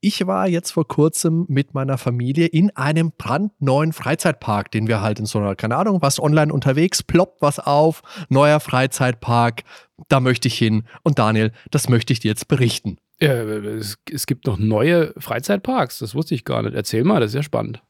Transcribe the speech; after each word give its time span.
ich 0.00 0.26
war 0.26 0.48
jetzt 0.48 0.72
vor 0.72 0.88
kurzem 0.88 1.44
mit 1.48 1.74
meiner 1.74 1.98
Familie 1.98 2.46
in 2.46 2.74
einem 2.76 3.12
brandneuen 3.16 3.92
Freizeitpark, 3.92 4.70
den 4.70 4.88
wir 4.88 5.02
halt 5.02 5.18
in 5.18 5.26
so 5.26 5.38
einer, 5.38 5.54
keine 5.54 5.76
Ahnung, 5.76 6.00
was 6.00 6.20
online 6.20 6.52
unterwegs, 6.52 7.02
ploppt 7.02 7.42
was 7.42 7.58
auf, 7.58 8.02
neuer 8.28 8.60
Freizeitpark, 8.60 9.62
da 10.08 10.20
möchte 10.20 10.48
ich 10.48 10.56
hin. 10.56 10.84
Und 11.02 11.18
Daniel, 11.18 11.52
das 11.70 11.88
möchte 11.88 12.12
ich 12.12 12.20
dir 12.20 12.28
jetzt 12.28 12.48
berichten. 12.48 12.96
Ja, 13.20 13.34
es, 13.34 13.98
es 14.10 14.26
gibt 14.26 14.46
noch 14.46 14.58
neue 14.58 15.12
Freizeitparks, 15.18 15.98
das 15.98 16.14
wusste 16.14 16.34
ich 16.34 16.44
gar 16.44 16.62
nicht. 16.62 16.74
Erzähl 16.74 17.04
mal, 17.04 17.20
das 17.20 17.32
ist 17.32 17.36
ja 17.36 17.42
spannend. 17.42 17.82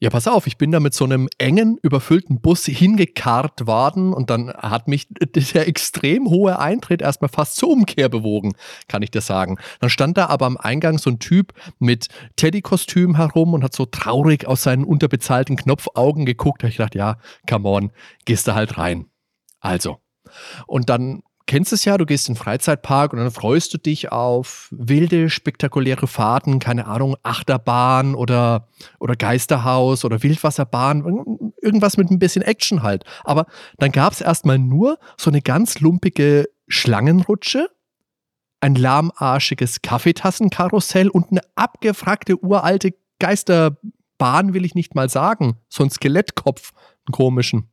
Ja, 0.00 0.10
pass 0.10 0.28
auf, 0.28 0.46
ich 0.46 0.58
bin 0.58 0.70
da 0.70 0.78
mit 0.78 0.94
so 0.94 1.04
einem 1.04 1.28
engen, 1.38 1.76
überfüllten 1.82 2.40
Bus 2.40 2.66
hingekarrt 2.66 3.66
worden 3.66 4.12
und 4.12 4.30
dann 4.30 4.50
hat 4.52 4.86
mich 4.86 5.08
der 5.54 5.66
extrem 5.66 6.30
hohe 6.30 6.60
Eintritt 6.60 7.02
erstmal 7.02 7.28
fast 7.28 7.56
zur 7.56 7.70
Umkehr 7.70 8.08
bewogen, 8.08 8.52
kann 8.86 9.02
ich 9.02 9.10
dir 9.10 9.22
sagen. 9.22 9.58
Dann 9.80 9.90
stand 9.90 10.16
da 10.16 10.26
aber 10.26 10.46
am 10.46 10.56
Eingang 10.56 10.98
so 10.98 11.10
ein 11.10 11.18
Typ 11.18 11.52
mit 11.80 12.06
Teddy-Kostüm 12.36 13.16
herum 13.16 13.54
und 13.54 13.64
hat 13.64 13.74
so 13.74 13.86
traurig 13.86 14.46
aus 14.46 14.62
seinen 14.62 14.84
unterbezahlten 14.84 15.56
Knopfaugen 15.56 16.26
geguckt. 16.26 16.62
Da 16.62 16.68
ich 16.68 16.76
gedacht, 16.76 16.94
ja, 16.94 17.16
come 17.48 17.68
on, 17.68 17.90
gehst 18.24 18.46
da 18.46 18.54
halt 18.54 18.78
rein. 18.78 19.06
Also. 19.58 19.98
Und 20.68 20.90
dann 20.90 21.22
kennst 21.48 21.72
es 21.72 21.84
ja, 21.84 21.96
du 21.96 22.06
gehst 22.06 22.28
in 22.28 22.34
den 22.34 22.40
Freizeitpark 22.40 23.12
und 23.12 23.18
dann 23.18 23.30
freust 23.30 23.72
du 23.72 23.78
dich 23.78 24.12
auf 24.12 24.68
wilde, 24.70 25.30
spektakuläre 25.30 26.06
Fahrten, 26.06 26.58
keine 26.58 26.86
Ahnung, 26.86 27.16
Achterbahn 27.22 28.14
oder, 28.14 28.68
oder 29.00 29.16
Geisterhaus 29.16 30.04
oder 30.04 30.22
Wildwasserbahn, 30.22 31.52
irgendwas 31.60 31.96
mit 31.96 32.10
ein 32.10 32.18
bisschen 32.18 32.42
Action 32.42 32.82
halt. 32.82 33.04
Aber 33.24 33.46
dann 33.78 33.90
gab 33.90 34.12
es 34.12 34.20
erstmal 34.20 34.58
nur 34.58 34.98
so 35.16 35.30
eine 35.30 35.40
ganz 35.40 35.80
lumpige 35.80 36.48
Schlangenrutsche, 36.68 37.68
ein 38.60 38.74
lahmarschiges 38.74 39.80
Kaffeetassenkarussell 39.80 41.08
und 41.08 41.30
eine 41.30 41.40
abgefragte 41.54 42.36
uralte 42.36 42.92
Geisterbahn, 43.20 44.52
will 44.52 44.66
ich 44.66 44.74
nicht 44.74 44.94
mal 44.94 45.08
sagen. 45.08 45.56
So 45.70 45.82
ein 45.82 45.90
Skelettkopf, 45.90 46.72
einen 47.06 47.12
komischen. 47.12 47.70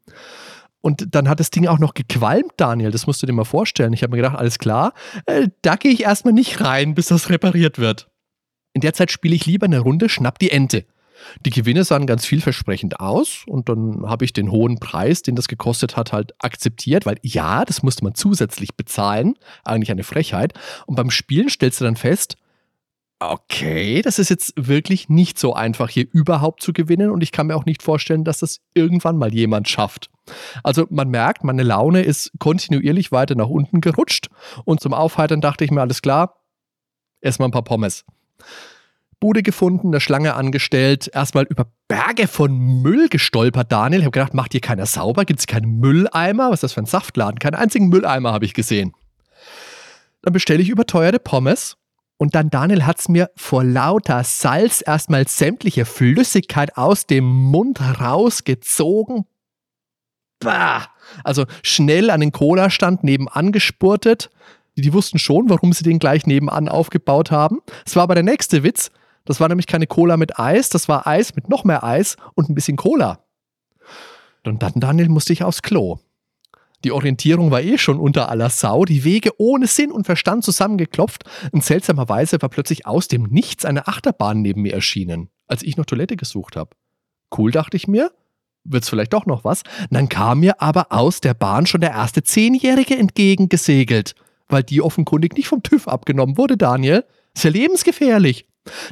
Und 0.85 1.15
dann 1.15 1.27
hat 1.27 1.39
das 1.39 1.49
Ding 1.49 1.65
auch 1.65 1.79
noch 1.79 1.95
gequalmt, 1.95 2.51
Daniel. 2.57 2.91
Das 2.91 3.07
musst 3.07 3.19
du 3.19 3.25
dir 3.25 3.33
mal 3.33 3.43
vorstellen. 3.43 3.91
Ich 3.93 4.03
habe 4.03 4.11
mir 4.11 4.17
gedacht, 4.17 4.37
alles 4.37 4.59
klar, 4.59 4.93
äh, 5.25 5.47
da 5.63 5.77
gehe 5.77 5.91
ich 5.91 6.03
erstmal 6.03 6.33
nicht 6.35 6.61
rein, 6.61 6.93
bis 6.93 7.07
das 7.07 7.31
repariert 7.31 7.79
wird. 7.79 8.11
In 8.73 8.81
der 8.81 8.93
Zeit 8.93 9.09
spiele 9.09 9.33
ich 9.33 9.47
lieber 9.47 9.65
eine 9.65 9.79
Runde 9.79 10.09
Schnapp 10.09 10.37
die 10.37 10.51
Ente. 10.51 10.85
Die 11.43 11.49
Gewinne 11.49 11.85
sahen 11.85 12.05
ganz 12.05 12.27
vielversprechend 12.27 12.99
aus 12.99 13.45
und 13.47 13.67
dann 13.67 14.03
habe 14.05 14.25
ich 14.25 14.33
den 14.33 14.51
hohen 14.51 14.79
Preis, 14.79 15.23
den 15.23 15.35
das 15.35 15.47
gekostet 15.47 15.97
hat, 15.97 16.13
halt 16.13 16.35
akzeptiert, 16.37 17.07
weil 17.07 17.17
ja, 17.23 17.65
das 17.65 17.81
musste 17.81 18.03
man 18.03 18.13
zusätzlich 18.13 18.75
bezahlen. 18.75 19.39
Eigentlich 19.63 19.89
eine 19.89 20.03
Frechheit. 20.03 20.53
Und 20.85 20.97
beim 20.97 21.09
Spielen 21.09 21.49
stellst 21.49 21.81
du 21.81 21.85
dann 21.85 21.95
fest, 21.95 22.37
okay, 23.19 24.01
das 24.01 24.19
ist 24.19 24.29
jetzt 24.29 24.53
wirklich 24.55 25.09
nicht 25.09 25.39
so 25.39 25.53
einfach, 25.53 25.89
hier 25.89 26.07
überhaupt 26.11 26.61
zu 26.61 26.73
gewinnen 26.73 27.09
und 27.09 27.21
ich 27.21 27.31
kann 27.31 27.47
mir 27.47 27.55
auch 27.55 27.65
nicht 27.65 27.81
vorstellen, 27.81 28.23
dass 28.23 28.39
das 28.39 28.59
irgendwann 28.73 29.17
mal 29.17 29.33
jemand 29.33 29.69
schafft. 29.69 30.09
Also 30.63 30.87
man 30.89 31.09
merkt, 31.09 31.43
meine 31.43 31.63
Laune 31.63 32.01
ist 32.01 32.31
kontinuierlich 32.39 33.11
weiter 33.11 33.35
nach 33.35 33.47
unten 33.47 33.81
gerutscht 33.81 34.29
und 34.65 34.81
zum 34.81 34.93
Aufheitern 34.93 35.41
dachte 35.41 35.63
ich 35.63 35.71
mir, 35.71 35.81
alles 35.81 36.01
klar, 36.01 36.41
erstmal 37.21 37.49
ein 37.49 37.53
paar 37.53 37.63
Pommes. 37.63 38.05
Bude 39.21 39.43
gefunden, 39.43 39.87
eine 39.87 40.01
Schlange 40.01 40.35
angestellt, 40.35 41.09
erstmal 41.13 41.45
über 41.45 41.67
Berge 41.87 42.27
von 42.27 42.81
Müll 42.81 43.07
gestolpert, 43.07 43.71
Daniel. 43.71 44.01
Ich 44.01 44.05
habe 44.05 44.11
gedacht, 44.11 44.33
macht 44.33 44.51
hier 44.51 44.61
keiner 44.61 44.85
sauber? 44.85 45.23
Gibt 45.23 45.39
es 45.39 45.47
keinen 45.47 45.79
Mülleimer? 45.79 46.49
Was 46.49 46.55
ist 46.55 46.63
das 46.63 46.73
für 46.73 46.81
ein 46.81 46.85
Saftladen? 46.85 47.39
Keinen 47.39 47.55
einzigen 47.55 47.87
Mülleimer 47.87 48.33
habe 48.33 48.45
ich 48.45 48.53
gesehen. 48.53 48.93
Dann 50.21 50.33
bestelle 50.33 50.61
ich 50.61 50.69
überteuerte 50.69 51.19
Pommes 51.19 51.77
und 52.17 52.35
dann, 52.35 52.49
Daniel, 52.49 52.85
hat 52.85 52.99
es 52.99 53.09
mir 53.09 53.29
vor 53.35 53.63
lauter 53.63 54.23
Salz 54.23 54.83
erstmal 54.85 55.27
sämtliche 55.27 55.85
Flüssigkeit 55.85 56.77
aus 56.77 57.07
dem 57.07 57.25
Mund 57.25 57.81
rausgezogen. 57.81 59.25
Bah! 60.39 60.87
Also 61.23 61.45
schnell 61.61 62.09
an 62.09 62.21
den 62.21 62.31
Cola-Stand 62.31 63.03
nebenan 63.03 63.51
gespurtet. 63.51 64.29
Die 64.75 64.93
wussten 64.93 65.19
schon, 65.19 65.49
warum 65.49 65.73
sie 65.73 65.83
den 65.83 65.99
gleich 65.99 66.25
nebenan 66.25 66.67
aufgebaut 66.69 67.31
haben. 67.31 67.61
Es 67.85 67.95
war 67.95 68.03
aber 68.03 68.15
der 68.15 68.23
nächste 68.23 68.63
Witz. 68.63 68.91
Das 69.25 69.39
war 69.39 69.49
nämlich 69.49 69.67
keine 69.67 69.87
Cola 69.87 70.17
mit 70.17 70.39
Eis, 70.39 70.69
das 70.69 70.87
war 70.87 71.07
Eis 71.07 71.35
mit 71.35 71.49
noch 71.49 71.63
mehr 71.63 71.83
Eis 71.83 72.15
und 72.35 72.49
ein 72.49 72.55
bisschen 72.55 72.77
Cola. 72.77 73.19
Und 74.45 74.61
dann, 74.61 74.73
Daniel, 74.75 75.09
musste 75.09 75.33
ich 75.33 75.43
aufs 75.43 75.63
Klo. 75.63 75.99
Die 76.85 76.91
Orientierung 76.91 77.49
war 77.49 77.63
eh 77.63 77.79
schon 77.79 77.99
unter 77.99 78.29
aller 78.29 78.51
Sau, 78.51 78.85
die 78.85 79.03
Wege 79.03 79.31
ohne 79.39 79.65
Sinn 79.65 79.91
und 79.91 80.05
Verstand 80.05 80.43
zusammengeklopft 80.43 81.23
und 81.51 81.63
seltsamerweise 81.63 82.39
war 82.43 82.49
plötzlich 82.49 82.85
aus 82.85 83.07
dem 83.07 83.23
Nichts 83.23 83.65
eine 83.65 83.87
Achterbahn 83.87 84.43
neben 84.43 84.61
mir 84.61 84.73
erschienen, 84.75 85.29
als 85.47 85.63
ich 85.63 85.77
noch 85.77 85.85
Toilette 85.85 86.15
gesucht 86.15 86.55
habe. 86.55 86.75
Cool, 87.35 87.49
dachte 87.49 87.75
ich 87.75 87.87
mir. 87.87 88.11
Wird's 88.65 88.87
vielleicht 88.87 89.13
doch 89.13 89.25
noch 89.25 89.43
was? 89.43 89.63
Dann 89.89 90.09
kam 90.09 90.41
mir 90.41 90.61
aber 90.61 90.91
aus 90.91 91.21
der 91.21 91.33
Bahn 91.33 91.65
schon 91.65 91.81
der 91.81 91.91
erste 91.91 92.21
Zehnjährige 92.21 92.95
entgegengesegelt, 92.95 94.13
weil 94.47 94.61
die 94.61 94.83
offenkundig 94.83 95.35
nicht 95.35 95.47
vom 95.47 95.63
TÜV 95.63 95.87
abgenommen 95.87 96.37
wurde, 96.37 96.55
Daniel. 96.55 97.03
Ja 97.37 97.49
lebensgefährlich. 97.49 98.45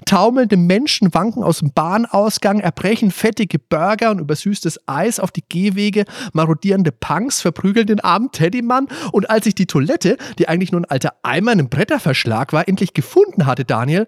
Taumelnde 0.05 0.57
Menschen 0.57 1.13
wanken 1.13 1.43
aus 1.43 1.59
dem 1.59 1.71
Bahnausgang, 1.73 2.59
erbrechen 2.59 3.11
fettige 3.11 3.59
Burger 3.59 4.11
und 4.11 4.19
übersüßtes 4.19 4.87
Eis 4.87 5.19
auf 5.19 5.31
die 5.31 5.43
Gehwege, 5.47 6.05
marodierende 6.33 6.91
Punks 6.91 7.41
verprügeln 7.41 7.87
den 7.87 7.99
armen 7.99 8.31
Teddymann. 8.31 8.87
Und 9.11 9.29
als 9.29 9.45
ich 9.45 9.55
die 9.55 9.67
Toilette, 9.67 10.17
die 10.39 10.47
eigentlich 10.47 10.71
nur 10.71 10.81
ein 10.81 10.85
alter 10.85 11.13
Eimer 11.23 11.51
in 11.53 11.59
einem 11.59 11.69
Bretterverschlag 11.69 12.53
war, 12.53 12.67
endlich 12.67 12.93
gefunden 12.93 13.45
hatte, 13.45 13.65
Daniel, 13.65 14.07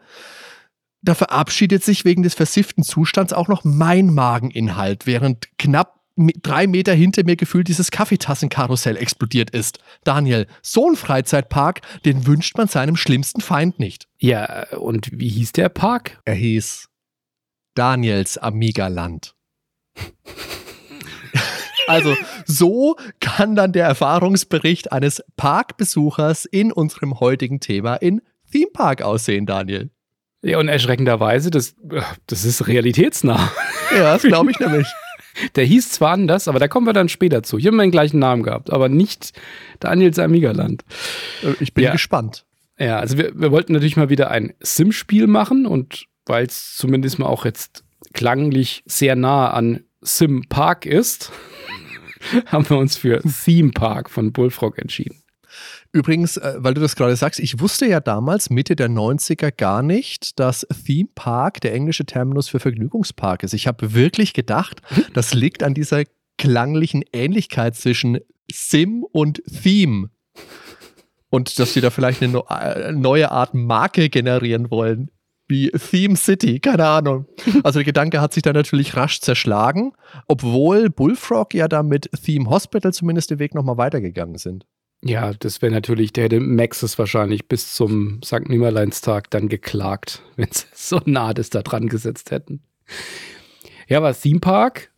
da 1.01 1.13
verabschiedet 1.13 1.83
sich 1.83 2.03
wegen 2.03 2.23
des 2.23 2.33
versifften 2.33 2.83
Zustands 2.83 3.31
auch 3.31 3.47
noch 3.47 3.63
mein 3.63 4.07
Mageninhalt, 4.07 5.05
während 5.05 5.47
knapp 5.59 5.94
drei 6.15 6.67
Meter 6.67 6.93
hinter 6.93 7.23
mir 7.25 7.35
gefühlt 7.35 7.67
dieses 7.67 7.91
Kaffeetassenkarussell 7.91 8.97
explodiert 8.97 9.49
ist. 9.49 9.79
Daniel, 10.03 10.47
so 10.61 10.89
ein 10.89 10.95
Freizeitpark, 10.95 11.81
den 12.05 12.25
wünscht 12.25 12.57
man 12.57 12.67
seinem 12.67 12.95
schlimmsten 12.95 13.41
Feind 13.41 13.79
nicht. 13.79 14.07
Ja, 14.19 14.67
und 14.77 15.09
wie 15.11 15.29
hieß 15.29 15.51
der 15.51 15.69
Park? 15.69 16.19
Er 16.25 16.35
hieß 16.35 16.87
Daniels 17.75 18.37
Amiga-Land. 18.37 19.35
Also, 21.87 22.15
so 22.47 22.95
kann 23.19 23.55
dann 23.55 23.71
der 23.71 23.85
Erfahrungsbericht 23.85 24.91
eines 24.91 25.23
Parkbesuchers 25.37 26.45
in 26.45 26.71
unserem 26.71 27.19
heutigen 27.19 27.59
Thema 27.59 27.95
in 27.97 28.23
Theme 28.51 28.71
Park 28.73 29.03
aussehen, 29.03 29.45
Daniel. 29.45 29.91
Ja, 30.41 30.59
und 30.59 30.67
erschreckenderweise, 30.67 31.51
das, 31.51 31.75
das 32.27 32.45
ist 32.45 32.67
realitätsnah. 32.67 33.51
Ja, 33.91 34.13
das 34.13 34.23
glaube 34.23 34.49
ich 34.51 34.59
nämlich. 34.59 34.87
Der 35.55 35.65
hieß 35.65 35.91
zwar 35.91 36.11
anders, 36.11 36.47
aber 36.47 36.59
da 36.59 36.67
kommen 36.67 36.87
wir 36.87 36.93
dann 36.93 37.09
später 37.09 37.43
zu. 37.43 37.57
Hier 37.57 37.69
haben 37.69 37.77
wir 37.77 37.83
den 37.83 37.91
gleichen 37.91 38.19
Namen 38.19 38.43
gehabt, 38.43 38.71
aber 38.71 38.89
nicht 38.89 39.33
Daniels 39.79 40.19
Amigaland. 40.19 40.83
Äh, 41.43 41.53
ich 41.59 41.73
bin 41.73 41.85
ja. 41.85 41.91
gespannt. 41.91 42.45
Ja, 42.77 42.99
also 42.99 43.17
wir, 43.17 43.31
wir 43.39 43.51
wollten 43.51 43.73
natürlich 43.73 43.97
mal 43.97 44.09
wieder 44.09 44.31
ein 44.31 44.53
Sim-Spiel 44.59 45.27
machen 45.27 45.65
und 45.65 46.05
weil 46.25 46.45
es 46.45 46.75
zumindest 46.75 47.19
mal 47.19 47.27
auch 47.27 47.45
jetzt 47.45 47.83
klanglich 48.13 48.83
sehr 48.85 49.15
nah 49.15 49.51
an 49.51 49.83
Sim 50.01 50.43
Park 50.49 50.85
ist, 50.85 51.31
haben 52.47 52.69
wir 52.69 52.77
uns 52.77 52.97
für 52.97 53.21
Theme 53.21 53.71
Park 53.71 54.09
von 54.09 54.31
Bullfrog 54.31 54.77
entschieden. 54.77 55.21
Übrigens, 55.91 56.37
äh, 56.37 56.55
weil 56.57 56.73
du 56.73 56.81
das 56.81 56.95
gerade 56.95 57.15
sagst, 57.15 57.39
ich 57.39 57.59
wusste 57.59 57.85
ja 57.87 57.99
damals, 57.99 58.49
Mitte 58.49 58.75
der 58.75 58.89
90er, 58.89 59.51
gar 59.51 59.81
nicht, 59.81 60.39
dass 60.39 60.67
Theme 60.85 61.09
Park 61.15 61.61
der 61.61 61.73
englische 61.73 62.05
Terminus 62.05 62.49
für 62.49 62.59
Vergnügungspark 62.59 63.43
ist. 63.43 63.53
Ich 63.53 63.67
habe 63.67 63.93
wirklich 63.93 64.33
gedacht, 64.33 64.81
das 65.13 65.33
liegt 65.33 65.63
an 65.63 65.73
dieser 65.73 66.03
klanglichen 66.37 67.03
Ähnlichkeit 67.13 67.75
zwischen 67.75 68.19
Sim 68.51 69.05
und 69.11 69.41
Theme. 69.63 70.09
Und 71.29 71.59
dass 71.59 71.73
sie 71.73 71.81
da 71.81 71.89
vielleicht 71.89 72.21
eine 72.21 72.43
äh, 72.49 72.91
neue 72.91 73.31
Art 73.31 73.53
Marke 73.53 74.09
generieren 74.09 74.71
wollen. 74.71 75.11
Wie 75.47 75.69
Theme 75.69 76.15
City, 76.15 76.59
keine 76.59 76.87
Ahnung. 76.87 77.27
Also 77.63 77.79
der 77.79 77.83
Gedanke 77.83 78.19
hat 78.19 78.33
sich 78.33 78.41
da 78.41 78.51
natürlich 78.51 78.95
rasch 78.95 79.21
zerschlagen, 79.21 79.93
obwohl 80.27 80.89
Bullfrog 80.89 81.53
ja 81.53 81.67
da 81.67 81.83
mit 81.83 82.09
Theme 82.23 82.49
Hospital 82.49 82.93
zumindest 82.93 83.29
den 83.29 83.37
Weg 83.39 83.53
nochmal 83.53 83.77
weitergegangen 83.77 84.37
sind. 84.37 84.65
Ja, 85.03 85.33
das 85.33 85.61
wäre 85.61 85.71
natürlich, 85.71 86.13
der 86.13 86.25
hätte 86.25 86.39
Maxis 86.39 86.97
wahrscheinlich 86.97 87.47
bis 87.47 87.73
zum 87.73 88.21
St. 88.23 88.49
Nimmerleinstag 88.49 89.29
dann 89.29 89.49
geklagt, 89.49 90.23
wenn 90.35 90.51
sie 90.51 90.65
so 90.73 90.99
nah 91.05 91.33
das 91.33 91.49
da 91.49 91.61
dran 91.61 91.87
gesetzt 91.87 92.31
hätten. 92.31 92.61
Ja, 93.87 93.99
aber 93.99 94.13
Theme 94.13 94.39
Park 94.39 94.91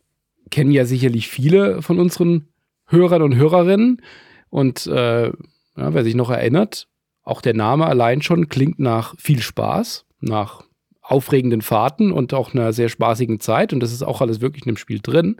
kennen 0.50 0.70
ja 0.70 0.84
sicherlich 0.84 1.28
viele 1.28 1.82
von 1.82 1.98
unseren 1.98 2.48
Hörern 2.86 3.22
und 3.22 3.34
Hörerinnen. 3.36 4.02
Und 4.48 4.86
äh, 4.86 5.26
ja, 5.26 5.32
wer 5.76 6.04
sich 6.04 6.14
noch 6.14 6.30
erinnert, 6.30 6.88
auch 7.22 7.42
der 7.42 7.54
Name 7.54 7.86
allein 7.86 8.22
schon 8.22 8.48
klingt 8.48 8.78
nach 8.78 9.14
viel 9.18 9.40
Spaß, 9.42 10.06
nach 10.20 10.62
aufregenden 11.02 11.62
Fahrten 11.62 12.12
und 12.12 12.32
auch 12.34 12.54
einer 12.54 12.72
sehr 12.72 12.88
spaßigen 12.88 13.40
Zeit. 13.40 13.72
Und 13.72 13.80
das 13.80 13.92
ist 13.92 14.02
auch 14.02 14.20
alles 14.22 14.40
wirklich 14.40 14.64
in 14.64 14.72
dem 14.72 14.76
Spiel 14.78 15.00
drin. 15.02 15.36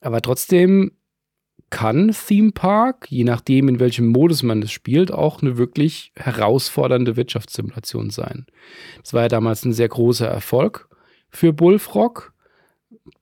Aber 0.00 0.20
trotzdem 0.20 0.92
kann 1.74 2.12
Theme 2.12 2.52
Park, 2.52 3.08
je 3.10 3.24
nachdem, 3.24 3.68
in 3.68 3.80
welchem 3.80 4.06
Modus 4.06 4.44
man 4.44 4.62
es 4.62 4.70
spielt, 4.70 5.10
auch 5.10 5.42
eine 5.42 5.58
wirklich 5.58 6.12
herausfordernde 6.14 7.16
Wirtschaftssimulation 7.16 8.10
sein. 8.10 8.46
Das 9.02 9.12
war 9.12 9.22
ja 9.22 9.28
damals 9.28 9.64
ein 9.64 9.72
sehr 9.72 9.88
großer 9.88 10.28
Erfolg 10.28 10.88
für 11.30 11.52
Bullfrog. 11.52 12.32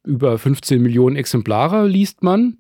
Über 0.05 0.37
15 0.37 0.83
Millionen 0.83 1.17
Exemplare 1.17 1.89
liest 1.89 2.23
man. 2.23 2.59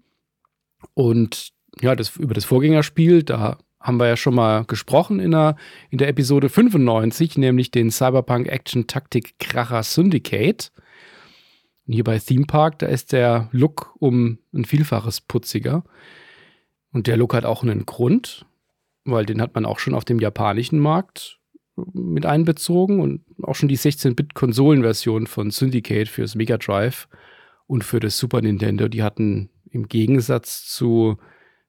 Und 0.94 1.50
ja, 1.82 1.94
das, 1.94 2.16
über 2.16 2.32
das 2.32 2.46
Vorgängerspiel, 2.46 3.22
da 3.22 3.58
haben 3.78 4.00
wir 4.00 4.06
ja 4.06 4.16
schon 4.16 4.34
mal 4.34 4.64
gesprochen 4.64 5.20
in 5.20 5.32
der, 5.32 5.56
in 5.90 5.98
der 5.98 6.08
Episode 6.08 6.48
95, 6.48 7.36
nämlich 7.36 7.70
den 7.70 7.90
Cyberpunk 7.90 8.48
Action 8.48 8.86
Taktik 8.86 9.38
Kracher 9.38 9.82
Syndicate. 9.82 10.72
Hier 11.92 12.04
bei 12.04 12.18
Theme 12.18 12.46
Park, 12.46 12.78
da 12.78 12.86
ist 12.86 13.12
der 13.12 13.48
Look 13.52 13.94
um 13.98 14.38
ein 14.52 14.64
Vielfaches 14.64 15.20
putziger. 15.20 15.84
Und 16.92 17.06
der 17.06 17.16
Look 17.16 17.34
hat 17.34 17.44
auch 17.44 17.62
einen 17.62 17.86
Grund, 17.86 18.46
weil 19.04 19.26
den 19.26 19.40
hat 19.40 19.54
man 19.54 19.64
auch 19.64 19.78
schon 19.78 19.94
auf 19.94 20.04
dem 20.04 20.18
japanischen 20.18 20.78
Markt 20.78 21.38
mit 21.76 22.26
einbezogen 22.26 23.00
und 23.00 23.22
auch 23.42 23.54
schon 23.54 23.68
die 23.68 23.78
16-Bit-Konsolenversion 23.78 25.26
von 25.26 25.50
Syndicate 25.50 26.08
fürs 26.08 26.34
Mega 26.34 26.58
Drive 26.58 27.08
und 27.66 27.84
für 27.84 28.00
das 28.00 28.18
Super 28.18 28.42
Nintendo, 28.42 28.88
die 28.88 29.02
hatten 29.02 29.48
im 29.70 29.88
Gegensatz 29.88 30.66
zu 30.66 31.16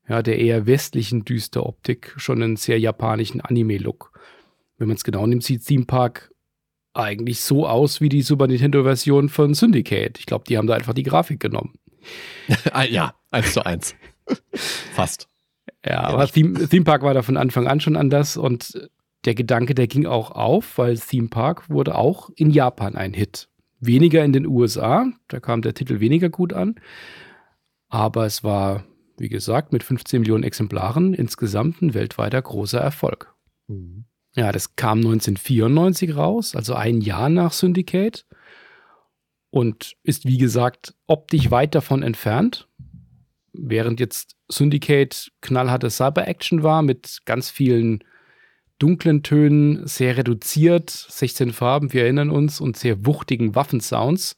ja, 0.07 0.21
der 0.21 0.39
eher 0.39 0.65
westlichen 0.65 1.23
Düsteroptik 1.23 2.13
schon 2.17 2.43
einen 2.43 2.57
sehr 2.57 2.79
japanischen 2.79 3.39
Anime-Look. 3.39 4.11
Wenn 4.77 4.87
man 4.89 4.97
es 4.97 5.05
genau 5.05 5.25
nimmt, 5.25 5.43
sieht 5.43 5.65
Theme 5.65 5.85
Park 5.85 6.32
eigentlich 6.93 7.41
so 7.41 7.67
aus 7.67 8.01
wie 8.01 8.09
die 8.09 8.21
Super 8.21 8.47
Nintendo-Version 8.47 9.29
von 9.29 9.53
Syndicate. 9.53 10.19
Ich 10.19 10.25
glaube, 10.25 10.45
die 10.47 10.57
haben 10.57 10.67
da 10.67 10.75
einfach 10.75 10.93
die 10.93 11.03
Grafik 11.03 11.39
genommen. 11.39 11.73
ja, 12.89 13.13
eins 13.31 13.53
zu 13.53 13.65
eins. 13.65 13.95
Fast. 14.93 15.27
Ja, 15.85 16.01
aber 16.01 16.27
Theme, 16.27 16.67
Theme 16.67 16.85
Park 16.85 17.01
war 17.01 17.13
da 17.13 17.21
von 17.21 17.37
Anfang 17.37 17.67
an 17.67 17.79
schon 17.79 17.95
anders 17.95 18.37
und 18.37 18.89
der 19.25 19.35
Gedanke, 19.35 19.73
der 19.75 19.87
ging 19.87 20.05
auch 20.05 20.31
auf, 20.31 20.77
weil 20.77 20.97
Theme 20.97 21.29
Park 21.29 21.69
wurde 21.69 21.95
auch 21.95 22.29
in 22.35 22.49
Japan 22.49 22.95
ein 22.95 23.13
Hit. 23.13 23.49
Weniger 23.79 24.23
in 24.23 24.33
den 24.33 24.45
USA, 24.45 25.07
da 25.27 25.39
kam 25.39 25.61
der 25.61 25.73
Titel 25.73 25.99
weniger 25.99 26.29
gut 26.29 26.53
an, 26.53 26.75
aber 27.89 28.25
es 28.25 28.43
war, 28.43 28.85
wie 29.17 29.29
gesagt, 29.29 29.73
mit 29.73 29.83
15 29.83 30.21
Millionen 30.21 30.43
Exemplaren 30.43 31.13
insgesamt 31.13 31.81
ein 31.81 31.93
weltweiter 31.93 32.41
großer 32.41 32.79
Erfolg. 32.79 33.33
Mhm. 33.67 34.05
Ja, 34.35 34.51
das 34.51 34.75
kam 34.75 34.99
1994 34.99 36.15
raus, 36.15 36.55
also 36.55 36.73
ein 36.73 37.01
Jahr 37.01 37.29
nach 37.29 37.53
Syndicate 37.53 38.25
und 39.51 39.95
ist, 40.01 40.25
wie 40.25 40.39
gesagt, 40.39 40.95
optisch 41.05 41.51
weit 41.51 41.75
davon 41.75 42.01
entfernt. 42.01 42.67
Während 43.53 43.99
jetzt 43.99 44.35
Syndicate 44.47 45.31
knallharte 45.41 45.91
Cyber-Action 45.91 46.63
war 46.63 46.81
mit 46.81 47.19
ganz 47.25 47.51
vielen 47.51 48.03
dunklen 48.79 49.21
Tönen, 49.21 49.85
sehr 49.85 50.17
reduziert, 50.17 50.89
16 50.89 51.53
Farben, 51.53 51.93
wir 51.93 52.03
erinnern 52.03 52.31
uns, 52.31 52.59
und 52.59 52.75
sehr 52.75 53.05
wuchtigen 53.05 53.53
Waffensounds, 53.53 54.35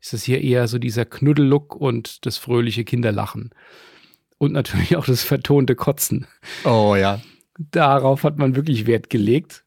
ist 0.00 0.12
es 0.12 0.24
hier 0.24 0.42
eher 0.42 0.66
so 0.66 0.78
dieser 0.78 1.04
Knuddellook 1.04 1.76
und 1.76 2.26
das 2.26 2.36
fröhliche 2.36 2.84
Kinderlachen. 2.84 3.50
Und 4.38 4.52
natürlich 4.52 4.96
auch 4.96 5.06
das 5.06 5.22
vertonte 5.22 5.76
Kotzen. 5.76 6.26
Oh 6.64 6.96
ja. 6.96 7.20
Darauf 7.58 8.24
hat 8.24 8.38
man 8.38 8.56
wirklich 8.56 8.86
Wert 8.86 9.10
gelegt. 9.10 9.64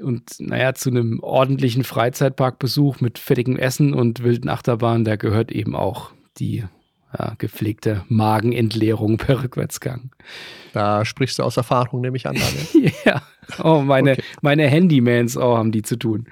Und 0.00 0.40
naja, 0.40 0.74
zu 0.74 0.90
einem 0.90 1.20
ordentlichen 1.20 1.84
Freizeitparkbesuch 1.84 3.00
mit 3.00 3.18
fettigem 3.18 3.56
Essen 3.56 3.94
und 3.94 4.22
wilden 4.22 4.48
Achterbahnen, 4.48 5.04
da 5.04 5.16
gehört 5.16 5.52
eben 5.52 5.76
auch 5.76 6.12
die 6.38 6.64
ja, 7.18 7.34
gepflegte 7.38 8.04
Magenentleerung 8.08 9.18
per 9.18 9.42
Rückwärtsgang. 9.42 10.10
Da 10.72 11.04
sprichst 11.04 11.38
du 11.38 11.42
aus 11.42 11.56
Erfahrung, 11.56 12.00
nehme 12.00 12.16
ich 12.16 12.26
an. 12.26 12.36
ja, 13.04 13.22
oh, 13.62 13.82
meine, 13.82 14.12
okay. 14.12 14.22
meine 14.40 14.68
Handymans 14.68 15.36
oh, 15.36 15.56
haben 15.56 15.72
die 15.72 15.82
zu 15.82 15.96
tun. 15.96 16.26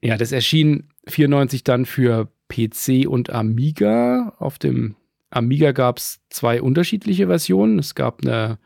Ja, 0.00 0.16
das 0.16 0.30
erschien 0.30 0.88
94 1.08 1.64
dann 1.64 1.86
für 1.86 2.30
PC 2.48 3.08
und 3.08 3.30
Amiga. 3.30 4.34
Auf 4.38 4.58
dem 4.58 4.94
Amiga 5.36 5.72
gab 5.72 5.98
es 5.98 6.20
zwei 6.30 6.62
unterschiedliche 6.62 7.26
Versionen. 7.26 7.78
Es 7.78 7.94
gab 7.94 8.22
eine 8.22 8.58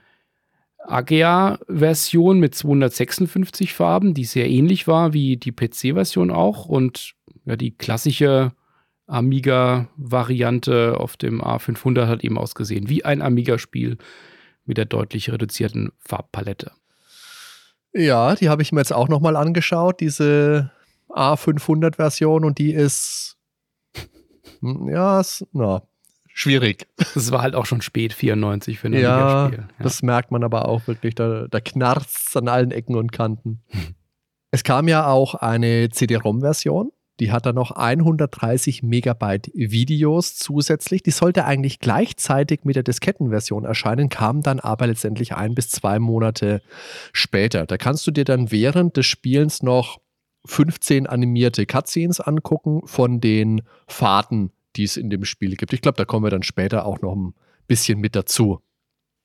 AGA-Version 0.78 2.38
mit 2.38 2.54
256 2.54 3.74
Farben, 3.74 4.14
die 4.14 4.24
sehr 4.24 4.48
ähnlich 4.48 4.86
war 4.86 5.12
wie 5.12 5.36
die 5.36 5.52
PC-Version 5.52 6.30
auch. 6.30 6.66
Und 6.66 7.14
ja, 7.44 7.56
die 7.56 7.76
klassische 7.76 8.52
Amiga-Variante 9.06 10.98
auf 10.98 11.16
dem 11.16 11.42
A500 11.42 12.06
hat 12.06 12.22
eben 12.22 12.38
ausgesehen 12.38 12.88
wie 12.88 13.04
ein 13.04 13.20
Amiga-Spiel 13.20 13.98
mit 14.64 14.78
der 14.78 14.84
deutlich 14.84 15.32
reduzierten 15.32 15.90
Farbpalette. 15.98 16.70
Ja, 17.92 18.36
die 18.36 18.48
habe 18.48 18.62
ich 18.62 18.70
mir 18.70 18.80
jetzt 18.80 18.92
auch 18.92 19.08
nochmal 19.08 19.34
angeschaut, 19.34 20.00
diese 20.00 20.70
A500-Version, 21.08 22.44
und 22.44 22.58
die 22.58 22.72
ist, 22.72 23.36
hm, 24.60 24.88
ja, 24.88 25.20
na, 25.52 25.82
schwierig. 26.40 26.86
Das 27.14 27.30
war 27.32 27.42
halt 27.42 27.54
auch 27.54 27.66
schon 27.66 27.82
spät, 27.82 28.12
94 28.12 28.78
für 28.78 28.88
ein 28.88 28.94
ja, 28.94 29.44
Amiga-Spiel. 29.44 29.68
Ja, 29.78 29.82
das 29.82 30.02
merkt 30.02 30.30
man 30.30 30.44
aber 30.44 30.68
auch 30.68 30.86
wirklich, 30.86 31.14
da, 31.14 31.46
da 31.48 31.60
knarzt 31.60 32.36
an 32.36 32.48
allen 32.48 32.70
Ecken 32.70 32.96
und 32.96 33.12
Kanten. 33.12 33.62
es 34.50 34.64
kam 34.64 34.88
ja 34.88 35.06
auch 35.06 35.34
eine 35.34 35.90
CD-ROM-Version 35.90 36.92
die 37.20 37.30
hat 37.30 37.44
dann 37.44 37.54
noch 37.54 37.70
130 37.70 38.82
Megabyte 38.82 39.50
Videos 39.54 40.36
zusätzlich. 40.36 41.02
Die 41.02 41.10
sollte 41.10 41.44
eigentlich 41.44 41.78
gleichzeitig 41.78 42.64
mit 42.64 42.76
der 42.76 42.82
Diskettenversion 42.82 43.64
erscheinen, 43.64 44.08
kam 44.08 44.40
dann 44.40 44.58
aber 44.58 44.86
letztendlich 44.86 45.34
ein 45.34 45.54
bis 45.54 45.68
zwei 45.68 45.98
Monate 45.98 46.62
später. 47.12 47.66
Da 47.66 47.76
kannst 47.76 48.06
du 48.06 48.10
dir 48.10 48.24
dann 48.24 48.50
während 48.50 48.96
des 48.96 49.06
Spielens 49.06 49.62
noch 49.62 50.00
15 50.46 51.06
animierte 51.06 51.66
Cutscenes 51.66 52.20
angucken 52.20 52.80
von 52.86 53.20
den 53.20 53.60
Fahrten, 53.86 54.50
die 54.76 54.84
es 54.84 54.96
in 54.96 55.10
dem 55.10 55.24
Spiel 55.24 55.56
gibt. 55.56 55.72
Ich 55.72 55.82
glaube, 55.82 55.96
da 55.96 56.04
kommen 56.04 56.24
wir 56.24 56.30
dann 56.30 56.42
später 56.42 56.84
auch 56.86 57.00
noch 57.00 57.14
ein 57.14 57.34
bisschen 57.66 57.98
mit 57.98 58.16
dazu. 58.16 58.60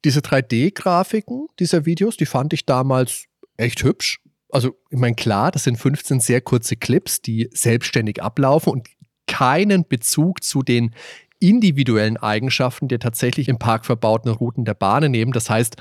Diese 0.04 0.20
3D-Grafiken 0.20 1.48
dieser 1.60 1.86
Videos, 1.86 2.18
die 2.18 2.25
fand 2.25 2.54
ich 2.54 2.66
damals 2.66 3.25
echt 3.58 3.84
hübsch 3.84 4.20
also 4.56 4.78
ich 4.90 4.98
meine, 4.98 5.16
klar, 5.16 5.52
das 5.52 5.66
sind 5.66 5.78
15 5.78 6.22
sehr 6.22 6.40
kurze 6.40 6.78
Clips, 6.78 7.22
die 7.22 7.50
selbstständig 7.52 8.24
ablaufen 8.24 8.72
und 8.72 8.88
keinen 9.28 9.86
Bezug 9.86 10.44
zu 10.44 10.62
den 10.62 10.96
individuellen 11.42 12.16
Eigenschaften 12.16 12.88
der 12.88 13.00
tatsächlich 13.00 13.50
im 13.50 13.60
Park 13.60 13.86
verbauten 13.86 14.32
Routen 14.32 14.64
der 14.64 14.74
Bahnen 14.74 15.12
nehmen. 15.12 15.34
Das 15.34 15.50
heißt, 15.50 15.75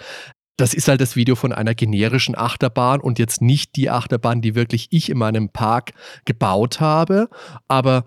das 0.57 0.75
ist 0.75 0.89
halt 0.89 1.01
das 1.01 1.15
Video 1.15 1.37
von 1.37 1.53
einer 1.53 1.75
generischen 1.75 2.37
Achterbahn 2.37 3.01
und 3.01 3.21
jetzt 3.21 3.41
nicht 3.41 3.77
die 3.77 3.91
Achterbahn, 3.91 4.41
die 4.41 4.57
wirklich 4.57 4.89
ich 4.91 5.09
in 5.09 5.19
meinem 5.19 5.51
Park 5.51 5.93
gebaut 6.25 6.81
habe. 6.81 7.29
Aber 7.69 8.05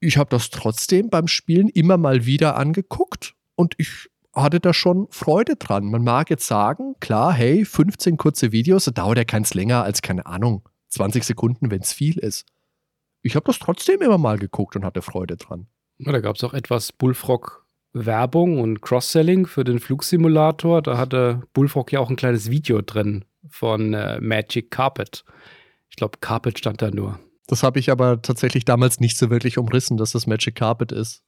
ich 0.00 0.16
habe 0.16 0.30
das 0.30 0.50
trotzdem 0.50 1.10
beim 1.10 1.28
Spielen 1.28 1.68
immer 1.68 1.96
mal 1.96 2.26
wieder 2.26 2.56
angeguckt 2.56 3.34
und 3.54 3.74
ich 3.78 4.08
hatte 4.34 4.60
da 4.60 4.72
schon 4.72 5.06
Freude 5.10 5.56
dran. 5.56 5.84
Man 5.84 6.04
mag 6.04 6.30
jetzt 6.30 6.46
sagen, 6.46 6.94
klar, 7.00 7.32
hey, 7.32 7.64
15 7.64 8.16
kurze 8.16 8.52
Videos, 8.52 8.84
da 8.84 8.90
dauert 8.92 9.18
ja 9.18 9.24
keins 9.24 9.54
länger 9.54 9.82
als, 9.82 10.02
keine 10.02 10.26
Ahnung, 10.26 10.68
20 10.88 11.24
Sekunden, 11.24 11.70
wenn 11.70 11.80
es 11.80 11.92
viel 11.92 12.18
ist. 12.18 12.46
Ich 13.22 13.36
habe 13.36 13.44
das 13.46 13.58
trotzdem 13.58 14.00
immer 14.00 14.18
mal 14.18 14.38
geguckt 14.38 14.76
und 14.76 14.84
hatte 14.84 15.02
Freude 15.02 15.36
dran. 15.36 15.66
Da 15.98 16.20
gab 16.20 16.36
es 16.36 16.44
auch 16.44 16.54
etwas 16.54 16.92
Bullfrog-Werbung 16.92 18.58
und 18.60 18.80
Cross-Selling 18.80 19.46
für 19.46 19.64
den 19.64 19.78
Flugsimulator. 19.78 20.80
Da 20.80 20.96
hatte 20.96 21.42
Bullfrog 21.52 21.92
ja 21.92 22.00
auch 22.00 22.08
ein 22.08 22.16
kleines 22.16 22.50
Video 22.50 22.80
drin 22.80 23.26
von 23.48 23.92
äh, 23.92 24.18
Magic 24.20 24.70
Carpet. 24.70 25.24
Ich 25.90 25.96
glaube, 25.96 26.18
Carpet 26.20 26.58
stand 26.58 26.80
da 26.80 26.90
nur. 26.90 27.18
Das 27.50 27.64
habe 27.64 27.80
ich 27.80 27.90
aber 27.90 28.22
tatsächlich 28.22 28.64
damals 28.64 29.00
nicht 29.00 29.18
so 29.18 29.28
wirklich 29.28 29.58
umrissen, 29.58 29.96
dass 29.96 30.12
das 30.12 30.28
Magic 30.28 30.54
Carpet 30.54 30.92
ist. 30.92 31.24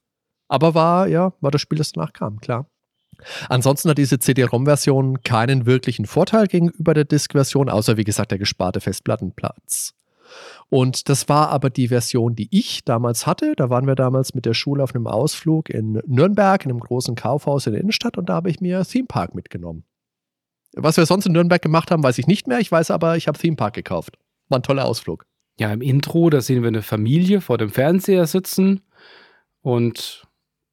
Aber 0.47 0.73
war, 0.73 1.09
ja, 1.09 1.33
war 1.41 1.51
das 1.51 1.59
Spiel, 1.59 1.77
das 1.77 1.91
danach 1.91 2.13
kam, 2.13 2.39
klar. 2.39 2.65
Ansonsten 3.49 3.89
hat 3.89 3.97
diese 3.97 4.19
CD-ROM-Version 4.19 5.21
keinen 5.23 5.65
wirklichen 5.65 6.05
Vorteil 6.05 6.47
gegenüber 6.47 6.93
der 6.93 7.03
Disk-Version, 7.03 7.67
außer 7.67 7.97
wie 7.97 8.05
gesagt 8.05 8.31
der 8.31 8.37
gesparte 8.37 8.79
Festplattenplatz. 8.79 9.95
Und 10.69 11.09
das 11.09 11.27
war 11.27 11.49
aber 11.49 11.69
die 11.69 11.89
Version, 11.89 12.37
die 12.37 12.47
ich 12.51 12.85
damals 12.85 13.27
hatte. 13.27 13.53
Da 13.57 13.69
waren 13.69 13.85
wir 13.85 13.95
damals 13.95 14.33
mit 14.33 14.45
der 14.45 14.53
Schule 14.53 14.81
auf 14.81 14.95
einem 14.95 15.07
Ausflug 15.07 15.69
in 15.69 16.01
Nürnberg, 16.07 16.63
in 16.63 16.71
einem 16.71 16.79
großen 16.79 17.15
Kaufhaus 17.15 17.67
in 17.67 17.73
der 17.73 17.81
Innenstadt, 17.81 18.17
und 18.17 18.29
da 18.29 18.35
habe 18.35 18.49
ich 18.49 18.61
mir 18.61 18.85
Theme 18.85 19.07
Park 19.07 19.35
mitgenommen. 19.35 19.83
Was 20.73 20.95
wir 20.95 21.05
sonst 21.05 21.25
in 21.25 21.33
Nürnberg 21.33 21.61
gemacht 21.61 21.91
haben, 21.91 22.01
weiß 22.01 22.17
ich 22.17 22.27
nicht 22.27 22.47
mehr. 22.47 22.59
Ich 22.59 22.71
weiß 22.71 22.91
aber, 22.91 23.17
ich 23.17 23.27
habe 23.27 23.37
Theme 23.37 23.57
Park 23.57 23.73
gekauft. 23.73 24.17
War 24.47 24.59
ein 24.59 24.63
toller 24.63 24.85
Ausflug. 24.85 25.25
Ja, 25.59 25.71
im 25.71 25.81
Intro, 25.81 26.29
da 26.29 26.41
sehen 26.41 26.63
wir 26.63 26.67
eine 26.67 26.81
Familie 26.81 27.41
vor 27.41 27.57
dem 27.57 27.69
Fernseher 27.69 28.25
sitzen 28.25 28.81
und 29.61 30.27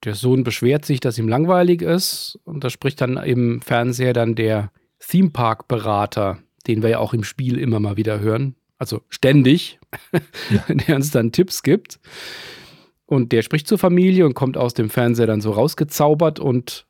der 0.05 0.15
Sohn 0.15 0.45
beschwert 0.45 0.87
sich, 0.87 1.01
dass 1.01 1.19
ihm 1.19 1.29
langweilig 1.29 1.83
ist 1.83 2.39
und 2.45 2.65
da 2.65 2.71
spricht 2.71 3.01
dann 3.01 3.19
im 3.19 3.61
Fernseher 3.61 4.15
dann 4.15 4.35
der 4.35 4.73
Theme 4.99 5.31
Park 5.31 5.69
Berater, 5.69 6.39
den 6.67 6.83
wir 6.83 6.91
ja 6.91 6.99
auch 6.99 7.13
im 7.13 7.25
Spiel 7.25 7.59
immer 7.59 7.81
mal 7.81 7.97
wieder 7.97 8.21
hören, 8.21 8.57
also 8.79 9.03
ständig, 9.11 9.79
ja. 10.51 10.61
der 10.75 10.97
uns 10.97 11.11
dann 11.11 11.33
Tipps 11.33 11.63
gibt. 11.63 12.01
Und 13.05 13.33
der 13.33 13.43
spricht 13.43 13.67
zur 13.67 13.79
Familie 13.79 14.25
und 14.25 14.35
kommt 14.35 14.57
aus 14.57 14.73
dem 14.73 14.89
Fernseher 14.89 15.27
dann 15.27 15.41
so 15.41 15.51
rausgezaubert 15.51 16.39
und 16.39 16.87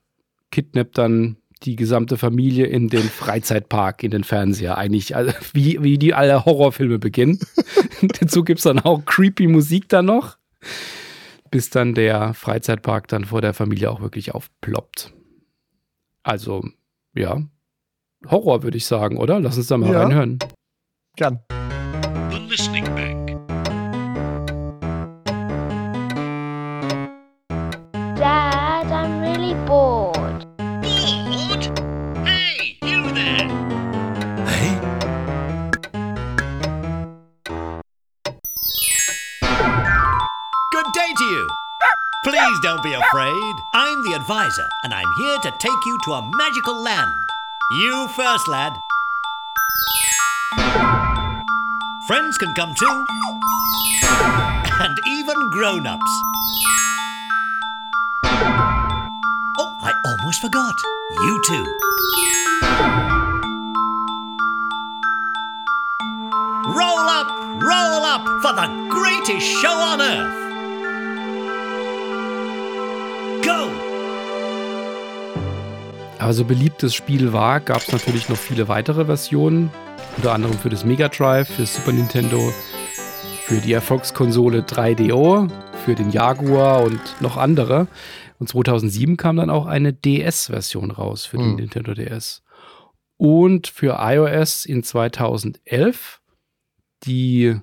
kidnappt 0.50 0.98
dann 0.98 1.38
die 1.62 1.76
gesamte 1.76 2.16
Familie 2.16 2.66
in 2.66 2.88
den 2.88 3.02
Freizeitpark, 3.02 4.02
in 4.02 4.10
den 4.10 4.24
Fernseher. 4.24 4.78
Eigentlich, 4.78 5.14
also 5.14 5.32
wie, 5.52 5.82
wie 5.82 5.98
die 5.98 6.14
alle 6.14 6.44
Horrorfilme 6.44 6.98
beginnen. 6.98 7.38
Dazu 8.20 8.44
gibt 8.44 8.58
es 8.58 8.64
dann 8.64 8.78
auch 8.80 9.04
creepy 9.04 9.46
Musik 9.46 9.88
dann 9.88 10.06
noch, 10.06 10.38
bis 11.50 11.70
dann 11.70 11.94
der 11.94 12.34
Freizeitpark 12.34 13.08
dann 13.08 13.26
vor 13.26 13.42
der 13.42 13.54
Familie 13.54 13.90
auch 13.90 14.00
wirklich 14.00 14.34
aufploppt. 14.34 15.12
Also, 16.22 16.64
ja, 17.14 17.42
Horror 18.26 18.62
würde 18.62 18.76
ich 18.76 18.86
sagen, 18.86 19.16
oder? 19.16 19.40
Lass 19.40 19.56
uns 19.56 19.66
da 19.66 19.76
mal 19.76 19.92
ja. 19.92 20.02
reinhören. 20.02 20.38
Gern. 21.16 21.40
And 44.58 44.92
I'm 44.92 45.12
here 45.16 45.38
to 45.38 45.50
take 45.58 45.84
you 45.86 45.98
to 46.04 46.12
a 46.12 46.22
magical 46.36 46.82
land. 46.82 47.14
You 47.70 48.08
first, 48.08 48.48
lad. 48.48 48.72
Friends 52.06 52.36
can 52.38 52.52
come 52.54 52.74
too. 52.74 53.06
And 54.82 54.98
even 55.06 55.50
grown 55.50 55.86
ups. 55.86 56.10
Oh, 58.24 59.76
I 59.82 59.92
almost 60.04 60.40
forgot. 60.40 60.74
You 61.22 61.40
too. 61.46 61.64
Roll 66.66 67.08
up, 67.08 67.28
roll 67.62 68.04
up 68.04 68.24
for 68.42 68.52
the 68.52 68.88
greatest 68.90 69.46
show 69.60 69.72
on 69.72 70.00
earth. 70.00 70.39
Aber 76.20 76.34
so 76.34 76.44
beliebt 76.44 76.82
das 76.82 76.94
Spiel 76.94 77.32
war, 77.32 77.60
gab 77.60 77.78
es 77.78 77.92
natürlich 77.92 78.28
noch 78.28 78.36
viele 78.36 78.68
weitere 78.68 79.06
Versionen. 79.06 79.70
Unter 80.18 80.34
anderem 80.34 80.56
für 80.58 80.68
das 80.68 80.84
Mega 80.84 81.08
Drive, 81.08 81.48
für 81.48 81.62
das 81.62 81.74
Super 81.74 81.92
Nintendo, 81.92 82.52
für 83.44 83.56
die 83.56 83.72
Erfolgskonsole 83.72 84.60
3DO, 84.60 85.50
für 85.82 85.94
den 85.94 86.10
Jaguar 86.10 86.84
und 86.84 87.00
noch 87.22 87.38
andere. 87.38 87.88
Und 88.38 88.50
2007 88.50 89.16
kam 89.16 89.36
dann 89.36 89.48
auch 89.48 89.64
eine 89.64 89.94
DS-Version 89.94 90.90
raus 90.90 91.24
für 91.24 91.38
den 91.38 91.52
mhm. 91.52 91.56
Nintendo 91.56 91.94
DS. 91.94 92.42
Und 93.16 93.66
für 93.66 93.96
iOS 94.00 94.66
in 94.66 94.82
2011, 94.82 96.20
die 97.04 97.56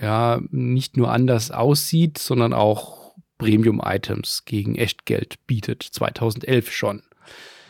ja 0.00 0.40
nicht 0.50 0.96
nur 0.96 1.12
anders 1.12 1.52
aussieht, 1.52 2.18
sondern 2.18 2.52
auch 2.52 3.14
Premium-Items 3.38 4.44
gegen 4.46 4.74
Echtgeld 4.74 5.46
bietet. 5.46 5.84
2011 5.84 6.72
schon. 6.72 7.02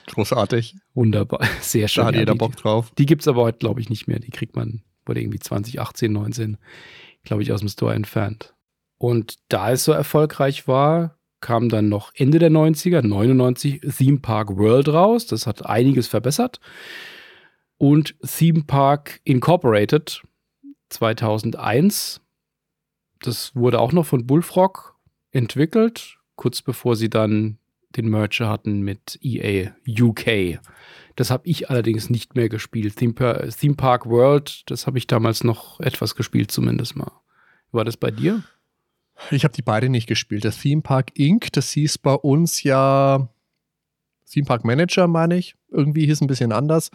Großartig. 0.08 0.74
Wunderbar. 0.94 1.40
Sehr 1.60 1.88
schön. 1.88 2.02
Da 2.02 2.08
hat 2.08 2.14
jeder 2.16 2.34
Bock 2.34 2.56
drauf. 2.56 2.92
Die 2.98 3.06
gibt 3.06 3.22
es 3.22 3.28
aber 3.28 3.42
heute, 3.42 3.58
glaube 3.58 3.80
ich, 3.80 3.90
nicht 3.90 4.08
mehr. 4.08 4.18
Die 4.18 4.30
kriegt 4.30 4.56
man, 4.56 4.82
wurde 5.06 5.20
irgendwie 5.20 5.38
2018, 5.38 6.12
19, 6.12 6.56
glaube 7.24 7.42
ich, 7.42 7.52
aus 7.52 7.60
dem 7.60 7.68
Store 7.68 7.94
entfernt. 7.94 8.54
Und 8.98 9.36
da 9.48 9.72
es 9.72 9.84
so 9.84 9.92
erfolgreich 9.92 10.66
war, 10.66 11.18
kam 11.40 11.68
dann 11.68 11.88
noch 11.88 12.12
Ende 12.14 12.38
der 12.38 12.50
90er, 12.50 13.06
99, 13.06 13.80
Theme 13.96 14.18
Park 14.18 14.56
World 14.56 14.88
raus. 14.88 15.26
Das 15.26 15.46
hat 15.46 15.64
einiges 15.64 16.08
verbessert. 16.08 16.58
Und 17.76 18.16
Theme 18.26 18.64
Park 18.64 19.20
Incorporated 19.24 20.22
2001. 20.88 22.20
Das 23.20 23.54
wurde 23.54 23.78
auch 23.78 23.92
noch 23.92 24.06
von 24.06 24.26
Bullfrog 24.26 24.96
entwickelt, 25.30 26.18
kurz 26.34 26.62
bevor 26.62 26.96
sie 26.96 27.10
dann 27.10 27.58
den 27.96 28.08
Merger 28.08 28.48
hatten 28.48 28.80
mit 28.80 29.18
EA 29.22 29.72
UK. 29.88 30.60
Das 31.16 31.30
habe 31.30 31.48
ich 31.48 31.70
allerdings 31.70 32.10
nicht 32.10 32.36
mehr 32.36 32.48
gespielt. 32.48 32.96
Theme, 32.96 33.14
Theme 33.14 33.74
Park 33.74 34.06
World, 34.06 34.70
das 34.70 34.86
habe 34.86 34.98
ich 34.98 35.06
damals 35.06 35.42
noch 35.42 35.80
etwas 35.80 36.14
gespielt, 36.14 36.50
zumindest 36.50 36.96
mal. 36.96 37.12
War 37.72 37.84
das 37.84 37.96
bei 37.96 38.10
dir? 38.10 38.44
Ich 39.30 39.44
habe 39.44 39.54
die 39.54 39.62
beide 39.62 39.88
nicht 39.88 40.06
gespielt. 40.06 40.44
Das 40.44 40.58
Theme 40.58 40.82
Park 40.82 41.18
Inc., 41.18 41.52
das 41.52 41.72
hieß 41.72 41.98
bei 41.98 42.14
uns 42.14 42.62
ja 42.62 43.28
Theme 44.28 44.46
Park 44.46 44.64
Manager, 44.64 45.06
meine 45.08 45.36
ich. 45.36 45.54
Irgendwie 45.70 46.06
hieß 46.06 46.20
ein 46.20 46.26
bisschen 46.26 46.52
anders. 46.52 46.90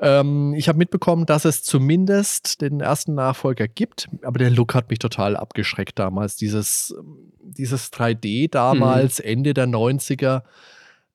Ähm, 0.00 0.54
ich 0.54 0.68
habe 0.68 0.78
mitbekommen, 0.78 1.26
dass 1.26 1.44
es 1.44 1.62
zumindest 1.62 2.60
den 2.60 2.80
ersten 2.80 3.14
Nachfolger 3.14 3.68
gibt, 3.68 4.08
aber 4.22 4.38
der 4.38 4.50
Look 4.50 4.74
hat 4.74 4.90
mich 4.90 4.98
total 4.98 5.36
abgeschreckt 5.36 5.98
damals. 5.98 6.36
Dieses, 6.36 6.94
dieses 7.42 7.92
3D 7.92 8.50
damals, 8.50 9.18
mhm. 9.18 9.24
Ende 9.24 9.54
der 9.54 9.66
90er. 9.66 10.42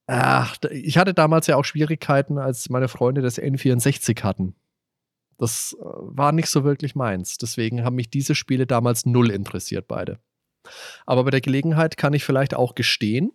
Ach, 0.08 0.58
ich 0.72 0.98
hatte 0.98 1.14
damals 1.14 1.48
ja 1.48 1.56
auch 1.56 1.66
Schwierigkeiten, 1.66 2.38
als 2.38 2.70
meine 2.70 2.88
Freunde 2.88 3.22
das 3.22 3.40
N64 3.40 4.24
hatten. 4.24 4.56
Das 5.38 5.76
äh, 5.80 5.84
war 5.84 6.32
nicht 6.32 6.50
so 6.50 6.64
wirklich 6.64 6.96
meins. 6.96 7.38
Deswegen 7.38 7.84
haben 7.84 7.96
mich 7.96 8.10
diese 8.10 8.36
Spiele 8.36 8.68
damals 8.68 9.06
null 9.06 9.32
interessiert, 9.32 9.88
beide. 9.88 10.20
Aber 11.06 11.24
bei 11.24 11.32
der 11.32 11.42
Gelegenheit 11.42 11.98
kann 11.98 12.14
ich 12.14 12.24
vielleicht 12.24 12.54
auch 12.54 12.76
gestehen, 12.76 13.32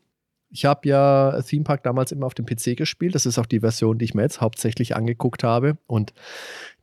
ich 0.51 0.65
habe 0.65 0.89
ja 0.89 1.43
Theme 1.43 1.65
Park 1.65 1.83
damals 1.83 2.13
immer 2.13 2.27
auf 2.27 2.35
dem 2.35 2.47
PC 2.47 2.77
gespielt. 2.77 3.15
Das 3.15 3.27
ist 3.27 3.39
auch 3.39 3.47
die 3.47 3.61
Version, 3.61 3.99
die 3.99 4.05
ich 4.05 4.15
mir 4.15 4.23
jetzt 4.23 4.41
hauptsächlich 4.41 4.97
angeguckt 4.97 5.45
habe. 5.45 5.79
Und 5.87 6.15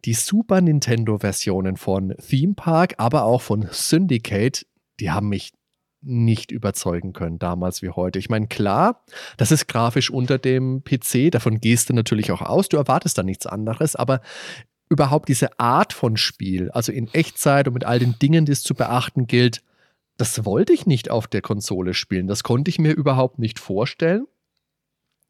die 0.06 0.14
Super 0.14 0.62
Nintendo-Versionen 0.62 1.78
von 1.78 2.16
Theme 2.18 2.54
Park, 2.56 2.96
aber 2.98 3.24
auch 3.24 3.42
von 3.42 3.68
Syndicate, 3.72 4.66
die 5.00 5.12
haben 5.12 5.30
mich 5.30 5.54
nicht 6.02 6.52
überzeugen 6.52 7.14
können, 7.14 7.40
damals 7.40 7.82
wie 7.82 7.90
heute. 7.90 8.20
Ich 8.20 8.30
meine, 8.30 8.48
klar, 8.48 9.06
das 9.38 9.52
ist 9.52 9.68
grafisch 9.68 10.10
unter 10.10 10.38
dem 10.38 10.84
PC, 10.84 11.32
davon 11.32 11.60
gehst 11.62 11.90
du 11.90 11.94
natürlich 11.94 12.32
auch 12.32 12.42
aus, 12.42 12.68
du 12.68 12.76
erwartest 12.76 13.18
da 13.18 13.24
nichts 13.24 13.46
anderes, 13.46 13.96
aber 13.96 14.20
überhaupt 14.90 15.30
diese 15.30 15.60
Art 15.60 15.94
von 15.94 16.18
Spiel, 16.18 16.70
also 16.72 16.92
in 16.92 17.08
Echtzeit 17.14 17.68
und 17.68 17.74
mit 17.74 17.86
all 17.86 18.00
den 18.00 18.20
Dingen, 18.20 18.46
die 18.46 18.52
es 18.52 18.64
zu 18.64 18.76
beachten 18.76 19.28
gilt, 19.28 19.64
das 20.18 20.46
wollte 20.46 20.74
ich 20.74 20.86
nicht 20.86 21.10
auf 21.10 21.28
der 21.28 21.42
Konsole 21.42 21.94
spielen. 21.94 22.28
Das 22.28 22.44
konnte 22.44 22.70
ich 22.70 22.80
mir 22.80 22.94
überhaupt 22.94 23.40
nicht 23.40 23.60
vorstellen, 23.60 24.28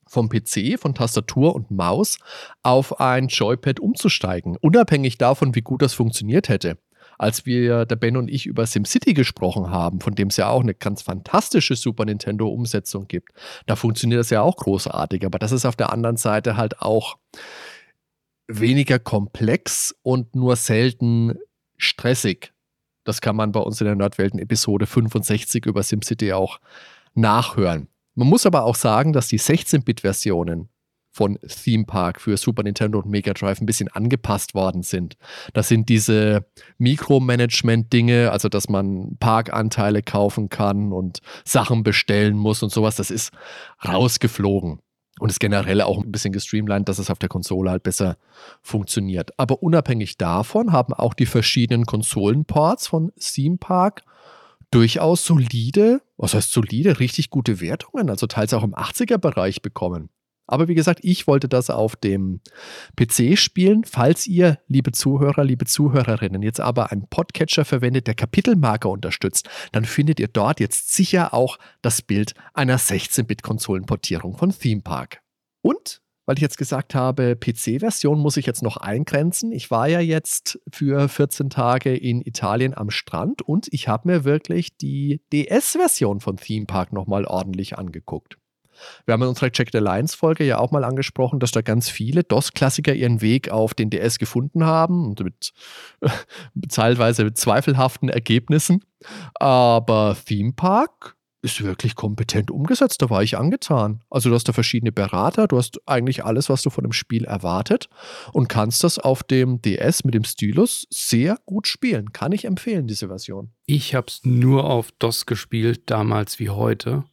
vom 0.07 0.29
PC, 0.29 0.79
von 0.79 0.93
Tastatur 0.93 1.55
und 1.55 1.71
Maus 1.71 2.19
auf 2.61 2.99
ein 2.99 3.27
Joypad 3.27 3.79
umzusteigen, 3.79 4.57
unabhängig 4.57 5.17
davon, 5.17 5.55
wie 5.55 5.61
gut 5.61 5.81
das 5.81 5.93
funktioniert 5.93 6.49
hätte. 6.49 6.77
Als 7.17 7.45
wir, 7.45 7.85
der 7.85 7.95
Ben 7.95 8.17
und 8.17 8.29
ich, 8.29 8.45
über 8.45 8.65
SimCity 8.65 9.13
gesprochen 9.13 9.69
haben, 9.69 10.01
von 10.01 10.15
dem 10.15 10.29
es 10.29 10.37
ja 10.37 10.49
auch 10.49 10.61
eine 10.61 10.73
ganz 10.73 11.03
fantastische 11.03 11.75
Super 11.75 12.05
Nintendo-Umsetzung 12.05 13.07
gibt, 13.07 13.29
da 13.65 13.75
funktioniert 13.75 14.19
das 14.19 14.29
ja 14.29 14.41
auch 14.41 14.57
großartig, 14.57 15.25
aber 15.25 15.39
das 15.39 15.51
ist 15.51 15.65
auf 15.65 15.75
der 15.75 15.91
anderen 15.93 16.17
Seite 16.17 16.57
halt 16.57 16.81
auch 16.81 17.17
weniger 18.47 18.99
komplex 18.99 19.95
und 20.01 20.35
nur 20.35 20.55
selten 20.55 21.37
stressig. 21.77 22.52
Das 23.03 23.21
kann 23.21 23.35
man 23.35 23.51
bei 23.51 23.59
uns 23.59 23.81
in 23.81 23.85
der 23.85 23.95
Nordwelten 23.95 24.39
Episode 24.39 24.85
65 24.85 25.65
über 25.65 25.83
SimCity 25.83 26.33
auch 26.33 26.59
nachhören. 27.13 27.87
Man 28.15 28.27
muss 28.27 28.45
aber 28.45 28.63
auch 28.63 28.75
sagen, 28.75 29.13
dass 29.13 29.27
die 29.27 29.39
16-Bit-Versionen 29.39 30.69
von 31.13 31.37
Theme 31.47 31.85
Park 31.85 32.19
für 32.19 32.37
Super 32.37 32.63
Nintendo 32.63 32.99
und 32.99 33.07
Mega 33.07 33.33
Drive 33.33 33.61
ein 33.61 33.67
bisschen 33.67 33.87
angepasst 33.87 34.55
worden 34.55 34.81
sind. 34.81 35.15
Das 35.53 35.67
sind 35.67 35.89
diese 35.89 36.45
Mikromanagement-Dinge, 36.79 38.31
also 38.31 38.49
dass 38.49 38.67
man 38.67 39.15
Parkanteile 39.19 40.01
kaufen 40.01 40.49
kann 40.49 40.91
und 40.91 41.19
Sachen 41.45 41.83
bestellen 41.83 42.35
muss 42.35 42.63
und 42.63 42.71
sowas. 42.71 42.95
Das 42.95 43.11
ist 43.11 43.31
rausgeflogen 43.87 44.79
und 45.23 45.29
ist 45.29 45.39
generell 45.39 45.79
auch 45.79 46.03
ein 46.03 46.11
bisschen 46.11 46.33
gestreamlined, 46.33 46.89
dass 46.89 46.99
es 46.99 47.09
auf 47.09 47.17
der 47.17 47.29
Konsole 47.29 47.71
halt 47.71 47.83
besser 47.83 48.17
funktioniert. 48.61 49.31
Aber 49.39 49.63
unabhängig 49.63 50.17
davon 50.17 50.73
haben 50.73 50.93
auch 50.93 51.13
die 51.13 51.25
verschiedenen 51.25 51.85
Konsolenports 51.85 52.87
von 52.87 53.13
Theme 53.17 53.55
Park 53.55 54.01
durchaus 54.69 55.25
solide, 55.25 56.01
was 56.17 56.33
heißt 56.33 56.51
solide, 56.51 56.99
richtig 56.99 57.29
gute 57.29 57.61
Wertungen, 57.61 58.09
also 58.09 58.27
teils 58.27 58.53
auch 58.53 58.65
im 58.65 58.75
80er-Bereich 58.75 59.61
bekommen. 59.61 60.09
Aber 60.45 60.67
wie 60.67 60.75
gesagt, 60.75 60.99
ich 61.03 61.25
wollte 61.25 61.47
das 61.47 61.69
auf 61.69 61.95
dem 61.95 62.41
PC 62.97 63.37
spielen. 63.37 63.85
Falls 63.85 64.27
ihr, 64.27 64.59
liebe 64.67 64.91
Zuhörer, 64.91 65.43
liebe 65.43 65.65
Zuhörerinnen, 65.65 66.41
jetzt 66.41 66.59
aber 66.59 66.91
einen 66.91 67.07
Podcatcher 67.07 67.65
verwendet, 67.65 68.07
der 68.07 68.15
Kapitelmarker 68.15 68.89
unterstützt, 68.89 69.49
dann 69.71 69.85
findet 69.85 70.19
ihr 70.19 70.27
dort 70.27 70.59
jetzt 70.59 70.93
sicher 70.93 71.33
auch 71.33 71.57
das 71.81 72.01
Bild 72.01 72.33
einer 72.53 72.77
16-Bit-Konsolenportierung 72.77 74.37
von 74.37 74.51
Theme 74.51 74.81
Park. 74.81 75.21
Und 75.61 76.01
weil 76.25 76.37
ich 76.37 76.41
jetzt 76.41 76.57
gesagt 76.57 76.95
habe, 76.95 77.35
PC-Version 77.35 78.17
muss 78.17 78.37
ich 78.37 78.45
jetzt 78.45 78.63
noch 78.63 78.77
eingrenzen. 78.77 79.51
Ich 79.51 79.71
war 79.71 79.89
ja 79.89 79.99
jetzt 79.99 80.59
für 80.71 81.09
14 81.09 81.49
Tage 81.49 81.95
in 81.95 82.21
Italien 82.21 82.73
am 82.73 82.91
Strand 82.91 83.41
und 83.41 83.67
ich 83.71 83.89
habe 83.89 84.07
mir 84.07 84.23
wirklich 84.23 84.77
die 84.77 85.21
DS-Version 85.33 86.21
von 86.21 86.37
Theme 86.37 86.65
Park 86.65 86.93
nochmal 86.93 87.25
ordentlich 87.25 87.77
angeguckt. 87.77 88.37
Wir 89.05 89.13
haben 89.13 89.21
in 89.21 89.29
unserer 89.29 89.51
Check 89.51 89.69
the 89.71 89.79
Lines 89.79 90.15
Folge 90.15 90.43
ja 90.43 90.59
auch 90.59 90.71
mal 90.71 90.83
angesprochen, 90.83 91.39
dass 91.39 91.51
da 91.51 91.61
ganz 91.61 91.89
viele 91.89 92.23
DOS-Klassiker 92.23 92.93
ihren 92.93 93.21
Weg 93.21 93.49
auf 93.49 93.73
den 93.73 93.89
DS 93.89 94.19
gefunden 94.19 94.65
haben 94.65 95.05
und 95.05 95.23
mit 95.23 95.53
teilweise 96.69 97.25
mit 97.25 97.37
zweifelhaften 97.37 98.09
Ergebnissen. 98.09 98.83
Aber 99.35 100.15
Theme 100.25 100.53
Park 100.53 101.15
ist 101.43 101.61
wirklich 101.61 101.95
kompetent 101.95 102.49
umgesetzt. 102.49 103.01
Da 103.01 103.09
war 103.09 103.21
ich 103.21 103.37
angetan. 103.37 104.01
Also 104.09 104.29
du 104.29 104.35
hast 104.35 104.47
da 104.47 104.53
verschiedene 104.53 104.91
Berater, 104.91 105.47
du 105.47 105.57
hast 105.57 105.79
eigentlich 105.85 106.23
alles, 106.23 106.49
was 106.49 106.61
du 106.61 106.69
von 106.69 106.85
dem 106.85 106.93
Spiel 106.93 107.25
erwartet 107.25 107.89
und 108.31 108.47
kannst 108.47 108.83
das 108.83 108.97
auf 108.97 109.23
dem 109.23 109.61
DS 109.61 110.05
mit 110.05 110.13
dem 110.13 110.23
Stylus 110.23 110.87
sehr 110.89 111.37
gut 111.45 111.67
spielen. 111.67 112.13
Kann 112.13 112.31
ich 112.31 112.45
empfehlen, 112.45 112.87
diese 112.87 113.09
Version. 113.09 113.51
Ich 113.65 113.93
habe 113.93 114.07
es 114.07 114.21
nur 114.23 114.63
auf 114.63 114.91
DOS 114.99 115.25
gespielt, 115.25 115.83
damals 115.87 116.39
wie 116.39 116.49
heute. 116.49 117.03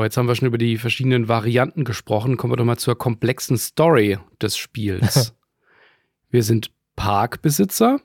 Aber 0.00 0.06
jetzt 0.06 0.16
haben 0.16 0.28
wir 0.28 0.34
schon 0.34 0.48
über 0.48 0.56
die 0.56 0.78
verschiedenen 0.78 1.28
Varianten 1.28 1.84
gesprochen. 1.84 2.38
Kommen 2.38 2.54
wir 2.54 2.56
doch 2.56 2.64
mal 2.64 2.78
zur 2.78 2.96
komplexen 2.96 3.58
Story 3.58 4.16
des 4.40 4.56
Spiels. 4.56 5.34
wir 6.30 6.42
sind 6.42 6.70
Parkbesitzer 6.96 8.00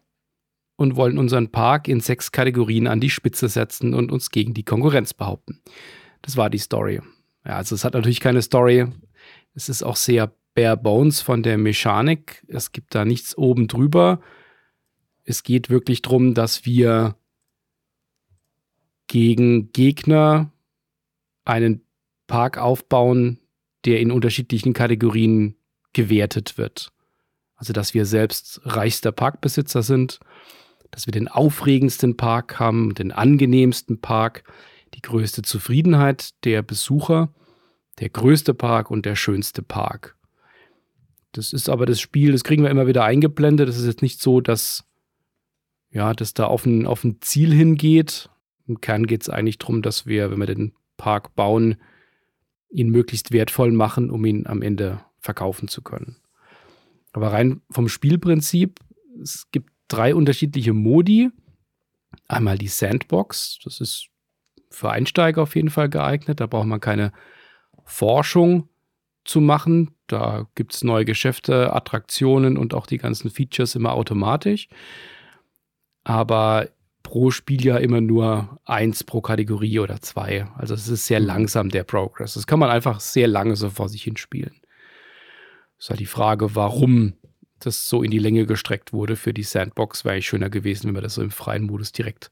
und 0.76 0.98
wollen 0.98 1.18
unseren 1.18 1.54
Park 1.54 1.88
in 1.88 2.02
sechs 2.02 2.34
Kategorien 2.34 2.88
an 2.88 3.00
die 3.00 3.10
Spitze 3.10 3.48
setzen 3.48 3.94
und 3.94 4.12
uns 4.12 4.30
gegen 4.30 4.54
die 4.54 4.66
Konkurrenz 4.66 5.14
behaupten. 5.14 5.62
Das 6.22 6.36
war 6.36 6.50
die 6.50 6.58
Story. 6.58 7.00
Ja, 7.46 7.56
also 7.56 7.76
es 7.76 7.86
hat 7.86 7.94
natürlich 7.94 8.20
keine 8.20 8.42
Story. 8.42 8.88
Es 9.54 9.70
ist 9.70 9.82
auch 9.82 9.96
sehr 9.96 10.36
bare 10.54 10.76
bones 10.76 11.22
von 11.22 11.44
der 11.44 11.58
Mechanik. 11.58 12.44
Es 12.50 12.74
gibt 12.74 12.94
da 12.94 13.06
nichts 13.06 13.38
oben 13.38 13.70
drüber. 13.70 14.20
Es 15.24 15.44
geht 15.44 15.70
wirklich 15.70 16.02
darum, 16.02 16.34
dass 16.34 16.66
wir 16.66 17.16
gegen 19.08 19.72
Gegner 19.72 20.52
einen 21.46 21.85
Park 22.28 22.58
aufbauen, 22.58 23.40
der 23.86 24.00
in 24.00 24.12
unterschiedlichen 24.12 24.74
Kategorien 24.74 25.56
gewertet 25.94 26.58
wird. 26.58 26.92
Also 27.56 27.72
dass 27.72 27.94
wir 27.94 28.06
selbst 28.06 28.62
reichster 28.64 29.12
Parkbesitzer 29.12 29.82
sind 29.82 30.20
dass 30.96 31.08
wir 31.08 31.12
den 31.12 31.28
aufregendsten 31.28 32.16
Park 32.16 32.58
haben, 32.58 32.96
den 32.96 33.12
angenehmsten 33.12 34.00
Park, 34.00 34.44
die 34.94 35.02
größte 35.02 35.42
Zufriedenheit 35.42 36.30
der 36.46 36.62
Besucher, 36.62 37.34
der 38.00 38.08
größte 38.08 38.54
Park 38.54 38.92
und 38.92 39.06
der 39.06 39.18
schönste 39.18 39.62
Park. 39.62 40.16
Das 41.34 41.52
ist 41.52 41.68
aber 41.68 41.86
das 41.86 42.00
Spiel, 42.00 42.32
das 42.32 42.46
kriegen 42.46 42.64
wir 42.64 42.70
immer 42.70 42.88
wieder 42.88 43.04
eingeblendet. 43.04 43.68
Das 43.68 43.78
ist 43.78 43.86
jetzt 43.86 44.02
nicht 44.02 44.22
so, 44.22 44.40
dass 44.40 44.86
ja, 45.90 46.14
das 46.14 46.34
da 46.34 46.46
auf 46.46 46.66
ein, 46.66 46.88
auf 46.88 47.04
ein 47.04 47.18
Ziel 47.20 47.54
hingeht. 47.54 48.30
Im 48.66 48.80
Kern 48.80 49.06
geht 49.06 49.24
es 49.24 49.30
eigentlich 49.30 49.58
darum, 49.58 49.82
dass 49.82 50.06
wir, 50.06 50.32
wenn 50.32 50.40
wir 50.40 50.46
den 50.46 50.74
Park 50.96 51.36
bauen, 51.36 51.76
ihn 52.76 52.90
möglichst 52.90 53.32
wertvoll 53.32 53.72
machen, 53.72 54.12
um 54.12 54.26
ihn 54.26 54.46
am 54.46 54.62
Ende 54.62 55.00
verkaufen 55.20 55.68
zu 55.68 55.82
können. 55.82 56.18
Aber 57.14 57.32
rein 57.32 57.62
vom 57.72 57.88
Spielprinzip, 57.88 58.80
es 59.22 59.50
gibt 59.52 59.72
drei 59.88 60.14
unterschiedliche 60.14 60.74
Modi. 60.74 61.32
Einmal 62.28 62.58
die 62.58 62.68
Sandbox, 62.68 63.60
das 63.64 63.80
ist 63.80 64.10
für 64.70 64.92
Einsteiger 64.92 65.42
auf 65.42 65.56
jeden 65.56 65.70
Fall 65.70 65.90
geeignet. 65.90 66.40
Da 66.42 66.48
braucht 66.48 66.68
man 66.68 66.82
keine 66.82 67.14
Forschung 67.86 68.68
zu 69.24 69.40
machen. 69.40 69.96
Da 70.08 70.48
gibt 70.56 70.74
es 70.74 70.84
neue 70.84 71.06
Geschäfte, 71.06 71.74
Attraktionen 71.74 72.58
und 72.58 72.74
auch 72.74 72.86
die 72.86 72.98
ganzen 72.98 73.30
Features 73.30 73.76
immer 73.76 73.94
automatisch. 73.94 74.68
Aber 76.04 76.68
pro 77.06 77.30
Spiel 77.30 77.64
ja 77.64 77.78
immer 77.78 78.02
nur 78.02 78.60
eins 78.66 79.04
pro 79.04 79.22
Kategorie 79.22 79.78
oder 79.78 80.02
zwei. 80.02 80.48
Also 80.58 80.74
es 80.74 80.88
ist 80.88 81.06
sehr 81.06 81.20
mhm. 81.20 81.28
langsam 81.28 81.70
der 81.70 81.84
Progress. 81.84 82.34
Das 82.34 82.48
kann 82.48 82.58
man 82.58 82.72
einfach 82.72 83.00
sehr 83.00 83.28
lange 83.28 83.56
so 83.56 83.70
vor 83.70 83.90
sich 83.90 84.02
hin 84.02 84.18
spielen. 84.18 84.56
ist 85.78 85.92
halt 85.92 86.00
die 86.00 86.08
Frage, 86.08 86.56
warum 86.56 87.14
das 87.60 87.88
so 87.88 88.02
in 88.02 88.10
die 88.10 88.18
Länge 88.18 88.48
gestreckt 88.48 88.92
wurde 88.92 89.16
für 89.16 89.36
die 89.36 89.44
Sandbox. 89.44 90.04
Wäre 90.04 90.16
eigentlich 90.16 90.28
schöner 90.28 90.50
gewesen, 90.50 90.88
wenn 90.88 90.96
man 90.96 91.04
das 91.04 91.14
so 91.14 91.22
im 91.22 91.30
freien 91.30 91.64
Modus 91.64 91.92
direkt 91.92 92.32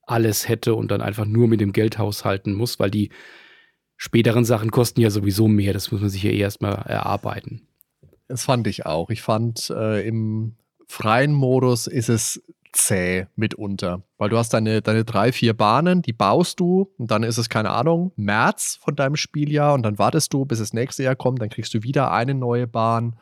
alles 0.00 0.48
hätte 0.48 0.74
und 0.74 0.90
dann 0.90 1.02
einfach 1.02 1.26
nur 1.26 1.46
mit 1.46 1.60
dem 1.60 1.74
Geld 1.74 1.98
haushalten 1.98 2.54
muss, 2.54 2.80
weil 2.80 2.90
die 2.90 3.10
späteren 3.98 4.46
Sachen 4.46 4.70
kosten 4.70 5.02
ja 5.02 5.10
sowieso 5.10 5.46
mehr. 5.46 5.74
Das 5.74 5.92
muss 5.92 6.00
man 6.00 6.08
sich 6.08 6.22
ja 6.22 6.30
erstmal 6.30 6.72
erarbeiten. 6.86 7.68
Das 8.28 8.44
fand 8.44 8.66
ich 8.66 8.86
auch. 8.86 9.10
Ich 9.10 9.20
fand, 9.20 9.68
äh, 9.68 10.08
im 10.08 10.56
freien 10.88 11.34
Modus 11.34 11.86
ist 11.86 12.08
es 12.08 12.42
zäh 12.76 13.26
mitunter. 13.36 14.02
Weil 14.18 14.30
du 14.30 14.38
hast 14.38 14.52
deine, 14.54 14.82
deine 14.82 15.04
drei, 15.04 15.32
vier 15.32 15.54
Bahnen, 15.54 16.02
die 16.02 16.12
baust 16.12 16.60
du 16.60 16.92
und 16.98 17.10
dann 17.10 17.22
ist 17.22 17.38
es, 17.38 17.48
keine 17.48 17.70
Ahnung, 17.70 18.12
März 18.16 18.78
von 18.82 18.94
deinem 18.94 19.16
Spieljahr 19.16 19.74
und 19.74 19.82
dann 19.82 19.98
wartest 19.98 20.32
du, 20.32 20.44
bis 20.44 20.58
das 20.58 20.72
nächste 20.72 21.02
Jahr 21.02 21.16
kommt, 21.16 21.40
dann 21.40 21.48
kriegst 21.48 21.74
du 21.74 21.82
wieder 21.82 22.12
eine 22.12 22.34
neue 22.34 22.66
Bahn. 22.66 23.18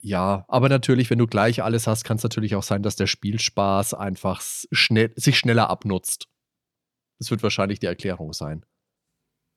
Ja, 0.00 0.44
aber 0.48 0.68
natürlich, 0.68 1.10
wenn 1.10 1.18
du 1.18 1.26
gleich 1.26 1.62
alles 1.62 1.86
hast, 1.86 2.04
kann 2.04 2.16
es 2.16 2.22
natürlich 2.22 2.56
auch 2.56 2.62
sein, 2.62 2.82
dass 2.82 2.96
der 2.96 3.06
Spielspaß 3.06 3.94
einfach 3.94 4.40
schnell, 4.40 5.12
sich 5.16 5.38
schneller 5.38 5.68
abnutzt. 5.68 6.26
Das 7.18 7.30
wird 7.30 7.42
wahrscheinlich 7.42 7.80
die 7.80 7.86
Erklärung 7.86 8.32
sein. 8.32 8.64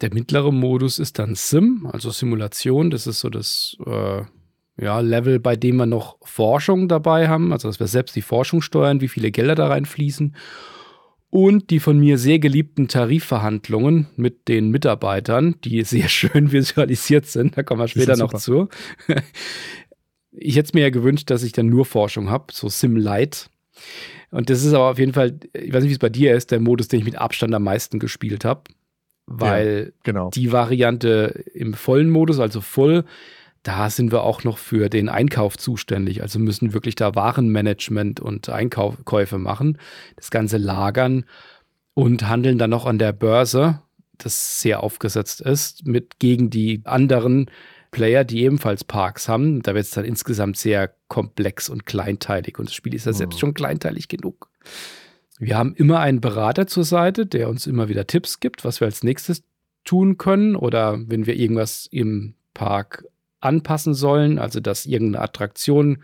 Der 0.01 0.13
mittlere 0.13 0.51
Modus 0.51 0.99
ist 0.99 1.17
dann 1.17 1.35
Sim, 1.35 1.89
also 1.91 2.11
Simulation. 2.11 2.89
Das 2.89 3.07
ist 3.07 3.21
so 3.21 3.29
das 3.29 3.77
äh, 3.85 4.23
ja, 4.79 4.99
Level, 4.99 5.39
bei 5.39 5.55
dem 5.55 5.77
wir 5.77 5.85
noch 5.85 6.17
Forschung 6.23 6.87
dabei 6.87 7.27
haben, 7.27 7.53
also 7.53 7.67
dass 7.67 7.79
wir 7.79 7.87
selbst 7.87 8.15
die 8.15 8.21
Forschung 8.21 8.61
steuern, 8.61 9.01
wie 9.01 9.07
viele 9.07 9.31
Gelder 9.31 9.55
da 9.55 9.67
reinfließen. 9.67 10.35
Und 11.29 11.71
die 11.71 11.79
von 11.79 11.97
mir 11.97 12.19
sehr 12.19 12.37
geliebten 12.37 12.87
Tarifverhandlungen 12.87 14.07
mit 14.17 14.47
den 14.47 14.69
Mitarbeitern, 14.69 15.55
die 15.63 15.81
sehr 15.83 16.07
schön 16.07 16.51
visualisiert 16.51 17.25
sind. 17.25 17.57
Da 17.57 17.63
kommen 17.63 17.81
wir 17.81 17.87
später 17.87 18.17
noch 18.17 18.33
zu. 18.33 18.69
Ich 20.35 20.55
hätte 20.55 20.67
es 20.67 20.73
mir 20.73 20.81
ja 20.81 20.89
gewünscht, 20.89 21.29
dass 21.29 21.43
ich 21.43 21.51
dann 21.51 21.67
nur 21.67 21.85
Forschung 21.85 22.29
habe, 22.29 22.45
so 22.51 22.67
Sim 22.67 22.95
Light. 22.95 23.49
Und 24.31 24.49
das 24.49 24.63
ist 24.63 24.73
aber 24.73 24.89
auf 24.89 24.97
jeden 24.97 25.13
Fall, 25.13 25.39
ich 25.53 25.71
weiß 25.71 25.83
nicht, 25.83 25.91
wie 25.91 25.95
es 25.95 25.99
bei 25.99 26.09
dir 26.09 26.35
ist, 26.35 26.49
der 26.49 26.59
Modus, 26.59 26.87
den 26.87 26.99
ich 26.99 27.05
mit 27.05 27.15
Abstand 27.15 27.53
am 27.53 27.63
meisten 27.63 27.99
gespielt 27.99 28.43
habe. 28.45 28.63
Weil 29.25 29.85
ja, 29.85 29.99
genau. 30.03 30.29
die 30.31 30.51
Variante 30.51 31.43
im 31.53 31.73
vollen 31.73 32.09
Modus, 32.09 32.39
also 32.39 32.61
voll, 32.61 33.05
da 33.63 33.89
sind 33.89 34.11
wir 34.11 34.23
auch 34.23 34.43
noch 34.43 34.57
für 34.57 34.89
den 34.89 35.09
Einkauf 35.09 35.57
zuständig. 35.57 36.21
Also 36.21 36.37
müssen 36.37 36.73
wirklich 36.73 36.95
da 36.95 37.15
Warenmanagement 37.15 38.19
und 38.19 38.49
Einkäufe 38.49 39.37
machen, 39.37 39.77
das 40.17 40.31
Ganze 40.31 40.57
lagern 40.57 41.25
und 41.93 42.27
handeln 42.27 42.57
dann 42.57 42.69
noch 42.69 42.85
an 42.85 42.99
der 42.99 43.13
Börse, 43.13 43.81
das 44.17 44.59
sehr 44.59 44.83
aufgesetzt 44.83 45.41
ist, 45.41 45.87
mit 45.87 46.19
gegen 46.19 46.49
die 46.49 46.81
anderen 46.83 47.49
Player, 47.91 48.25
die 48.25 48.43
ebenfalls 48.43 48.83
Parks 48.83 49.29
haben. 49.29 49.61
Da 49.61 49.73
wird 49.73 49.85
es 49.85 49.91
dann 49.91 50.03
insgesamt 50.03 50.57
sehr 50.57 50.93
komplex 51.07 51.69
und 51.69 51.85
kleinteilig 51.85 52.59
und 52.59 52.67
das 52.67 52.75
Spiel 52.75 52.93
ist 52.93 53.05
ja 53.05 53.13
selbst 53.13 53.37
oh. 53.37 53.39
schon 53.39 53.53
kleinteilig 53.53 54.09
genug. 54.09 54.49
Wir 55.39 55.57
haben 55.57 55.73
immer 55.75 55.99
einen 55.99 56.21
Berater 56.21 56.67
zur 56.67 56.83
Seite, 56.83 57.25
der 57.25 57.49
uns 57.49 57.65
immer 57.65 57.87
wieder 57.87 58.07
Tipps 58.07 58.39
gibt, 58.39 58.65
was 58.65 58.81
wir 58.81 58.85
als 58.85 59.03
nächstes 59.03 59.43
tun 59.83 60.17
können 60.17 60.55
oder 60.55 60.99
wenn 61.07 61.25
wir 61.25 61.35
irgendwas 61.35 61.87
im 61.91 62.35
Park 62.53 63.05
anpassen 63.43 63.93
sollen, 63.93 64.39
also 64.39 64.59
dass 64.59 64.85
irgendeine 64.85 65.23
Attraktion 65.23 66.03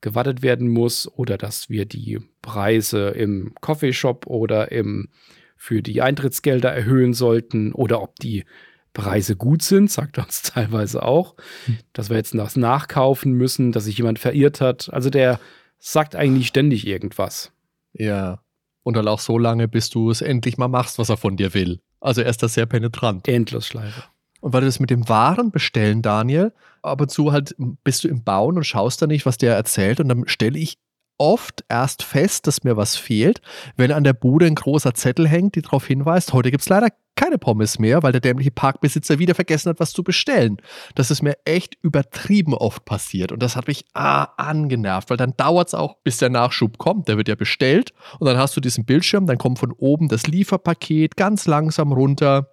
gewartet 0.00 0.42
werden 0.42 0.68
muss 0.68 1.08
oder 1.16 1.38
dass 1.38 1.70
wir 1.70 1.86
die 1.86 2.20
Preise 2.42 3.10
im 3.10 3.54
Coffeeshop 3.60 4.26
oder 4.26 4.72
im, 4.72 5.08
für 5.56 5.80
die 5.80 6.02
Eintrittsgelder 6.02 6.72
erhöhen 6.72 7.14
sollten 7.14 7.72
oder 7.72 8.02
ob 8.02 8.16
die 8.18 8.44
Preise 8.92 9.36
gut 9.36 9.62
sind, 9.62 9.90
sagt 9.90 10.18
er 10.18 10.24
uns 10.24 10.42
teilweise 10.42 11.02
auch, 11.02 11.36
hm. 11.66 11.78
dass 11.92 12.10
wir 12.10 12.16
jetzt 12.16 12.34
das 12.34 12.56
nachkaufen 12.56 13.32
müssen, 13.32 13.72
dass 13.72 13.84
sich 13.84 13.96
jemand 13.96 14.18
verirrt 14.18 14.60
hat. 14.60 14.92
Also 14.92 15.08
der 15.08 15.40
sagt 15.78 16.14
eigentlich 16.14 16.48
ständig 16.48 16.86
irgendwas. 16.86 17.52
Ja. 17.94 18.40
Und 18.82 18.96
dann 18.96 19.06
auch 19.06 19.20
so 19.20 19.38
lange, 19.38 19.68
bis 19.68 19.90
du 19.90 20.10
es 20.10 20.20
endlich 20.20 20.58
mal 20.58 20.68
machst, 20.68 20.98
was 20.98 21.08
er 21.08 21.16
von 21.16 21.36
dir 21.36 21.54
will. 21.54 21.80
Also 22.00 22.20
er 22.20 22.30
ist 22.30 22.42
da 22.42 22.48
sehr 22.48 22.66
penetrant. 22.66 23.28
Endlosschleife. 23.28 24.02
Und 24.42 24.52
weil 24.52 24.60
du 24.60 24.66
das 24.66 24.80
mit 24.80 24.90
dem 24.90 25.08
Waren 25.08 25.50
bestellen, 25.50 26.02
Daniel, 26.02 26.52
ab 26.82 27.00
und 27.00 27.10
zu 27.10 27.32
halt 27.32 27.54
bist 27.84 28.04
du 28.04 28.08
im 28.08 28.22
Bauen 28.22 28.56
und 28.56 28.64
schaust 28.64 29.00
da 29.00 29.06
nicht, 29.06 29.24
was 29.24 29.38
der 29.38 29.54
erzählt. 29.54 30.00
Und 30.00 30.08
dann 30.08 30.24
stelle 30.26 30.58
ich 30.58 30.78
oft 31.16 31.64
erst 31.68 32.02
fest, 32.02 32.48
dass 32.48 32.64
mir 32.64 32.76
was 32.76 32.96
fehlt, 32.96 33.40
wenn 33.76 33.92
an 33.92 34.02
der 34.02 34.12
Bude 34.12 34.46
ein 34.46 34.56
großer 34.56 34.94
Zettel 34.94 35.28
hängt, 35.28 35.54
die 35.54 35.62
darauf 35.62 35.86
hinweist, 35.86 36.32
heute 36.32 36.50
gibt 36.50 36.62
es 36.62 36.68
leider 36.68 36.88
keine 37.14 37.38
Pommes 37.38 37.78
mehr, 37.78 38.02
weil 38.02 38.10
der 38.10 38.20
dämliche 38.20 38.50
Parkbesitzer 38.50 39.20
wieder 39.20 39.36
vergessen 39.36 39.68
hat, 39.68 39.78
was 39.78 39.92
zu 39.92 40.02
bestellen. 40.02 40.56
Das 40.96 41.12
ist 41.12 41.22
mir 41.22 41.36
echt 41.44 41.76
übertrieben 41.82 42.54
oft 42.54 42.84
passiert 42.84 43.30
und 43.30 43.40
das 43.40 43.54
hat 43.54 43.68
mich 43.68 43.84
ah, 43.94 44.24
angenervt, 44.36 45.10
weil 45.10 45.16
dann 45.16 45.36
dauert 45.36 45.68
es 45.68 45.74
auch, 45.74 45.98
bis 46.02 46.16
der 46.16 46.30
Nachschub 46.30 46.78
kommt. 46.78 47.06
Der 47.06 47.18
wird 47.18 47.28
ja 47.28 47.36
bestellt 47.36 47.92
und 48.18 48.26
dann 48.26 48.38
hast 48.38 48.56
du 48.56 48.60
diesen 48.60 48.84
Bildschirm, 48.84 49.26
dann 49.26 49.38
kommt 49.38 49.60
von 49.60 49.70
oben 49.72 50.08
das 50.08 50.26
Lieferpaket 50.26 51.16
ganz 51.16 51.46
langsam 51.46 51.92
runter, 51.92 52.48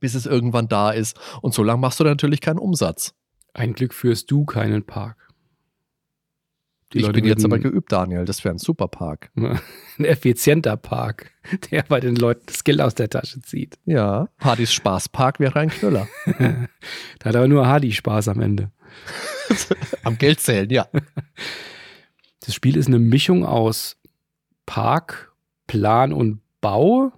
bis 0.00 0.14
es 0.14 0.26
irgendwann 0.26 0.68
da 0.68 0.90
ist 0.90 1.18
und 1.42 1.54
so 1.54 1.62
lange 1.62 1.80
machst 1.80 2.00
du 2.00 2.04
natürlich 2.04 2.40
keinen 2.40 2.58
Umsatz. 2.58 3.14
Ein 3.54 3.72
Glück 3.72 3.94
führst 3.94 4.30
du 4.30 4.44
keinen 4.44 4.84
Park. 4.84 5.26
Die 6.92 6.98
ich 6.98 7.06
Leute 7.06 7.20
bin 7.20 7.28
jetzt 7.28 7.44
aber 7.44 7.58
geübt, 7.58 7.90
Daniel. 7.90 8.24
Das 8.24 8.44
wäre 8.44 8.54
ein 8.54 8.58
super 8.58 8.86
Park. 8.86 9.30
Ein 9.36 10.04
effizienter 10.04 10.76
Park, 10.76 11.32
der 11.70 11.82
bei 11.82 12.00
den 12.00 12.16
Leuten 12.16 12.42
das 12.46 12.64
Geld 12.64 12.80
aus 12.80 12.94
der 12.94 13.08
Tasche 13.08 13.40
zieht. 13.40 13.78
Ja, 13.86 14.28
Hardys 14.38 14.72
Spaßpark 14.72 15.40
wäre 15.40 15.58
ein 15.58 15.70
Knüller. 15.70 16.06
Da 17.18 17.30
hat 17.30 17.36
aber 17.36 17.48
nur 17.48 17.66
Hardy 17.66 17.92
Spaß 17.92 18.28
am 18.28 18.40
Ende. 18.40 18.70
Am 20.04 20.18
Geld 20.18 20.40
zählen, 20.40 20.70
ja. 20.70 20.86
Das 22.40 22.54
Spiel 22.54 22.76
ist 22.76 22.86
eine 22.86 22.98
Mischung 22.98 23.44
aus 23.44 23.96
Park, 24.66 25.32
Plan 25.66 26.12
und 26.12 26.40
Bau 26.60 27.12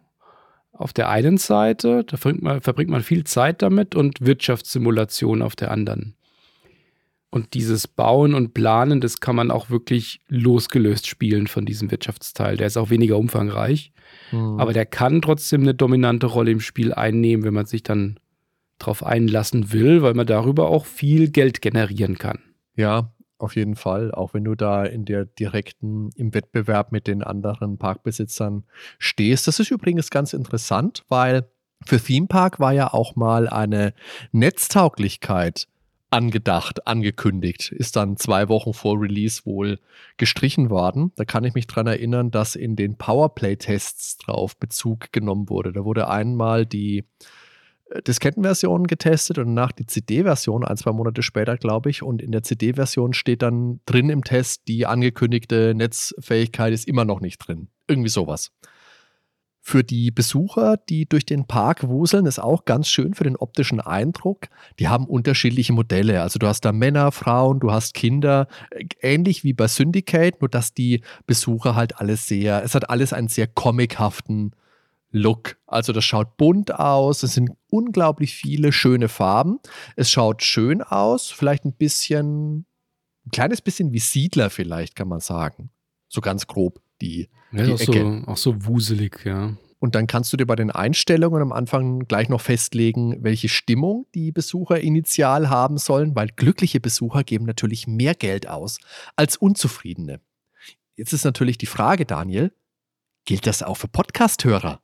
auf 0.79 0.93
der 0.93 1.09
einen 1.09 1.38
Seite, 1.38 2.05
da 2.05 2.17
verbringt 2.17 2.43
man, 2.43 2.61
verbringt 2.61 2.91
man 2.91 3.03
viel 3.03 3.25
Zeit 3.25 3.62
damit 3.62 3.97
und 3.97 4.25
Wirtschaftssimulation 4.25 5.43
auf 5.43 5.57
der 5.57 5.73
anderen. 5.73 6.14
Und 7.31 7.53
dieses 7.55 7.88
Bauen 7.88 8.33
und 8.33 8.55
Planen, 8.55 9.01
das 9.01 9.21
kann 9.21 9.37
man 9.37 9.51
auch 9.51 9.69
wirklich 9.71 10.21
losgelöst 10.29 11.07
spielen 11.07 11.47
von 11.47 11.67
diesem 11.67 11.91
Wirtschaftsteil. 11.91 12.57
Der 12.57 12.69
ist 12.69 12.79
auch 12.79 12.91
weniger 12.91 13.19
umfangreich, 13.19 13.93
Hm. 14.31 14.59
aber 14.59 14.73
der 14.73 14.87
kann 14.87 15.21
trotzdem 15.21 15.62
eine 15.62 15.75
dominante 15.75 16.27
Rolle 16.27 16.53
im 16.53 16.61
Spiel 16.61 16.95
einnehmen, 16.95 17.45
wenn 17.45 17.53
man 17.53 17.67
sich 17.67 17.83
dann 17.83 18.19
drauf 18.79 19.05
einlassen 19.05 19.73
will, 19.73 20.03
weil 20.03 20.14
man 20.14 20.27
darüber 20.27 20.69
auch 20.69 20.87
viel 20.87 21.31
Geld 21.31 21.61
generieren 21.61 22.17
kann. 22.17 22.38
Ja, 22.77 23.12
auf 23.38 23.57
jeden 23.57 23.77
Fall. 23.77 24.12
Auch 24.12 24.35
wenn 24.35 24.44
du 24.44 24.55
da 24.55 24.85
in 24.85 25.05
der 25.05 25.24
direkten, 25.24 26.11
im 26.16 26.35
Wettbewerb 26.35 26.92
mit 26.92 27.07
den 27.07 27.22
anderen 27.22 27.79
Parkbesitzern 27.79 28.64
stehst. 28.98 29.46
Das 29.46 29.61
ist 29.61 29.70
übrigens 29.70 30.11
ganz 30.11 30.33
interessant, 30.33 31.05
weil 31.09 31.48
für 31.85 32.01
Theme 32.01 32.27
Park 32.27 32.61
war 32.61 32.72
ja 32.72 32.92
auch 32.92 33.16
mal 33.16 33.48
eine 33.48 33.94
Netztauglichkeit 34.33 35.68
angedacht, 36.11 36.87
angekündigt, 36.87 37.70
ist 37.70 37.96
dann 37.96 38.16
zwei 38.16 38.48
Wochen 38.48 38.72
vor 38.72 39.01
Release 39.01 39.44
wohl 39.44 39.79
gestrichen 40.16 40.70
worden. 40.70 41.12
Da 41.16 41.24
kann 41.24 41.44
ich 41.44 41.55
mich 41.55 41.66
dran 41.66 41.87
erinnern, 41.87 42.31
dass 42.31 42.57
in 42.57 42.77
den 42.77 42.96
Powerplay-Tests 42.96 44.16
drauf 44.18 44.57
Bezug 44.57 45.12
genommen 45.12 45.51
wurde. 45.51 45.72
Da 45.72 45.85
wurde 45.85 46.09
einmal 46.09 46.64
die 46.64 47.05
Diskettenversion 48.07 48.87
getestet 48.87 49.38
und 49.38 49.46
danach 49.46 49.72
die 49.72 49.87
CD-Version, 49.87 50.64
ein, 50.64 50.77
zwei 50.77 50.92
Monate 50.92 51.22
später, 51.22 51.57
glaube 51.57 51.90
ich. 51.90 52.03
Und 52.03 52.22
in 52.22 52.33
der 52.33 52.42
CD-Version 52.42 53.14
steht 53.14 53.42
dann 53.42 53.81
drin 53.87 54.11
im 54.11 54.24
Test, 54.24 54.62
die 54.68 54.87
angekündigte 54.87 55.74
Netzfähigkeit 55.74 56.72
ist 56.72 56.87
immer 56.87 57.05
noch 57.05 57.20
nicht 57.20 57.38
drin. 57.38 57.68
Irgendwie 57.87 58.11
sowas. 58.11 58.51
Für 59.61 59.85
die 59.85 60.11
Besucher, 60.11 60.79
die 60.88 61.07
durch 61.07 61.27
den 61.27 61.46
Park 61.46 61.87
wuseln, 61.87 62.24
ist 62.24 62.38
auch 62.38 62.64
ganz 62.64 62.88
schön 62.88 63.12
für 63.12 63.24
den 63.24 63.37
optischen 63.37 63.81
Eindruck. 63.81 64.46
Die 64.79 64.88
haben 64.88 65.07
unterschiedliche 65.07 65.74
Modelle. 65.74 66.22
Also 66.22 66.38
du 66.38 66.46
hast 66.46 66.64
da 66.64 66.72
Männer, 66.72 67.12
Frauen, 67.12 67.61
du 67.61 67.70
hast 67.70 67.92
Kinder. 67.94 68.48
Äh, 68.70 68.87
Ähnlich 69.01 69.44
wie 69.44 69.53
bei 69.53 69.68
Syndicate, 69.68 70.40
nur 70.40 70.48
dass 70.48 70.72
die 70.72 71.03
Besucher 71.27 71.74
halt 71.74 72.01
alles 72.01 72.27
sehr, 72.27 72.62
es 72.64 72.74
hat 72.74 72.88
alles 72.88 73.12
einen 73.12 73.29
sehr 73.29 73.46
comichaften 73.46 74.53
Look. 75.11 75.57
Also 75.66 75.92
das 75.92 76.05
schaut 76.05 76.37
bunt 76.37 76.75
aus, 76.75 77.23
es 77.23 77.35
sind 77.35 77.51
unglaublich 77.71 78.35
viele 78.35 78.73
schöne 78.73 79.09
Farben. 79.09 79.59
Es 79.97 80.11
schaut 80.11 80.42
schön 80.42 80.83
aus, 80.83 81.31
vielleicht 81.31 81.64
ein 81.64 81.73
bisschen, 81.73 82.66
ein 83.27 83.31
kleines 83.33 83.62
bisschen 83.62 83.92
wie 83.92 83.99
Siedler 84.01 84.51
vielleicht, 84.51 84.97
kann 84.97 85.09
man 85.09 85.21
sagen. 85.21 85.71
So 86.09 86.21
ganz 86.21 86.47
grob 86.47 86.81
die, 87.01 87.29
Ja, 87.53 87.64
die 87.64 87.73
auch, 87.73 87.81
Ecke. 87.81 88.23
so, 88.25 88.31
auch 88.33 88.37
so 88.37 88.66
wuselig, 88.66 89.25
ja. 89.25 89.57
Und 89.81 89.94
dann 89.94 90.09
kannst 90.09 90.33
du 90.33 90.37
dir 90.37 90.47
bei 90.47 90.57
den 90.57 90.73
Einstellungen 90.73 91.40
am 91.40 91.53
Anfang 91.53 92.01
gleich 92.01 92.29
noch 92.29 92.40
festlegen, 92.40 93.23
welche 93.23 93.49
Stimmung 93.49 94.07
die 94.12 94.33
Besucher 94.33 94.81
initial 94.81 95.49
haben 95.51 95.79
sollen, 95.79 96.16
weil 96.16 96.29
glückliche 96.35 96.81
Besucher 96.81 97.23
geben 97.23 97.44
natürlich 97.44 97.87
mehr 97.87 98.14
Geld 98.14 98.49
aus 98.49 98.81
als 99.14 99.37
unzufriedene. 99.37 100.21
Jetzt 100.97 101.12
ist 101.12 101.25
natürlich 101.25 101.59
die 101.59 101.66
Frage, 101.66 102.07
Daniel, 102.07 102.53
gilt 103.29 103.47
das 103.47 103.62
auch 103.62 103.77
für 103.77 103.88
Podcast-Hörer? 103.88 104.81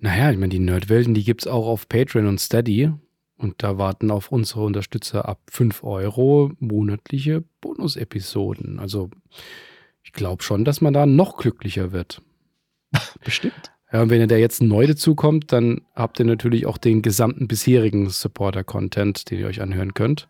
Naja, 0.00 0.30
ich 0.30 0.36
meine, 0.36 0.50
die 0.50 0.58
Nerdwelten, 0.58 1.14
die 1.14 1.24
gibt 1.24 1.40
es 1.40 1.46
auch 1.46 1.66
auf 1.66 1.88
Patreon 1.88 2.26
und 2.26 2.38
Steady. 2.38 2.92
Und 3.38 3.62
da 3.62 3.78
warten 3.78 4.10
auf 4.10 4.30
unsere 4.30 4.64
Unterstützer 4.64 5.26
ab 5.26 5.40
5 5.50 5.82
Euro 5.82 6.52
monatliche 6.58 7.42
Bonus-Episoden. 7.62 8.80
Also 8.80 9.08
ich 10.02 10.12
glaube 10.12 10.42
schon, 10.42 10.66
dass 10.66 10.82
man 10.82 10.92
da 10.92 11.06
noch 11.06 11.38
glücklicher 11.38 11.90
wird. 11.92 12.20
Bestimmt. 13.24 13.72
Ja, 13.90 14.02
und 14.02 14.10
wenn 14.10 14.20
ihr 14.20 14.26
da 14.26 14.36
jetzt 14.36 14.60
neu 14.60 14.86
dazukommt, 14.86 15.50
dann 15.50 15.80
habt 15.94 16.18
ihr 16.18 16.26
natürlich 16.26 16.66
auch 16.66 16.76
den 16.76 17.00
gesamten 17.00 17.48
bisherigen 17.48 18.10
Supporter-Content, 18.10 19.30
den 19.30 19.38
ihr 19.38 19.46
euch 19.46 19.62
anhören 19.62 19.94
könnt. 19.94 20.28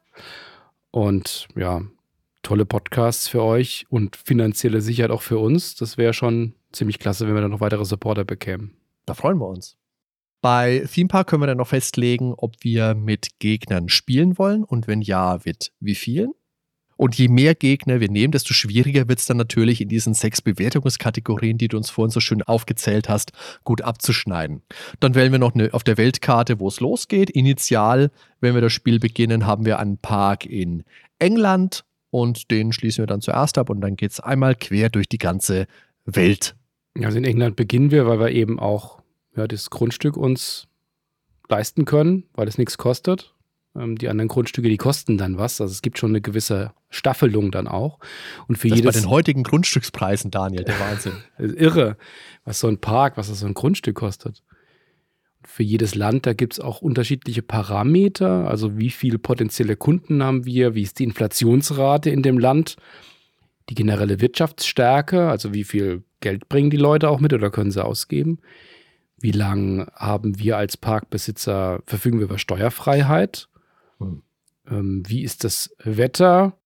Und 0.93 1.49
ja, 1.57 1.83
tolle 2.45 2.65
Podcasts 2.65 3.27
für 3.27 3.43
euch 3.43 3.87
und 3.89 4.15
finanzielle 4.15 4.81
Sicherheit 4.81 5.11
auch 5.11 5.23
für 5.23 5.39
uns. 5.39 5.75
Das 5.75 5.99
wäre 5.99 6.13
schon 6.13 6.55
ziemlich 6.77 6.99
klasse, 6.99 7.27
wenn 7.27 7.35
wir 7.35 7.43
dann 7.43 7.51
noch 7.51 7.61
weitere 7.61 7.85
Supporter 7.85 8.25
bekämen. 8.25 8.77
Da 9.07 9.15
freuen 9.15 9.39
wir 9.39 9.49
uns. 9.49 9.77
Bei 10.43 10.87
Theme 10.93 11.09
Park 11.09 11.29
können 11.29 11.43
wir 11.43 11.47
dann 11.47 11.59
noch 11.59 11.69
festlegen, 11.69 12.35
ob 12.37 12.55
wir 12.61 12.95
mit 12.95 13.41
Gegnern 13.41 13.89
spielen 13.89 14.39
wollen 14.39 14.65
und 14.65 14.87
wenn 14.87 15.01
ja, 15.01 15.39
mit 15.45 15.73
wie 15.81 15.95
vielen. 15.95 16.33
Und 16.97 17.15
je 17.17 17.29
mehr 17.29 17.55
Gegner 17.55 18.01
wir 18.01 18.11
nehmen, 18.11 18.33
desto 18.33 18.55
schwieriger 18.55 19.09
wird 19.09 19.19
es 19.19 19.27
dann 19.27 19.37
natürlich 19.37 19.81
in 19.81 19.89
diesen 19.89 20.15
sechs 20.15 20.41
Bewertungskategorien, 20.41 21.59
die 21.59 21.69
du 21.69 21.77
uns 21.77 21.91
vorhin 21.91 22.11
so 22.11 22.21
schön 22.21 22.43
aufgezählt 22.43 23.09
hast, 23.09 23.33
gut 23.65 23.83
abzuschneiden. 23.83 24.63
Dann 25.01 25.15
wählen 25.15 25.33
wir 25.33 25.39
noch 25.39 25.55
eine, 25.55 25.75
auf 25.75 25.85
der 25.85 25.99
Weltkarte, 25.99 26.59
wo 26.59 26.69
es 26.69 26.81
losgeht. 26.81 27.29
Initial, 27.29 28.11
wenn 28.41 28.55
wir 28.55 28.63
das 28.63 28.73
Spiel 28.73 28.99
beginnen, 28.99 29.47
haben 29.47 29.67
wir 29.67 29.79
einen 29.79 29.99
Park 29.99 30.47
in 30.47 30.85
England 31.19 31.85
und 32.11 32.51
den 32.51 32.73
schließen 32.73 33.03
wir 33.03 33.07
dann 33.07 33.21
zuerst 33.21 33.59
ab 33.59 33.69
und 33.69 33.83
dann 33.83 33.97
geht 33.97 34.13
es 34.13 34.21
einmal 34.21 34.55
quer 34.55 34.89
durch 34.89 35.09
die 35.09 35.19
ganze 35.19 35.67
Welt. 36.07 36.57
Also 37.03 37.19
in 37.19 37.25
England 37.25 37.57
beginnen 37.57 37.91
wir, 37.91 38.07
weil 38.07 38.21
wir 38.21 38.31
eben 38.31 38.59
auch 38.59 39.03
ja, 39.37 39.47
das 39.47 39.71
Grundstück 39.71 40.17
uns 40.17 40.69
leisten 41.49 41.85
können, 41.85 42.25
weil 42.35 42.49
es 42.49 42.59
nichts 42.59 42.79
kostet. 42.79 43.35
Ähm, 43.77 43.97
die 43.97 44.09
anderen 44.09 44.29
Grundstücke, 44.29 44.69
die 44.69 44.77
kosten 44.77 45.19
dann 45.19 45.39
was. 45.39 45.61
Also 45.61 45.73
es 45.73 45.83
gibt 45.83 45.99
schon 45.99 46.11
eine 46.11 46.21
gewisse 46.21 46.73
Staffelung 46.89 47.51
dann 47.51 47.69
auch. 47.69 47.99
Und 48.49 48.57
für 48.57 48.69
Das 48.69 48.79
ist 48.79 48.85
bei 48.85 48.91
jedes 48.91 49.03
den 49.03 49.11
heutigen 49.11 49.43
Grundstückspreisen, 49.43 50.31
Daniel, 50.31 50.65
der 50.65 50.79
Wahnsinn. 50.81 51.13
Irre, 51.39 51.97
was 52.45 52.61
so 52.61 52.69
ein 52.69 52.79
Park, 52.79 53.17
was 53.17 53.29
das 53.29 53.41
so 53.41 53.47
ein 53.47 53.55
Grundstück 53.55 53.97
kostet. 53.97 54.43
Und 55.41 55.49
für 55.49 55.63
jedes 55.63 55.95
Land, 55.95 56.27
da 56.27 56.33
gibt 56.33 56.55
es 56.55 56.61
auch 56.61 56.81
unterschiedliche 56.81 57.43
Parameter, 57.43 58.49
also 58.49 58.79
wie 58.79 58.91
viele 58.91 59.19
potenzielle 59.19 59.77
Kunden 59.77 60.23
haben 60.23 60.45
wir, 60.47 60.75
wie 60.75 60.83
ist 60.83 60.99
die 60.99 61.05
Inflationsrate 61.05 62.11
in 62.11 62.23
dem 62.23 62.39
Land, 62.39 62.77
die 63.69 63.75
generelle 63.75 64.21
Wirtschaftsstärke, 64.21 65.29
also 65.29 65.53
wie 65.53 65.65
viel 65.65 66.05
Geld 66.21 66.49
bringen 66.49 66.71
die 66.71 66.77
Leute 66.77 67.11
auch 67.11 67.21
mit 67.21 67.33
oder 67.33 67.51
können 67.51 67.71
sie 67.71 67.85
ausgeben, 67.85 68.39
wie 69.19 69.33
lang 69.33 69.91
haben 69.95 70.39
wir 70.39 70.57
als 70.57 70.77
Parkbesitzer, 70.77 71.83
verfügen 71.87 72.19
wir 72.19 72.27
über 72.27 72.39
Steuerfreiheit, 72.39 73.49
Hm. 73.99 74.23
ähm, 74.69 75.03
wie 75.07 75.23
ist 75.23 75.45
das 75.45 75.75
Wetter 75.83 76.59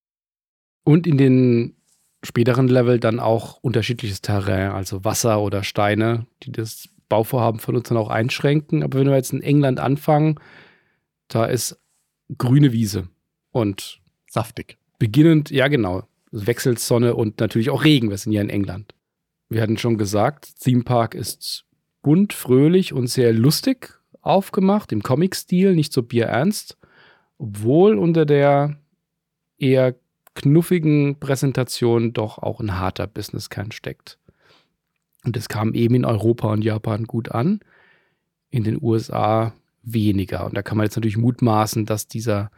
und 0.82 1.06
in 1.06 1.16
den 1.16 1.76
späteren 2.22 2.68
Level 2.68 3.00
dann 3.00 3.20
auch 3.20 3.58
unterschiedliches 3.62 4.20
Terrain, 4.20 4.72
also 4.72 5.04
Wasser 5.04 5.40
oder 5.40 5.62
Steine, 5.62 6.26
die 6.42 6.52
das 6.52 6.88
Bauvorhaben 7.08 7.60
von 7.60 7.76
uns 7.76 7.88
dann 7.88 7.98
auch 7.98 8.10
einschränken. 8.10 8.82
Aber 8.82 8.98
wenn 8.98 9.08
wir 9.08 9.16
jetzt 9.16 9.32
in 9.32 9.42
England 9.42 9.80
anfangen, 9.80 10.38
da 11.28 11.46
ist 11.46 11.80
grüne 12.36 12.72
Wiese 12.72 13.08
und 13.50 14.00
Saftig. 14.28 14.78
beginnend, 14.98 15.50
ja 15.50 15.68
genau, 15.68 16.04
es 16.32 16.46
wechselt 16.46 16.78
Sonne 16.78 17.14
und 17.14 17.40
natürlich 17.40 17.70
auch 17.70 17.84
Regen. 17.84 18.10
Wir 18.10 18.18
sind 18.18 18.32
ja 18.32 18.40
in 18.40 18.50
England. 18.50 18.94
Wir 19.48 19.62
hatten 19.62 19.78
schon 19.78 19.98
gesagt, 19.98 20.60
Theme 20.60 20.84
Park 20.84 21.14
ist 21.14 21.64
bunt, 22.02 22.32
fröhlich 22.32 22.92
und 22.92 23.08
sehr 23.08 23.32
lustig 23.32 24.00
aufgemacht, 24.22 24.92
im 24.92 25.02
Comic-Stil, 25.02 25.74
nicht 25.74 25.92
so 25.92 26.02
bierernst, 26.02 26.78
obwohl 27.38 27.98
unter 27.98 28.26
der 28.26 28.76
eher 29.58 29.96
knuffigen 30.34 31.18
Präsentation 31.18 32.12
doch 32.12 32.38
auch 32.38 32.60
ein 32.60 32.78
harter 32.78 33.06
Businesskern 33.06 33.72
steckt. 33.72 34.18
Und 35.24 35.36
es 35.36 35.48
kam 35.48 35.74
eben 35.74 35.96
in 35.96 36.04
Europa 36.04 36.52
und 36.52 36.62
Japan 36.62 37.04
gut 37.04 37.30
an, 37.30 37.60
in 38.50 38.64
den 38.64 38.80
USA 38.80 39.52
weniger. 39.82 40.46
Und 40.46 40.56
da 40.56 40.62
kann 40.62 40.78
man 40.78 40.86
jetzt 40.86 40.96
natürlich 40.96 41.16
mutmaßen, 41.16 41.86
dass 41.86 42.06
dieser 42.06 42.50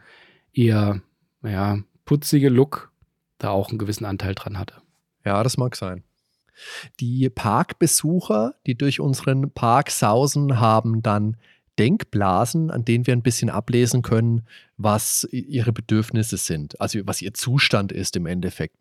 eher, 0.53 1.01
naja, 1.41 1.79
putzige 2.05 2.49
Look 2.49 2.92
da 3.43 3.49
auch 3.49 3.69
einen 3.69 3.77
gewissen 3.77 4.05
Anteil 4.05 4.35
dran 4.35 4.57
hatte. 4.57 4.75
Ja, 5.25 5.43
das 5.43 5.57
mag 5.57 5.75
sein. 5.75 6.03
Die 6.99 7.29
Parkbesucher, 7.29 8.55
die 8.65 8.75
durch 8.75 8.99
unseren 8.99 9.51
Park 9.51 9.89
sausen, 9.89 10.59
haben 10.59 11.01
dann 11.01 11.37
Denkblasen, 11.79 12.69
an 12.69 12.85
denen 12.85 13.07
wir 13.07 13.15
ein 13.15 13.23
bisschen 13.23 13.49
ablesen 13.49 14.03
können, 14.03 14.43
was 14.77 15.27
ihre 15.31 15.73
Bedürfnisse 15.73 16.37
sind, 16.37 16.79
also 16.79 16.99
was 17.05 17.21
ihr 17.21 17.33
Zustand 17.33 17.91
ist 17.91 18.15
im 18.15 18.27
Endeffekt. 18.27 18.75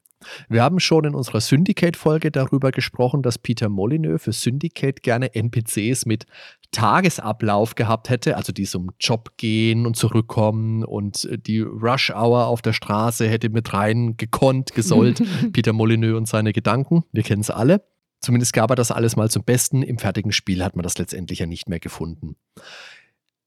Wir 0.48 0.62
haben 0.62 0.80
schon 0.80 1.04
in 1.04 1.14
unserer 1.14 1.40
Syndicate-Folge 1.40 2.30
darüber 2.30 2.70
gesprochen, 2.70 3.22
dass 3.22 3.38
Peter 3.38 3.68
Molyneux 3.68 4.22
für 4.22 4.32
Syndicate 4.32 5.02
gerne 5.02 5.34
NPCs 5.34 6.06
mit 6.06 6.26
Tagesablauf 6.72 7.74
gehabt 7.74 8.08
hätte, 8.08 8.36
also 8.36 8.52
die 8.52 8.64
zum 8.64 8.90
Job 8.98 9.36
gehen 9.36 9.86
und 9.86 9.96
zurückkommen 9.96 10.84
und 10.84 11.28
die 11.46 11.60
Rush 11.60 12.10
Hour 12.10 12.46
auf 12.46 12.62
der 12.62 12.72
Straße 12.72 13.28
hätte 13.28 13.50
mit 13.50 13.72
rein 13.72 14.16
gekonnt, 14.16 14.74
gesollt. 14.74 15.22
Peter 15.52 15.72
Molyneux 15.72 16.16
und 16.16 16.26
seine 16.26 16.52
Gedanken, 16.52 17.04
wir 17.12 17.22
kennen 17.22 17.42
es 17.42 17.50
alle. 17.50 17.84
Zumindest 18.20 18.52
gab 18.52 18.70
er 18.70 18.76
das 18.76 18.90
alles 18.90 19.16
mal 19.16 19.30
zum 19.30 19.42
Besten. 19.44 19.82
Im 19.82 19.98
fertigen 19.98 20.32
Spiel 20.32 20.64
hat 20.64 20.76
man 20.76 20.84
das 20.84 20.96
letztendlich 20.96 21.40
ja 21.40 21.46
nicht 21.46 21.68
mehr 21.68 21.80
gefunden. 21.80 22.36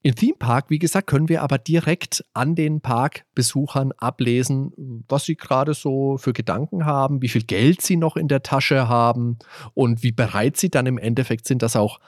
Im 0.06 0.13
Theme 0.13 0.38
Park, 0.38 0.70
wie 0.70 0.78
gesagt, 0.78 1.08
können 1.08 1.30
wir 1.30 1.41
aber 1.41 1.58
direkt 1.58 2.24
an 2.36 2.54
den 2.54 2.80
Parkbesuchern 2.80 3.91
ablesen, 3.94 5.04
was 5.10 5.26
sie 5.26 5.36
gerade 5.36 5.74
so 5.74 6.20
für 6.20 6.32
Gedanken 6.32 6.86
haben, 6.86 7.24
wie 7.24 7.28
viel 7.28 7.41
Geld 7.41 7.82
sie 7.82 7.98
noch 7.98 8.15
in 8.15 8.28
der 8.28 8.44
Tasche 8.44 8.88
haben 8.88 9.39
und 9.74 10.04
wie 10.04 10.12
bereit 10.12 10.58
sie 10.58 10.70
dann 10.70 10.86
im 10.86 11.00
Endeffekt 11.00 11.48
sind, 11.48 11.63
das 11.63 11.76
auch 11.76 12.00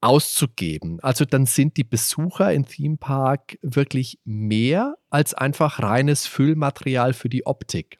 auszugeben. 0.00 1.00
Also 1.00 1.24
dann 1.24 1.44
sind 1.44 1.76
die 1.76 1.82
Besucher 1.82 2.52
im 2.52 2.66
Theme 2.66 2.98
Park 2.98 3.58
wirklich 3.62 4.20
mehr 4.24 4.94
als 5.10 5.34
einfach 5.34 5.82
reines 5.82 6.24
Füllmaterial 6.24 7.14
für 7.14 7.28
die 7.28 7.46
Optik. 7.46 7.98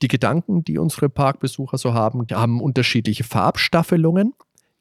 Die 0.00 0.08
Gedanken, 0.08 0.64
die 0.64 0.78
unsere 0.78 1.10
Parkbesucher 1.10 1.76
so 1.76 1.92
haben, 1.92 2.26
haben 2.32 2.62
unterschiedliche 2.62 3.24
Farbstaffelungen. 3.24 4.32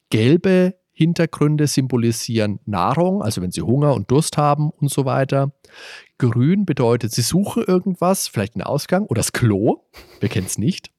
Gelbe 0.10 0.76
Hintergründe 0.94 1.68
symbolisieren 1.68 2.60
Nahrung, 2.66 3.22
also 3.22 3.42
wenn 3.42 3.52
sie 3.52 3.62
Hunger 3.62 3.94
und 3.96 4.12
Durst 4.12 4.38
haben 4.38 4.70
und 4.70 4.90
so 4.90 5.06
weiter. 5.06 5.52
Grün 6.20 6.66
bedeutet, 6.66 7.12
sie 7.12 7.24
suchen 7.24 7.64
irgendwas, 7.64 8.28
vielleicht 8.28 8.56
einen 8.56 8.62
Ausgang 8.64 9.06
oder 9.06 9.20
das 9.20 9.34
Klo. 9.34 9.82
Wer 10.20 10.30
kennt 10.30 10.48
es 10.48 10.58
nicht? 10.60 10.92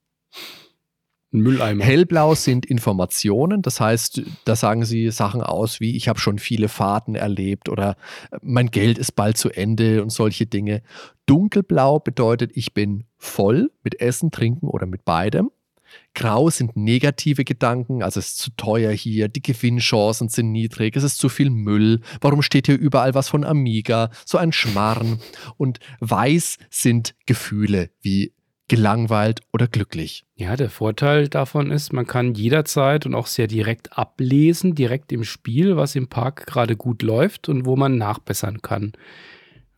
Ein 1.32 1.40
Mülleimer. 1.40 1.84
Hellblau 1.84 2.34
sind 2.34 2.66
Informationen, 2.66 3.62
das 3.62 3.80
heißt, 3.80 4.22
da 4.44 4.56
sagen 4.56 4.84
sie 4.84 5.10
Sachen 5.10 5.42
aus 5.42 5.80
wie 5.80 5.96
ich 5.96 6.08
habe 6.08 6.18
schon 6.18 6.38
viele 6.38 6.68
Fahrten 6.68 7.14
erlebt 7.14 7.68
oder 7.68 7.96
mein 8.42 8.70
Geld 8.70 8.98
ist 8.98 9.12
bald 9.12 9.36
zu 9.36 9.50
Ende 9.50 10.02
und 10.02 10.10
solche 10.10 10.46
Dinge. 10.46 10.82
Dunkelblau 11.26 12.00
bedeutet, 12.00 12.52
ich 12.54 12.74
bin 12.74 13.04
voll 13.16 13.70
mit 13.82 14.00
Essen, 14.00 14.30
Trinken 14.30 14.68
oder 14.68 14.86
mit 14.86 15.04
beidem. 15.04 15.50
Grau 16.14 16.50
sind 16.50 16.76
negative 16.76 17.44
Gedanken, 17.44 18.02
also 18.02 18.20
es 18.20 18.28
ist 18.28 18.38
zu 18.38 18.50
teuer 18.56 18.92
hier, 18.92 19.28
die 19.28 19.42
Gewinnchancen 19.42 20.28
sind 20.28 20.52
niedrig, 20.52 20.96
es 20.96 21.02
ist 21.02 21.18
zu 21.18 21.28
viel 21.28 21.50
Müll, 21.50 22.00
warum 22.20 22.42
steht 22.42 22.66
hier 22.66 22.78
überall 22.78 23.14
was 23.14 23.28
von 23.28 23.44
Amiga, 23.44 24.10
so 24.24 24.38
ein 24.38 24.52
Schmarrn. 24.52 25.18
Und 25.56 25.80
weiß 26.00 26.58
sind 26.70 27.14
Gefühle 27.26 27.90
wie 28.00 28.32
gelangweilt 28.68 29.40
oder 29.52 29.68
glücklich. 29.68 30.24
Ja, 30.36 30.56
der 30.56 30.70
Vorteil 30.70 31.28
davon 31.28 31.70
ist, 31.70 31.92
man 31.92 32.06
kann 32.06 32.34
jederzeit 32.34 33.04
und 33.04 33.14
auch 33.14 33.26
sehr 33.26 33.46
direkt 33.46 33.98
ablesen, 33.98 34.74
direkt 34.74 35.12
im 35.12 35.24
Spiel, 35.24 35.76
was 35.76 35.94
im 35.94 36.08
Park 36.08 36.46
gerade 36.46 36.76
gut 36.76 37.02
läuft 37.02 37.48
und 37.48 37.66
wo 37.66 37.76
man 37.76 37.98
nachbessern 37.98 38.62
kann. 38.62 38.92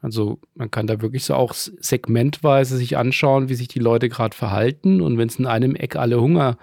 Also 0.06 0.38
man 0.54 0.70
kann 0.70 0.86
da 0.86 1.02
wirklich 1.02 1.24
so 1.24 1.34
auch 1.34 1.52
segmentweise 1.52 2.76
sich 2.76 2.96
anschauen, 2.96 3.48
wie 3.48 3.56
sich 3.56 3.66
die 3.66 3.80
Leute 3.80 4.08
gerade 4.08 4.36
verhalten. 4.36 5.00
Und 5.00 5.18
wenn 5.18 5.28
es 5.28 5.40
in 5.40 5.46
einem 5.46 5.74
Eck 5.74 5.96
alle 5.96 6.20
Hunger 6.20 6.58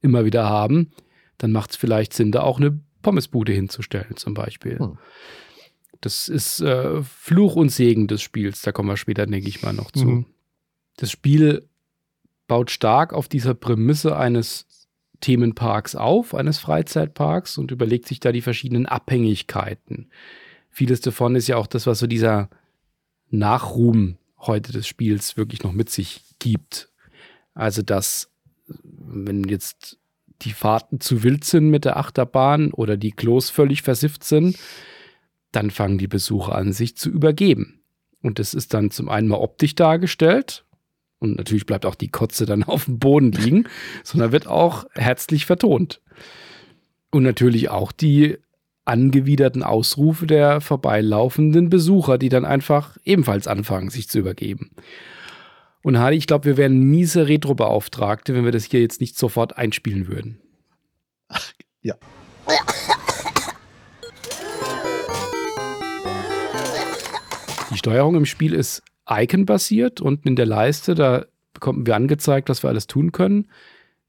immer 0.00 0.24
wieder 0.24 0.48
haben, 0.48 0.92
dann 1.36 1.50
macht 1.50 1.70
es 1.70 1.76
vielleicht 1.76 2.12
Sinn, 2.12 2.30
da 2.30 2.42
auch 2.42 2.60
eine 2.60 2.78
Pommesbude 3.02 3.52
hinzustellen 3.52 4.16
zum 4.16 4.34
Beispiel. 4.34 4.78
Hm. 4.78 4.96
Das 6.02 6.28
ist 6.28 6.60
äh, 6.60 7.02
Fluch 7.02 7.56
und 7.56 7.70
Segen 7.70 8.06
des 8.06 8.22
Spiels. 8.22 8.62
Da 8.62 8.70
kommen 8.70 8.90
wir 8.90 8.96
später, 8.96 9.26
denke 9.26 9.48
ich 9.48 9.60
mal, 9.60 9.72
noch 9.72 9.90
zu. 9.90 10.04
Mhm. 10.04 10.26
Das 10.96 11.10
Spiel 11.10 11.68
baut 12.46 12.70
stark 12.70 13.12
auf 13.12 13.26
dieser 13.26 13.54
Prämisse 13.54 14.16
eines 14.16 14.86
Themenparks 15.20 15.96
auf, 15.96 16.32
eines 16.32 16.60
Freizeitparks 16.60 17.58
und 17.58 17.72
überlegt 17.72 18.06
sich 18.06 18.20
da 18.20 18.30
die 18.30 18.40
verschiedenen 18.40 18.86
Abhängigkeiten. 18.86 20.10
Vieles 20.70 21.00
davon 21.00 21.34
ist 21.34 21.48
ja 21.48 21.56
auch 21.56 21.66
das, 21.66 21.88
was 21.88 21.98
so 21.98 22.06
dieser 22.06 22.50
Nachruhm 23.38 24.16
heute 24.38 24.72
des 24.72 24.86
Spiels 24.86 25.36
wirklich 25.36 25.62
noch 25.62 25.72
mit 25.72 25.90
sich 25.90 26.22
gibt. 26.38 26.90
Also, 27.54 27.82
dass, 27.82 28.30
wenn 28.66 29.44
jetzt 29.44 29.98
die 30.42 30.52
Fahrten 30.52 31.00
zu 31.00 31.22
wild 31.22 31.44
sind 31.44 31.70
mit 31.70 31.84
der 31.84 31.96
Achterbahn 31.96 32.72
oder 32.72 32.96
die 32.96 33.12
Klos 33.12 33.50
völlig 33.50 33.82
versifft 33.82 34.24
sind, 34.24 34.58
dann 35.52 35.70
fangen 35.70 35.98
die 35.98 36.08
Besucher 36.08 36.54
an, 36.54 36.72
sich 36.72 36.96
zu 36.96 37.10
übergeben. 37.10 37.80
Und 38.22 38.38
das 38.38 38.54
ist 38.54 38.74
dann 38.74 38.90
zum 38.90 39.08
einen 39.08 39.28
mal 39.28 39.36
optisch 39.36 39.74
dargestellt. 39.74 40.64
Und 41.18 41.36
natürlich 41.36 41.66
bleibt 41.66 41.86
auch 41.86 41.94
die 41.94 42.10
Kotze 42.10 42.46
dann 42.46 42.62
auf 42.64 42.86
dem 42.86 42.98
Boden 42.98 43.32
liegen, 43.32 43.68
sondern 44.02 44.32
wird 44.32 44.46
auch 44.46 44.86
herzlich 44.94 45.46
vertont. 45.46 46.00
Und 47.10 47.22
natürlich 47.22 47.70
auch 47.70 47.92
die 47.92 48.38
angewiderten 48.84 49.62
Ausrufe 49.62 50.26
der 50.26 50.60
vorbeilaufenden 50.60 51.70
Besucher, 51.70 52.18
die 52.18 52.28
dann 52.28 52.44
einfach 52.44 52.96
ebenfalls 53.04 53.46
anfangen, 53.46 53.90
sich 53.90 54.08
zu 54.08 54.18
übergeben. 54.18 54.70
Und 55.82 55.98
Hardy, 55.98 56.16
ich 56.16 56.26
glaube, 56.26 56.46
wir 56.46 56.56
wären 56.56 56.80
miese 56.80 57.28
Retro-Beauftragte, 57.28 58.34
wenn 58.34 58.44
wir 58.44 58.52
das 58.52 58.64
hier 58.64 58.80
jetzt 58.80 59.00
nicht 59.00 59.18
sofort 59.18 59.58
einspielen 59.58 60.08
würden. 60.08 60.40
Ach, 61.28 61.52
ja. 61.82 61.94
Die 67.70 67.78
Steuerung 67.78 68.14
im 68.14 68.24
Spiel 68.24 68.54
ist 68.54 68.82
Icon-basiert. 69.08 70.00
Unten 70.00 70.28
in 70.28 70.36
der 70.36 70.46
Leiste, 70.46 70.94
da 70.94 71.26
bekommen 71.52 71.86
wir 71.86 71.96
angezeigt, 71.96 72.48
was 72.48 72.62
wir 72.62 72.68
alles 72.68 72.86
tun 72.86 73.12
können. 73.12 73.48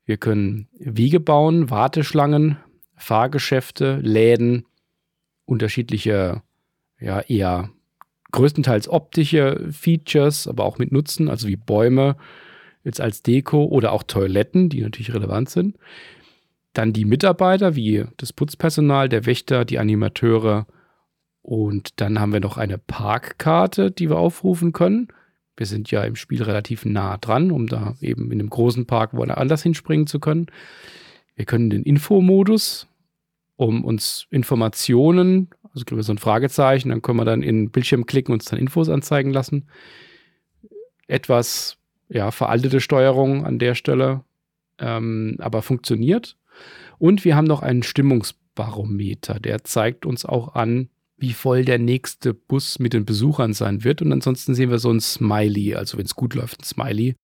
Wir 0.06 0.18
können 0.18 0.68
Wege 0.78 1.20
bauen, 1.20 1.70
Warteschlangen, 1.70 2.58
Fahrgeschäfte, 2.98 4.00
Läden, 4.02 4.66
unterschiedliche, 5.46 6.42
ja, 7.00 7.22
eher 7.22 7.70
größtenteils 8.32 8.90
optische 8.90 9.68
Features, 9.72 10.48
aber 10.48 10.66
auch 10.66 10.78
mit 10.78 10.92
Nutzen, 10.92 11.30
also 11.30 11.48
wie 11.48 11.56
Bäume 11.56 12.18
jetzt 12.84 13.02
als 13.02 13.24
Deko 13.24 13.66
oder 13.66 13.92
auch 13.92 14.04
Toiletten, 14.04 14.70
die 14.70 14.82
natürlich 14.82 15.14
relevant 15.14 15.50
sind. 15.50 15.78
Dann 16.74 16.94
die 16.94 17.06
Mitarbeiter, 17.06 17.76
wie 17.76 18.06
das 18.18 18.34
Putzpersonal, 18.34 19.10
der 19.10 19.26
Wächter, 19.26 19.66
die 19.66 19.80
Animateure. 19.80 20.68
Und 21.42 22.02
dann 22.02 22.20
haben 22.20 22.34
wir 22.34 22.42
noch 22.42 22.58
eine 22.58 22.78
Parkkarte, 22.78 23.92
die 23.92 24.10
wir 24.10 24.18
aufrufen 24.18 24.74
können. 24.74 25.08
Wir 25.58 25.66
sind 25.66 25.90
ja 25.90 26.04
im 26.04 26.16
Spiel 26.16 26.44
relativ 26.44 26.86
nah 26.86 27.18
dran, 27.18 27.52
um 27.52 27.68
da 27.68 27.96
eben 28.02 28.32
in 28.32 28.40
einem 28.40 28.50
großen 28.50 28.86
Park 28.86 29.14
woanders 29.14 29.64
hinspringen 29.64 30.06
zu 30.06 30.20
können. 30.20 30.48
Wir 31.36 31.46
können 31.46 31.70
den 31.70 31.84
Infomodus, 31.84 32.88
um 33.58 33.84
uns 33.84 34.28
Informationen, 34.30 35.50
also 35.74 35.86
glaube 35.86 36.02
ich 36.02 36.08
so 36.08 36.14
ein 36.14 36.18
Fragezeichen, 36.18 36.90
dann 36.90 37.02
können 37.02 37.20
wir 37.20 37.26
dann 37.26 37.44
in 37.44 37.66
den 37.66 37.72
Bildschirm 37.72 38.06
klicken 38.06 38.32
und 38.32 38.42
uns 38.42 38.50
dann 38.50 38.60
Infos 38.60 38.90
anzeigen 38.90 39.32
lassen. 39.32 39.68
Etwas 41.08 41.78
ja, 42.10 42.32
veraltete 42.32 42.80
Steuerung 42.80 43.46
an 43.46 43.60
der 43.60 43.76
Stelle, 43.76 44.24
ähm, 44.80 45.38
aber 45.40 45.62
funktioniert. 45.62 46.38
Und 46.98 47.26
wir 47.26 47.36
haben 47.36 47.46
noch 47.46 47.62
einen 47.62 47.84
Stimmungsbarometer, 47.84 49.40
der 49.40 49.64
zeigt 49.64 50.06
uns 50.06 50.26
auch 50.26 50.56
an, 50.56 50.90
wie 51.18 51.34
voll 51.34 51.64
der 51.64 51.80
nächste 51.80 52.34
Bus 52.34 52.80
mit 52.80 52.94
den 52.94 53.06
Besuchern 53.06 53.54
sein 53.54 53.84
wird. 53.84 54.02
Und 54.02 54.12
ansonsten 54.12 54.54
sehen 54.54 54.70
wir 54.70 54.80
so 54.80 54.92
ein 54.92 55.00
Smiley, 55.00 55.76
also 55.76 55.98
wenn 55.98 56.06
es 56.06 56.16
gut 56.16 56.34
läuft, 56.34 56.62
ein 56.62 56.66
Smiley. 56.66 57.16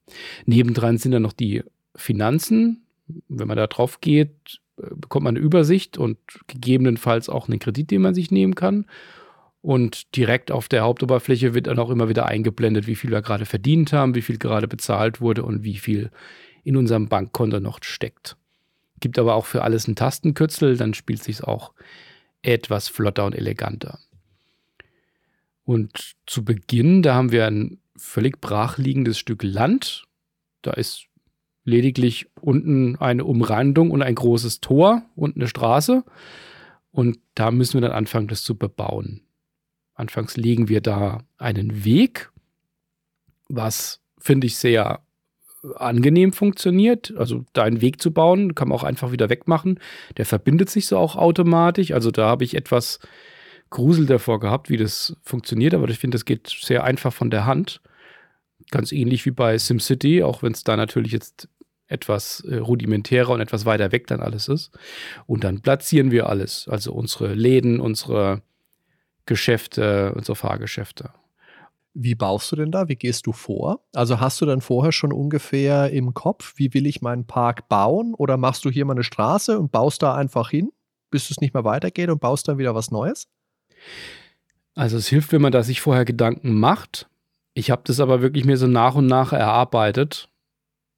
Nebendran 0.46 0.98
sind 0.98 1.12
dann 1.12 1.22
noch 1.22 1.34
die 1.34 1.64
Finanzen, 1.96 2.86
wenn 3.28 3.48
man 3.48 3.58
da 3.58 3.68
drauf 3.68 4.02
geht, 4.02 4.62
bekommt 4.76 5.26
man 5.26 5.36
eine 5.36 5.46
Übersicht 5.46 5.98
und 5.98 6.18
gegebenenfalls 6.48 7.30
auch 7.30 7.48
einen 7.48 7.60
Kredit, 7.60 7.92
den 7.92 8.02
man 8.02 8.14
sich 8.14 8.32
nehmen 8.32 8.56
kann. 8.56 8.86
Und 9.62 10.16
direkt 10.16 10.52
auf 10.52 10.68
der 10.68 10.82
Hauptoberfläche 10.82 11.54
wird 11.54 11.68
dann 11.68 11.78
auch 11.78 11.92
immer 11.92 12.10
wieder 12.10 12.26
eingeblendet, 12.26 12.88
wie 12.88 12.96
viel 12.96 13.12
wir 13.12 13.22
gerade 13.22 13.46
verdient 13.46 13.94
haben, 13.94 14.16
wie 14.16 14.24
viel 14.24 14.40
gerade 14.40 14.68
bezahlt 14.68 15.22
wurde 15.22 15.44
und 15.44 15.64
wie 15.64 15.78
viel 15.78 16.10
in 16.64 16.78
unserem 16.78 17.08
Bankkonto 17.08 17.60
noch 17.60 17.80
steckt. 17.84 18.38
Gibt 19.00 19.20
aber 19.20 19.36
auch 19.36 19.46
für 19.46 19.64
alles 19.64 19.86
einen 19.86 19.96
Tastenkürzel, 19.96 20.78
dann 20.78 20.94
spielt 20.94 21.24
sich 21.24 21.44
auch 21.44 21.74
etwas 22.42 22.88
flotter 22.88 23.26
und 23.26 23.36
eleganter. 23.36 24.00
Und 25.64 26.16
zu 26.26 26.44
Beginn, 26.44 27.04
da 27.04 27.14
haben 27.14 27.32
wir 27.32 27.46
ein 27.46 27.80
völlig 27.96 28.42
brachliegendes 28.42 29.20
Stück 29.20 29.44
Land. 29.44 30.06
Da 30.64 30.72
ist 30.72 31.06
lediglich 31.64 32.28
unten 32.40 32.96
eine 32.98 33.26
Umrandung 33.26 33.92
und 33.92 34.02
ein 34.02 34.16
großes 34.16 34.62
Tor 34.62 35.04
und 35.16 35.36
eine 35.36 35.48
Straße. 35.48 36.04
Und 36.92 37.20
da 37.36 37.52
müssen 37.52 37.76
wir 37.76 37.82
dann 37.82 37.98
anfangen, 37.98 38.28
das 38.28 38.44
zu 38.44 38.58
bebauen. 38.58 39.22
Anfangs 39.94 40.38
legen 40.38 40.68
wir 40.68 40.82
da 40.82 41.20
einen 41.38 41.86
Weg, 41.86 42.32
was 43.48 44.02
finde 44.18 44.48
ich 44.48 44.58
sehr 44.58 45.02
angenehm 45.76 46.34
funktioniert. 46.34 47.14
Also 47.18 47.46
da 47.54 47.64
einen 47.64 47.82
Weg 47.82 48.02
zu 48.02 48.12
bauen, 48.12 48.56
kann 48.56 48.70
man 48.70 48.78
auch 48.78 48.84
einfach 48.84 49.12
wieder 49.12 49.30
wegmachen. 49.30 49.80
Der 50.18 50.26
verbindet 50.26 50.70
sich 50.70 50.88
so 50.88 50.98
auch 50.98 51.16
automatisch. 51.16 51.92
Also 51.92 52.12
da 52.12 52.28
habe 52.28 52.44
ich 52.44 52.56
etwas 52.56 53.00
Grusel 53.70 54.06
davor 54.06 54.40
gehabt, 54.40 54.70
wie 54.70 54.78
das 54.78 55.16
funktioniert, 55.24 55.74
aber 55.74 55.90
ich 55.90 55.98
finde, 55.98 56.16
das 56.16 56.26
geht 56.26 56.50
sehr 56.50 56.84
einfach 56.84 57.14
von 57.14 57.30
der 57.30 57.46
Hand. 57.46 57.82
Ganz 58.72 58.92
ähnlich 58.92 59.26
wie 59.26 59.32
bei 59.32 59.58
SimCity, 59.58 60.24
auch 60.24 60.42
wenn 60.44 60.54
es 60.54 60.64
da 60.64 60.76
natürlich 60.76 61.12
jetzt 61.12 61.48
etwas 61.88 62.40
äh, 62.42 62.56
rudimentärer 62.56 63.32
und 63.32 63.42
etwas 63.42 63.66
weiter 63.66 63.92
weg 63.92 64.08
dann 64.08 64.22
alles 64.22 64.48
ist. 64.48 64.72
Und 65.28 65.44
dann 65.44 65.62
platzieren 65.62 66.10
wir 66.10 66.30
alles. 66.30 66.68
Also 66.70 66.94
unsere 66.94 67.34
Läden, 67.34 67.80
unsere 67.80 68.42
Geschäfte, 69.26 70.14
unsere 70.16 70.36
Fahrgeschäfte. 70.36 71.12
Wie 71.94 72.16
baust 72.16 72.50
du 72.52 72.56
denn 72.56 72.72
da? 72.72 72.88
Wie 72.88 72.96
gehst 72.96 73.28
du 73.28 73.34
vor? 73.34 73.82
Also 73.94 74.22
hast 74.22 74.40
du 74.40 74.46
dann 74.46 74.62
vorher 74.62 74.94
schon 74.94 75.12
ungefähr 75.12 75.92
im 75.92 76.14
Kopf, 76.14 76.54
wie 76.56 76.74
will 76.74 76.86
ich 76.86 77.02
meinen 77.02 77.28
Park 77.28 77.68
bauen? 77.68 78.14
Oder 78.14 78.38
machst 78.38 78.64
du 78.64 78.72
hier 78.72 78.86
mal 78.86 78.94
eine 78.94 79.04
Straße 79.04 79.60
und 79.60 79.74
baust 79.74 80.02
da 80.02 80.16
einfach 80.16 80.50
hin, 80.50 80.72
bis 81.10 81.30
es 81.30 81.42
nicht 81.42 81.54
mehr 81.54 81.66
weitergeht 81.66 82.10
und 82.10 82.22
baust 82.22 82.48
dann 82.48 82.58
wieder 82.58 82.74
was 82.74 82.92
Neues? 82.92 83.28
Also 84.74 84.96
es 84.98 85.08
hilft, 85.08 85.34
wenn 85.34 85.42
man 85.42 85.52
da 85.52 85.64
sich 85.64 85.82
vorher 85.82 86.06
Gedanken 86.06 86.58
macht. 86.58 87.10
Ich 87.54 87.72
habe 87.72 87.82
das 87.86 88.00
aber 88.00 88.22
wirklich 88.22 88.46
mir 88.46 88.58
so 88.58 88.68
nach 88.68 88.96
und 88.96 89.08
nach 89.08 89.34
erarbeitet, 89.34 90.30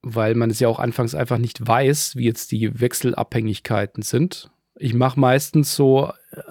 weil 0.01 0.35
man 0.35 0.49
es 0.49 0.59
ja 0.59 0.67
auch 0.67 0.79
anfangs 0.79 1.15
einfach 1.15 1.37
nicht 1.37 1.65
weiß, 1.65 2.15
wie 2.15 2.25
jetzt 2.25 2.51
die 2.51 2.79
Wechselabhängigkeiten 2.79 4.03
sind. 4.03 4.51
Ich 4.75 4.93
mache 4.93 5.19
meistens 5.19 5.75
so 5.75 6.11
äh, 6.31 6.41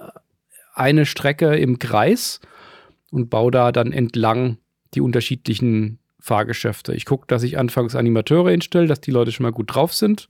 eine 0.75 1.07
Strecke 1.07 1.57
im 1.57 1.79
Kreis 1.79 2.41
und 3.11 3.31
baue 3.31 3.51
da 3.51 3.73
dann 3.73 3.93
entlang 3.93 4.59
die 4.95 5.01
unterschiedlichen 5.01 5.99
Fahrgeschäfte. 6.19 6.95
Ich 6.95 7.05
gucke, 7.05 7.27
dass 7.27 7.43
ich 7.43 7.59
anfangs 7.59 7.95
Animateure 7.95 8.51
hinstelle, 8.51 8.87
dass 8.87 9.01
die 9.01 9.11
Leute 9.11 9.33
schon 9.33 9.45
mal 9.45 9.53
gut 9.53 9.75
drauf 9.75 9.93
sind. 9.93 10.29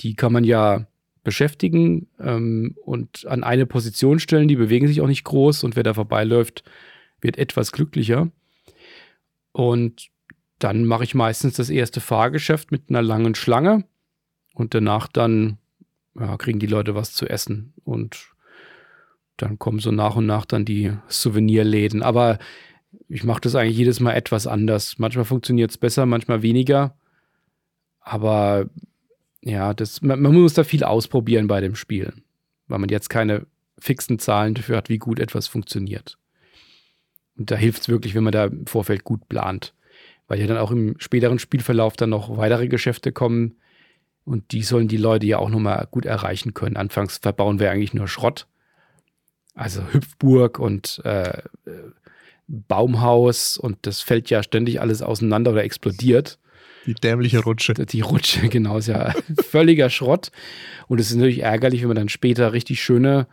Die 0.00 0.14
kann 0.14 0.32
man 0.32 0.44
ja 0.44 0.86
beschäftigen 1.24 2.08
ähm, 2.18 2.76
und 2.84 3.26
an 3.26 3.44
eine 3.44 3.66
Position 3.66 4.18
stellen. 4.20 4.48
Die 4.48 4.56
bewegen 4.56 4.86
sich 4.86 5.00
auch 5.00 5.06
nicht 5.06 5.24
groß 5.24 5.64
und 5.64 5.76
wer 5.76 5.82
da 5.82 5.94
vorbeiläuft, 5.94 6.62
wird 7.20 7.38
etwas 7.38 7.72
glücklicher. 7.72 8.30
Und 9.52 10.08
dann 10.58 10.84
mache 10.84 11.04
ich 11.04 11.14
meistens 11.14 11.54
das 11.54 11.70
erste 11.70 12.00
Fahrgeschäft 12.00 12.70
mit 12.70 12.84
einer 12.88 13.02
langen 13.02 13.34
Schlange 13.34 13.84
und 14.54 14.74
danach 14.74 15.08
dann 15.08 15.58
ja, 16.18 16.36
kriegen 16.36 16.58
die 16.58 16.66
Leute 16.66 16.94
was 16.94 17.12
zu 17.12 17.28
essen 17.28 17.72
und 17.84 18.30
dann 19.36 19.58
kommen 19.58 19.78
so 19.78 19.90
nach 19.90 20.16
und 20.16 20.26
nach 20.26 20.44
dann 20.44 20.64
die 20.64 20.92
Souvenirläden. 21.08 22.02
Aber 22.02 22.38
ich 23.08 23.24
mache 23.24 23.40
das 23.40 23.54
eigentlich 23.54 23.78
jedes 23.78 24.00
Mal 24.00 24.14
etwas 24.14 24.46
anders. 24.46 24.98
Manchmal 24.98 25.24
funktioniert 25.24 25.70
es 25.70 25.78
besser, 25.78 26.04
manchmal 26.06 26.42
weniger. 26.42 26.94
Aber 28.00 28.68
ja, 29.42 29.72
das, 29.72 30.02
man, 30.02 30.20
man, 30.20 30.34
muss 30.34 30.54
da 30.54 30.64
viel 30.64 30.84
ausprobieren 30.84 31.46
bei 31.46 31.60
dem 31.60 31.74
Spiel, 31.74 32.12
weil 32.66 32.78
man 32.78 32.90
jetzt 32.90 33.08
keine 33.08 33.46
fixen 33.78 34.18
Zahlen 34.18 34.54
dafür 34.54 34.76
hat, 34.76 34.88
wie 34.90 34.98
gut 34.98 35.18
etwas 35.18 35.48
funktioniert. 35.48 36.18
Und 37.40 37.50
da 37.50 37.56
hilft 37.56 37.80
es 37.80 37.88
wirklich, 37.88 38.14
wenn 38.14 38.22
man 38.22 38.32
da 38.32 38.44
im 38.44 38.66
Vorfeld 38.66 39.02
gut 39.02 39.26
plant, 39.30 39.72
weil 40.28 40.38
ja 40.38 40.46
dann 40.46 40.58
auch 40.58 40.70
im 40.70 40.94
späteren 40.98 41.38
Spielverlauf 41.38 41.96
dann 41.96 42.10
noch 42.10 42.36
weitere 42.36 42.68
Geschäfte 42.68 43.12
kommen 43.12 43.56
und 44.26 44.52
die 44.52 44.62
sollen 44.62 44.88
die 44.88 44.98
Leute 44.98 45.24
ja 45.24 45.38
auch 45.38 45.48
nochmal 45.48 45.88
gut 45.90 46.04
erreichen 46.04 46.52
können. 46.52 46.76
Anfangs 46.76 47.16
verbauen 47.16 47.58
wir 47.58 47.70
eigentlich 47.70 47.94
nur 47.94 48.08
Schrott, 48.08 48.46
also 49.54 49.82
Hüpfburg 49.90 50.58
und 50.58 51.00
äh, 51.04 51.38
Baumhaus 52.46 53.56
und 53.56 53.78
das 53.86 54.02
fällt 54.02 54.28
ja 54.28 54.42
ständig 54.42 54.82
alles 54.82 55.00
auseinander 55.00 55.52
oder 55.52 55.64
explodiert. 55.64 56.38
Die 56.84 56.92
dämliche 56.92 57.38
Rutsche. 57.38 57.72
Die 57.72 58.02
Rutsche, 58.02 58.48
genau, 58.50 58.76
ist 58.76 58.88
ja 58.88 59.14
völliger 59.48 59.88
Schrott. 59.88 60.30
Und 60.88 61.00
es 61.00 61.10
ist 61.10 61.16
natürlich 61.16 61.42
ärgerlich, 61.42 61.80
wenn 61.80 61.88
wir 61.88 61.94
dann 61.94 62.10
später 62.10 62.52
richtig 62.52 62.82
schöne 62.82 63.28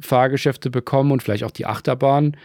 Fahrgeschäfte 0.00 0.70
bekommen 0.70 1.12
und 1.12 1.22
vielleicht 1.22 1.44
auch 1.44 1.52
die 1.52 1.66
Achterbahn 1.66 2.36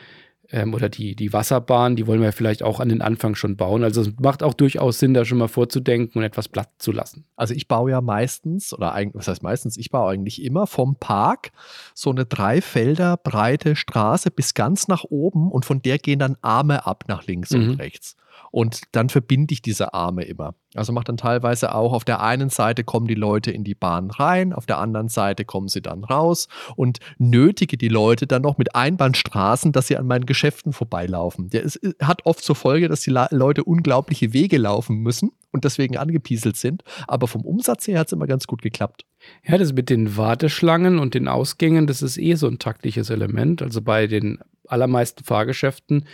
ähm, 0.51 0.73
oder 0.73 0.89
die, 0.89 1.15
die 1.15 1.31
Wasserbahn, 1.31 1.95
die 1.95 2.07
wollen 2.07 2.21
wir 2.21 2.31
vielleicht 2.31 2.63
auch 2.63 2.79
an 2.79 2.89
den 2.89 3.01
Anfang 3.01 3.35
schon 3.35 3.55
bauen. 3.55 3.83
Also 3.83 4.01
es 4.01 4.11
macht 4.19 4.43
auch 4.43 4.53
durchaus 4.53 4.99
Sinn, 4.99 5.13
da 5.13 5.25
schon 5.25 5.37
mal 5.37 5.47
vorzudenken 5.47 6.19
und 6.19 6.23
etwas 6.23 6.47
platt 6.47 6.69
zu 6.79 6.91
lassen. 6.91 7.25
Also 7.35 7.53
ich 7.53 7.67
baue 7.67 7.91
ja 7.91 8.01
meistens, 8.01 8.73
oder 8.73 8.93
eigentlich, 8.93 9.19
was 9.19 9.27
heißt 9.27 9.43
meistens, 9.43 9.77
ich 9.77 9.91
baue 9.91 10.11
eigentlich 10.11 10.43
immer 10.43 10.67
vom 10.67 10.95
Park 10.95 11.51
so 11.93 12.09
eine 12.09 12.25
drei 12.25 12.61
Felder 12.61 13.17
breite 13.17 13.75
Straße 13.75 14.31
bis 14.31 14.53
ganz 14.53 14.87
nach 14.87 15.03
oben 15.03 15.51
und 15.51 15.65
von 15.65 15.81
der 15.81 15.97
gehen 15.97 16.19
dann 16.19 16.37
Arme 16.41 16.85
ab 16.85 17.05
nach 17.07 17.25
links 17.25 17.51
mhm. 17.51 17.71
und 17.71 17.79
rechts. 17.79 18.15
Und 18.51 18.81
dann 18.91 19.09
verbinde 19.09 19.53
ich 19.53 19.61
diese 19.61 19.93
Arme 19.93 20.23
immer. 20.23 20.55
Also 20.75 20.93
macht 20.93 21.09
dann 21.09 21.17
teilweise 21.17 21.73
auch, 21.73 21.93
auf 21.93 22.05
der 22.05 22.21
einen 22.21 22.49
Seite 22.49 22.83
kommen 22.83 23.07
die 23.07 23.15
Leute 23.15 23.49
in 23.49 23.63
die 23.63 23.73
Bahn 23.73 24.11
rein, 24.11 24.53
auf 24.53 24.67
der 24.67 24.77
anderen 24.77 25.09
Seite 25.09 25.43
kommen 25.43 25.67
sie 25.67 25.81
dann 25.81 26.03
raus 26.03 26.47
und 26.75 26.99
nötige 27.17 27.75
die 27.75 27.87
Leute 27.87 28.27
dann 28.27 28.43
noch 28.43 28.59
mit 28.59 28.75
Einbahnstraßen, 28.75 29.71
dass 29.71 29.87
sie 29.87 29.97
an 29.97 30.05
meinen 30.05 30.27
Geschäften 30.27 30.71
vorbeilaufen. 30.71 31.49
Ja, 31.51 31.61
es 31.61 31.79
hat 32.01 32.25
oft 32.25 32.43
zur 32.43 32.55
Folge, 32.55 32.87
dass 32.87 33.01
die 33.01 33.09
Leute 33.31 33.63
unglaubliche 33.63 34.31
Wege 34.31 34.57
laufen 34.57 34.97
müssen 34.97 35.31
und 35.51 35.65
deswegen 35.65 35.97
angepieselt 35.97 36.55
sind. 36.55 36.83
Aber 37.07 37.27
vom 37.27 37.41
Umsatz 37.41 37.87
her 37.87 37.99
hat 37.99 38.07
es 38.07 38.13
immer 38.13 38.27
ganz 38.27 38.45
gut 38.45 38.61
geklappt. 38.61 39.05
Ja, 39.43 39.57
das 39.57 39.73
mit 39.73 39.89
den 39.89 40.17
Warteschlangen 40.17 40.99
und 40.99 41.15
den 41.15 41.27
Ausgängen, 41.27 41.87
das 41.87 42.03
ist 42.03 42.17
eh 42.17 42.35
so 42.35 42.47
ein 42.47 42.59
taktisches 42.59 43.09
Element. 43.09 43.63
Also 43.63 43.81
bei 43.81 44.05
den 44.05 44.39
allermeisten 44.67 45.23
Fahrgeschäften, 45.23 46.05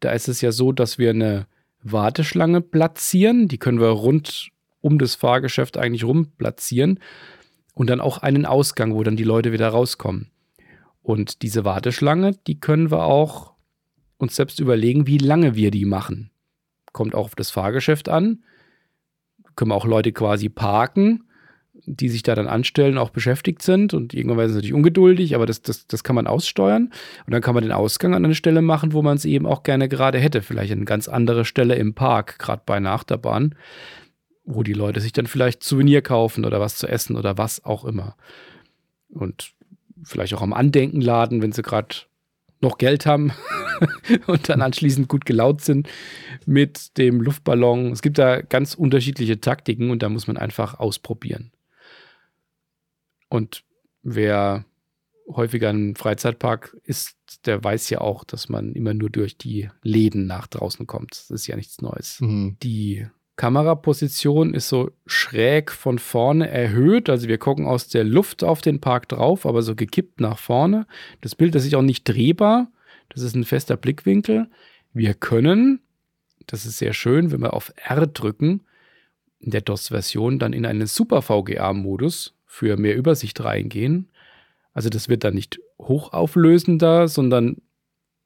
da 0.00 0.12
ist 0.12 0.28
es 0.28 0.40
ja 0.40 0.52
so, 0.52 0.72
dass 0.72 0.98
wir 0.98 1.10
eine 1.10 1.46
Warteschlange 1.84 2.60
platzieren. 2.60 3.48
Die 3.48 3.58
können 3.58 3.80
wir 3.80 3.88
rund 3.88 4.48
um 4.80 4.98
das 4.98 5.14
Fahrgeschäft 5.14 5.76
eigentlich 5.76 6.04
rum 6.04 6.32
platzieren. 6.36 6.98
Und 7.74 7.90
dann 7.90 8.00
auch 8.00 8.18
einen 8.18 8.46
Ausgang, 8.46 8.94
wo 8.94 9.02
dann 9.02 9.16
die 9.16 9.24
Leute 9.24 9.52
wieder 9.52 9.68
rauskommen. 9.68 10.30
Und 11.02 11.42
diese 11.42 11.64
Warteschlange, 11.64 12.32
die 12.46 12.58
können 12.58 12.90
wir 12.90 13.04
auch 13.04 13.52
uns 14.16 14.36
selbst 14.36 14.60
überlegen, 14.60 15.06
wie 15.06 15.18
lange 15.18 15.54
wir 15.54 15.70
die 15.70 15.84
machen. 15.84 16.30
Kommt 16.92 17.14
auch 17.14 17.26
auf 17.26 17.34
das 17.34 17.50
Fahrgeschäft 17.50 18.08
an. 18.08 18.44
Können 19.56 19.70
wir 19.70 19.74
auch 19.74 19.86
Leute 19.86 20.12
quasi 20.12 20.48
parken 20.48 21.24
die 21.86 22.08
sich 22.08 22.22
da 22.22 22.34
dann 22.34 22.46
anstellen, 22.46 22.98
auch 22.98 23.10
beschäftigt 23.10 23.62
sind 23.62 23.94
und 23.94 24.14
irgendwann 24.14 24.38
sind 24.38 24.48
sie 24.48 24.54
natürlich 24.56 24.74
ungeduldig, 24.74 25.34
aber 25.34 25.46
das, 25.46 25.62
das, 25.62 25.86
das 25.86 26.04
kann 26.04 26.16
man 26.16 26.26
aussteuern 26.26 26.92
und 27.26 27.32
dann 27.32 27.42
kann 27.42 27.54
man 27.54 27.62
den 27.62 27.72
Ausgang 27.72 28.14
an 28.14 28.24
eine 28.24 28.34
Stelle 28.34 28.62
machen, 28.62 28.92
wo 28.92 29.02
man 29.02 29.16
es 29.16 29.24
eben 29.24 29.46
auch 29.46 29.62
gerne 29.62 29.88
gerade 29.88 30.18
hätte, 30.18 30.42
vielleicht 30.42 30.72
eine 30.72 30.84
ganz 30.84 31.08
andere 31.08 31.44
Stelle 31.44 31.74
im 31.74 31.94
Park, 31.94 32.38
gerade 32.38 32.62
bei 32.64 32.74
einer 32.74 32.92
Achterbahn, 32.92 33.54
wo 34.44 34.62
die 34.62 34.72
Leute 34.72 35.00
sich 35.00 35.12
dann 35.12 35.26
vielleicht 35.26 35.62
Souvenir 35.62 36.02
kaufen 36.02 36.44
oder 36.44 36.60
was 36.60 36.76
zu 36.76 36.86
essen 36.86 37.16
oder 37.16 37.38
was 37.38 37.64
auch 37.64 37.84
immer. 37.84 38.16
Und 39.08 39.52
vielleicht 40.02 40.34
auch 40.34 40.42
am 40.42 40.52
Andenken 40.52 41.00
laden, 41.00 41.40
wenn 41.40 41.52
sie 41.52 41.62
gerade 41.62 41.96
noch 42.60 42.78
Geld 42.78 43.06
haben 43.06 43.32
und 44.26 44.48
dann 44.48 44.62
anschließend 44.62 45.08
gut 45.08 45.24
gelaunt 45.24 45.60
sind 45.60 45.88
mit 46.46 46.98
dem 46.98 47.20
Luftballon. 47.20 47.92
Es 47.92 48.02
gibt 48.02 48.18
da 48.18 48.40
ganz 48.40 48.74
unterschiedliche 48.74 49.40
Taktiken 49.40 49.90
und 49.90 50.02
da 50.02 50.08
muss 50.08 50.26
man 50.26 50.36
einfach 50.36 50.78
ausprobieren. 50.78 51.52
Und 53.34 53.64
wer 54.04 54.64
häufiger 55.28 55.68
im 55.70 55.96
Freizeitpark 55.96 56.76
ist, 56.84 57.16
der 57.46 57.64
weiß 57.64 57.90
ja 57.90 58.00
auch, 58.00 58.22
dass 58.22 58.48
man 58.48 58.74
immer 58.74 58.94
nur 58.94 59.10
durch 59.10 59.36
die 59.36 59.70
Läden 59.82 60.26
nach 60.26 60.46
draußen 60.46 60.86
kommt. 60.86 61.10
Das 61.10 61.30
ist 61.30 61.48
ja 61.48 61.56
nichts 61.56 61.80
Neues. 61.80 62.20
Mhm. 62.20 62.56
Die 62.62 63.08
Kameraposition 63.34 64.54
ist 64.54 64.68
so 64.68 64.92
schräg 65.06 65.72
von 65.72 65.98
vorne 65.98 66.48
erhöht. 66.48 67.10
Also 67.10 67.26
wir 67.26 67.38
gucken 67.38 67.66
aus 67.66 67.88
der 67.88 68.04
Luft 68.04 68.44
auf 68.44 68.60
den 68.60 68.80
Park 68.80 69.08
drauf, 69.08 69.46
aber 69.46 69.62
so 69.62 69.74
gekippt 69.74 70.20
nach 70.20 70.38
vorne. 70.38 70.86
Das 71.20 71.34
Bild 71.34 71.56
ist 71.56 71.64
sich 71.64 71.74
auch 71.74 71.82
nicht 71.82 72.04
drehbar. 72.04 72.70
Das 73.08 73.22
ist 73.22 73.34
ein 73.34 73.42
fester 73.42 73.76
Blickwinkel. 73.76 74.48
Wir 74.92 75.14
können, 75.14 75.80
das 76.46 76.66
ist 76.66 76.78
sehr 76.78 76.92
schön, 76.92 77.32
wenn 77.32 77.40
wir 77.40 77.54
auf 77.54 77.72
R 77.74 78.06
drücken, 78.06 78.60
in 79.40 79.50
der 79.50 79.60
DOS-Version 79.60 80.38
dann 80.38 80.52
in 80.52 80.64
einen 80.66 80.86
Super 80.86 81.20
VGA-Modus 81.20 82.34
für 82.54 82.76
mehr 82.76 82.94
Übersicht 82.96 83.42
reingehen. 83.42 84.12
Also 84.74 84.88
das 84.88 85.08
wird 85.08 85.24
dann 85.24 85.34
nicht 85.34 85.58
hochauflösender, 85.80 87.08
sondern 87.08 87.56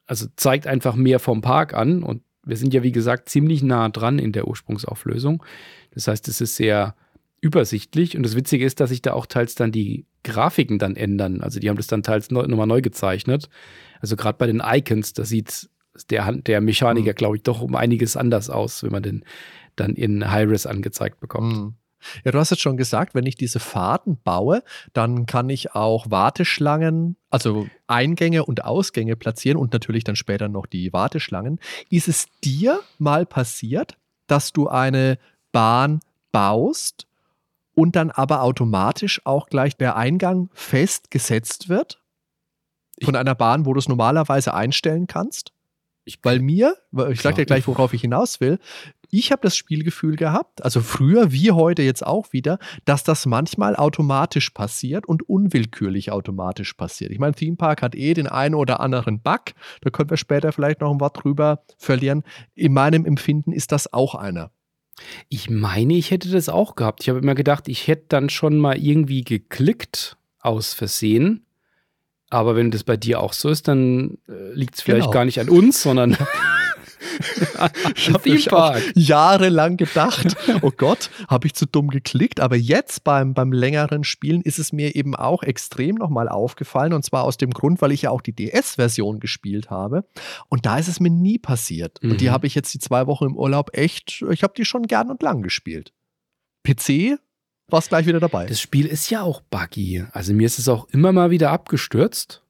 also 0.06 0.26
zeigt 0.36 0.66
einfach 0.66 0.94
mehr 0.94 1.18
vom 1.18 1.40
Park 1.40 1.72
an 1.72 2.02
und 2.02 2.22
wir 2.44 2.58
sind 2.58 2.74
ja 2.74 2.82
wie 2.82 2.92
gesagt 2.92 3.30
ziemlich 3.30 3.62
nah 3.62 3.88
dran 3.88 4.18
in 4.18 4.32
der 4.32 4.46
Ursprungsauflösung. 4.46 5.42
Das 5.92 6.08
heißt, 6.08 6.28
es 6.28 6.42
ist 6.42 6.56
sehr 6.56 6.94
übersichtlich 7.40 8.18
und 8.18 8.22
das 8.22 8.36
Witzige 8.36 8.66
ist, 8.66 8.80
dass 8.80 8.90
sich 8.90 9.00
da 9.00 9.14
auch 9.14 9.24
teils 9.24 9.54
dann 9.54 9.72
die 9.72 10.04
Grafiken 10.24 10.78
dann 10.78 10.94
ändern. 10.94 11.40
Also 11.40 11.58
die 11.58 11.70
haben 11.70 11.78
das 11.78 11.86
dann 11.86 12.02
teils 12.02 12.30
neu, 12.30 12.46
nochmal 12.46 12.66
neu 12.66 12.82
gezeichnet. 12.82 13.48
Also 14.00 14.14
gerade 14.16 14.36
bei 14.36 14.46
den 14.46 14.62
Icons, 14.62 15.14
da 15.14 15.24
sieht 15.24 15.70
der, 16.10 16.32
der 16.32 16.60
Mechaniker, 16.60 17.12
mhm. 17.12 17.16
glaube 17.16 17.36
ich, 17.36 17.44
doch 17.44 17.62
um 17.62 17.74
einiges 17.74 18.14
anders 18.14 18.50
aus, 18.50 18.82
wenn 18.82 18.92
man 18.92 19.02
den 19.02 19.24
dann 19.74 19.94
in 19.94 20.30
High-Res 20.30 20.66
angezeigt 20.66 21.18
bekommt. 21.18 21.56
Mhm. 21.56 21.74
Ja, 22.24 22.32
du 22.32 22.38
hast 22.38 22.50
jetzt 22.50 22.60
schon 22.60 22.76
gesagt, 22.76 23.14
wenn 23.14 23.26
ich 23.26 23.36
diese 23.36 23.60
Fahrten 23.60 24.18
baue, 24.22 24.62
dann 24.92 25.26
kann 25.26 25.48
ich 25.50 25.74
auch 25.74 26.10
Warteschlangen, 26.10 27.16
also 27.30 27.66
Eingänge 27.86 28.44
und 28.44 28.64
Ausgänge 28.64 29.16
platzieren 29.16 29.58
und 29.58 29.72
natürlich 29.72 30.04
dann 30.04 30.16
später 30.16 30.48
noch 30.48 30.66
die 30.66 30.92
Warteschlangen. 30.92 31.58
Ist 31.90 32.08
es 32.08 32.26
dir 32.42 32.80
mal 32.98 33.26
passiert, 33.26 33.96
dass 34.26 34.52
du 34.52 34.68
eine 34.68 35.18
Bahn 35.52 36.00
baust 36.32 37.06
und 37.74 37.96
dann 37.96 38.10
aber 38.10 38.42
automatisch 38.42 39.20
auch 39.24 39.48
gleich 39.48 39.76
der 39.76 39.96
Eingang 39.96 40.50
festgesetzt 40.52 41.68
wird 41.68 42.02
von 43.02 43.16
einer 43.16 43.34
Bahn, 43.34 43.66
wo 43.66 43.72
du 43.72 43.78
es 43.78 43.88
normalerweise 43.88 44.54
einstellen 44.54 45.06
kannst? 45.06 45.52
Ich, 46.08 46.18
Weil 46.22 46.40
mir, 46.40 46.74
ich 47.10 47.20
sag 47.20 47.34
dir 47.34 47.44
gleich, 47.44 47.66
worauf 47.66 47.92
ich 47.92 48.00
hinaus 48.00 48.40
will, 48.40 48.58
ich 49.10 49.30
habe 49.30 49.42
das 49.42 49.56
Spielgefühl 49.56 50.16
gehabt, 50.16 50.64
also 50.64 50.80
früher 50.80 51.32
wie 51.32 51.50
heute 51.50 51.82
jetzt 51.82 52.06
auch 52.06 52.32
wieder, 52.32 52.58
dass 52.86 53.04
das 53.04 53.26
manchmal 53.26 53.76
automatisch 53.76 54.50
passiert 54.50 55.06
und 55.06 55.28
unwillkürlich 55.28 56.10
automatisch 56.10 56.72
passiert. 56.72 57.10
Ich 57.10 57.18
meine, 57.18 57.34
Theme 57.34 57.56
Park 57.56 57.82
hat 57.82 57.94
eh 57.94 58.14
den 58.14 58.26
einen 58.26 58.54
oder 58.54 58.80
anderen 58.80 59.20
Bug, 59.20 59.52
da 59.82 59.90
können 59.90 60.08
wir 60.08 60.16
später 60.16 60.50
vielleicht 60.52 60.80
noch 60.80 60.90
ein 60.90 61.00
Wort 61.00 61.22
drüber 61.22 61.62
verlieren. 61.76 62.22
In 62.54 62.72
meinem 62.72 63.04
Empfinden 63.04 63.52
ist 63.52 63.72
das 63.72 63.92
auch 63.92 64.14
einer. 64.14 64.50
ich 65.28 65.50
meine, 65.50 65.94
ich 65.94 66.10
hätte 66.10 66.30
das 66.30 66.48
auch 66.48 66.74
gehabt. 66.74 67.02
Ich 67.02 67.10
habe 67.10 67.18
immer 67.18 67.34
gedacht, 67.34 67.68
ich 67.68 67.86
hätte 67.86 68.06
dann 68.08 68.30
schon 68.30 68.58
mal 68.58 68.78
irgendwie 68.78 69.24
geklickt 69.24 70.16
aus 70.40 70.72
Versehen. 70.72 71.44
Aber 72.30 72.56
wenn 72.56 72.70
das 72.70 72.84
bei 72.84 72.96
dir 72.96 73.20
auch 73.20 73.32
so 73.32 73.48
ist, 73.48 73.68
dann 73.68 74.18
äh, 74.28 74.52
liegt 74.52 74.74
es 74.76 74.82
vielleicht 74.82 75.02
Genau. 75.04 75.12
gar 75.12 75.24
nicht 75.24 75.40
an 75.40 75.48
uns, 75.48 75.82
sondern 75.82 76.16
an 77.58 77.70
Ich 78.24 78.50
habe 78.50 78.82
jahrelang 78.94 79.76
gedacht, 79.76 80.36
oh 80.62 80.70
Gott, 80.76 81.10
habe 81.28 81.46
ich 81.46 81.54
zu 81.54 81.66
dumm 81.66 81.88
geklickt. 81.88 82.40
Aber 82.40 82.56
jetzt 82.56 83.04
beim, 83.04 83.34
beim 83.34 83.52
längeren 83.52 84.04
Spielen 84.04 84.42
ist 84.42 84.58
es 84.58 84.72
mir 84.72 84.94
eben 84.94 85.14
auch 85.16 85.42
extrem 85.42 85.94
nochmal 85.96 86.28
aufgefallen. 86.28 86.92
Und 86.92 87.04
zwar 87.04 87.24
aus 87.24 87.36
dem 87.36 87.50
Grund, 87.50 87.80
weil 87.80 87.92
ich 87.92 88.02
ja 88.02 88.10
auch 88.10 88.20
die 88.20 88.34
DS-Version 88.34 89.20
gespielt 89.20 89.70
habe. 89.70 90.04
Und 90.48 90.66
da 90.66 90.78
ist 90.78 90.88
es 90.88 91.00
mir 91.00 91.10
nie 91.10 91.38
passiert. 91.38 91.98
Und 92.02 92.20
die 92.20 92.26
Mhm. 92.26 92.30
habe 92.32 92.46
ich 92.46 92.54
jetzt 92.54 92.74
die 92.74 92.78
zwei 92.78 93.06
Wochen 93.06 93.24
im 93.24 93.36
Urlaub 93.36 93.70
echt, 93.76 94.22
ich 94.30 94.42
habe 94.42 94.52
die 94.56 94.64
schon 94.64 94.82
gern 94.82 95.10
und 95.10 95.22
lang 95.22 95.42
gespielt. 95.42 95.92
PC 96.66 97.18
war 97.68 97.80
es 97.80 97.88
gleich 97.88 98.06
wieder 98.06 98.20
dabei. 98.20 98.46
Das 98.46 98.60
Spiel 98.60 98.86
ist 98.86 99.10
ja 99.10 99.22
auch 99.22 99.42
buggy. 99.42 100.04
Also 100.12 100.32
mir 100.32 100.46
ist 100.46 100.58
es 100.58 100.68
auch 100.68 100.88
immer 100.90 101.12
mal 101.12 101.30
wieder 101.30 101.50
abgestürzt. 101.50 102.42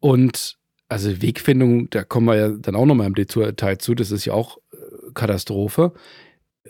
Und 0.00 0.58
also 0.88 1.22
Wegfindung, 1.22 1.88
da 1.90 2.04
kommen 2.04 2.26
wir 2.26 2.36
ja 2.36 2.48
dann 2.50 2.76
auch 2.76 2.86
nochmal 2.86 3.06
im 3.06 3.14
Detail 3.14 3.78
zu, 3.78 3.94
das 3.94 4.10
ist 4.10 4.24
ja 4.24 4.32
auch 4.32 4.58
äh, 4.72 4.76
Katastrophe. 5.14 5.92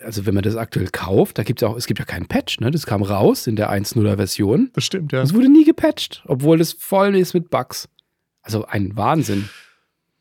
Also 0.01 0.25
wenn 0.25 0.33
man 0.33 0.43
das 0.43 0.55
aktuell 0.55 0.89
kauft, 0.89 1.37
da 1.37 1.43
gibt 1.43 1.61
es 1.61 1.65
ja 1.65 1.69
auch, 1.69 1.77
es 1.77 1.87
gibt 1.87 1.99
ja 1.99 2.05
keinen 2.05 2.27
Patch, 2.27 2.59
ne? 2.59 2.69
Das 2.69 2.85
kam 2.85 3.01
raus 3.01 3.47
in 3.47 3.55
der 3.55 3.71
1.0er 3.71 4.17
Version. 4.17 4.69
das 4.73 4.83
stimmt, 4.83 5.13
ja. 5.13 5.21
Es 5.21 5.33
wurde 5.33 5.49
nie 5.49 5.63
gepatcht, 5.63 6.23
obwohl 6.27 6.59
es 6.59 6.73
voll 6.73 7.15
ist 7.15 7.33
mit 7.33 7.49
Bugs. 7.49 7.87
Also 8.41 8.65
ein 8.65 8.95
Wahnsinn. 8.95 9.49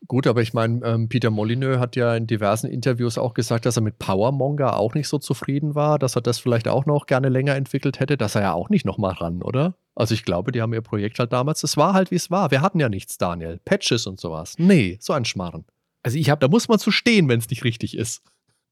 Gut, 0.06 0.26
aber 0.26 0.42
ich 0.42 0.52
meine, 0.52 0.84
ähm, 0.84 1.08
Peter 1.08 1.30
Molyneux 1.30 1.78
hat 1.78 1.96
ja 1.96 2.14
in 2.14 2.26
diversen 2.26 2.66
Interviews 2.66 3.16
auch 3.16 3.32
gesagt, 3.32 3.64
dass 3.64 3.76
er 3.76 3.82
mit 3.82 3.98
Powermonger 3.98 4.76
auch 4.76 4.94
nicht 4.94 5.08
so 5.08 5.18
zufrieden 5.18 5.74
war, 5.74 5.98
dass 5.98 6.14
er 6.16 6.20
das 6.22 6.38
vielleicht 6.38 6.68
auch 6.68 6.84
noch 6.84 7.06
gerne 7.06 7.30
länger 7.30 7.54
entwickelt 7.54 8.00
hätte, 8.00 8.16
dass 8.18 8.34
er 8.34 8.42
ja 8.42 8.52
auch 8.52 8.68
nicht 8.68 8.84
nochmal 8.84 9.12
ran, 9.12 9.42
oder? 9.42 9.74
Also 9.94 10.12
ich 10.12 10.24
glaube, 10.24 10.52
die 10.52 10.60
haben 10.60 10.74
ihr 10.74 10.82
Projekt 10.82 11.18
halt 11.18 11.32
damals, 11.32 11.62
es 11.62 11.76
war 11.76 11.94
halt 11.94 12.10
wie 12.10 12.16
es 12.16 12.30
war. 12.30 12.50
Wir 12.50 12.60
hatten 12.60 12.80
ja 12.80 12.88
nichts, 12.88 13.16
Daniel. 13.16 13.60
Patches 13.64 14.06
und 14.06 14.20
sowas. 14.20 14.54
Nee, 14.58 14.98
so 15.00 15.12
ein 15.14 15.24
Schmarren. 15.24 15.64
Also 16.02 16.18
ich 16.18 16.28
habe, 16.28 16.40
Da 16.40 16.48
muss 16.48 16.68
man 16.68 16.78
zu 16.78 16.90
stehen, 16.90 17.28
wenn 17.28 17.38
es 17.38 17.48
nicht 17.48 17.64
richtig 17.64 17.96
ist. 17.96 18.22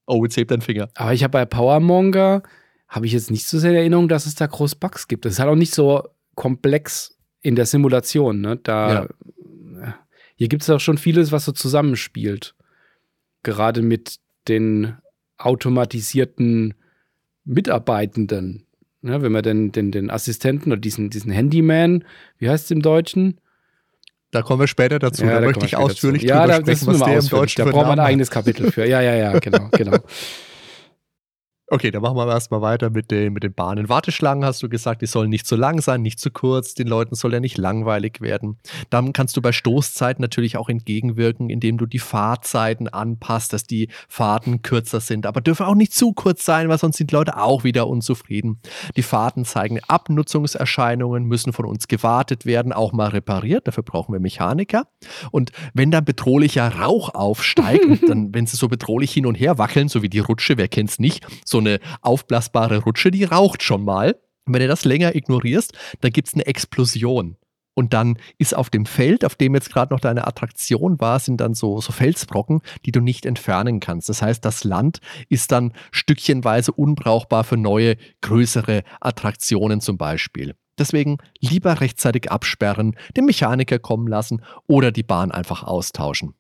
Oh, 0.07 0.23
jetzt 0.25 0.37
hebt 0.37 0.51
dein 0.51 0.61
Finger. 0.61 0.89
aber 0.97 1.15
ich 1.15 1.23
habe 1.23 1.33
bei 1.33 1.47
Powermonger 1.47 2.43
habe 2.89 3.07
ich 3.07 3.13
jetzt 3.13 3.31
nicht 3.31 3.47
so 3.47 3.59
sehr 3.59 3.71
in 3.71 3.77
Erinnerung, 3.77 4.09
dass 4.09 4.27
es 4.27 4.35
da 4.35 4.47
groß 4.47 4.75
Bugs 4.75 5.09
gibt. 5.09 5.25
Das 5.25 5.35
ist 5.35 5.39
halt 5.39 5.49
auch 5.49 5.55
nicht 5.55 5.73
so 5.73 6.03
komplex 6.35 7.17
in 7.41 7.57
der 7.57 7.65
Simulation. 7.65 8.43
Ne? 8.43 8.57
Da, 8.57 9.07
Hier 10.37 10.49
gibt 10.49 10.63
es 10.63 10.71
auch 10.71 10.81
schon 10.81 10.99
vieles, 10.99 11.33
was 11.33 11.45
so 11.45 11.53
zusammenspielt. 11.53 12.55
Gerade 13.43 13.83
mit 13.83 14.19
den 14.49 14.97
automatisierten 15.39 16.75
Mitarbeitenden. 17.45 18.67
Ne? 19.03 19.23
Wenn 19.23 19.33
man 19.33 19.43
den, 19.43 19.73
den, 19.73 19.91
den 19.91 20.11
Assistenten 20.11 20.73
oder 20.73 20.81
diesen, 20.81 21.11
diesen 21.11 21.33
Handyman, 21.33 22.05
wie 22.39 22.49
heißt 22.49 22.67
es 22.67 22.71
im 22.71 22.83
Deutschen? 22.83 23.41
Da 24.31 24.43
kommen 24.43 24.61
wir 24.61 24.69
später 24.69 24.99
dazu. 24.99 25.25
da, 25.25 25.35
kommen 25.35 25.47
möchte 25.47 25.67
ich 25.67 25.77
ausführlich 25.77 26.23
zu. 26.23 26.29
ja, 26.29 26.47
drüber 26.47 26.53
da, 26.53 26.61
das 26.61 26.81
sprechen, 26.81 26.87
was 26.87 26.99
der 26.99 27.13
im 27.13 27.19
ausführlich. 27.19 27.55
Deutschen 27.55 27.65
Da 27.65 27.71
braucht 27.71 27.87
man 27.87 27.99
ein 27.99 28.07
eigenes 28.07 28.31
Kapitel 28.31 28.73
für. 28.73 28.87
Ja, 28.87 29.01
ja, 29.01 29.15
ja, 29.15 29.39
genau, 29.39 29.69
genau. 29.73 29.99
Okay, 31.73 31.91
dann 31.91 32.03
machen 32.03 32.19
wir 32.19 32.29
erstmal 32.29 32.61
weiter 32.61 32.91
mit 32.91 33.11
den, 33.11 33.33
mit 33.33 33.45
den 33.45 33.55
Bahnen. 33.55 33.89
Warteschlangen 33.89 34.45
hast 34.45 34.63
du 34.63 34.69
gesagt, 34.69 35.01
die 35.01 35.07
sollen 35.07 35.31
nicht 35.31 35.47
zu 35.47 35.57
lang 35.57 35.81
sein, 35.81 36.03
nicht 36.03 36.21
zu 36.21 36.31
kurz. 36.31 36.75
Den 36.75 36.87
Leuten 36.87 37.15
soll 37.15 37.33
ja 37.33 37.41
nicht 37.41 37.57
langweilig 37.57 38.21
werden. 38.21 38.59
Dann 38.91 39.15
kannst 39.15 39.39
du 39.39 39.41
bei 39.41 39.53
Stoßzeiten 39.53 40.21
natürlich 40.21 40.59
auch 40.59 40.69
entgegenwirken, 40.69 41.49
indem 41.49 41.79
du 41.79 41.87
die 41.87 41.99
Fahrzeiten 41.99 42.89
anpasst, 42.89 43.55
dass 43.55 43.65
die 43.65 43.89
Fahrten 44.07 44.61
kürzer 44.61 45.01
sind. 45.01 45.25
Aber 45.25 45.41
dürfen 45.41 45.65
auch 45.65 45.75
nicht 45.75 45.95
zu 45.95 46.13
kurz 46.13 46.45
sein, 46.45 46.69
weil 46.69 46.77
sonst 46.77 46.99
sind 46.99 47.11
die 47.11 47.15
Leute 47.15 47.39
auch 47.39 47.65
wieder 47.65 47.89
unzufrieden. 47.89 48.61
Die 48.95 49.03
Fahrten 49.03 49.47
zeigen 49.47 49.81
Abnutzungserscheinungen, 49.89 51.25
müssen 51.25 51.55
von 51.55 51.65
uns 51.65 51.89
gewartet 51.89 52.45
werden, 52.45 52.75
auch 52.75 52.93
mal 52.93 53.09
repariert. 53.09 53.67
Dafür 53.67 53.83
brauchen 53.83 54.13
wir 54.13 54.21
Mechaniker. 54.21 54.89
Und 55.31 55.53
wenn 55.73 55.91
dann 55.91 56.05
bedrohlicher 56.05 56.69
Rauch 56.69 57.15
aufsteigt 57.15 57.85
und 57.87 58.07
dann, 58.11 58.35
wenn 58.35 58.45
sie 58.45 58.59
so 58.59 58.69
bedrohlich 58.69 59.11
hin 59.11 59.25
und 59.25 59.37
her 59.37 59.57
wackeln, 59.57 59.89
so 59.89 60.03
wie 60.03 60.11
die 60.11 60.19
Rutsche, 60.19 60.59
wer 60.59 60.69
kennt's 60.69 60.99
nicht, 60.99 61.27
so 61.47 61.62
eine 61.67 61.81
aufblasbare 62.01 62.79
Rutsche, 62.79 63.11
die 63.11 63.25
raucht 63.25 63.63
schon 63.63 63.85
mal. 63.85 64.17
Und 64.45 64.55
wenn 64.55 64.61
du 64.61 64.69
das 64.69 64.85
länger 64.85 65.15
ignorierst, 65.15 65.73
dann 66.01 66.13
gibt's 66.13 66.35
eine 66.35 66.47
Explosion. 66.47 67.37
Und 67.75 67.95
dann 67.95 68.19
ist 68.37 68.55
auf 68.55 68.69
dem 68.69 68.85
Feld, 68.85 69.25
auf 69.25 69.35
dem 69.35 69.55
jetzt 69.55 69.73
gerade 69.73 69.95
noch 69.95 70.01
deine 70.01 70.27
Attraktion 70.27 71.01
war, 71.01 71.19
sind 71.21 71.41
dann 71.41 71.55
so, 71.55 71.81
so 71.81 71.93
Felsbrocken, 71.93 72.61
die 72.85 72.93
du 72.93 73.01
nicht 73.01 73.25
entfernen 73.25 73.81
kannst. 73.81 74.09
Das 74.09 74.21
heißt, 74.21 74.45
das 74.45 74.65
Land 74.65 75.01
ist 75.29 75.53
dann 75.53 75.73
stückchenweise 75.91 76.73
unbrauchbar 76.73 77.45
für 77.45 77.57
neue, 77.57 77.97
größere 78.21 78.83
Attraktionen 79.01 79.81
zum 79.81 79.97
Beispiel. 79.97 80.55
Deswegen 80.79 81.19
lieber 81.41 81.81
rechtzeitig 81.81 82.31
absperren, 82.31 82.97
den 83.17 83.25
Mechaniker 83.25 83.79
kommen 83.79 84.07
lassen 84.07 84.43
oder 84.67 84.91
die 84.91 85.03
Bahn 85.03 85.31
einfach 85.31 85.63
austauschen. 85.63 86.35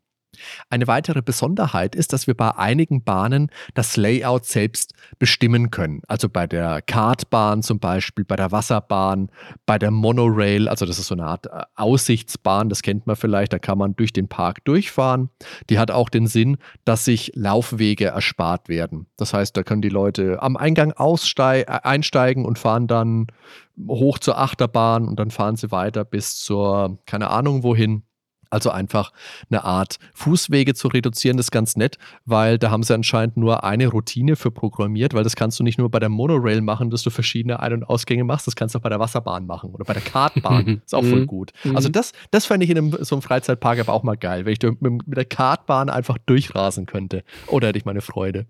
Eine 0.70 0.87
weitere 0.87 1.22
Besonderheit 1.22 1.95
ist, 1.95 2.12
dass 2.12 2.26
wir 2.26 2.35
bei 2.35 2.57
einigen 2.57 3.05
Bahnen 3.05 3.51
das 3.74 3.97
Layout 3.97 4.47
selbst 4.47 4.95
bestimmen 5.18 5.70
können. 5.70 6.03
Also 6.09 6.28
bei 6.28 6.47
der 6.47 6.80
Kartbahn 6.83 7.62
zum 7.62 7.78
Beispiel, 7.78 8.24
bei 8.24 8.37
der 8.37 8.51
Wasserbahn, 8.51 9.30
bei 9.66 9.78
der 9.78 9.91
Monorail, 9.91 10.68
also 10.68 10.87
das 10.87 10.99
ist 10.99 11.09
so 11.09 11.14
eine 11.14 11.26
Art 11.26 11.47
äh, 11.47 11.62
Aussichtsbahn, 11.76 12.68
das 12.68 12.83
kennt 12.83 13.07
man 13.07 13.16
vielleicht, 13.16 13.53
da 13.53 13.59
kann 13.59 13.78
man 13.78 13.95
durch 13.95 14.12
den 14.12 14.28
Park 14.28 14.64
durchfahren. 14.64 15.28
Die 15.68 15.78
hat 15.78 15.91
auch 15.91 16.09
den 16.09 16.26
Sinn, 16.26 16.57
dass 16.85 17.05
sich 17.05 17.33
Laufwege 17.35 18.07
erspart 18.07 18.68
werden. 18.68 19.07
Das 19.16 19.35
heißt, 19.35 19.57
da 19.57 19.62
können 19.62 19.83
die 19.83 19.89
Leute 19.89 20.43
am 20.43 20.57
Eingang 20.57 20.93
äh, 20.93 21.64
einsteigen 21.66 22.45
und 22.45 22.59
fahren 22.59 22.87
dann 22.87 23.26
hoch 23.89 24.18
zur 24.18 24.39
Achterbahn 24.39 25.07
und 25.09 25.18
dann 25.18 25.30
fahren 25.30 25.57
sie 25.57 25.70
weiter 25.70 26.05
bis 26.05 26.37
zur, 26.37 26.99
keine 27.07 27.30
Ahnung 27.30 27.62
wohin. 27.62 28.03
Also 28.53 28.70
einfach 28.70 29.12
eine 29.50 29.64
Art 29.64 29.96
Fußwege 30.12 30.74
zu 30.74 30.88
reduzieren, 30.88 31.38
das 31.38 31.46
ist 31.46 31.50
ganz 31.53 31.74
nett, 31.74 31.96
weil 32.26 32.59
da 32.59 32.70
haben 32.70 32.82
sie 32.82 32.92
anscheinend 32.94 33.38
nur 33.38 33.64
eine 33.64 33.88
Routine 33.88 34.36
für 34.36 34.50
programmiert, 34.50 35.14
weil 35.14 35.24
das 35.24 35.36
kannst 35.36 35.59
du 35.59 35.64
nicht 35.64 35.78
nur 35.78 35.90
bei 35.90 35.98
der 35.98 36.11
Monorail 36.11 36.61
machen, 36.61 36.90
dass 36.90 37.03
du 37.03 37.09
verschiedene 37.09 37.61
Ein- 37.61 37.72
und 37.72 37.84
Ausgänge 37.84 38.24
machst, 38.24 38.46
das 38.46 38.55
kannst 38.55 38.74
du 38.74 38.78
auch 38.78 38.82
bei 38.82 38.90
der 38.90 39.00
Wasserbahn 39.00 39.46
machen 39.46 39.70
oder 39.70 39.86
bei 39.86 39.94
der 39.94 40.03
Kartbahn. 40.03 40.82
ist 40.84 40.94
auch 40.94 41.03
voll 41.03 41.20
Mhm. 41.22 41.26
gut. 41.26 41.53
Mhm. 41.64 41.76
Also 41.76 41.88
das, 41.88 42.12
das 42.30 42.44
fände 42.44 42.64
ich 42.64 42.70
in 42.70 42.76
einem, 42.76 42.96
so 43.00 43.14
einem 43.14 43.22
Freizeitpark 43.22 43.78
aber 43.80 43.94
auch 43.94 44.03
mal 44.03 44.16
geil, 44.18 44.44
wenn 44.44 44.53
ich 44.53 44.59
da 44.59 44.68
mit, 44.68 44.82
mit 45.09 45.16
der 45.16 45.24
Kartbahn 45.24 45.88
einfach 45.88 46.18
durchrasen 46.26 46.84
könnte. 46.84 47.24
Oder 47.46 47.68
hätte 47.68 47.78
ich 47.78 47.86
meine 47.86 48.03
Freude. 48.03 48.46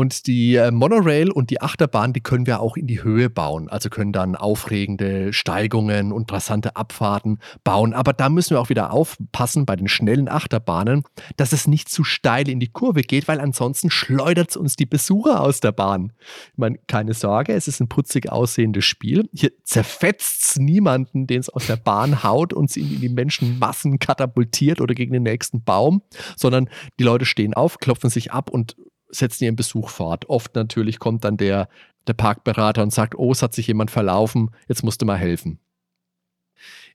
Und 0.00 0.26
die 0.26 0.54
äh, 0.54 0.70
Monorail 0.70 1.30
und 1.30 1.50
die 1.50 1.60
Achterbahn, 1.60 2.14
die 2.14 2.22
können 2.22 2.46
wir 2.46 2.60
auch 2.60 2.78
in 2.78 2.86
die 2.86 3.02
Höhe 3.02 3.28
bauen. 3.28 3.68
Also 3.68 3.90
können 3.90 4.14
dann 4.14 4.34
aufregende 4.34 5.34
Steigungen 5.34 6.10
und 6.10 6.32
rasante 6.32 6.74
Abfahrten 6.74 7.38
bauen. 7.64 7.92
Aber 7.92 8.14
da 8.14 8.30
müssen 8.30 8.52
wir 8.52 8.62
auch 8.62 8.70
wieder 8.70 8.94
aufpassen 8.94 9.66
bei 9.66 9.76
den 9.76 9.88
schnellen 9.88 10.30
Achterbahnen, 10.30 11.02
dass 11.36 11.52
es 11.52 11.66
nicht 11.66 11.90
zu 11.90 12.02
steil 12.02 12.48
in 12.48 12.60
die 12.60 12.68
Kurve 12.68 13.02
geht, 13.02 13.28
weil 13.28 13.40
ansonsten 13.40 13.90
schleudert 13.90 14.48
es 14.48 14.56
uns 14.56 14.74
die 14.74 14.86
Besucher 14.86 15.42
aus 15.42 15.60
der 15.60 15.72
Bahn. 15.72 16.14
Ich 16.52 16.58
meine, 16.58 16.78
keine 16.86 17.12
Sorge, 17.12 17.52
es 17.52 17.68
ist 17.68 17.80
ein 17.80 17.88
putzig 17.90 18.32
aussehendes 18.32 18.86
Spiel. 18.86 19.28
Hier 19.34 19.52
zerfetzt 19.64 20.44
es 20.44 20.56
niemanden, 20.56 21.26
den 21.26 21.40
es 21.40 21.50
aus 21.50 21.66
der 21.66 21.76
Bahn 21.76 22.22
haut 22.24 22.54
und 22.54 22.70
sie 22.70 22.80
in 22.80 23.02
die 23.02 23.10
Menschenmassen 23.10 23.98
katapultiert 23.98 24.80
oder 24.80 24.94
gegen 24.94 25.12
den 25.12 25.24
nächsten 25.24 25.62
Baum, 25.62 26.00
sondern 26.38 26.70
die 26.98 27.04
Leute 27.04 27.26
stehen 27.26 27.52
auf, 27.52 27.76
klopfen 27.76 28.08
sich 28.08 28.32
ab 28.32 28.48
und 28.48 28.76
setzen 29.10 29.44
ihren 29.44 29.56
Besuch 29.56 29.88
fort. 29.88 30.28
Oft 30.28 30.54
natürlich 30.54 30.98
kommt 30.98 31.24
dann 31.24 31.36
der, 31.36 31.68
der 32.06 32.14
Parkberater 32.14 32.82
und 32.82 32.92
sagt, 32.92 33.14
oh, 33.16 33.32
es 33.32 33.42
hat 33.42 33.54
sich 33.54 33.66
jemand 33.66 33.90
verlaufen, 33.90 34.50
jetzt 34.68 34.82
musst 34.82 35.02
du 35.02 35.06
mal 35.06 35.16
helfen. 35.18 35.58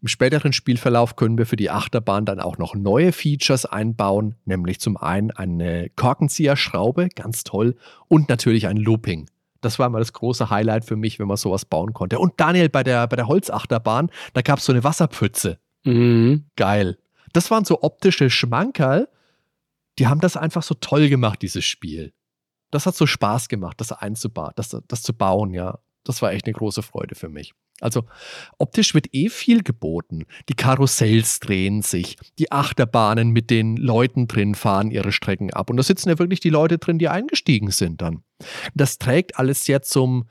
Im 0.02 0.08
späteren 0.08 0.54
Spielverlauf 0.54 1.16
können 1.16 1.38
wir 1.38 1.46
für 1.46 1.56
die 1.56 1.72
Achterbahn 1.72 2.26
dann 2.26 2.40
auch 2.40 2.58
noch 2.58 2.76
neue 2.76 3.12
Features 3.12 3.66
einbauen, 3.66 4.36
nämlich 4.46 4.80
zum 4.80 4.98
einen 4.98 5.32
eine 5.32 5.90
Korkenzieherschraube, 5.96 7.10
ganz 7.16 7.44
toll, 7.44 7.76
und 8.08 8.30
natürlich 8.30 8.68
ein 8.68 8.78
Looping. 8.78 9.28
Das 9.62 9.80
war 9.80 9.90
mal 9.90 10.00
das 10.00 10.14
große 10.14 10.52
Highlight 10.52 10.86
für 10.86 10.96
mich, 10.96 11.18
wenn 11.18 11.28
man 11.28 11.38
sowas 11.38 11.66
bauen 11.66 11.94
konnte. 11.94 12.20
Und 12.20 12.34
Daniel, 12.38 12.70
bei 12.70 12.84
der, 12.84 13.08
bei 13.08 13.16
der 13.16 13.28
Holzachterbahn, 13.28 14.12
da 14.34 14.42
gab 14.42 14.60
es 14.60 14.66
so 14.66 14.74
eine 14.74 14.84
Wasserpfütze. 14.84 15.58
Mhm. 15.86 16.46
Geil. 16.56 16.98
Das 17.34 17.50
waren 17.50 17.66
so 17.66 17.82
optische 17.82 18.30
Schmankerl, 18.30 19.08
die 20.00 20.08
haben 20.08 20.22
das 20.22 20.38
einfach 20.38 20.64
so 20.64 20.76
toll 20.76 21.10
gemacht, 21.10 21.42
dieses 21.42 21.66
Spiel. 21.66 22.14
das 22.72 22.86
hat 22.86 22.96
so 22.96 23.08
Spaß 23.08 23.48
gemacht, 23.48 23.80
das 23.80 23.92
einzubauen, 23.92 24.52
das, 24.56 24.76
das 24.88 25.02
zu 25.02 25.14
bauen, 25.14 25.54
ja. 25.54 25.80
Das 26.04 26.22
war 26.22 26.32
echt 26.32 26.46
eine 26.46 26.54
große 26.54 26.84
Freude 26.84 27.16
für 27.16 27.30
mich. 27.30 27.54
Also 27.82 28.06
optisch 28.58 28.94
wird 28.94 29.14
eh 29.14 29.30
viel 29.30 29.64
geboten. 29.64 30.26
Die 30.48 30.54
Karussells 30.54 31.40
drehen 31.40 31.82
sich, 31.82 32.18
die 32.40 32.52
Achterbahnen 32.52 33.32
mit 33.32 33.50
den 33.50 33.76
Leuten 33.76 34.28
drin 34.28 34.56
fahren 34.56 34.92
ihre 34.92 35.12
Strecken 35.12 35.52
ab. 35.52 35.70
Und 35.70 35.78
da 35.78 35.84
sitzen 35.84 36.10
ja 36.10 36.20
wirklich 36.20 36.40
die 36.40 36.50
Leute 36.50 36.78
drin, 36.78 37.00
die 37.00 37.10
eingestiegen 37.10 37.72
sind 37.72 38.02
dann. 38.02 38.24
Das 38.76 38.98
trägt 38.98 39.38
alles 39.38 39.66
sehr 39.66 39.82
zum 39.82 40.26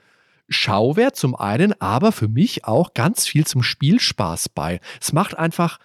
Schauwert 0.49 1.17
zum 1.17 1.35
einen, 1.35 1.79
aber 1.81 2.13
für 2.13 2.29
mich 2.29 2.65
auch 2.65 2.95
ganz 2.95 3.27
viel 3.27 3.47
zum 3.47 3.63
Spielspaß 3.63 4.51
bei. 4.51 4.81
Es 5.01 5.13
macht 5.13 5.37
einfach 5.37 5.79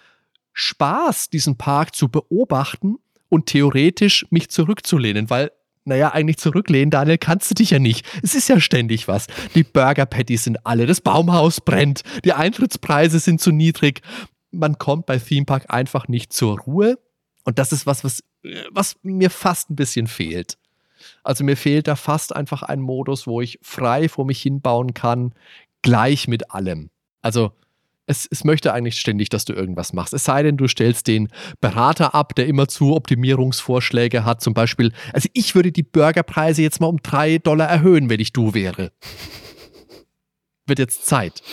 Spaß, 0.54 1.30
diesen 1.30 1.58
Park 1.58 1.96
zu 1.96 2.10
beobachten 2.10 2.98
und 3.30 3.46
theoretisch 3.46 4.26
mich 4.30 4.50
zurückzulehnen, 4.50 5.30
weil 5.30 5.52
naja, 5.86 6.12
eigentlich 6.12 6.38
zurücklehnen, 6.38 6.92
Daniel, 6.92 7.18
kannst 7.18 7.50
du 7.50 7.56
dich 7.56 7.72
ja 7.72 7.80
nicht. 7.80 8.06
Es 8.22 8.36
ist 8.36 8.48
ja 8.48 8.60
ständig 8.60 9.08
was. 9.08 9.28
Die 9.56 9.64
Burger 9.64 10.06
Patties 10.06 10.44
sind 10.44 10.66
alle, 10.66 10.86
das 10.86 11.02
Baumhaus 11.02 11.62
brennt, 11.62 12.04
die 12.24 12.34
Eintrittspreise 12.34 13.20
sind 13.20 13.42
zu 13.42 13.52
niedrig. 13.52 14.02
Man 14.52 14.78
kommt 14.78 15.08
bei 15.08 15.18
Theme 15.18 15.46
Park 15.46 15.66
einfach 15.70 16.08
nicht 16.08 16.32
zur 16.32 16.60
Ruhe. 16.60 17.00
Und 17.44 17.58
das 17.58 17.72
ist 17.72 17.88
was, 17.88 18.04
was, 18.04 18.24
was 18.70 18.98
mir 19.02 19.30
fast 19.30 19.72
ein 19.72 19.76
bisschen 19.76 20.08
fehlt. 20.08 20.58
Also 21.24 21.44
mir 21.44 21.58
fehlt 21.58 21.88
da 21.88 21.96
fast 21.96 22.36
einfach 22.36 22.62
ein 22.62 22.82
Modus, 22.82 23.26
wo 23.26 23.42
ich 23.42 23.58
frei 23.62 24.10
vor 24.10 24.26
mich 24.26 24.42
hinbauen 24.42 24.94
kann, 24.94 25.34
gleich 25.82 26.28
mit 26.28 26.52
allem. 26.52 26.90
Also 27.22 27.54
es, 28.10 28.28
es 28.30 28.44
möchte 28.44 28.74
eigentlich 28.74 29.00
ständig, 29.00 29.30
dass 29.30 29.46
du 29.46 29.54
irgendwas 29.54 29.94
machst. 29.94 30.14
Es 30.14 30.24
sei 30.24 30.42
denn, 30.42 30.58
du 30.58 30.68
stellst 30.68 31.08
den 31.08 31.30
Berater 31.62 32.16
ab, 32.16 32.34
der 32.34 32.48
immer 32.48 32.68
zu 32.68 32.96
Optimierungsvorschläge 32.96 34.26
hat. 34.26 34.42
Zum 34.42 34.56
Beispiel, 34.56 34.92
also 35.14 35.30
ich 35.34 35.54
würde 35.54 35.72
die 35.72 35.84
Burgerpreise 35.84 36.64
jetzt 36.64 36.82
mal 36.82 36.88
um 36.88 36.98
drei 37.04 37.38
Dollar 37.38 37.68
erhöhen, 37.68 38.10
wenn 38.10 38.20
ich 38.20 38.34
du 38.34 38.56
wäre. 38.56 38.92
Wird 40.66 40.80
jetzt 40.80 41.06
Zeit. 41.06 41.44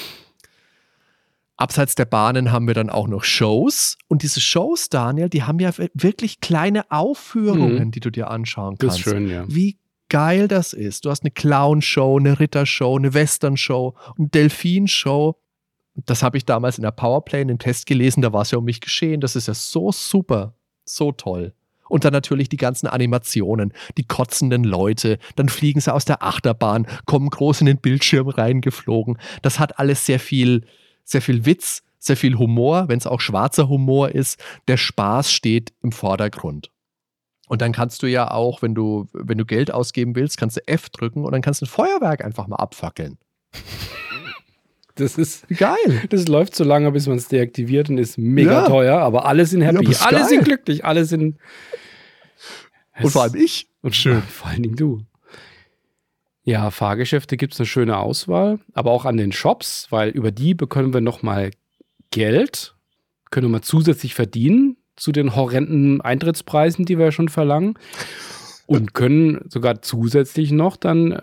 Abseits 1.59 1.95
der 1.95 2.07
Bahnen 2.07 2.53
haben 2.53 2.67
wir 2.67 2.75
dann 2.75 2.89
auch 2.89 3.07
noch 3.07 3.25
Shows. 3.25 3.99
Und 4.09 4.23
diese 4.23 4.41
Shows, 4.41 4.89
Daniel, 4.89 5.29
die 5.29 5.43
haben 5.43 5.59
ja 5.59 5.73
wirklich 5.93 6.41
kleine 6.41 6.91
Aufführungen, 6.91 7.87
mhm. 7.87 7.91
die 7.91 8.01
du 8.01 8.11
dir 8.11 8.31
anschauen 8.31 8.79
kannst. 8.79 9.01
Das 9.01 9.07
ist 9.07 9.11
schön, 9.13 9.29
ja. 9.29 9.45
Wie 9.47 9.79
geil 10.09 10.49
das 10.49 10.73
ist. 10.73 11.05
Du 11.05 11.11
hast 11.11 11.23
eine 11.23 11.33
Clown-Show, 11.33 12.19
eine 12.19 12.41
Ritter-Show, 12.41 12.97
eine 12.97 13.13
Western-Show, 13.13 13.95
eine 14.17 14.29
Delfin-Show 14.29 15.37
das 16.05 16.23
habe 16.23 16.37
ich 16.37 16.45
damals 16.45 16.79
in 16.79 16.83
der 16.83 16.91
Powerplay 16.91 17.43
in 17.43 17.49
den 17.49 17.59
Test 17.59 17.87
gelesen, 17.87 18.23
da 18.23 18.33
war 18.33 18.43
es 18.43 18.51
ja 18.51 18.59
um 18.59 18.65
mich 18.65 18.81
geschehen. 18.81 19.21
Das 19.21 19.37
ist 19.37 19.49
ja 19.49 19.55
so 19.55 19.93
super, 19.93 20.55
so 20.85 21.13
toll. 21.13 21.55
Und 21.89 22.05
dann 22.05 22.13
natürlich 22.13 22.49
die 22.49 22.57
ganzen 22.57 22.87
Animationen, 22.89 23.73
die 23.97 24.05
kotzenden 24.05 24.65
Leute, 24.65 25.19
dann 25.37 25.49
fliegen 25.49 25.81
sie 25.81 25.93
aus 25.93 26.05
der 26.05 26.23
Achterbahn, 26.23 26.87
kommen 27.07 27.31
groß 27.31 27.61
in 27.61 27.67
den 27.67 27.79
Bildschirm 27.79 28.29
reingeflogen. 28.29 29.19
Das 29.43 29.59
hat 29.59 29.79
alles 29.79 30.05
sehr 30.05 30.19
viel, 30.19 30.67
sehr 31.05 31.23
viel 31.23 31.47
Witz, 31.47 31.83
sehr 31.99 32.17
viel 32.17 32.39
Humor, 32.39 32.89
wenn 32.89 32.99
es 32.99 33.07
auch 33.07 33.21
schwarzer 33.21 33.69
Humor 33.69 34.11
ist. 34.11 34.43
Der 34.69 34.77
Spaß 34.77 35.33
steht 35.33 35.73
im 35.83 35.93
Vordergrund. 35.93 36.71
Und 37.49 37.63
dann 37.63 37.73
kannst 37.73 38.03
du 38.03 38.09
ja 38.09 38.33
auch, 38.33 38.63
wenn 38.63 38.75
du, 38.75 39.07
wenn 39.13 39.39
du 39.39 39.45
Geld 39.45 39.73
ausgeben 39.73 40.17
willst, 40.17 40.37
kannst 40.37 40.57
du 40.57 40.67
F 40.67 40.89
drücken 40.89 41.25
und 41.25 41.33
dann 41.33 41.43
kannst 41.43 41.61
du 41.61 41.67
ein 41.67 41.69
Feuerwerk 41.69 42.25
einfach 42.25 42.49
mal 42.49 42.57
abfackeln. 42.57 43.19
Das 44.97 45.19
ist 45.19 45.47
geil. 45.49 46.03
Das 46.09 46.27
läuft 46.27 46.55
so 46.55 46.65
lange, 46.65 46.91
bis 46.91 47.07
man 47.07 47.19
es 47.19 47.29
deaktiviert 47.29 47.91
und 47.91 47.99
ist 47.99 48.17
mega 48.17 48.63
ja. 48.63 48.67
teuer, 48.67 48.99
aber 48.99 49.27
alle 49.27 49.45
sind 49.45 49.61
happy, 49.61 49.93
ja, 49.93 49.99
alle 50.01 50.19
geil. 50.21 50.29
sind 50.29 50.45
glücklich, 50.45 50.85
alle 50.87 51.05
sind. 51.05 51.37
Und 53.01 53.11
vor 53.11 53.23
allem 53.23 53.35
ich. 53.35 53.69
Und 53.83 53.95
schön. 53.95 54.23
Vor 54.29 54.49
allen 54.49 54.63
Dingen 54.63 54.77
du. 54.77 55.03
Ja, 56.45 56.71
Fahrgeschäfte 56.71 57.37
gibt 57.37 57.53
es 57.53 57.61
eine 57.61 57.67
schöne 57.67 57.99
Auswahl, 57.99 58.59
aber 58.73 58.91
auch 58.91 59.05
an 59.05 59.19
den 59.19 59.33
Shops, 59.33 59.89
weil 59.91 60.11
über 60.11 60.31
die 60.31 60.55
bekommen 60.55 60.95
wir 60.95 61.03
nochmal 61.03 61.51
Geld, 62.11 62.75
können 63.31 63.47
wir 63.47 63.51
mal 63.51 63.63
zusätzlich 63.63 64.15
verdienen 64.15 64.77
zu 64.97 65.13
den 65.13 65.37
horrenden 65.37 66.01
Eintrittspreisen, 66.01 66.87
die 66.87 66.99
wir 66.99 67.13
schon 67.13 67.29
verlangen 67.29 67.75
und 68.67 68.95
können 68.95 69.45
sogar 69.51 69.83
zusätzlich 69.83 70.53
noch 70.53 70.77
dann 70.77 71.21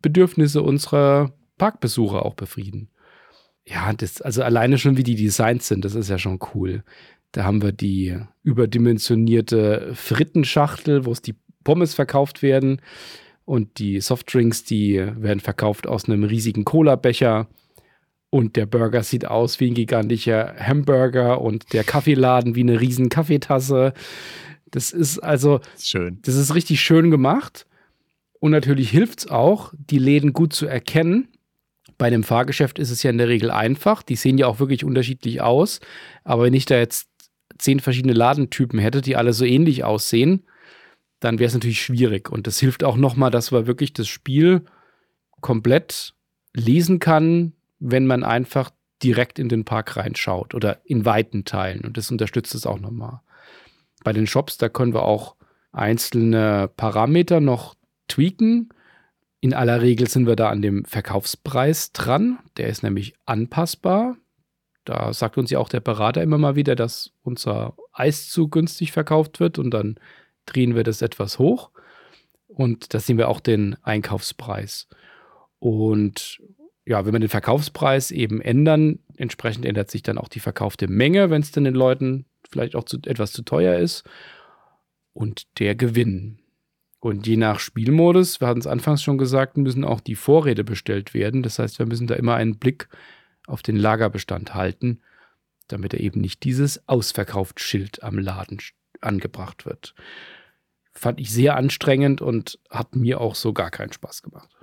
Bedürfnisse 0.00 0.62
unserer 0.62 1.32
Parkbesucher 1.58 2.24
auch 2.24 2.34
befrieden 2.34 2.88
ja, 3.66 3.92
das, 3.92 4.20
also 4.20 4.42
alleine 4.42 4.78
schon 4.78 4.96
wie 4.96 5.02
die 5.02 5.16
Designs 5.16 5.68
sind, 5.68 5.84
das 5.84 5.94
ist 5.94 6.10
ja 6.10 6.18
schon 6.18 6.38
cool. 6.54 6.82
Da 7.32 7.44
haben 7.44 7.62
wir 7.62 7.72
die 7.72 8.18
überdimensionierte 8.42 9.92
Frittenschachtel, 9.94 11.04
wo 11.04 11.12
es 11.12 11.22
die 11.22 11.36
Pommes 11.62 11.94
verkauft 11.94 12.42
werden. 12.42 12.80
Und 13.44 13.78
die 13.78 14.00
Softdrinks, 14.00 14.64
die 14.64 14.96
werden 14.98 15.40
verkauft 15.40 15.86
aus 15.86 16.06
einem 16.06 16.24
riesigen 16.24 16.64
Cola-Becher. 16.64 17.48
Und 18.30 18.56
der 18.56 18.66
Burger 18.66 19.02
sieht 19.02 19.26
aus 19.26 19.60
wie 19.60 19.70
ein 19.70 19.74
gigantischer 19.74 20.54
Hamburger 20.58 21.40
und 21.40 21.72
der 21.72 21.84
Kaffeeladen 21.84 22.54
wie 22.54 22.60
eine 22.60 22.80
riesen 22.80 23.08
Kaffeetasse. 23.08 23.92
Das 24.70 24.92
ist 24.92 25.18
also 25.18 25.60
schön. 25.78 26.20
Das 26.22 26.36
ist 26.36 26.54
richtig 26.54 26.80
schön 26.80 27.10
gemacht. 27.10 27.66
Und 28.38 28.52
natürlich 28.52 28.90
hilft 28.90 29.20
es 29.20 29.28
auch, 29.28 29.72
die 29.76 29.98
Läden 29.98 30.32
gut 30.32 30.52
zu 30.52 30.66
erkennen 30.66 31.28
bei 32.00 32.06
einem 32.06 32.24
Fahrgeschäft 32.24 32.78
ist 32.78 32.90
es 32.90 33.02
ja 33.02 33.10
in 33.10 33.18
der 33.18 33.28
Regel 33.28 33.50
einfach. 33.50 34.02
Die 34.02 34.16
sehen 34.16 34.38
ja 34.38 34.46
auch 34.46 34.58
wirklich 34.58 34.84
unterschiedlich 34.84 35.42
aus. 35.42 35.80
Aber 36.24 36.44
wenn 36.44 36.54
ich 36.54 36.64
da 36.64 36.78
jetzt 36.78 37.10
zehn 37.58 37.78
verschiedene 37.78 38.14
Ladentypen 38.14 38.78
hätte, 38.78 39.02
die 39.02 39.16
alle 39.16 39.34
so 39.34 39.44
ähnlich 39.44 39.84
aussehen, 39.84 40.46
dann 41.20 41.38
wäre 41.38 41.48
es 41.48 41.52
natürlich 41.52 41.82
schwierig. 41.82 42.30
Und 42.30 42.46
das 42.46 42.58
hilft 42.58 42.84
auch 42.84 42.96
nochmal, 42.96 43.30
dass 43.30 43.50
man 43.50 43.66
wirklich 43.66 43.92
das 43.92 44.08
Spiel 44.08 44.64
komplett 45.42 46.14
lesen 46.54 47.00
kann, 47.00 47.52
wenn 47.80 48.06
man 48.06 48.24
einfach 48.24 48.70
direkt 49.02 49.38
in 49.38 49.50
den 49.50 49.66
Park 49.66 49.98
reinschaut 49.98 50.54
oder 50.54 50.80
in 50.86 51.04
weiten 51.04 51.44
Teilen. 51.44 51.82
Und 51.82 51.98
das 51.98 52.10
unterstützt 52.10 52.54
es 52.54 52.64
auch 52.64 52.80
nochmal. 52.80 53.20
Bei 54.04 54.14
den 54.14 54.26
Shops, 54.26 54.56
da 54.56 54.70
können 54.70 54.94
wir 54.94 55.02
auch 55.02 55.36
einzelne 55.70 56.70
Parameter 56.78 57.40
noch 57.40 57.74
tweaken. 58.08 58.70
In 59.40 59.54
aller 59.54 59.80
Regel 59.80 60.06
sind 60.06 60.26
wir 60.26 60.36
da 60.36 60.50
an 60.50 60.60
dem 60.60 60.84
Verkaufspreis 60.84 61.92
dran. 61.92 62.38
Der 62.56 62.68
ist 62.68 62.82
nämlich 62.82 63.14
anpassbar. 63.24 64.16
Da 64.84 65.12
sagt 65.12 65.38
uns 65.38 65.50
ja 65.50 65.58
auch 65.58 65.68
der 65.68 65.80
Berater 65.80 66.22
immer 66.22 66.38
mal 66.38 66.56
wieder, 66.56 66.74
dass 66.74 67.12
unser 67.22 67.74
Eis 67.92 68.28
zu 68.28 68.48
günstig 68.48 68.92
verkauft 68.92 69.40
wird 69.40 69.58
und 69.58 69.70
dann 69.70 69.98
drehen 70.46 70.74
wir 70.74 70.84
das 70.84 71.02
etwas 71.02 71.38
hoch. 71.38 71.70
Und 72.48 72.92
da 72.92 73.00
sehen 73.00 73.16
wir 73.16 73.28
auch 73.28 73.40
den 73.40 73.76
Einkaufspreis. 73.82 74.88
Und 75.58 76.40
ja, 76.84 77.04
wenn 77.06 77.12
wir 77.12 77.20
den 77.20 77.28
Verkaufspreis 77.28 78.10
eben 78.10 78.40
ändern, 78.40 78.98
entsprechend 79.16 79.64
ändert 79.64 79.90
sich 79.90 80.02
dann 80.02 80.18
auch 80.18 80.28
die 80.28 80.40
verkaufte 80.40 80.88
Menge, 80.88 81.30
wenn 81.30 81.42
es 81.42 81.52
dann 81.52 81.64
den 81.64 81.74
Leuten 81.74 82.26
vielleicht 82.50 82.74
auch 82.74 82.84
zu, 82.84 82.98
etwas 83.04 83.32
zu 83.32 83.42
teuer 83.42 83.78
ist. 83.78 84.04
Und 85.12 85.58
der 85.60 85.74
Gewinn. 85.74 86.40
Und 87.00 87.26
je 87.26 87.38
nach 87.38 87.60
Spielmodus, 87.60 88.40
wir 88.40 88.48
hatten 88.48 88.60
es 88.60 88.66
anfangs 88.66 89.02
schon 89.02 89.16
gesagt, 89.16 89.56
müssen 89.56 89.84
auch 89.84 90.00
die 90.00 90.14
Vorräte 90.14 90.64
bestellt 90.64 91.14
werden. 91.14 91.42
Das 91.42 91.58
heißt, 91.58 91.78
wir 91.78 91.86
müssen 91.86 92.06
da 92.06 92.14
immer 92.14 92.34
einen 92.34 92.58
Blick 92.58 92.88
auf 93.46 93.62
den 93.62 93.76
Lagerbestand 93.76 94.54
halten, 94.54 95.00
damit 95.68 95.94
er 95.94 96.00
eben 96.00 96.20
nicht 96.20 96.44
dieses 96.44 96.86
Ausverkauft-Schild 96.88 98.02
am 98.02 98.18
Laden 98.18 98.58
angebracht 99.00 99.64
wird. 99.64 99.94
Fand 100.92 101.20
ich 101.20 101.30
sehr 101.30 101.56
anstrengend 101.56 102.20
und 102.20 102.58
hat 102.68 102.94
mir 102.94 103.20
auch 103.20 103.34
so 103.34 103.54
gar 103.54 103.70
keinen 103.70 103.92
Spaß 103.92 104.22
gemacht. 104.22 104.59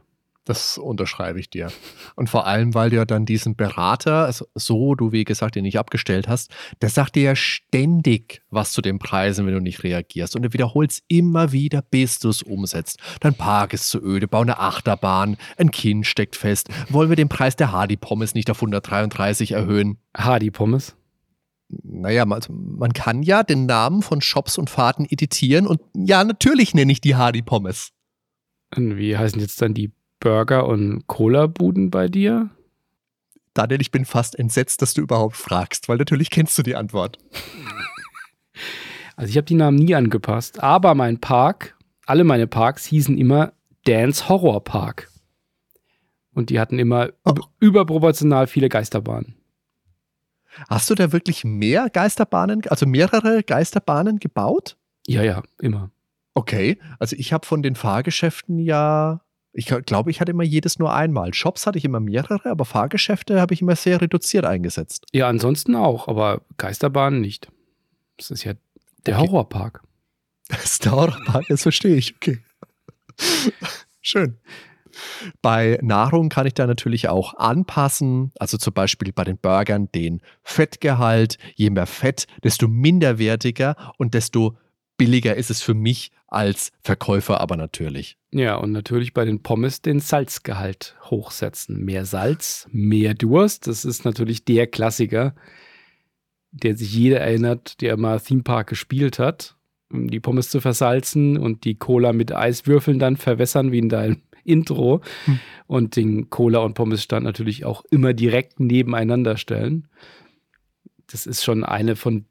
Das 0.48 0.78
unterschreibe 0.78 1.42
ich 1.42 1.50
dir. 1.50 1.70
Und 2.16 2.30
vor 2.30 2.48
allem, 2.48 2.74
weil 2.74 2.90
du 2.90 2.96
ja 2.96 3.04
dann 3.04 3.26
diesen 3.26 3.58
Berater, 3.58 4.24
also 4.24 4.48
so 4.56 4.96
du 4.96 5.12
wie 5.12 5.26
gesagt 5.26 5.56
den 5.56 5.64
nicht 5.64 5.78
abgestellt 5.78 6.30
hast, 6.30 6.52
der 6.82 6.88
sagt 6.88 7.16
dir 7.16 7.24
ja 7.24 7.36
ständig 7.36 8.42
was 8.50 8.72
zu 8.72 8.82
den 8.82 8.98
Preisen, 8.98 9.46
wenn 9.46 9.54
du 9.54 9.60
nicht 9.60 9.84
reagierst. 9.84 10.38
Und 10.38 10.44
du 10.44 10.54
wiederholst 10.54 11.04
immer 11.10 11.52
wieder, 11.52 11.82
bis 11.82 12.20
du 12.20 12.30
es 12.30 12.44
umsetzt. 12.44 12.98
Dein 13.20 13.34
Park 13.34 13.74
ist 13.74 13.90
zu 13.90 14.02
öde, 14.02 14.30
bau 14.30 14.40
eine 14.40 14.58
Achterbahn, 14.58 15.36
ein 15.58 15.70
Kind 15.72 16.08
steckt 16.08 16.38
fest. 16.38 16.70
Wollen 16.88 17.10
wir 17.10 17.18
den 17.18 17.28
Preis 17.28 17.58
der 17.58 17.74
Hardy-Pommes 17.74 18.34
nicht 18.34 18.50
auf 18.50 18.60
133 18.60 19.52
erhöhen? 19.52 19.98
Hardy-Pommes? 20.16 20.96
Naja, 21.68 22.26
also 22.26 22.54
man 22.54 22.94
kann 22.94 23.22
ja 23.22 23.44
den 23.44 23.66
Namen 23.66 24.02
von 24.02 24.22
Shops 24.22 24.58
und 24.58 24.70
Fahrten 24.70 25.04
editieren 25.04 25.68
und 25.68 25.82
ja, 25.94 26.24
natürlich 26.24 26.74
nenne 26.74 26.94
ich 26.94 27.02
die 27.02 27.16
Hardy-Pommes. 27.16 27.92
Wie 28.76 29.18
heißen 29.18 29.42
jetzt 29.42 29.62
dann 29.62 29.74
die 29.74 29.92
Burger- 30.20 30.68
und 30.68 31.08
Cola-Buden 31.08 31.92
bei 31.92 32.08
dir? 32.08 32.50
Daniel, 33.54 33.82
ich 33.82 33.92
bin 33.92 34.06
fast 34.06 34.38
entsetzt, 34.38 34.82
dass 34.82 34.94
du 34.94 35.02
überhaupt 35.02 35.36
fragst, 35.36 35.90
weil 35.90 35.98
natürlich 35.98 36.30
kennst 36.30 36.58
du 36.58 36.64
die 36.64 36.76
Antwort. 36.76 37.18
Also 39.16 39.32
ich 39.32 39.38
habe 39.38 39.46
die 39.46 39.56
Namen 39.56 39.78
nie 39.78 39.96
angepasst, 39.96 40.62
aber 40.62 40.94
mein 40.94 41.20
Park, 41.20 41.76
alle 42.06 42.24
meine 42.24 42.46
Parks 42.46 42.86
hießen 42.86 43.18
immer 43.18 43.54
Dance 43.86 44.30
Horror 44.30 44.64
Park. 44.64 45.10
Und 46.36 46.52
die 46.52 46.60
hatten 46.60 46.78
immer 46.78 47.10
oh. 47.26 47.34
überproportional 47.60 48.46
viele 48.46 48.70
Geisterbahnen. 48.70 49.36
Hast 50.70 50.90
du 50.90 50.96
da 50.96 51.12
wirklich 51.12 51.44
mehr 51.44 51.90
Geisterbahnen, 51.90 52.62
also 52.68 52.86
mehrere 52.86 53.42
Geisterbahnen 53.42 54.20
gebaut? 54.20 54.78
Ja, 55.08 55.24
ja, 55.24 55.42
immer. 55.60 55.90
Okay, 56.36 56.78
also 57.00 57.16
ich 57.16 57.34
habe 57.34 57.48
von 57.48 57.64
den 57.64 57.74
Fahrgeschäften 57.76 58.60
ja, 58.60 59.22
ich 59.58 59.66
glaube, 59.66 60.12
ich 60.12 60.22
hatte 60.22 60.32
immer 60.32 60.44
jedes 60.44 60.78
nur 60.78 60.94
einmal. 60.94 61.34
Shops 61.34 61.66
hatte 61.66 61.80
ich 61.80 61.86
immer 61.86 62.00
mehrere, 62.00 62.52
aber 62.52 62.64
Fahrgeschäfte 62.64 63.42
habe 63.42 63.56
ich 63.56 63.62
immer 63.64 63.76
sehr 63.76 64.00
reduziert 64.00 64.46
eingesetzt. 64.46 65.08
Ja, 65.14 65.28
ansonsten 65.28 65.76
auch, 65.76 66.08
aber 66.08 66.42
Geisterbahnen 66.58 67.22
nicht. 67.22 67.48
Das 68.18 68.30
ist 68.30 68.44
ja 68.44 68.54
der 69.08 69.18
Okay. 69.18 69.28
Horrorpark. 69.28 69.82
Das 70.50 70.64
ist 70.64 70.86
der 70.86 70.92
Horrorpark, 70.94 71.46
das 71.50 71.64
verstehe 71.64 71.96
ich. 71.96 72.16
Okay. 72.16 72.40
Schön. 74.02 74.38
Bei 75.42 75.80
Nahrung 75.82 76.30
kann 76.30 76.48
ich 76.48 76.54
da 76.54 76.68
natürlich 76.68 77.10
auch 77.10 77.34
anpassen. 77.34 78.32
Also 78.40 78.58
zum 78.58 78.74
Beispiel 78.74 79.12
bei 79.12 79.24
den 79.24 79.38
Burgern 79.40 79.92
den 79.92 80.22
Fettgehalt. 80.44 81.38
Je 81.56 81.72
mehr 81.72 81.88
Fett, 81.88 82.28
desto 82.44 82.68
minderwertiger 82.68 83.76
und 83.98 84.14
desto 84.14 84.56
billiger 84.98 85.36
ist 85.36 85.50
es 85.50 85.62
für 85.62 85.74
mich 85.74 86.12
als 86.28 86.72
Verkäufer 86.82 87.40
aber 87.40 87.56
natürlich. 87.56 88.18
Ja, 88.32 88.56
und 88.56 88.72
natürlich 88.72 89.14
bei 89.14 89.24
den 89.24 89.42
Pommes 89.42 89.82
den 89.82 90.00
Salzgehalt 90.00 90.96
hochsetzen. 91.04 91.84
Mehr 91.84 92.06
Salz, 92.06 92.68
mehr 92.72 93.14
Durst. 93.14 93.68
Das 93.68 93.86
ist 93.86 94.04
natürlich 94.04 94.44
der 94.44 94.68
Klassiker, 94.68 95.34
der 96.52 96.76
sich 96.76 96.94
jeder 96.94 97.22
erinnert, 97.22 97.82
der 97.82 97.98
mal 97.98 98.20
Theme 98.20 98.44
Park 98.44 98.68
gespielt 98.68 99.20
hat. 99.20 99.56
Um 99.90 100.10
Die 100.10 100.20
Pommes 100.20 100.50
zu 100.50 100.60
versalzen 100.60 101.38
und 101.38 101.64
die 101.64 101.76
Cola 101.76 102.12
mit 102.12 102.34
Eiswürfeln 102.34 103.00
dann 103.00 103.16
verwässern, 103.16 103.72
wie 103.72 103.80
in 103.80 103.90
deinem 103.90 104.22
Intro. 104.44 105.02
Hm. 105.26 105.40
Und 105.68 105.96
den 105.96 106.30
Cola- 106.30 106.60
und 106.60 106.74
Pommesstand 106.74 107.24
natürlich 107.24 107.64
auch 107.64 107.86
immer 107.90 108.14
direkt 108.14 108.60
nebeneinander 108.60 109.38
stellen. 109.38 109.88
Das 111.10 111.26
ist 111.26 111.46
schon 111.46 111.64
eine 111.64 111.96
von 111.96 112.26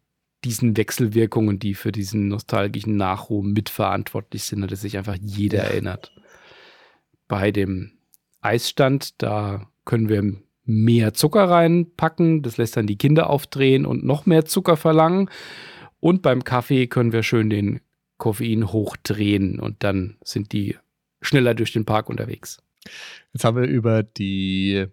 diesen 0.46 0.76
Wechselwirkungen, 0.76 1.58
die 1.58 1.74
für 1.74 1.92
diesen 1.92 2.28
nostalgischen 2.28 2.96
Nachruhm 2.96 3.52
mitverantwortlich 3.52 4.44
sind, 4.44 4.62
an 4.62 4.68
das 4.68 4.80
sich 4.80 4.96
einfach 4.96 5.16
jeder 5.20 5.64
erinnert. 5.64 6.12
Bei 7.26 7.50
dem 7.50 7.98
Eisstand, 8.40 9.20
da 9.22 9.68
können 9.84 10.08
wir 10.08 10.36
mehr 10.64 11.14
Zucker 11.14 11.48
reinpacken, 11.48 12.42
das 12.42 12.56
lässt 12.56 12.76
dann 12.76 12.86
die 12.86 12.98
Kinder 12.98 13.28
aufdrehen 13.28 13.84
und 13.86 14.04
noch 14.04 14.26
mehr 14.26 14.44
Zucker 14.44 14.76
verlangen. 14.76 15.28
Und 15.98 16.22
beim 16.22 16.44
Kaffee 16.44 16.86
können 16.86 17.12
wir 17.12 17.22
schön 17.22 17.50
den 17.50 17.80
Koffein 18.16 18.72
hochdrehen 18.72 19.58
und 19.58 19.82
dann 19.82 20.16
sind 20.22 20.52
die 20.52 20.76
schneller 21.20 21.54
durch 21.54 21.72
den 21.72 21.84
Park 21.84 22.08
unterwegs. 22.08 22.62
Jetzt 23.32 23.44
haben 23.44 23.56
wir 23.56 23.66
über 23.66 24.04
die 24.04 24.86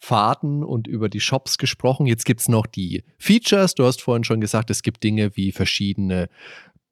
Fahrten 0.00 0.64
und 0.64 0.86
über 0.86 1.08
die 1.08 1.20
Shops 1.20 1.58
gesprochen. 1.58 2.06
Jetzt 2.06 2.24
gibt 2.24 2.40
es 2.40 2.48
noch 2.48 2.66
die 2.66 3.04
Features. 3.18 3.74
Du 3.74 3.84
hast 3.84 4.00
vorhin 4.00 4.24
schon 4.24 4.40
gesagt, 4.40 4.70
es 4.70 4.82
gibt 4.82 5.04
Dinge 5.04 5.36
wie 5.36 5.52
verschiedene 5.52 6.28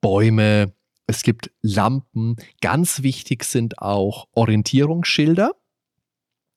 Bäume, 0.00 0.74
es 1.06 1.22
gibt 1.22 1.50
Lampen. 1.62 2.36
Ganz 2.60 3.02
wichtig 3.02 3.44
sind 3.44 3.78
auch 3.78 4.28
Orientierungsschilder, 4.32 5.52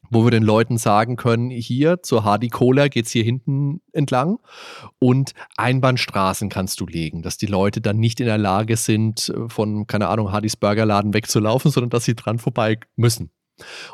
wo 0.10 0.26
wir 0.26 0.32
den 0.32 0.44
Leuten 0.44 0.78
sagen 0.78 1.16
können, 1.16 1.50
hier 1.50 2.04
zur 2.04 2.26
Hardy 2.26 2.50
Cola 2.50 2.90
geht 2.90 3.06
es 3.06 3.14
hier 3.14 3.24
hinten 3.24 3.82
entlang 3.94 4.40
und 5.00 5.32
Einbahnstraßen 5.56 6.50
kannst 6.50 6.82
du 6.82 6.86
legen, 6.86 7.22
dass 7.22 7.38
die 7.38 7.46
Leute 7.46 7.80
dann 7.80 7.98
nicht 7.98 8.20
in 8.20 8.26
der 8.26 8.38
Lage 8.38 8.76
sind, 8.76 9.34
von, 9.48 9.88
keine 9.88 10.10
Ahnung, 10.10 10.34
Hardys 10.34 10.58
Burgerladen 10.58 11.14
wegzulaufen, 11.14 11.72
sondern 11.72 11.92
dass 11.92 12.04
sie 12.04 12.16
dran 12.16 12.38
vorbei 12.38 12.78
müssen. 12.98 13.32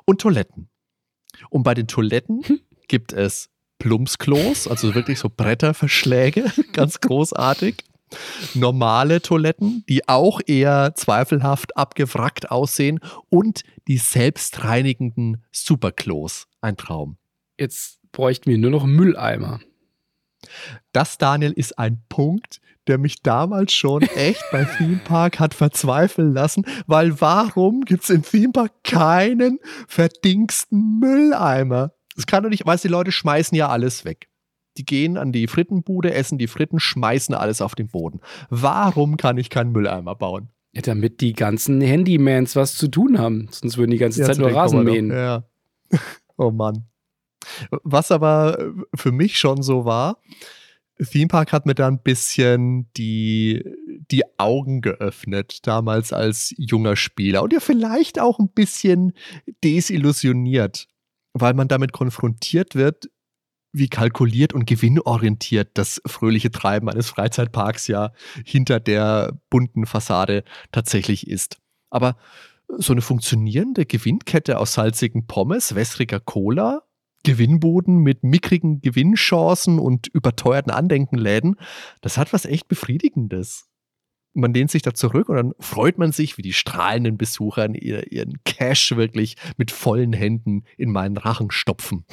Und 0.06 0.22
Toiletten. 0.22 0.70
Und 1.50 1.64
bei 1.64 1.74
den 1.74 1.88
Toiletten 1.88 2.44
gibt 2.88 3.14
es 3.14 3.50
Plumpsklos, 3.80 4.68
also 4.68 4.96
wirklich 4.96 5.20
so 5.20 5.30
Bretterverschläge, 5.30 6.52
ganz 6.74 7.00
großartig. 7.00 7.84
Normale 8.54 9.22
Toiletten, 9.22 9.84
die 9.90 10.08
auch 10.08 10.40
eher 10.46 10.94
zweifelhaft 10.96 11.76
abgewrackt 11.76 12.50
aussehen 12.50 13.02
und 13.30 13.64
die 13.88 13.98
selbstreinigenden 13.98 15.44
Superklos. 15.52 16.48
Ein 16.62 16.78
Traum. 16.78 17.18
Jetzt 17.60 18.00
bräuchten 18.14 18.50
wir 18.50 18.58
nur 18.58 18.72
noch 18.72 18.84
einen 18.84 18.96
Mülleimer. 18.96 19.60
Das, 20.94 21.18
Daniel, 21.18 21.52
ist 21.52 21.78
ein 21.78 22.02
Punkt, 22.08 22.62
der 22.88 22.98
mich 22.98 23.22
damals 23.22 23.74
schon 23.74 24.02
echt 24.02 24.44
bei 24.52 24.66
Theme 24.66 25.00
Park 25.04 25.40
hat 25.40 25.54
verzweifeln 25.54 26.34
lassen, 26.34 26.66
weil 26.88 27.20
warum 27.22 27.82
gibt 27.82 28.04
es 28.04 28.10
in 28.10 28.24
Theme 28.24 28.52
Park 28.52 28.72
keinen 28.84 29.60
verdingsten 29.88 31.00
Mülleimer? 31.00 31.94
Das 32.16 32.26
kann 32.26 32.44
doch 32.44 32.50
nicht, 32.50 32.66
weißt 32.66 32.84
du, 32.84 32.88
die 32.88 32.94
Leute 32.94 33.12
schmeißen 33.12 33.56
ja 33.56 33.70
alles 33.70 34.06
weg. 34.06 34.30
Die 34.78 34.86
gehen 34.86 35.18
an 35.18 35.32
die 35.32 35.48
Frittenbude, 35.48 36.14
essen 36.14 36.38
die 36.38 36.48
Fritten, 36.48 36.80
schmeißen 36.80 37.34
alles 37.34 37.62
auf 37.62 37.76
den 37.76 37.88
Boden. 37.88 38.22
Warum 38.50 39.18
kann 39.18 39.38
ich 39.38 39.50
keinen 39.50 39.72
Mülleimer 39.72 40.16
bauen? 40.16 40.50
Ja, 40.74 40.82
damit 40.82 41.22
die 41.22 41.34
ganzen 41.34 41.82
Handymans 41.82 42.56
was 42.56 42.76
zu 42.76 42.88
tun 42.88 43.18
haben. 43.18 43.48
Sonst 43.52 43.78
würden 43.78 43.92
die 43.92 43.98
ganze 43.98 44.22
Zeit 44.22 44.36
zu 44.36 44.42
nur 44.42 44.54
Rasen 44.54 44.86
wir 44.86 44.92
mähen. 44.92 45.12
Ja. 45.12 45.44
Oh 46.40 46.52
Mann. 46.52 46.84
Was 47.82 48.12
aber 48.12 48.74
für 48.94 49.12
mich 49.12 49.40
schon 49.40 49.64
so 49.64 49.86
war, 49.86 50.20
Theme 51.00 51.28
Park 51.28 51.54
hat 51.54 51.66
mir 51.66 51.76
da 51.76 51.88
ein 51.88 52.02
bisschen 52.02 52.92
die, 52.98 53.64
die 54.12 54.24
Augen 54.38 54.82
geöffnet, 54.82 55.60
damals 55.68 56.14
als 56.14 56.54
junger 56.58 56.96
Spieler. 56.96 57.44
Und 57.44 57.54
ja, 57.54 57.60
vielleicht 57.60 58.20
auch 58.20 58.40
ein 58.40 58.50
bisschen 58.50 59.14
desillusioniert, 59.64 60.88
weil 61.34 61.54
man 61.54 61.68
damit 61.68 61.92
konfrontiert 61.94 62.76
wird, 62.76 63.10
wie 63.74 63.90
kalkuliert 63.90 64.54
und 64.54 64.66
gewinnorientiert 64.66 65.72
das 65.76 66.02
fröhliche 66.06 66.52
Treiben 66.52 66.90
eines 66.90 67.10
Freizeitparks 67.10 67.88
ja 67.88 68.12
hinter 68.44 68.80
der 68.80 69.40
bunten 69.50 69.86
Fassade 69.86 70.44
tatsächlich 70.72 71.28
ist. 71.28 71.58
Aber 71.90 72.18
so 72.70 72.94
eine 72.94 73.02
funktionierende 73.02 73.86
Gewinnkette 73.86 74.58
aus 74.58 74.74
salzigen 74.74 75.28
Pommes, 75.28 75.76
wässriger 75.76 76.20
Cola, 76.20 76.87
Gewinnbuden 77.24 77.98
mit 77.98 78.24
mickrigen 78.24 78.82
Gewinnchancen 78.82 79.80
und 79.80 80.08
überteuerten 80.08 80.72
Andenkenläden, 80.72 81.56
das 82.02 82.18
hat 82.18 82.34
was 82.34 82.46
echt 82.46 82.68
Befriedigendes. 82.68 83.68
Man 84.34 84.54
lehnt 84.54 84.70
sich 84.70 84.84
da 84.84 84.94
zurück 84.94 85.30
und 85.30 85.36
dann 85.36 85.54
freut 85.60 85.98
man 85.98 86.12
sich, 86.12 86.38
wie 86.38 86.44
die 86.44 86.54
strahlenden 86.54 87.18
Besucher 87.18 87.70
ihr, 87.74 88.12
ihren 88.12 88.44
Cash 88.46 88.96
wirklich 88.96 89.36
mit 89.58 89.72
vollen 89.72 90.14
Händen 90.14 90.64
in 90.78 90.92
meinen 90.92 91.18
Rachen 91.18 91.50
stopfen. 91.50 92.06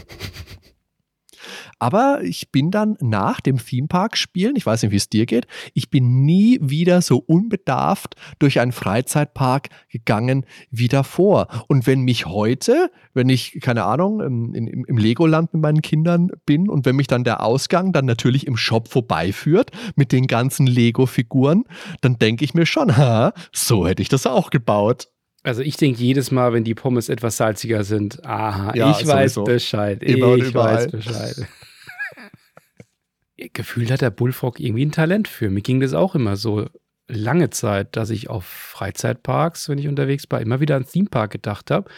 Aber 1.78 2.20
ich 2.22 2.50
bin 2.50 2.70
dann 2.70 2.96
nach 3.00 3.40
dem 3.40 3.58
Themepark 3.58 4.16
spielen, 4.16 4.56
ich 4.56 4.66
weiß 4.66 4.82
nicht, 4.82 4.92
wie 4.92 4.96
es 4.96 5.08
dir 5.08 5.26
geht, 5.26 5.46
ich 5.74 5.90
bin 5.90 6.24
nie 6.24 6.58
wieder 6.62 7.02
so 7.02 7.18
unbedarft 7.18 8.16
durch 8.38 8.60
einen 8.60 8.72
Freizeitpark 8.72 9.68
gegangen 9.88 10.46
wie 10.70 10.88
davor. 10.88 11.48
Und 11.68 11.86
wenn 11.86 12.00
mich 12.02 12.26
heute, 12.26 12.90
wenn 13.12 13.28
ich, 13.28 13.58
keine 13.60 13.84
Ahnung, 13.84 14.20
im, 14.20 14.54
im, 14.54 14.84
im 14.84 14.96
Legoland 14.96 15.52
mit 15.54 15.62
meinen 15.62 15.82
Kindern 15.82 16.30
bin 16.46 16.68
und 16.68 16.86
wenn 16.86 16.96
mich 16.96 17.06
dann 17.06 17.24
der 17.24 17.42
Ausgang 17.42 17.92
dann 17.92 18.04
natürlich 18.04 18.46
im 18.46 18.56
Shop 18.56 18.88
vorbeiführt 18.88 19.70
mit 19.96 20.12
den 20.12 20.26
ganzen 20.26 20.66
Lego-Figuren, 20.66 21.64
dann 22.00 22.18
denke 22.18 22.44
ich 22.44 22.54
mir 22.54 22.66
schon, 22.66 22.96
ha, 22.96 23.32
so 23.52 23.86
hätte 23.86 24.02
ich 24.02 24.08
das 24.08 24.26
auch 24.26 24.50
gebaut. 24.50 25.08
Also 25.44 25.60
ich 25.62 25.76
denke 25.76 26.02
jedes 26.02 26.30
Mal, 26.30 26.52
wenn 26.52 26.64
die 26.64 26.74
Pommes 26.74 27.08
etwas 27.08 27.36
salziger 27.36 27.84
sind, 27.84 28.24
aha, 28.24 28.72
Ja, 28.74 28.90
ich 28.90 29.06
weiß 29.06 29.34
sowieso. 29.34 29.44
Bescheid. 29.44 30.02
Immer 30.02 30.34
ich 30.36 30.52
weiß 30.54 30.90
Bescheid. 30.90 31.36
Gefühlt 33.52 33.90
hat 33.90 34.00
der 34.00 34.10
Bullfrog 34.10 34.58
irgendwie 34.60 34.86
ein 34.86 34.92
Talent 34.92 35.28
für. 35.28 35.50
Mir 35.50 35.60
ging 35.60 35.80
das 35.80 35.92
auch 35.92 36.14
immer 36.14 36.36
so 36.36 36.68
lange 37.08 37.50
Zeit, 37.50 37.96
dass 37.96 38.10
ich 38.10 38.30
auf 38.30 38.44
Freizeitparks, 38.44 39.68
wenn 39.68 39.78
ich 39.78 39.88
unterwegs 39.88 40.24
war, 40.30 40.40
immer 40.40 40.60
wieder 40.60 40.76
an 40.76 40.86
Themepark 40.86 41.32
gedacht 41.32 41.70
habe. 41.70 41.90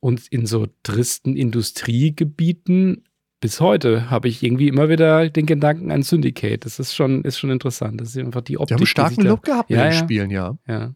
Und 0.00 0.26
in 0.28 0.46
so 0.46 0.66
tristen 0.82 1.36
Industriegebieten 1.36 3.04
bis 3.40 3.60
heute 3.60 4.10
habe 4.10 4.28
ich 4.28 4.42
irgendwie 4.42 4.68
immer 4.68 4.88
wieder 4.88 5.28
den 5.28 5.44
Gedanken 5.44 5.90
an 5.90 6.02
Syndicate. 6.02 6.64
Das 6.64 6.78
ist 6.78 6.94
schon, 6.94 7.22
ist 7.24 7.38
schon 7.38 7.50
interessant. 7.50 8.00
Das 8.00 8.08
ist 8.08 8.16
einfach 8.18 8.40
die 8.40 8.56
Optik. 8.56 8.68
Die 8.68 8.74
haben 8.74 8.78
einen 8.80 8.84
die 8.84 8.90
starken 8.90 9.24
da- 9.24 9.30
Look 9.30 9.42
gehabt 9.44 9.68
mit 9.70 9.78
Ja, 9.78 9.84
den 9.84 9.92
ja. 9.92 9.98
Spielen, 9.98 10.30
ja. 10.30 10.58
ja. 10.66 10.94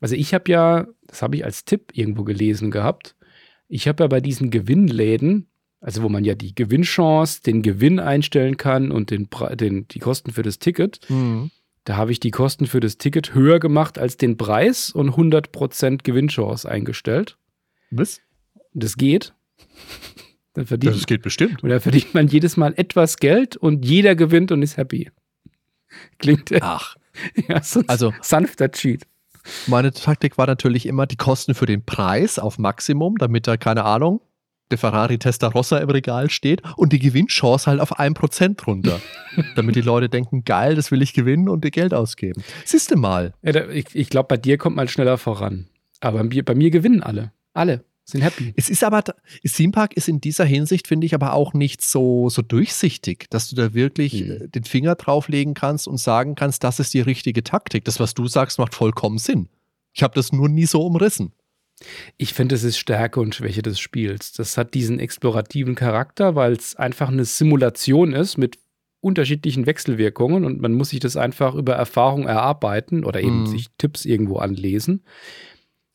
Also 0.00 0.14
ich 0.14 0.32
habe 0.34 0.50
ja, 0.50 0.86
das 1.06 1.22
habe 1.22 1.36
ich 1.36 1.44
als 1.44 1.64
Tipp 1.64 1.90
irgendwo 1.92 2.24
gelesen 2.24 2.70
gehabt, 2.70 3.14
ich 3.68 3.86
habe 3.88 4.04
ja 4.04 4.08
bei 4.08 4.20
diesen 4.20 4.50
Gewinnläden, 4.50 5.48
also 5.80 6.02
wo 6.02 6.08
man 6.08 6.24
ja 6.24 6.34
die 6.34 6.54
Gewinnchance, 6.54 7.42
den 7.42 7.62
Gewinn 7.62 7.98
einstellen 8.00 8.56
kann 8.56 8.90
und 8.90 9.10
den, 9.10 9.28
den, 9.54 9.86
die 9.88 9.98
Kosten 9.98 10.30
für 10.32 10.42
das 10.42 10.58
Ticket, 10.58 11.00
Mhm. 11.10 11.50
da 11.84 11.96
habe 11.96 12.12
ich 12.12 12.20
die 12.20 12.30
Kosten 12.30 12.66
für 12.66 12.80
das 12.80 12.98
Ticket 12.98 13.34
höher 13.34 13.58
gemacht 13.60 13.98
als 13.98 14.16
den 14.16 14.36
Preis 14.36 14.90
und 14.90 15.10
100% 15.10 16.02
Gewinnchance 16.04 16.68
eingestellt. 16.68 17.36
Was? 17.90 18.20
Das 18.74 18.96
geht. 18.96 19.34
Dann 20.54 20.66
verdient, 20.66 20.94
Das 20.96 21.06
geht 21.06 21.22
bestimmt. 21.22 21.62
und 21.62 21.68
da 21.70 21.78
verdient 21.80 22.14
man 22.14 22.26
jedes 22.28 22.56
Mal 22.56 22.72
etwas 22.76 23.18
Geld 23.18 23.56
und 23.56 23.84
jeder 23.84 24.14
gewinnt 24.16 24.50
und 24.52 24.62
ist 24.62 24.76
happy. 24.76 25.10
Klingt 26.18 26.50
Ach, 26.62 26.96
ja 27.48 27.62
so 27.62 27.80
ein 27.80 27.88
also 27.88 28.12
sanfter 28.22 28.70
Cheat. 28.70 29.04
Meine 29.66 29.92
Taktik 29.92 30.38
war 30.38 30.46
natürlich 30.46 30.86
immer 30.86 31.06
die 31.06 31.16
Kosten 31.16 31.54
für 31.54 31.66
den 31.66 31.84
Preis 31.84 32.38
auf 32.38 32.58
Maximum, 32.58 33.16
damit 33.18 33.46
da, 33.46 33.56
keine 33.56 33.84
Ahnung, 33.84 34.20
der 34.70 34.78
Ferrari 34.78 35.18
Testarossa 35.18 35.78
im 35.78 35.88
Regal 35.90 36.30
steht 36.30 36.62
und 36.76 36.92
die 36.92 36.98
Gewinnchance 36.98 37.66
halt 37.66 37.80
auf 37.80 37.98
1% 37.98 38.64
runter. 38.64 39.00
damit 39.56 39.76
die 39.76 39.80
Leute 39.80 40.08
denken, 40.08 40.44
geil, 40.44 40.74
das 40.74 40.90
will 40.90 41.02
ich 41.02 41.14
gewinnen 41.14 41.48
und 41.48 41.64
dir 41.64 41.70
Geld 41.70 41.94
ausgeben. 41.94 42.42
Siehst 42.64 42.90
du 42.90 42.96
mal. 42.96 43.32
Ja, 43.42 43.52
da, 43.52 43.68
ich 43.68 43.86
ich 43.94 44.10
glaube, 44.10 44.28
bei 44.28 44.36
dir 44.36 44.58
kommt 44.58 44.76
man 44.76 44.88
schneller 44.88 45.18
voran. 45.18 45.68
Aber 46.00 46.18
bei 46.18 46.24
mir, 46.24 46.44
bei 46.44 46.54
mir 46.54 46.70
gewinnen 46.70 47.02
alle. 47.02 47.32
Alle 47.54 47.84
sind 48.10 48.22
happy. 48.22 48.52
Es 48.56 48.68
ist 48.70 48.82
aber, 48.84 49.02
Theme 49.44 49.72
Park 49.72 49.94
ist 49.96 50.08
in 50.08 50.20
dieser 50.20 50.44
Hinsicht, 50.44 50.86
finde 50.88 51.06
ich, 51.06 51.14
aber 51.14 51.32
auch 51.34 51.52
nicht 51.54 51.82
so, 51.82 52.28
so 52.28 52.42
durchsichtig, 52.42 53.26
dass 53.30 53.48
du 53.48 53.56
da 53.56 53.74
wirklich 53.74 54.20
Hm. 54.20 54.30
äh, 54.30 54.48
den 54.48 54.64
Finger 54.64 54.94
drauflegen 54.94 55.54
kannst 55.54 55.86
und 55.88 55.98
sagen 55.98 56.34
kannst, 56.34 56.64
das 56.64 56.80
ist 56.80 56.94
die 56.94 57.00
richtige 57.00 57.44
Taktik. 57.44 57.84
Das, 57.84 58.00
was 58.00 58.14
du 58.14 58.26
sagst, 58.26 58.58
macht 58.58 58.74
vollkommen 58.74 59.18
Sinn. 59.18 59.48
Ich 59.92 60.02
habe 60.02 60.14
das 60.14 60.32
nur 60.32 60.48
nie 60.48 60.66
so 60.66 60.84
umrissen. 60.84 61.32
Ich 62.16 62.34
finde, 62.34 62.56
es 62.56 62.64
ist 62.64 62.78
Stärke 62.78 63.20
und 63.20 63.34
Schwäche 63.36 63.62
des 63.62 63.78
Spiels. 63.78 64.32
Das 64.32 64.56
hat 64.56 64.74
diesen 64.74 64.98
explorativen 64.98 65.74
Charakter, 65.76 66.34
weil 66.34 66.52
es 66.52 66.74
einfach 66.74 67.08
eine 67.08 67.24
Simulation 67.24 68.12
ist 68.14 68.36
mit 68.36 68.58
unterschiedlichen 69.00 69.66
Wechselwirkungen 69.66 70.44
und 70.44 70.60
man 70.60 70.72
muss 70.74 70.88
sich 70.90 70.98
das 70.98 71.16
einfach 71.16 71.54
über 71.54 71.74
Erfahrung 71.74 72.26
erarbeiten 72.26 73.04
oder 73.04 73.20
eben 73.20 73.42
Mhm. 73.42 73.46
sich 73.46 73.66
Tipps 73.78 74.04
irgendwo 74.04 74.38
anlesen. 74.38 75.04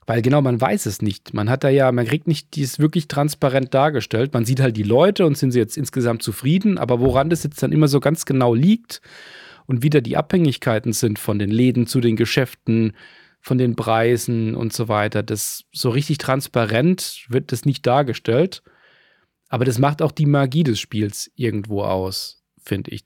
Weil 0.05 0.21
genau, 0.21 0.41
man 0.41 0.59
weiß 0.59 0.85
es 0.85 1.01
nicht. 1.01 1.33
Man 1.33 1.49
hat 1.49 1.63
da 1.63 1.69
ja, 1.69 1.91
man 1.91 2.05
kriegt 2.05 2.27
nicht 2.27 2.55
dies 2.55 2.79
wirklich 2.79 3.07
transparent 3.07 3.73
dargestellt. 3.73 4.33
Man 4.33 4.45
sieht 4.45 4.59
halt 4.59 4.75
die 4.75 4.83
Leute 4.83 5.25
und 5.25 5.37
sind 5.37 5.51
sie 5.51 5.59
jetzt 5.59 5.77
insgesamt 5.77 6.23
zufrieden, 6.23 6.77
aber 6.77 6.99
woran 6.99 7.29
das 7.29 7.43
jetzt 7.43 7.63
dann 7.63 7.71
immer 7.71 7.87
so 7.87 7.99
ganz 7.99 8.25
genau 8.25 8.53
liegt 8.53 9.01
und 9.65 9.81
wie 9.81 9.89
da 9.89 10.01
die 10.01 10.17
Abhängigkeiten 10.17 10.93
sind 10.93 11.19
von 11.19 11.39
den 11.39 11.51
Läden 11.51 11.87
zu 11.87 12.01
den 12.01 12.15
Geschäften, 12.15 12.93
von 13.39 13.57
den 13.57 13.75
Preisen 13.75 14.55
und 14.55 14.73
so 14.73 14.87
weiter, 14.87 15.23
das 15.23 15.65
so 15.71 15.89
richtig 15.89 16.17
transparent 16.17 17.25
wird 17.29 17.51
das 17.51 17.65
nicht 17.65 17.85
dargestellt. 17.85 18.63
Aber 19.49 19.65
das 19.65 19.79
macht 19.79 20.01
auch 20.01 20.11
die 20.11 20.25
Magie 20.25 20.63
des 20.63 20.79
Spiels 20.79 21.31
irgendwo 21.35 21.83
aus, 21.83 22.43
finde 22.61 22.91
ich. 22.91 23.05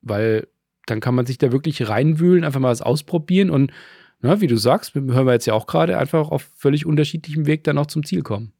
Weil 0.00 0.48
dann 0.86 1.00
kann 1.00 1.14
man 1.14 1.26
sich 1.26 1.38
da 1.38 1.52
wirklich 1.52 1.88
reinwühlen, 1.88 2.44
einfach 2.44 2.60
mal 2.60 2.70
was 2.70 2.82
ausprobieren 2.82 3.50
und, 3.50 3.72
na, 4.22 4.40
wie 4.40 4.46
du 4.46 4.56
sagst, 4.56 4.94
hören 4.94 5.26
wir 5.26 5.32
jetzt 5.32 5.46
ja 5.46 5.54
auch 5.54 5.66
gerade, 5.66 5.98
einfach 5.98 6.30
auf 6.30 6.48
völlig 6.54 6.86
unterschiedlichem 6.86 7.46
Weg 7.46 7.64
dann 7.64 7.78
auch 7.78 7.86
zum 7.86 8.04
Ziel 8.04 8.22
kommen. 8.22 8.52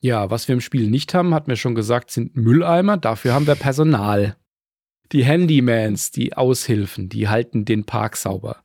Ja, 0.00 0.30
was 0.30 0.46
wir 0.46 0.52
im 0.52 0.60
Spiel 0.60 0.88
nicht 0.88 1.12
haben, 1.14 1.34
hat 1.34 1.48
mir 1.48 1.56
schon 1.56 1.74
gesagt, 1.74 2.10
sind 2.10 2.36
Mülleimer. 2.36 2.98
Dafür 2.98 3.32
haben 3.32 3.46
wir 3.46 3.56
Personal. 3.56 4.36
Die 5.10 5.24
Handymans, 5.24 6.12
die 6.12 6.36
Aushilfen, 6.36 7.08
die 7.08 7.28
halten 7.28 7.64
den 7.64 7.84
Park 7.84 8.16
sauber. 8.16 8.62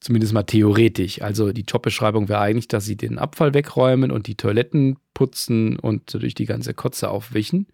Zumindest 0.00 0.32
mal 0.32 0.42
theoretisch. 0.42 1.22
Also 1.22 1.52
die 1.52 1.64
Jobbeschreibung 1.66 2.28
wäre 2.28 2.40
eigentlich, 2.40 2.68
dass 2.68 2.84
sie 2.84 2.96
den 2.96 3.18
Abfall 3.18 3.54
wegräumen 3.54 4.10
und 4.10 4.26
die 4.26 4.34
Toiletten 4.34 4.98
putzen 5.14 5.78
und 5.78 6.12
durch 6.12 6.34
die 6.34 6.46
ganze 6.46 6.74
Kotze 6.74 7.08
aufwischen. 7.08 7.68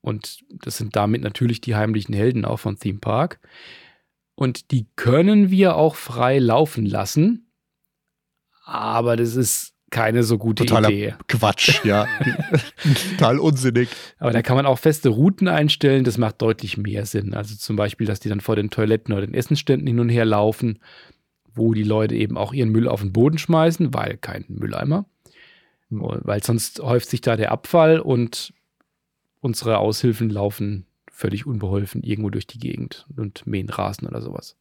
Und 0.00 0.44
das 0.62 0.76
sind 0.76 0.96
damit 0.96 1.22
natürlich 1.22 1.60
die 1.60 1.74
heimlichen 1.74 2.14
Helden 2.14 2.44
auch 2.44 2.58
von 2.58 2.78
Theme 2.78 3.00
Park. 3.00 3.40
Und 4.40 4.70
die 4.70 4.86
können 4.96 5.50
wir 5.50 5.76
auch 5.76 5.96
frei 5.96 6.38
laufen 6.38 6.86
lassen. 6.86 7.52
Aber 8.64 9.16
das 9.16 9.36
ist 9.36 9.74
keine 9.90 10.22
so 10.22 10.38
gute 10.38 10.64
Totaler 10.64 10.88
Idee. 10.88 11.14
Quatsch, 11.28 11.84
ja. 11.84 12.06
Total 13.10 13.38
unsinnig. 13.38 13.90
Aber 14.18 14.30
da 14.30 14.40
kann 14.40 14.56
man 14.56 14.64
auch 14.64 14.78
feste 14.78 15.10
Routen 15.10 15.46
einstellen, 15.46 16.04
das 16.04 16.16
macht 16.16 16.40
deutlich 16.40 16.78
mehr 16.78 17.04
Sinn. 17.04 17.34
Also 17.34 17.54
zum 17.54 17.76
Beispiel, 17.76 18.06
dass 18.06 18.18
die 18.18 18.30
dann 18.30 18.40
vor 18.40 18.56
den 18.56 18.70
Toiletten 18.70 19.12
oder 19.12 19.26
den 19.26 19.34
Essensständen 19.34 19.86
hin 19.86 20.00
und 20.00 20.08
her 20.08 20.24
laufen, 20.24 20.78
wo 21.52 21.74
die 21.74 21.82
Leute 21.82 22.14
eben 22.14 22.38
auch 22.38 22.54
ihren 22.54 22.70
Müll 22.70 22.88
auf 22.88 23.02
den 23.02 23.12
Boden 23.12 23.36
schmeißen, 23.36 23.92
weil 23.92 24.16
kein 24.16 24.46
Mülleimer. 24.48 25.04
Hm. 25.90 26.00
Weil 26.00 26.42
sonst 26.42 26.80
häuft 26.80 27.10
sich 27.10 27.20
da 27.20 27.36
der 27.36 27.52
Abfall 27.52 28.00
und 28.00 28.54
unsere 29.40 29.76
Aushilfen 29.76 30.30
laufen 30.30 30.86
völlig 31.20 31.46
unbeholfen 31.46 32.02
irgendwo 32.02 32.30
durch 32.30 32.46
die 32.46 32.58
Gegend 32.58 33.06
und 33.16 33.46
mähen 33.46 33.68
Rasen 33.68 34.08
oder 34.08 34.22
sowas. 34.22 34.56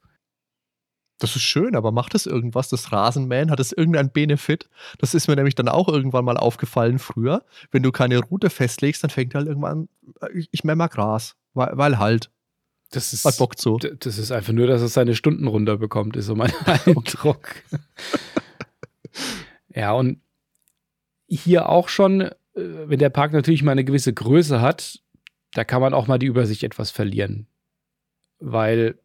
Das 1.18 1.36
ist 1.36 1.41
schön, 1.41 1.76
aber 1.76 1.91
macht 1.91 2.16
es 2.16 2.26
irgendwas? 2.26 2.70
Das 2.70 2.91
Rasenmähen, 2.91 3.51
hat 3.51 3.60
es 3.60 3.72
irgendeinen 3.72 4.12
Benefit? 4.12 4.70
Das 4.99 5.14
ist 5.14 5.28
mir 5.28 5.36
nämlich 5.36 5.55
dann 5.55 5.68
auch 5.68 5.88
irgendwann 5.89 6.24
mal 6.24 6.38
aufgefallen 6.38 6.99
früher. 6.99 7.43
Wenn 7.72 7.84
du 7.84 7.91
keine 7.91 8.20
Route 8.20 8.49
festlegst, 8.49 9.03
dann 9.03 9.10
fängt 9.10 9.36
halt 9.36 9.47
irgendwann 9.47 9.89
an, 10.22 10.30
ich, 10.34 10.47
ich 10.51 10.64
mähe 10.64 10.76
mal 10.76 10.88
Gras, 10.88 11.36
weil, 11.53 11.72
weil 11.74 11.99
halt, 11.99 12.32
Das 12.91 13.12
ist, 13.12 13.26
hat 13.26 13.38
Bock 13.38 13.57
zu. 13.57 13.78
Das 13.78 14.18
ist 14.18 14.32
einfach 14.32 14.53
nur, 14.53 14.68
dass 14.68 14.82
es 14.82 14.93
seine 14.93 15.16
Stunden 15.16 15.47
runterbekommt, 15.47 16.16
ist 16.16 16.28
so 16.28 16.36
mein 16.36 16.53
Eindruck. 16.66 17.49
ja, 19.74 19.91
und 19.91 20.22
hier 21.28 21.68
auch 21.68 21.89
schon, 21.89 22.22
äh, 22.22 22.32
wenn 22.53 22.99
der 22.99 23.10
Park 23.10 23.34
natürlich 23.34 23.64
mal 23.64 23.74
eine 23.74 23.84
gewisse 23.84 24.14
Größe 24.14 24.62
hat, 24.62 25.01
da 25.53 25.63
kann 25.63 25.81
man 25.81 25.93
auch 25.93 26.07
mal 26.07 26.19
die 26.19 26.27
Übersicht 26.27 26.63
etwas 26.63 26.91
verlieren. 26.91 27.47
Weil, 28.39 28.99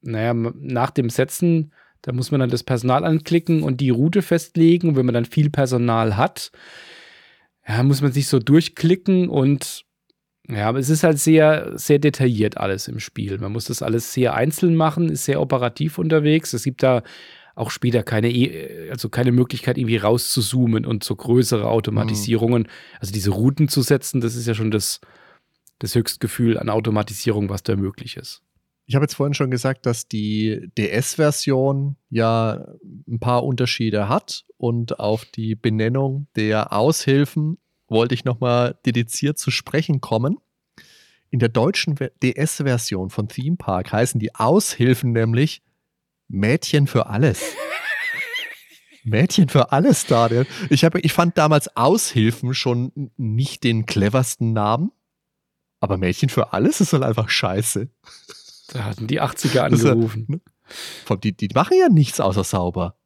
naja, 0.00 0.34
nach 0.34 0.90
dem 0.90 1.10
Setzen, 1.10 1.72
da 2.02 2.12
muss 2.12 2.30
man 2.30 2.40
dann 2.40 2.50
das 2.50 2.62
Personal 2.62 3.04
anklicken 3.04 3.62
und 3.62 3.80
die 3.80 3.90
Route 3.90 4.22
festlegen. 4.22 4.90
Und 4.90 4.96
wenn 4.96 5.06
man 5.06 5.14
dann 5.14 5.24
viel 5.24 5.50
Personal 5.50 6.16
hat, 6.16 6.50
ja, 7.66 7.82
muss 7.82 8.02
man 8.02 8.12
sich 8.12 8.26
so 8.26 8.38
durchklicken 8.38 9.28
und 9.28 9.84
ja, 10.46 10.68
aber 10.68 10.78
es 10.78 10.90
ist 10.90 11.04
halt 11.04 11.18
sehr, 11.18 11.72
sehr 11.78 11.98
detailliert 11.98 12.58
alles 12.58 12.86
im 12.86 13.00
Spiel. 13.00 13.38
Man 13.38 13.52
muss 13.52 13.64
das 13.64 13.80
alles 13.80 14.12
sehr 14.12 14.34
einzeln 14.34 14.76
machen, 14.76 15.08
ist 15.08 15.24
sehr 15.24 15.40
operativ 15.40 15.96
unterwegs. 15.96 16.52
Es 16.52 16.64
gibt 16.64 16.82
da 16.82 17.02
auch 17.54 17.70
später 17.70 18.02
keine, 18.02 18.30
E- 18.30 18.90
also 18.90 19.08
keine 19.08 19.32
Möglichkeit, 19.32 19.78
irgendwie 19.78 19.96
rauszuzoomen 19.96 20.84
und 20.84 21.02
so 21.02 21.16
größere 21.16 21.66
Automatisierungen. 21.66 22.68
Also 23.00 23.12
diese 23.12 23.30
Routen 23.30 23.68
zu 23.68 23.80
setzen, 23.80 24.20
das 24.20 24.34
ist 24.36 24.46
ja 24.46 24.52
schon 24.52 24.70
das, 24.70 25.00
das 25.84 25.94
Höchstgefühl 25.94 26.58
an 26.58 26.68
Automatisierung, 26.70 27.48
was 27.48 27.62
da 27.62 27.76
möglich 27.76 28.16
ist. 28.16 28.42
Ich 28.86 28.94
habe 28.94 29.04
jetzt 29.04 29.14
vorhin 29.14 29.34
schon 29.34 29.50
gesagt, 29.50 29.86
dass 29.86 30.08
die 30.08 30.70
DS-Version 30.76 31.96
ja 32.10 32.66
ein 33.08 33.18
paar 33.18 33.44
Unterschiede 33.44 34.08
hat 34.08 34.44
und 34.58 34.98
auf 35.00 35.24
die 35.24 35.54
Benennung 35.54 36.26
der 36.36 36.72
Aushilfen 36.72 37.58
wollte 37.88 38.14
ich 38.14 38.24
nochmal 38.24 38.78
dediziert 38.84 39.38
zu 39.38 39.50
sprechen 39.50 40.00
kommen. 40.00 40.38
In 41.30 41.38
der 41.38 41.48
deutschen 41.48 41.96
Ver- 41.96 42.10
DS-Version 42.22 43.10
von 43.10 43.28
Theme 43.28 43.56
Park 43.56 43.92
heißen 43.92 44.20
die 44.20 44.34
Aushilfen 44.34 45.12
nämlich 45.12 45.62
Mädchen 46.28 46.86
für 46.86 47.06
alles. 47.06 47.42
Mädchen 49.04 49.48
für 49.48 49.72
alles, 49.72 50.06
Daniel. 50.06 50.46
Ich, 50.70 50.84
hab, 50.84 50.94
ich 50.94 51.12
fand 51.12 51.36
damals 51.36 51.76
Aushilfen 51.76 52.54
schon 52.54 53.10
nicht 53.16 53.64
den 53.64 53.86
cleversten 53.86 54.52
Namen, 54.52 54.92
aber 55.84 55.96
Mädchen 55.98 56.28
für 56.28 56.52
alles 56.52 56.80
ist 56.80 56.92
halt 56.92 57.02
einfach 57.04 57.28
scheiße. 57.28 57.88
Da 58.72 58.84
hatten 58.84 59.06
die 59.06 59.20
80er 59.20 59.68
Das 59.68 59.78
ist 59.80 59.84
ja- 59.84 59.92
angerufen. 59.92 60.40
Vor 61.04 61.14
allem, 61.16 61.20
Die, 61.20 61.36
die 61.36 61.48
machen 61.54 61.76
ja 61.78 61.88
nichts 61.88 62.18
außer 62.20 62.42
sauber. 62.42 62.96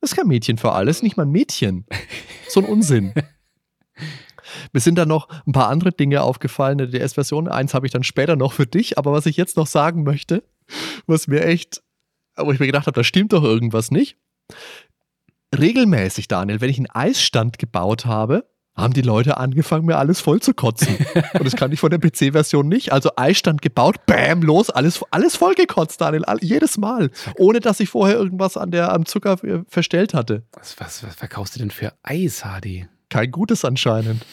Das 0.00 0.12
ist 0.12 0.16
kein 0.16 0.26
Mädchen 0.28 0.58
für 0.58 0.72
alles, 0.72 1.02
nicht 1.02 1.16
mal 1.16 1.24
ein 1.24 1.30
Mädchen. 1.32 1.86
So 2.48 2.60
ein 2.60 2.66
Unsinn. 2.66 3.12
Mir 4.72 4.80
sind 4.80 4.96
da 4.96 5.06
noch 5.06 5.28
ein 5.46 5.52
paar 5.52 5.68
andere 5.68 5.90
Dinge 5.92 6.22
aufgefallen 6.22 6.78
in 6.78 6.90
der 6.90 7.00
DS-Version. 7.00 7.48
Eins 7.48 7.74
habe 7.74 7.86
ich 7.86 7.92
dann 7.92 8.04
später 8.04 8.36
noch 8.36 8.52
für 8.52 8.66
dich, 8.66 8.98
aber 8.98 9.12
was 9.12 9.26
ich 9.26 9.36
jetzt 9.36 9.56
noch 9.56 9.66
sagen 9.66 10.04
möchte, 10.04 10.44
was 11.06 11.26
mir 11.26 11.44
echt, 11.44 11.82
wo 12.36 12.52
ich 12.52 12.60
mir 12.60 12.66
gedacht 12.66 12.86
habe, 12.86 12.94
da 12.94 13.02
stimmt 13.02 13.32
doch 13.32 13.42
irgendwas 13.42 13.90
nicht. 13.90 14.16
Regelmäßig, 15.56 16.28
Daniel, 16.28 16.60
wenn 16.60 16.70
ich 16.70 16.78
einen 16.78 16.90
Eisstand 16.90 17.58
gebaut 17.58 18.04
habe, 18.04 18.48
haben 18.76 18.92
die 18.92 19.02
Leute 19.02 19.38
angefangen, 19.38 19.86
mir 19.86 19.96
alles 19.96 20.20
voll 20.20 20.40
zu 20.40 20.52
kotzen. 20.52 20.96
Und 21.34 21.44
das 21.44 21.56
kann 21.56 21.72
ich 21.72 21.80
von 21.80 21.90
der 21.90 21.98
PC-Version 21.98 22.68
nicht. 22.68 22.92
Also 22.92 23.10
Eisstand 23.16 23.62
gebaut, 23.62 24.04
bam, 24.06 24.42
los, 24.42 24.70
alles, 24.70 25.02
alles 25.10 25.36
vollgekotzt, 25.36 26.00
Daniel, 26.00 26.24
all, 26.24 26.38
jedes 26.42 26.76
Mal. 26.76 27.10
Ohne 27.38 27.60
dass 27.60 27.80
ich 27.80 27.88
vorher 27.88 28.16
irgendwas 28.16 28.56
an 28.56 28.70
der, 28.70 28.92
am 28.92 29.06
Zucker 29.06 29.38
verstellt 29.68 30.12
hatte. 30.12 30.44
Was, 30.52 30.78
was, 30.78 31.02
was 31.02 31.14
verkaufst 31.14 31.54
du 31.54 31.60
denn 31.60 31.70
für 31.70 31.94
Eis, 32.02 32.44
Hardy? 32.44 32.86
Kein 33.08 33.30
gutes 33.30 33.64
anscheinend. 33.64 34.24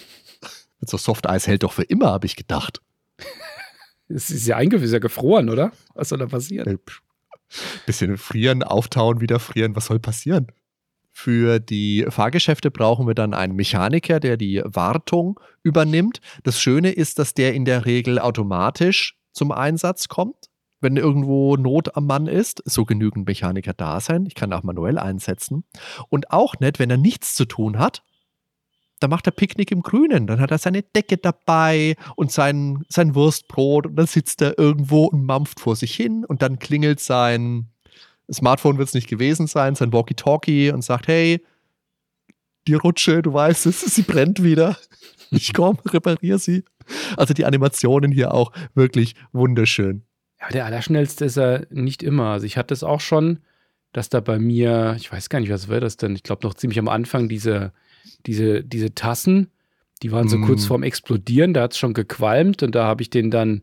So 0.82 0.98
Soft-Eis 0.98 1.48
hält 1.48 1.64
doch 1.64 1.72
für 1.72 1.84
immer, 1.84 2.08
habe 2.08 2.26
ich 2.26 2.36
gedacht. 2.36 2.82
Es 4.10 4.30
ist 4.30 4.46
ja 4.46 4.58
eingefroren, 4.58 4.86
ist 4.86 4.94
ja 4.94 5.00
gefroren, 5.00 5.50
oder? 5.50 5.72
Was 5.94 6.10
soll 6.10 6.20
da 6.20 6.26
passieren? 6.26 6.68
Äh. 6.68 6.78
Bisschen 7.86 8.18
frieren, 8.18 8.64
auftauen, 8.64 9.22
wieder 9.22 9.39
frieren. 9.39 9.76
Was 9.76 9.86
soll 9.86 10.00
passieren? 10.00 10.48
Für 11.16 11.59
die 11.59 12.07
Fahrgeschäfte 12.09 12.72
brauchen 12.72 13.05
wir 13.05 13.14
dann 13.14 13.36
einen 13.36 13.55
Mechaniker, 13.55 14.20
der 14.20 14.36
die 14.36 14.64
Wartung 14.66 15.39
übernimmt. 15.61 16.20
Das 16.43 16.59
Schöne 16.59 16.91
ist, 16.91 17.20
dass 17.20 17.36
der 17.36 17.53
in 17.53 17.66
der 17.66 17.86
Regel 17.86 18.18
automatisch 18.18 19.16
zum 19.32 19.51
Einsatz 19.51 20.07
kommt, 20.07 20.49
wenn 20.82 20.97
irgendwo 20.97 21.55
Not 21.55 21.95
am 21.95 22.07
Mann 22.07 22.26
ist. 22.26 22.64
So 22.66 22.84
genügend 22.84 23.28
Mechaniker 23.28 23.74
da 23.74 23.99
sein. 23.99 24.26
Ich 24.26 24.34
kann 24.34 24.51
auch 24.53 24.64
manuell 24.64 24.97
einsetzen. 24.97 25.64
Und 26.09 26.32
auch 26.32 26.59
nicht, 26.59 26.80
wenn 26.80 26.89
er 26.89 26.97
nichts 26.97 27.36
zu 27.36 27.45
tun 27.45 27.78
hat. 27.78 28.03
Da 28.99 29.07
macht 29.07 29.28
er 29.28 29.32
Picknick 29.32 29.72
im 29.72 29.82
Grünen. 29.82 30.26
Dann 30.26 30.39
hat 30.39 30.49
er 30.49 30.57
seine 30.57 30.82
Decke 30.82 31.18
dabei 31.18 31.95
und 32.16 32.32
sein, 32.32 32.86
sein 32.89 33.14
Wurstbrot. 33.14 33.86
Und 33.86 33.97
dann 33.97 34.07
sitzt 34.07 34.41
er 34.41 34.57
irgendwo 34.57 35.05
und 35.05 35.26
mampft 35.26 35.59
vor 35.59 35.76
sich 35.76 35.93
hin. 35.93 36.26
Und 36.26 36.41
dann 36.41 36.57
klingelt 36.57 36.99
sein 36.99 37.70
Smartphone 38.32 38.78
wird 38.78 38.88
es 38.88 38.93
nicht 38.93 39.09
gewesen 39.09 39.47
sein, 39.47 39.76
sein 39.76 39.91
Walkie-Talkie 39.93 40.71
und 40.71 40.84
sagt, 40.84 41.07
hey, 41.07 41.43
die 42.67 42.76
Rutsche, 42.76 43.21
du 43.21 43.34
weißt 43.34 43.65
es, 43.65 43.82
sie 43.82 44.03
brennt 44.03 44.41
wieder. 44.43 44.78
Ich 45.32 45.53
komme, 45.53 45.80
repariere 45.86 46.39
sie. 46.39 46.63
Also 47.17 47.34
die 47.34 47.45
Animationen 47.45 48.11
hier 48.11 48.34
auch 48.34 48.51
wirklich 48.76 49.15
wunderschön. 49.32 50.03
Ja, 50.39 50.49
der 50.49 50.65
Allerschnellste 50.65 51.26
ist 51.26 51.38
er 51.38 51.65
nicht 51.69 52.03
immer. 52.03 52.28
Also 52.32 52.45
ich 52.45 52.57
hatte 52.57 52.74
es 52.74 52.84
auch 52.84 53.01
schon, 53.01 53.39
dass 53.91 54.09
da 54.09 54.19
bei 54.19 54.39
mir, 54.39 54.95
ich 54.97 55.11
weiß 55.11 55.30
gar 55.30 55.39
nicht, 55.39 55.49
was 55.49 55.69
war 55.69 55.80
das 55.80 55.97
denn? 55.97 56.15
Ich 56.15 56.24
glaube 56.24 56.45
noch 56.45 56.53
ziemlich 56.53 56.80
am 56.80 56.88
Anfang 56.88 57.30
diese, 57.30 57.74
diese, 58.26 58.63
diese 58.63 58.93
Tassen, 58.95 59.51
die 60.01 60.11
waren 60.11 60.28
so 60.28 60.38
Mm. 60.38 60.45
kurz 60.45 60.65
vorm 60.65 60.84
Explodieren, 60.84 61.53
da 61.53 61.63
hat 61.63 61.74
es 61.74 61.78
schon 61.78 61.93
gequalmt 61.93 62.63
und 62.63 62.76
da 62.76 62.86
habe 62.86 63.01
ich 63.01 63.09
den 63.09 63.32
dann 63.32 63.61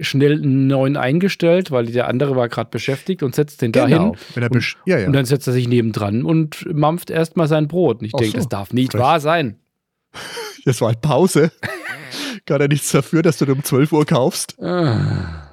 schnell 0.00 0.34
einen 0.42 0.66
neuen 0.66 0.96
eingestellt, 0.96 1.70
weil 1.70 1.86
der 1.86 2.08
andere 2.08 2.36
war 2.36 2.48
gerade 2.48 2.70
beschäftigt 2.70 3.22
und 3.22 3.34
setzt 3.34 3.62
den 3.62 3.72
dahin. 3.72 3.98
Genau. 3.98 4.16
Er 4.36 4.50
Und- 4.50 4.76
ja, 4.86 4.98
ja. 4.98 5.06
Und 5.06 5.12
dann 5.12 5.24
setzt 5.24 5.46
er 5.46 5.52
sich 5.52 5.68
nebendran 5.68 6.24
und 6.24 6.66
mampft 6.72 7.10
erstmal 7.10 7.48
sein 7.48 7.68
Brot. 7.68 8.00
Und 8.00 8.06
ich 8.06 8.12
denke, 8.12 8.32
so, 8.32 8.36
das 8.38 8.48
darf 8.48 8.72
nicht 8.72 8.92
frech. 8.92 9.00
wahr 9.02 9.20
sein. 9.20 9.58
Das 10.66 10.82
war 10.82 10.88
halt 10.88 11.00
Pause. 11.00 11.50
Kann 12.44 12.60
er 12.60 12.68
nichts 12.68 12.92
dafür, 12.92 13.22
dass 13.22 13.38
du 13.38 13.50
um 13.50 13.64
12 13.64 13.92
Uhr 13.92 14.04
kaufst? 14.04 14.60
Ah. 14.62 15.48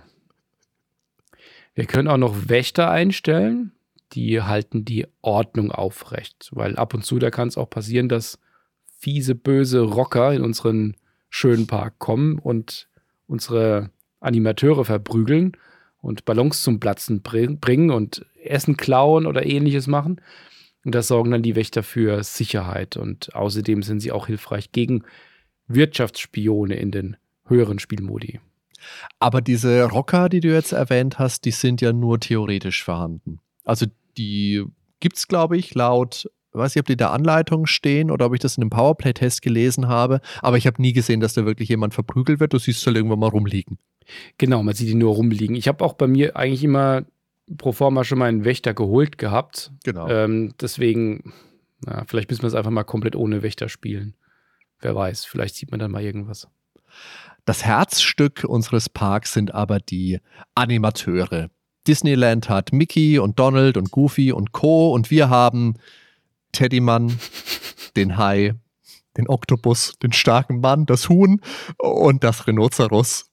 Wir 1.75 1.85
können 1.85 2.07
auch 2.07 2.17
noch 2.17 2.49
Wächter 2.49 2.89
einstellen. 2.89 3.71
Die 4.13 4.41
halten 4.41 4.83
die 4.83 5.05
Ordnung 5.21 5.71
aufrecht. 5.71 6.49
Weil 6.51 6.75
ab 6.75 6.93
und 6.93 7.05
zu, 7.05 7.19
da 7.19 7.29
kann 7.29 7.47
es 7.47 7.57
auch 7.57 7.69
passieren, 7.69 8.09
dass 8.09 8.39
fiese, 8.99 9.33
böse 9.35 9.79
Rocker 9.81 10.33
in 10.33 10.41
unseren 10.41 10.95
schönen 11.29 11.67
Park 11.67 11.99
kommen 11.99 12.39
und 12.39 12.89
unsere 13.27 13.89
Animateure 14.27 14.85
verprügeln 14.85 15.53
und 16.01 16.25
Ballons 16.25 16.63
zum 16.63 16.79
Platzen 16.79 17.21
bring- 17.21 17.59
bringen 17.59 17.91
und 17.91 18.25
Essen 18.43 18.77
klauen 18.77 19.25
oder 19.25 19.45
ähnliches 19.45 19.87
machen. 19.87 20.21
Und 20.85 20.95
da 20.95 21.01
sorgen 21.01 21.31
dann 21.31 21.41
die 21.41 21.55
Wächter 21.55 21.83
für 21.83 22.23
Sicherheit. 22.23 22.95
Und 22.95 23.35
außerdem 23.35 23.83
sind 23.83 23.99
sie 23.99 24.11
auch 24.11 24.27
hilfreich 24.27 24.71
gegen 24.71 25.03
Wirtschaftsspione 25.67 26.75
in 26.75 26.91
den 26.91 27.17
höheren 27.45 27.79
Spielmodi. 27.79 28.39
Aber 29.19 29.41
diese 29.41 29.83
Rocker, 29.85 30.29
die 30.29 30.39
du 30.39 30.53
jetzt 30.53 30.71
erwähnt 30.71 31.19
hast, 31.19 31.45
die 31.45 31.51
sind 31.51 31.81
ja 31.81 31.93
nur 31.93 32.19
theoretisch 32.19 32.83
vorhanden. 32.83 33.39
Also 33.65 33.87
die 34.17 34.63
gibt 34.99 35.17
es, 35.17 35.27
glaube 35.27 35.57
ich, 35.57 35.73
laut, 35.75 36.29
weiß 36.53 36.75
ich, 36.75 36.79
ob 36.79 36.85
die 36.85 36.93
in 36.93 36.99
der 36.99 37.11
Anleitung 37.11 37.65
stehen 37.65 38.11
oder 38.11 38.27
ob 38.27 38.33
ich 38.33 38.39
das 38.39 38.57
in 38.57 38.63
einem 38.63 38.69
Powerplay-Test 38.69 39.41
gelesen 39.41 39.87
habe, 39.87 40.21
aber 40.41 40.57
ich 40.57 40.67
habe 40.67 40.81
nie 40.81 40.93
gesehen, 40.93 41.19
dass 41.19 41.33
da 41.33 41.45
wirklich 41.45 41.69
jemand 41.69 41.93
verprügelt 41.93 42.39
wird. 42.39 42.53
Du 42.53 42.59
siehst 42.59 42.79
es 42.79 42.87
halt 42.87 42.95
irgendwann 42.97 43.19
mal 43.19 43.27
rumliegen. 43.27 43.77
Genau, 44.37 44.63
man 44.63 44.73
sieht 44.73 44.87
die 44.87 44.95
nur 44.95 45.15
rumliegen. 45.15 45.55
Ich 45.55 45.67
habe 45.67 45.83
auch 45.83 45.93
bei 45.93 46.07
mir 46.07 46.35
eigentlich 46.35 46.63
immer 46.63 47.05
pro 47.57 47.71
forma 47.71 48.03
schon 48.03 48.19
mal 48.19 48.25
einen 48.25 48.45
Wächter 48.45 48.73
geholt 48.73 49.17
gehabt. 49.17 49.71
Genau. 49.83 50.07
Ähm, 50.07 50.53
deswegen, 50.59 51.33
na, 51.85 52.03
vielleicht 52.07 52.29
müssen 52.29 52.43
wir 52.43 52.47
es 52.47 52.55
einfach 52.55 52.71
mal 52.71 52.83
komplett 52.83 53.15
ohne 53.15 53.43
Wächter 53.43 53.69
spielen. 53.69 54.15
Wer 54.79 54.95
weiß, 54.95 55.25
vielleicht 55.25 55.55
sieht 55.55 55.71
man 55.71 55.79
dann 55.79 55.91
mal 55.91 56.03
irgendwas. 56.03 56.47
Das 57.45 57.63
Herzstück 57.63 58.43
unseres 58.43 58.89
Parks 58.89 59.33
sind 59.33 59.53
aber 59.53 59.79
die 59.79 60.19
Animateure. 60.55 61.49
Disneyland 61.87 62.49
hat 62.49 62.73
Mickey 62.73 63.17
und 63.19 63.39
Donald 63.39 63.77
und 63.77 63.91
Goofy 63.91 64.33
und 64.33 64.51
Co. 64.51 64.91
und 64.93 65.09
wir 65.09 65.29
haben 65.29 65.75
Teddymann, 66.51 67.17
den 67.95 68.17
Hai, 68.17 68.55
den 69.15 69.29
Oktopus, 69.29 69.97
den 70.03 70.11
starken 70.11 70.59
Mann, 70.59 70.85
das 70.85 71.07
Huhn 71.07 71.41
und 71.77 72.23
das 72.23 72.45
Rhinoceros. 72.47 73.31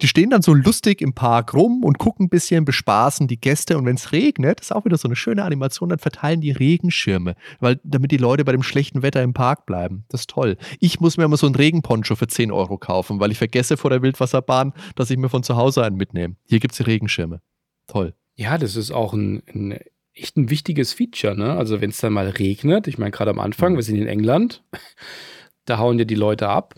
Die 0.00 0.08
stehen 0.08 0.30
dann 0.30 0.42
so 0.42 0.54
lustig 0.54 1.00
im 1.00 1.14
Park 1.14 1.54
rum 1.54 1.84
und 1.84 1.98
gucken 1.98 2.26
ein 2.26 2.28
bisschen, 2.28 2.64
bespaßen 2.64 3.26
die 3.26 3.40
Gäste. 3.40 3.78
Und 3.78 3.86
wenn 3.86 3.96
es 3.96 4.12
regnet, 4.12 4.60
ist 4.60 4.74
auch 4.74 4.84
wieder 4.84 4.96
so 4.96 5.08
eine 5.08 5.16
schöne 5.16 5.44
Animation, 5.44 5.88
dann 5.88 5.98
verteilen 5.98 6.40
die 6.40 6.50
Regenschirme, 6.50 7.34
weil, 7.60 7.80
damit 7.84 8.10
die 8.10 8.16
Leute 8.16 8.44
bei 8.44 8.52
dem 8.52 8.62
schlechten 8.62 9.02
Wetter 9.02 9.22
im 9.22 9.34
Park 9.34 9.66
bleiben. 9.66 10.04
Das 10.08 10.22
ist 10.22 10.30
toll. 10.30 10.56
Ich 10.80 11.00
muss 11.00 11.16
mir 11.16 11.24
immer 11.24 11.36
so 11.36 11.46
einen 11.46 11.56
Regenponcho 11.56 12.16
für 12.16 12.26
10 12.26 12.52
Euro 12.52 12.78
kaufen, 12.78 13.20
weil 13.20 13.30
ich 13.30 13.38
vergesse 13.38 13.76
vor 13.76 13.90
der 13.90 14.02
Wildwasserbahn, 14.02 14.72
dass 14.94 15.10
ich 15.10 15.16
mir 15.16 15.28
von 15.28 15.42
zu 15.42 15.56
Hause 15.56 15.84
einen 15.84 15.96
mitnehme. 15.96 16.36
Hier 16.44 16.60
gibt 16.60 16.72
es 16.72 16.78
die 16.78 16.84
Regenschirme. 16.84 17.40
Toll. 17.86 18.14
Ja, 18.36 18.58
das 18.58 18.76
ist 18.76 18.90
auch 18.90 19.14
ein, 19.14 19.42
ein 19.52 19.78
echt 20.14 20.36
ein 20.36 20.50
wichtiges 20.50 20.92
Feature, 20.92 21.36
ne? 21.36 21.52
Also 21.52 21.80
wenn 21.80 21.90
es 21.90 21.98
dann 21.98 22.12
mal 22.12 22.28
regnet, 22.28 22.86
ich 22.86 22.98
meine 22.98 23.10
gerade 23.10 23.30
am 23.30 23.40
Anfang, 23.40 23.76
wir 23.76 23.82
sind 23.82 23.96
in 23.96 24.06
England, 24.06 24.62
da 25.64 25.78
hauen 25.78 25.98
ja 25.98 26.04
die 26.04 26.14
Leute 26.14 26.48
ab. 26.48 26.74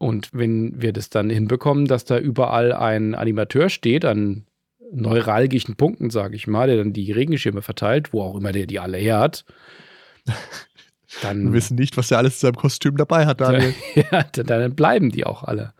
Und 0.00 0.30
wenn 0.32 0.80
wir 0.80 0.94
das 0.94 1.10
dann 1.10 1.28
hinbekommen, 1.28 1.84
dass 1.84 2.06
da 2.06 2.18
überall 2.18 2.72
ein 2.72 3.14
Animateur 3.14 3.68
steht 3.68 4.06
an 4.06 4.46
neuralgischen 4.92 5.76
Punkten, 5.76 6.08
sage 6.08 6.36
ich 6.36 6.46
mal, 6.46 6.68
der 6.68 6.78
dann 6.78 6.94
die 6.94 7.12
Regenschirme 7.12 7.60
verteilt, 7.60 8.14
wo 8.14 8.22
auch 8.22 8.34
immer 8.34 8.50
der 8.50 8.64
die 8.66 8.80
alle 8.80 8.96
her 8.96 9.18
hat, 9.18 9.44
Wir 10.26 10.34
dann, 11.22 11.52
wissen 11.52 11.74
nicht, 11.74 11.96
was 11.96 12.10
er 12.12 12.18
alles 12.18 12.34
in 12.36 12.38
seinem 12.40 12.54
Kostüm 12.56 12.96
dabei 12.96 13.26
hat, 13.26 13.40
Daniel. 13.40 13.74
ja, 13.94 14.22
dann- 14.22 14.46
dann 14.46 14.74
bleiben 14.74 15.10
die 15.10 15.26
auch 15.26 15.42
alle. 15.42 15.74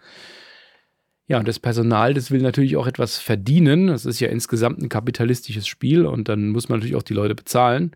Ja, 1.28 1.38
und 1.38 1.46
das 1.46 1.60
Personal, 1.60 2.14
das 2.14 2.30
will 2.32 2.42
natürlich 2.42 2.76
auch 2.76 2.88
etwas 2.88 3.18
verdienen. 3.18 3.86
Das 3.86 4.04
ist 4.04 4.18
ja 4.20 4.28
insgesamt 4.28 4.80
ein 4.82 4.88
kapitalistisches 4.88 5.66
Spiel 5.68 6.04
und 6.04 6.28
dann 6.28 6.48
muss 6.48 6.68
man 6.68 6.80
natürlich 6.80 6.96
auch 6.96 7.04
die 7.04 7.14
Leute 7.14 7.36
bezahlen. 7.36 7.92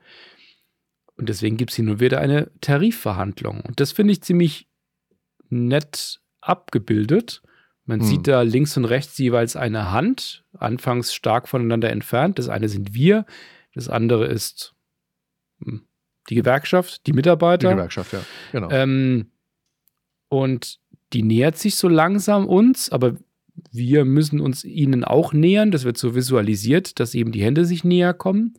Und 1.16 1.28
deswegen 1.28 1.56
gibt 1.56 1.70
es 1.70 1.76
hier 1.76 1.84
nur 1.84 1.98
wieder 2.00 2.20
eine 2.20 2.50
Tarifverhandlung. 2.60 3.60
Und 3.62 3.80
das 3.80 3.90
finde 3.92 4.12
ich 4.12 4.22
ziemlich 4.22 4.68
nett 5.49 6.20
abgebildet. 6.40 7.42
Man 7.86 8.01
Hm. 8.01 8.07
sieht 8.07 8.26
da 8.26 8.42
links 8.42 8.76
und 8.76 8.84
rechts 8.86 9.18
jeweils 9.18 9.57
eine 9.57 9.90
Hand, 9.92 10.45
anfangs 10.55 11.14
stark 11.14 11.49
voneinander 11.49 11.90
entfernt. 11.90 12.38
Das 12.38 12.49
eine 12.49 12.68
sind 12.68 12.95
wir, 12.95 13.26
das 13.74 13.88
andere 13.88 14.26
ist 14.26 14.74
hm, 15.62 15.82
die 16.30 16.34
Gewerkschaft, 16.36 17.07
die 17.07 17.12
Die 17.12 17.16
Mitarbeiter. 17.16 17.70
Gewerkschaft, 17.70 18.12
ja. 18.12 18.20
Genau. 18.53 18.70
Ähm, 18.70 19.30
und 20.28 20.80
die 21.12 21.22
nähert 21.22 21.59
sich 21.59 21.76
so 21.76 21.88
langsam 21.88 22.47
uns, 22.47 22.90
aber 22.90 23.16
wir 23.70 24.05
müssen 24.05 24.40
uns 24.40 24.64
ihnen 24.64 25.05
auch 25.05 25.32
nähern. 25.32 25.70
Das 25.70 25.84
wird 25.84 25.97
so 25.99 26.14
visualisiert, 26.14 26.99
dass 26.99 27.14
eben 27.14 27.30
die 27.32 27.42
Hände 27.42 27.64
sich 27.64 27.84
näher 27.84 28.14
kommen. 28.14 28.55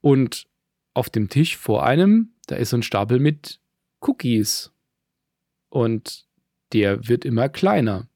Und 0.00 0.48
auf 0.94 1.10
dem 1.10 1.28
Tisch 1.28 1.56
vor 1.56 1.84
einem, 1.86 2.32
da 2.46 2.56
ist 2.56 2.70
so 2.70 2.76
ein 2.78 2.82
Stapel 2.82 3.20
mit 3.20 3.60
Cookies. 4.00 4.72
Und 5.68 6.24
der 6.72 7.08
wird 7.08 7.24
immer 7.24 7.48
kleiner. 7.48 8.08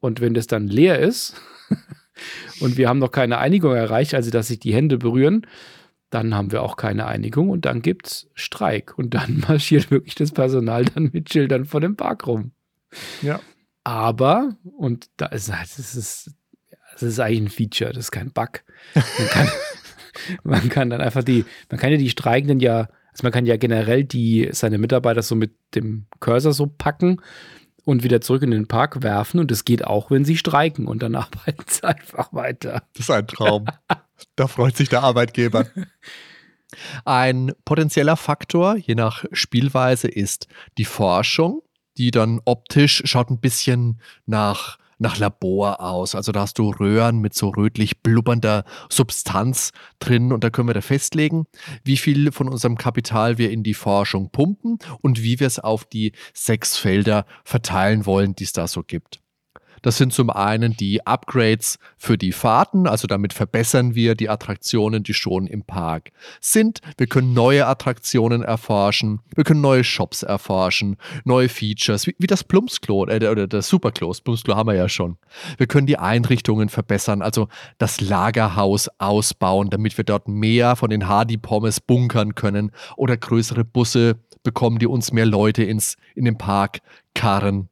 Und 0.00 0.20
wenn 0.20 0.34
das 0.34 0.46
dann 0.46 0.68
leer 0.68 0.98
ist 0.98 1.34
und 2.60 2.76
wir 2.76 2.88
haben 2.88 2.98
noch 2.98 3.10
keine 3.10 3.38
Einigung 3.38 3.74
erreicht, 3.74 4.14
also 4.14 4.30
dass 4.30 4.48
sich 4.48 4.60
die 4.60 4.74
Hände 4.74 4.98
berühren, 4.98 5.46
dann 6.10 6.34
haben 6.34 6.52
wir 6.52 6.62
auch 6.62 6.76
keine 6.76 7.06
Einigung 7.06 7.50
und 7.50 7.66
dann 7.66 7.82
gibt's 7.82 8.28
Streik. 8.34 8.96
Und 8.96 9.14
dann 9.14 9.44
marschiert 9.48 9.90
wirklich 9.90 10.14
das 10.14 10.32
Personal 10.32 10.84
dann 10.84 11.10
mit 11.12 11.32
Schildern 11.32 11.64
vor 11.64 11.80
dem 11.80 11.96
Park 11.96 12.26
rum. 12.26 12.52
Ja. 13.22 13.40
Aber, 13.84 14.56
und 14.76 15.08
da 15.16 15.26
ist 15.26 15.48
das 15.48 15.78
ist, 15.78 16.30
das 16.92 17.02
ist 17.02 17.20
eigentlich 17.20 17.40
ein 17.40 17.48
Feature, 17.48 17.92
das 17.92 18.06
ist 18.06 18.10
kein 18.10 18.30
Bug. 18.32 18.62
Man 18.94 19.28
kann, 19.28 19.48
man 20.42 20.68
kann 20.68 20.90
dann 20.90 21.00
einfach 21.00 21.24
die, 21.24 21.44
man 21.70 21.78
kann 21.78 21.90
ja 21.90 21.96
die 21.96 22.10
Streikenden 22.10 22.60
ja, 22.60 22.88
also 23.18 23.26
man 23.26 23.32
kann 23.32 23.46
ja 23.46 23.56
generell 23.56 24.04
die, 24.04 24.48
seine 24.52 24.78
Mitarbeiter 24.78 25.22
so 25.22 25.34
mit 25.34 25.52
dem 25.74 26.06
Cursor 26.20 26.52
so 26.52 26.66
packen 26.66 27.20
und 27.84 28.04
wieder 28.04 28.20
zurück 28.20 28.42
in 28.42 28.52
den 28.52 28.68
Park 28.68 29.02
werfen. 29.02 29.40
Und 29.40 29.50
das 29.50 29.64
geht 29.64 29.84
auch, 29.84 30.12
wenn 30.12 30.24
sie 30.24 30.36
streiken. 30.36 30.86
Und 30.86 31.02
dann 31.02 31.14
arbeiten 31.16 31.64
sie 31.66 31.82
einfach 31.82 32.32
weiter. 32.32 32.84
Das 32.92 33.06
ist 33.06 33.10
ein 33.10 33.26
Traum. 33.26 33.66
da 34.36 34.46
freut 34.46 34.76
sich 34.76 34.88
der 34.88 35.02
Arbeitgeber. 35.02 35.66
Ein 37.06 37.52
potenzieller 37.64 38.18
Faktor, 38.18 38.76
je 38.76 38.94
nach 38.94 39.24
Spielweise, 39.32 40.06
ist 40.06 40.48
die 40.76 40.84
Forschung, 40.84 41.62
die 41.96 42.10
dann 42.10 42.42
optisch 42.44 43.00
schaut 43.06 43.30
ein 43.30 43.40
bisschen 43.40 44.02
nach, 44.26 44.78
nach 44.98 45.18
Labor 45.18 45.80
aus. 45.80 46.14
Also 46.14 46.32
da 46.32 46.40
hast 46.40 46.58
du 46.58 46.70
Röhren 46.70 47.18
mit 47.18 47.34
so 47.34 47.48
rötlich 47.48 48.02
blubbernder 48.02 48.64
Substanz 48.88 49.70
drin 49.98 50.32
und 50.32 50.44
da 50.44 50.50
können 50.50 50.68
wir 50.68 50.74
da 50.74 50.80
festlegen, 50.80 51.46
wie 51.84 51.96
viel 51.96 52.32
von 52.32 52.48
unserem 52.48 52.76
Kapital 52.76 53.38
wir 53.38 53.50
in 53.50 53.62
die 53.62 53.74
Forschung 53.74 54.30
pumpen 54.30 54.78
und 55.00 55.22
wie 55.22 55.40
wir 55.40 55.46
es 55.46 55.58
auf 55.58 55.84
die 55.84 56.12
sechs 56.34 56.76
Felder 56.76 57.26
verteilen 57.44 58.06
wollen, 58.06 58.34
die 58.34 58.44
es 58.44 58.52
da 58.52 58.66
so 58.66 58.82
gibt. 58.82 59.20
Das 59.82 59.96
sind 59.96 60.12
zum 60.12 60.30
einen 60.30 60.76
die 60.76 61.06
Upgrades 61.06 61.78
für 61.96 62.18
die 62.18 62.32
Fahrten, 62.32 62.86
also 62.86 63.06
damit 63.06 63.32
verbessern 63.32 63.94
wir 63.94 64.14
die 64.14 64.28
Attraktionen, 64.28 65.02
die 65.02 65.14
schon 65.14 65.46
im 65.46 65.62
Park 65.62 66.10
sind. 66.40 66.80
Wir 66.96 67.06
können 67.06 67.34
neue 67.34 67.66
Attraktionen 67.66 68.42
erforschen, 68.42 69.20
wir 69.34 69.44
können 69.44 69.60
neue 69.60 69.84
Shops 69.84 70.22
erforschen, 70.22 70.96
neue 71.24 71.48
Features, 71.48 72.06
wie, 72.06 72.16
wie 72.18 72.26
das 72.26 72.44
Plumpsklo 72.44 73.06
äh, 73.06 73.28
oder 73.28 73.46
das 73.46 73.68
Superklo. 73.68 74.08
Das 74.08 74.20
Plumpsklo 74.20 74.56
haben 74.56 74.68
wir 74.68 74.74
ja 74.74 74.88
schon. 74.88 75.16
Wir 75.56 75.66
können 75.66 75.86
die 75.86 75.98
Einrichtungen 75.98 76.68
verbessern, 76.68 77.22
also 77.22 77.48
das 77.78 78.00
Lagerhaus 78.00 78.88
ausbauen, 78.98 79.70
damit 79.70 79.96
wir 79.96 80.04
dort 80.04 80.28
mehr 80.28 80.76
von 80.76 80.90
den 80.90 81.08
Hardy-Pommes 81.08 81.80
bunkern 81.80 82.34
können 82.34 82.72
oder 82.96 83.16
größere 83.16 83.64
Busse 83.64 84.16
bekommen, 84.42 84.78
die 84.78 84.86
uns 84.86 85.12
mehr 85.12 85.26
Leute 85.26 85.62
ins, 85.62 85.96
in 86.14 86.24
den 86.24 86.38
Park 86.38 86.78
karren. 87.14 87.68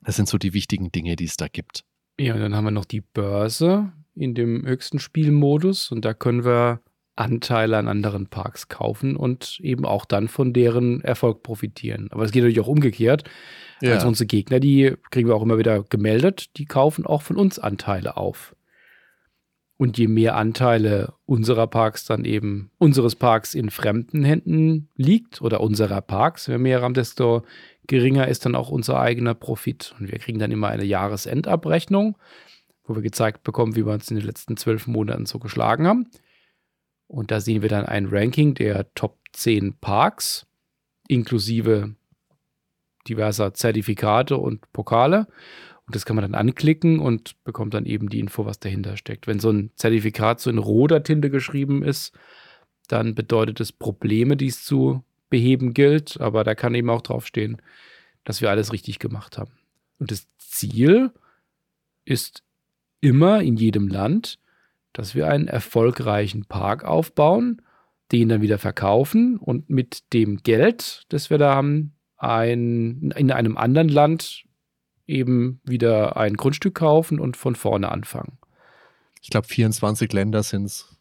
Das 0.00 0.16
sind 0.16 0.28
so 0.28 0.38
die 0.38 0.54
wichtigen 0.54 0.92
Dinge, 0.92 1.16
die 1.16 1.24
es 1.24 1.36
da 1.36 1.48
gibt. 1.48 1.84
Ja, 2.18 2.34
und 2.34 2.40
dann 2.40 2.54
haben 2.54 2.64
wir 2.64 2.70
noch 2.70 2.84
die 2.84 3.00
Börse 3.00 3.92
in 4.14 4.34
dem 4.34 4.66
höchsten 4.66 4.98
Spielmodus 4.98 5.92
und 5.92 6.04
da 6.04 6.14
können 6.14 6.44
wir 6.44 6.80
Anteile 7.18 7.76
an 7.76 7.88
anderen 7.88 8.28
Parks 8.28 8.68
kaufen 8.68 9.16
und 9.16 9.58
eben 9.62 9.84
auch 9.84 10.04
dann 10.04 10.28
von 10.28 10.52
deren 10.52 11.00
Erfolg 11.02 11.42
profitieren. 11.42 12.08
Aber 12.10 12.24
es 12.24 12.30
geht 12.30 12.42
natürlich 12.42 12.60
auch 12.60 12.68
umgekehrt. 12.68 13.24
Ja. 13.80 13.94
Also 13.94 14.08
unsere 14.08 14.26
Gegner, 14.26 14.60
die 14.60 14.94
kriegen 15.10 15.28
wir 15.28 15.34
auch 15.34 15.42
immer 15.42 15.58
wieder 15.58 15.82
gemeldet, 15.82 16.56
die 16.56 16.64
kaufen 16.64 17.06
auch 17.06 17.22
von 17.22 17.36
uns 17.36 17.58
Anteile 17.58 18.16
auf. 18.16 18.54
Und 19.78 19.96
je 19.96 20.08
mehr 20.08 20.34
Anteile 20.36 21.14
unserer 21.24 21.68
Parks 21.68 22.04
dann 22.04 22.24
eben, 22.24 22.72
unseres 22.78 23.14
Parks 23.14 23.54
in 23.54 23.70
fremden 23.70 24.24
Händen 24.24 24.88
liegt 24.96 25.40
oder 25.40 25.60
unserer 25.60 26.00
Parks, 26.00 26.48
wir 26.48 26.58
mehr 26.58 26.82
haben, 26.82 26.94
desto 26.94 27.44
geringer 27.86 28.26
ist 28.26 28.44
dann 28.44 28.56
auch 28.56 28.70
unser 28.70 28.98
eigener 28.98 29.34
Profit. 29.34 29.94
Und 29.98 30.10
wir 30.10 30.18
kriegen 30.18 30.40
dann 30.40 30.50
immer 30.50 30.66
eine 30.66 30.84
Jahresendabrechnung, 30.84 32.18
wo 32.84 32.96
wir 32.96 33.02
gezeigt 33.02 33.44
bekommen, 33.44 33.76
wie 33.76 33.86
wir 33.86 33.92
uns 33.92 34.10
in 34.10 34.16
den 34.16 34.26
letzten 34.26 34.56
zwölf 34.56 34.88
Monaten 34.88 35.26
so 35.26 35.38
geschlagen 35.38 35.86
haben. 35.86 36.10
Und 37.06 37.30
da 37.30 37.40
sehen 37.40 37.62
wir 37.62 37.68
dann 37.68 37.86
ein 37.86 38.06
Ranking 38.06 38.54
der 38.54 38.92
Top 38.94 39.16
10 39.32 39.78
Parks, 39.80 40.46
inklusive 41.06 41.94
diverser 43.08 43.54
Zertifikate 43.54 44.36
und 44.36 44.70
Pokale. 44.72 45.28
Und 45.88 45.94
das 45.94 46.04
kann 46.04 46.16
man 46.16 46.22
dann 46.22 46.34
anklicken 46.34 46.98
und 46.98 47.42
bekommt 47.44 47.72
dann 47.72 47.86
eben 47.86 48.10
die 48.10 48.20
Info, 48.20 48.44
was 48.44 48.60
dahinter 48.60 48.98
steckt. 48.98 49.26
Wenn 49.26 49.40
so 49.40 49.48
ein 49.48 49.70
Zertifikat 49.74 50.38
so 50.38 50.50
in 50.50 50.58
roter 50.58 51.02
Tinte 51.02 51.30
geschrieben 51.30 51.82
ist, 51.82 52.12
dann 52.88 53.14
bedeutet 53.14 53.58
es 53.58 53.72
Probleme, 53.72 54.36
die 54.36 54.48
es 54.48 54.62
zu 54.62 55.02
beheben 55.30 55.72
gilt. 55.72 56.20
Aber 56.20 56.44
da 56.44 56.54
kann 56.54 56.74
eben 56.74 56.90
auch 56.90 57.00
draufstehen, 57.00 57.62
dass 58.24 58.42
wir 58.42 58.50
alles 58.50 58.70
richtig 58.70 58.98
gemacht 58.98 59.38
haben. 59.38 59.52
Und 59.98 60.10
das 60.10 60.28
Ziel 60.36 61.10
ist 62.04 62.42
immer 63.00 63.40
in 63.40 63.56
jedem 63.56 63.88
Land, 63.88 64.38
dass 64.92 65.14
wir 65.14 65.28
einen 65.28 65.48
erfolgreichen 65.48 66.44
Park 66.44 66.84
aufbauen, 66.84 67.62
den 68.12 68.28
dann 68.28 68.42
wieder 68.42 68.58
verkaufen 68.58 69.38
und 69.38 69.70
mit 69.70 70.12
dem 70.12 70.42
Geld, 70.42 71.06
das 71.08 71.30
wir 71.30 71.38
da 71.38 71.54
haben, 71.54 71.94
ein, 72.18 73.10
in 73.16 73.32
einem 73.32 73.56
anderen 73.56 73.88
Land 73.88 74.44
eben 75.08 75.60
wieder 75.64 76.16
ein 76.16 76.34
Grundstück 76.36 76.76
kaufen 76.76 77.18
und 77.18 77.36
von 77.36 77.56
vorne 77.56 77.90
anfangen. 77.90 78.38
Ich 79.22 79.30
glaube, 79.30 79.48
24 79.48 80.12
Länder 80.12 80.42
sind 80.42 80.66
es. 80.66 80.94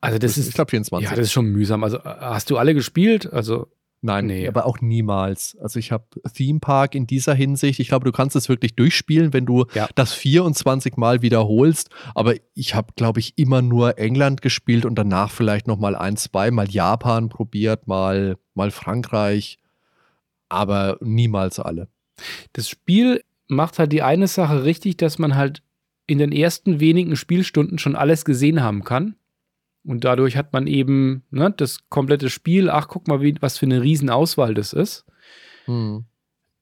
Also 0.00 0.18
das 0.18 0.36
ist, 0.36 0.48
ich 0.48 0.54
glaube 0.54 0.70
24. 0.70 1.08
ja, 1.08 1.16
das 1.16 1.26
ist 1.26 1.32
schon 1.32 1.46
mühsam. 1.46 1.84
Also 1.84 2.02
hast 2.04 2.50
du 2.50 2.58
alle 2.58 2.74
gespielt? 2.74 3.32
Also 3.32 3.68
Nein, 4.04 4.26
Nee. 4.26 4.48
aber 4.48 4.66
auch 4.66 4.80
niemals. 4.80 5.56
Also 5.60 5.78
ich 5.78 5.92
habe 5.92 6.04
Theme 6.34 6.58
Park 6.58 6.96
in 6.96 7.06
dieser 7.06 7.34
Hinsicht. 7.34 7.78
Ich 7.78 7.86
glaube, 7.86 8.04
du 8.04 8.10
kannst 8.10 8.34
es 8.34 8.48
wirklich 8.48 8.74
durchspielen, 8.74 9.32
wenn 9.32 9.46
du 9.46 9.66
Ja. 9.74 9.88
das 9.94 10.12
24 10.12 10.96
Mal 10.96 11.22
wiederholst. 11.22 11.88
Aber 12.16 12.34
ich 12.54 12.74
habe, 12.74 12.94
glaube 12.96 13.20
ich, 13.20 13.38
immer 13.38 13.62
nur 13.62 13.98
England 14.00 14.42
gespielt 14.42 14.84
und 14.84 14.96
danach 14.96 15.30
vielleicht 15.30 15.68
noch 15.68 15.78
mal 15.78 15.94
ein, 15.94 16.16
zwei, 16.16 16.50
mal 16.50 16.68
Japan 16.68 17.28
probiert, 17.28 17.86
mal, 17.86 18.38
mal 18.54 18.72
Frankreich. 18.72 19.58
Aber 20.48 20.98
niemals 21.00 21.60
alle. 21.60 21.86
Das 22.52 22.68
Spiel 22.68 23.22
macht 23.48 23.78
halt 23.78 23.92
die 23.92 24.02
eine 24.02 24.26
Sache 24.28 24.64
richtig, 24.64 24.96
dass 24.96 25.18
man 25.18 25.34
halt 25.36 25.62
in 26.06 26.18
den 26.18 26.32
ersten 26.32 26.80
wenigen 26.80 27.16
Spielstunden 27.16 27.78
schon 27.78 27.96
alles 27.96 28.24
gesehen 28.24 28.62
haben 28.62 28.84
kann. 28.84 29.14
Und 29.84 30.04
dadurch 30.04 30.36
hat 30.36 30.52
man 30.52 30.66
eben 30.66 31.22
ne, 31.30 31.52
das 31.56 31.88
komplette 31.88 32.30
Spiel. 32.30 32.70
Ach, 32.70 32.86
guck 32.88 33.08
mal, 33.08 33.20
wie, 33.20 33.34
was 33.40 33.58
für 33.58 33.66
eine 33.66 33.82
Riesenauswahl 33.82 34.54
das 34.54 34.72
ist. 34.72 35.04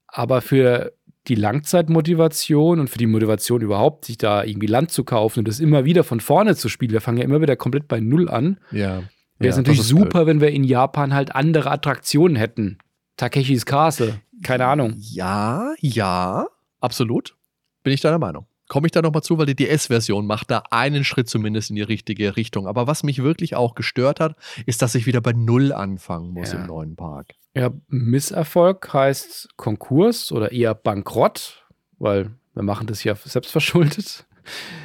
Aber 0.07 0.41
für 0.41 0.93
die 1.29 1.35
Langzeitmotivation 1.35 2.81
und 2.81 2.89
für 2.89 2.99
die 2.99 3.07
Motivation 3.07 3.61
überhaupt, 3.61 4.07
sich 4.07 4.19
da 4.19 4.43
irgendwie 4.43 4.67
Land 4.67 4.91
zu 4.91 5.05
kaufen 5.05 5.41
und 5.41 5.49
das 5.49 5.61
immer 5.61 5.85
wieder 5.85 6.03
von 6.05 6.21
vorne 6.21 6.57
zu 6.57 6.69
spielen, 6.69 6.93
wir 6.93 7.01
fangen 7.01 7.19
ja 7.19 7.25
immer 7.25 7.41
wieder 7.43 7.57
komplett 7.57 7.89
bei 7.89 8.01
Null 8.01 8.29
an, 8.29 8.59
Ja. 8.73 8.97
wäre 8.97 9.05
Ja, 9.41 9.49
es 9.51 9.57
natürlich 9.57 9.79
das 9.81 9.87
ist 9.87 9.95
blöd. 9.95 10.05
super, 10.05 10.27
wenn 10.27 10.41
wir 10.41 10.51
in 10.51 10.65
Japan 10.65 11.13
halt 11.15 11.35
andere 11.35 11.71
Attraktionen 11.71 12.37
hätten. 12.37 12.79
Takeshis 13.17 13.67
Castle, 13.67 14.21
keine 14.43 14.67
Ahnung. 14.67 14.95
Ja, 14.99 15.73
ja, 15.79 16.47
absolut. 16.81 17.37
Bin 17.83 17.93
ich 17.93 18.01
deiner 18.01 18.19
Meinung. 18.19 18.47
Komme 18.69 18.87
ich 18.87 18.93
da 18.93 19.03
nochmal 19.03 19.23
zu, 19.23 19.37
weil 19.37 19.47
die 19.47 19.57
DS-Version 19.57 20.27
macht 20.27 20.51
da 20.51 20.63
einen 20.71 21.03
Schritt 21.03 21.29
zumindest 21.29 21.71
in 21.71 21.77
die 21.77 21.83
richtige 21.83 22.37
Richtung. 22.37 22.69
Aber 22.69 22.87
was 22.87 23.03
mich 23.03 23.21
wirklich 23.23 23.57
auch 23.57 23.75
gestört 23.75 24.21
hat, 24.21 24.37
ist, 24.67 24.81
dass 24.83 24.95
ich 24.95 25.07
wieder 25.07 25.21
bei 25.21 25.33
Null 25.33 25.73
anfangen 25.73 26.31
muss 26.33 26.53
Ja. 26.53 26.61
im 26.61 26.67
neuen 26.67 26.95
Park. 26.95 27.35
Ja, 27.55 27.71
Misserfolg 27.89 28.93
heißt 28.95 29.49
Konkurs 29.57 30.31
oder 30.31 30.53
eher 30.53 30.75
Bankrott, 30.75 31.67
weil 31.99 32.31
wir 32.55 32.63
machen 32.63 32.87
das 32.87 33.03
ja 33.03 33.17
selbstverschuldet. 33.17 34.27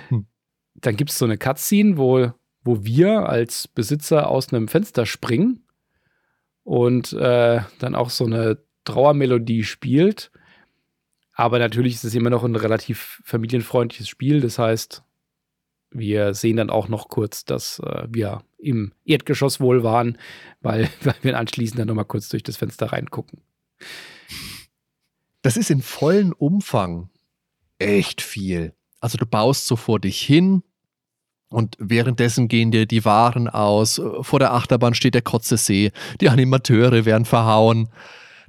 Hm. 0.09 0.25
Dann 0.73 0.95
gibt 0.95 1.11
es 1.11 1.17
so 1.19 1.25
eine 1.25 1.37
Cutscene, 1.37 1.97
wo, 1.97 2.31
wo 2.63 2.83
wir 2.83 3.29
als 3.29 3.67
Besitzer 3.67 4.29
aus 4.29 4.51
einem 4.51 4.67
Fenster 4.67 5.05
springen 5.05 5.63
und 6.63 7.13
äh, 7.13 7.61
dann 7.79 7.93
auch 7.95 8.09
so 8.09 8.25
eine 8.25 8.57
Trauermelodie 8.85 9.63
spielt. 9.63 10.31
Aber 11.33 11.59
natürlich 11.59 11.95
ist 11.95 12.05
es 12.05 12.15
immer 12.15 12.29
noch 12.29 12.43
ein 12.43 12.55
relativ 12.55 13.21
familienfreundliches 13.25 14.07
Spiel. 14.07 14.39
Das 14.39 14.57
heißt, 14.57 15.03
wir 15.91 16.33
sehen 16.33 16.57
dann 16.57 16.69
auch 16.69 16.87
noch 16.87 17.09
kurz, 17.09 17.45
dass 17.45 17.79
äh, 17.79 18.07
wir 18.09 18.43
im 18.57 18.93
Erdgeschoss 19.03 19.59
wohl 19.59 19.83
waren, 19.83 20.17
weil, 20.61 20.89
weil 21.03 21.15
wir 21.21 21.37
anschließend 21.37 21.79
dann 21.79 21.87
nochmal 21.87 22.05
kurz 22.05 22.29
durch 22.29 22.43
das 22.43 22.57
Fenster 22.57 22.87
reingucken. 22.87 23.41
Das 25.41 25.57
ist 25.57 25.69
in 25.69 25.81
vollen 25.81 26.33
Umfang 26.33 27.09
echt 27.77 28.21
viel. 28.21 28.73
Also 28.99 29.17
du 29.17 29.25
baust 29.25 29.67
so 29.67 29.75
vor 29.75 29.99
dich 29.99 30.19
hin 30.21 30.63
und 31.49 31.75
währenddessen 31.79 32.47
gehen 32.47 32.71
dir 32.71 32.85
die 32.85 33.05
Waren 33.05 33.47
aus. 33.47 34.01
Vor 34.21 34.39
der 34.39 34.53
Achterbahn 34.53 34.95
steht 34.95 35.13
der 35.13 35.21
Kotzesee. 35.21 35.91
Die 36.19 36.29
Animateure 36.29 37.05
werden 37.05 37.25
verhauen. 37.25 37.89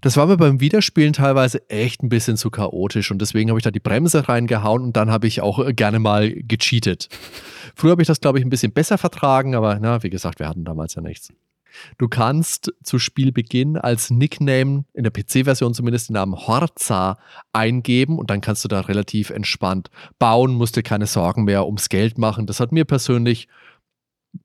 Das 0.06 0.16
war 0.16 0.26
mir 0.28 0.36
beim 0.36 0.60
Wiederspielen 0.60 1.12
teilweise 1.12 1.68
echt 1.68 2.00
ein 2.00 2.08
bisschen 2.08 2.36
zu 2.36 2.48
chaotisch 2.48 3.10
und 3.10 3.20
deswegen 3.20 3.50
habe 3.50 3.58
ich 3.58 3.64
da 3.64 3.72
die 3.72 3.80
Bremse 3.80 4.28
reingehauen 4.28 4.84
und 4.84 4.96
dann 4.96 5.10
habe 5.10 5.26
ich 5.26 5.40
auch 5.40 5.58
äh, 5.58 5.74
gerne 5.74 5.98
mal 5.98 6.30
gecheatet. 6.32 7.08
Früher 7.74 7.90
habe 7.90 8.02
ich 8.02 8.06
das, 8.06 8.20
glaube 8.20 8.38
ich, 8.38 8.44
ein 8.44 8.48
bisschen 8.48 8.70
besser 8.70 8.98
vertragen, 8.98 9.56
aber 9.56 9.80
na, 9.80 10.04
wie 10.04 10.08
gesagt, 10.08 10.38
wir 10.38 10.48
hatten 10.48 10.64
damals 10.64 10.94
ja 10.94 11.02
nichts. 11.02 11.32
Du 11.98 12.06
kannst 12.06 12.72
zu 12.84 13.00
Spielbeginn 13.00 13.76
als 13.76 14.10
Nickname, 14.10 14.84
in 14.94 15.02
der 15.02 15.10
PC-Version 15.10 15.74
zumindest, 15.74 16.08
den 16.08 16.14
Namen 16.14 16.36
Horza 16.36 17.18
eingeben 17.52 18.16
und 18.20 18.30
dann 18.30 18.40
kannst 18.40 18.62
du 18.62 18.68
da 18.68 18.82
relativ 18.82 19.30
entspannt 19.30 19.90
bauen, 20.20 20.54
musst 20.54 20.76
dir 20.76 20.84
keine 20.84 21.06
Sorgen 21.06 21.42
mehr 21.42 21.66
ums 21.66 21.88
Geld 21.88 22.16
machen. 22.16 22.46
Das 22.46 22.60
hat 22.60 22.70
mir 22.70 22.84
persönlich 22.84 23.48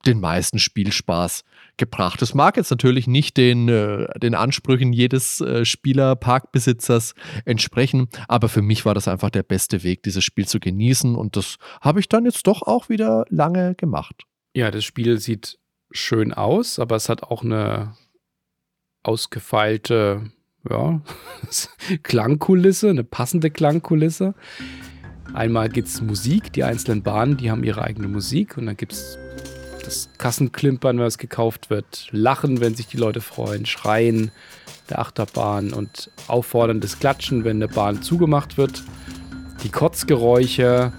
den 0.08 0.20
meisten 0.20 0.58
Spielspaß 0.58 1.44
gebracht. 1.82 2.22
Das 2.22 2.36
mag 2.36 2.58
jetzt 2.58 2.70
natürlich 2.70 3.08
nicht 3.08 3.38
den, 3.38 3.68
äh, 3.68 4.08
den 4.20 4.36
Ansprüchen 4.36 4.94
jedes 4.94 5.42
äh, 5.42 5.66
Spieler, 5.66 6.16
Parkbesitzers 6.16 7.16
entsprechen, 7.44 8.08
aber 8.28 8.50
für 8.50 8.62
mich 8.62 8.86
war 8.86 8.94
das 8.94 9.08
einfach 9.08 9.32
der 9.32 9.42
beste 9.42 9.82
Weg, 9.82 10.04
dieses 10.04 10.24
Spiel 10.24 10.48
zu 10.48 10.60
genießen 10.60 11.16
und 11.16 11.36
das 11.36 11.58
habe 11.82 12.00
ich 12.00 12.08
dann 12.08 12.26
jetzt 12.26 12.46
doch 12.46 12.62
auch 12.62 12.88
wieder 12.88 13.26
lange 13.30 13.74
gemacht. 13.74 14.26
Ja, 14.54 14.70
das 14.70 14.86
Spiel 14.86 15.18
sieht 15.18 15.58
schön 15.92 16.34
aus, 16.34 16.78
aber 16.78 16.96
es 16.96 17.10
hat 17.10 17.24
auch 17.24 17.44
eine 17.44 17.96
ausgefeilte 19.02 20.32
ja, 20.70 21.02
Klangkulisse, 22.04 22.92
eine 22.92 23.04
passende 23.04 23.50
Klangkulisse. 23.50 24.36
Einmal 25.34 25.70
gibt 25.70 25.88
es 25.88 26.00
Musik, 26.00 26.54
die 26.54 26.64
einzelnen 26.64 27.02
Bahnen, 27.02 27.38
die 27.38 27.50
haben 27.50 27.64
ihre 27.64 27.82
eigene 27.82 28.08
Musik 28.08 28.56
und 28.58 28.68
dann 28.68 28.78
gibt 28.78 28.94
es 28.94 29.18
das 29.92 30.10
Kassenklimpern, 30.18 31.00
wenn 31.00 31.06
es 31.06 31.18
gekauft 31.18 31.70
wird, 31.70 32.08
Lachen, 32.12 32.62
wenn 32.62 32.76
sich 32.76 32.88
die 32.88 32.96
Leute 32.98 33.20
freuen, 33.20 33.66
Schreien 33.66 34.32
der 34.90 35.00
Achterbahn 35.00 35.74
und 35.74 36.10
aufforderndes 36.28 37.00
Klatschen, 37.00 37.44
wenn 37.44 37.58
eine 37.58 37.68
Bahn 37.68 38.02
zugemacht 38.02 38.58
wird, 38.58 38.84
die 39.64 39.70
Kotzgeräusche, 39.70 40.94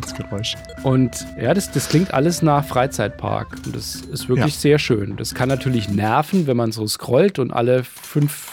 Das 0.00 0.14
Geräusch. 0.14 0.54
und 0.84 1.10
ja, 1.40 1.52
das, 1.52 1.70
das 1.70 1.88
klingt 1.90 2.14
alles 2.14 2.40
nach 2.42 2.64
Freizeitpark. 2.64 3.58
Und 3.66 3.76
das 3.76 3.96
ist 3.96 4.28
wirklich 4.28 4.54
Ja. 4.54 4.60
sehr 4.60 4.78
schön. 4.78 5.16
Das 5.16 5.34
kann 5.34 5.48
natürlich 5.50 5.88
nerven, 5.90 6.46
wenn 6.46 6.56
man 6.56 6.72
so 6.72 6.86
scrollt 6.86 7.38
und 7.38 7.50
alle 7.50 7.84
fünf 7.84 8.52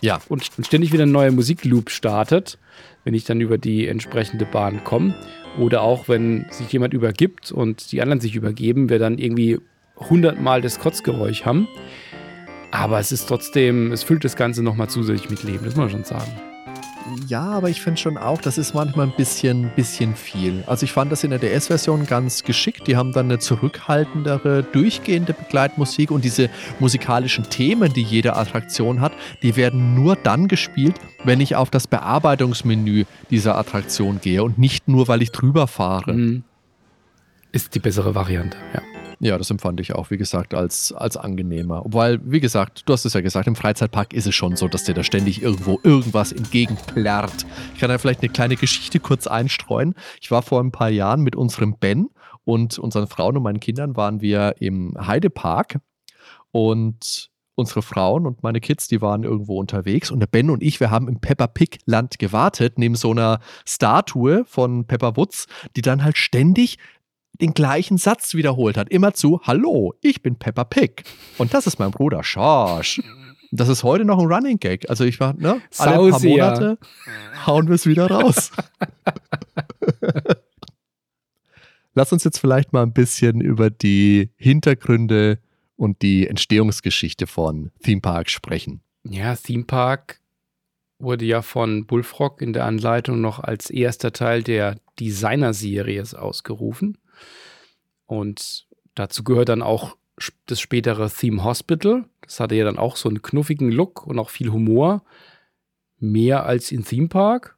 Ja, 0.00 0.20
und, 0.28 0.48
und 0.56 0.64
ständig 0.66 0.92
wieder 0.92 1.02
ein 1.04 1.12
neuer 1.12 1.32
Musikloop 1.32 1.90
startet, 1.90 2.58
wenn 3.04 3.14
ich 3.14 3.24
dann 3.24 3.40
über 3.40 3.58
die 3.58 3.88
entsprechende 3.88 4.44
Bahn 4.46 4.84
komme. 4.84 5.14
Oder 5.58 5.82
auch, 5.82 6.08
wenn 6.08 6.46
sich 6.50 6.70
jemand 6.72 6.92
übergibt 6.92 7.50
und 7.50 7.92
die 7.92 8.02
anderen 8.02 8.20
sich 8.20 8.36
übergeben, 8.36 8.88
wir 8.88 8.98
dann 8.98 9.18
irgendwie 9.18 9.58
hundertmal 9.96 10.60
das 10.60 10.78
Kotzgeräusch 10.78 11.44
haben. 11.44 11.66
Aber 12.70 12.98
es 12.98 13.12
ist 13.12 13.26
trotzdem, 13.26 13.92
es 13.92 14.02
füllt 14.02 14.24
das 14.24 14.36
Ganze 14.36 14.62
nochmal 14.62 14.88
zusätzlich 14.90 15.30
mit 15.30 15.42
Leben, 15.42 15.64
das 15.64 15.76
muss 15.76 15.84
man 15.84 15.90
schon 15.90 16.04
sagen. 16.04 16.30
Ja, 17.26 17.44
aber 17.44 17.70
ich 17.70 17.80
finde 17.80 18.00
schon 18.00 18.18
auch, 18.18 18.40
das 18.40 18.58
ist 18.58 18.74
manchmal 18.74 19.06
ein 19.06 19.16
bisschen, 19.16 19.70
bisschen 19.74 20.14
viel. 20.14 20.64
Also 20.66 20.84
ich 20.84 20.92
fand 20.92 21.12
das 21.12 21.24
in 21.24 21.30
der 21.30 21.38
DS-Version 21.38 22.06
ganz 22.06 22.42
geschickt. 22.42 22.86
Die 22.86 22.96
haben 22.96 23.12
dann 23.12 23.26
eine 23.26 23.38
zurückhaltendere, 23.38 24.62
durchgehende 24.62 25.32
Begleitmusik 25.32 26.10
und 26.10 26.24
diese 26.24 26.50
musikalischen 26.78 27.48
Themen, 27.48 27.92
die 27.92 28.02
jede 28.02 28.36
Attraktion 28.36 29.00
hat, 29.00 29.12
die 29.42 29.56
werden 29.56 29.94
nur 29.94 30.16
dann 30.16 30.48
gespielt, 30.48 30.96
wenn 31.24 31.40
ich 31.40 31.56
auf 31.56 31.70
das 31.70 31.86
Bearbeitungsmenü 31.86 33.04
dieser 33.30 33.56
Attraktion 33.56 34.20
gehe 34.20 34.42
und 34.42 34.58
nicht 34.58 34.88
nur, 34.88 35.08
weil 35.08 35.22
ich 35.22 35.32
drüber 35.32 35.66
fahre. 35.66 36.12
Mhm. 36.12 36.44
Ist 37.52 37.74
die 37.74 37.80
bessere 37.80 38.14
Variante, 38.14 38.56
ja. 38.74 38.82
Ja, 39.18 39.38
das 39.38 39.50
empfand 39.50 39.80
ich 39.80 39.94
auch, 39.94 40.10
wie 40.10 40.18
gesagt, 40.18 40.52
als, 40.52 40.92
als 40.92 41.16
angenehmer. 41.16 41.82
Weil, 41.86 42.20
wie 42.22 42.40
gesagt, 42.40 42.82
du 42.86 42.92
hast 42.92 43.06
es 43.06 43.14
ja 43.14 43.22
gesagt, 43.22 43.46
im 43.46 43.56
Freizeitpark 43.56 44.12
ist 44.12 44.26
es 44.26 44.34
schon 44.34 44.56
so, 44.56 44.68
dass 44.68 44.84
dir 44.84 44.94
da 44.94 45.02
ständig 45.02 45.42
irgendwo 45.42 45.80
irgendwas 45.82 46.32
entgegenplärrt. 46.32 47.46
Ich 47.74 47.80
kann 47.80 47.88
da 47.88 47.96
vielleicht 47.96 48.20
eine 48.20 48.30
kleine 48.30 48.56
Geschichte 48.56 49.00
kurz 49.00 49.26
einstreuen. 49.26 49.94
Ich 50.20 50.30
war 50.30 50.42
vor 50.42 50.60
ein 50.60 50.70
paar 50.70 50.90
Jahren 50.90 51.22
mit 51.22 51.34
unserem 51.34 51.78
Ben 51.78 52.08
und 52.44 52.78
unseren 52.78 53.06
Frauen 53.06 53.38
und 53.38 53.42
meinen 53.42 53.60
Kindern 53.60 53.96
waren 53.96 54.20
wir 54.20 54.56
im 54.60 54.94
Heidepark 54.98 55.80
und 56.50 57.30
unsere 57.56 57.82
Frauen 57.82 58.26
und 58.26 58.42
meine 58.42 58.60
Kids, 58.60 58.86
die 58.86 59.00
waren 59.00 59.24
irgendwo 59.24 59.58
unterwegs 59.58 60.10
und 60.10 60.20
der 60.20 60.26
Ben 60.26 60.50
und 60.50 60.62
ich, 60.62 60.78
wir 60.78 60.90
haben 60.90 61.08
im 61.08 61.20
Peppa 61.20 61.46
Pig 61.46 61.78
Land 61.86 62.18
gewartet, 62.18 62.78
neben 62.78 62.94
so 62.94 63.10
einer 63.10 63.40
Statue 63.66 64.44
von 64.44 64.86
Peppa 64.86 65.16
Woods, 65.16 65.46
die 65.74 65.82
dann 65.82 66.04
halt 66.04 66.18
ständig 66.18 66.76
den 67.40 67.54
gleichen 67.54 67.98
Satz 67.98 68.34
wiederholt 68.34 68.76
hat. 68.76 68.88
Immer 68.90 69.14
zu, 69.14 69.40
hallo, 69.42 69.94
ich 70.00 70.22
bin 70.22 70.36
Peppa 70.36 70.64
Pig. 70.64 71.04
Und 71.38 71.54
das 71.54 71.66
ist 71.66 71.78
mein 71.78 71.90
Bruder 71.90 72.22
Schorsch. 72.24 73.00
Das 73.52 73.68
ist 73.68 73.84
heute 73.84 74.04
noch 74.04 74.18
ein 74.18 74.26
Running 74.26 74.58
Gag. 74.58 74.90
Also 74.90 75.04
ich 75.04 75.20
war, 75.20 75.34
ne, 75.34 75.60
alle 75.78 76.10
paar 76.10 76.20
Monate 76.20 76.78
hauen 77.46 77.68
wir 77.68 77.74
es 77.74 77.86
wieder 77.86 78.10
raus. 78.10 78.50
Lass 81.94 82.12
uns 82.12 82.24
jetzt 82.24 82.38
vielleicht 82.38 82.72
mal 82.72 82.82
ein 82.82 82.92
bisschen 82.92 83.40
über 83.40 83.70
die 83.70 84.30
Hintergründe 84.36 85.38
und 85.76 86.02
die 86.02 86.26
Entstehungsgeschichte 86.26 87.26
von 87.26 87.70
Theme 87.82 88.00
Park 88.00 88.28
sprechen. 88.28 88.82
Ja, 89.04 89.34
Theme 89.34 89.64
Park 89.64 90.20
wurde 90.98 91.24
ja 91.24 91.42
von 91.42 91.86
Bullfrog 91.86 92.42
in 92.42 92.52
der 92.52 92.64
Anleitung 92.64 93.20
noch 93.20 93.38
als 93.40 93.70
erster 93.70 94.12
Teil 94.12 94.42
der 94.42 94.76
Designer-Series 94.98 96.14
ausgerufen. 96.14 96.98
Und 98.06 98.66
dazu 98.94 99.24
gehört 99.24 99.48
dann 99.48 99.62
auch 99.62 99.96
das 100.46 100.60
spätere 100.60 101.10
Theme 101.10 101.44
Hospital. 101.44 102.04
Das 102.22 102.40
hatte 102.40 102.54
ja 102.54 102.64
dann 102.64 102.78
auch 102.78 102.96
so 102.96 103.08
einen 103.08 103.22
knuffigen 103.22 103.70
Look 103.70 104.06
und 104.06 104.18
auch 104.18 104.30
viel 104.30 104.50
Humor. 104.50 105.04
Mehr 105.98 106.44
als 106.46 106.72
in 106.72 106.84
Theme 106.84 107.08
Park. 107.08 107.56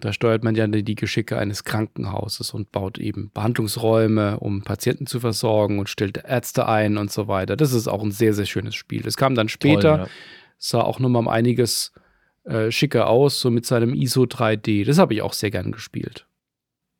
Da 0.00 0.14
steuert 0.14 0.42
man 0.42 0.54
ja 0.54 0.66
die 0.66 0.94
Geschicke 0.94 1.36
eines 1.36 1.64
Krankenhauses 1.64 2.54
und 2.54 2.72
baut 2.72 2.98
eben 2.98 3.30
Behandlungsräume, 3.34 4.40
um 4.40 4.62
Patienten 4.62 5.06
zu 5.06 5.20
versorgen 5.20 5.78
und 5.78 5.90
stellt 5.90 6.16
Ärzte 6.24 6.66
ein 6.66 6.96
und 6.96 7.10
so 7.10 7.28
weiter. 7.28 7.54
Das 7.54 7.74
ist 7.74 7.86
auch 7.86 8.02
ein 8.02 8.10
sehr, 8.10 8.32
sehr 8.32 8.46
schönes 8.46 8.74
Spiel. 8.74 9.06
Es 9.06 9.18
kam 9.18 9.34
dann 9.34 9.50
später, 9.50 9.98
Toll, 9.98 10.06
ja. 10.06 10.12
sah 10.56 10.80
auch 10.80 11.00
nochmal 11.00 11.20
um 11.20 11.28
einiges 11.28 11.92
äh, 12.44 12.70
schicker 12.70 13.08
aus, 13.08 13.40
so 13.40 13.50
mit 13.50 13.66
seinem 13.66 13.92
ISO 13.92 14.22
3D. 14.22 14.86
Das 14.86 14.96
habe 14.98 15.12
ich 15.12 15.20
auch 15.20 15.34
sehr 15.34 15.50
gern 15.50 15.70
gespielt. 15.70 16.26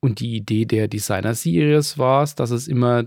Und 0.01 0.20
die 0.20 0.36
Idee 0.36 0.64
der 0.64 0.88
Designer-Series 0.88 1.98
war 1.98 2.22
es, 2.22 2.34
dass 2.34 2.51
es 2.51 2.68
immer 2.68 3.05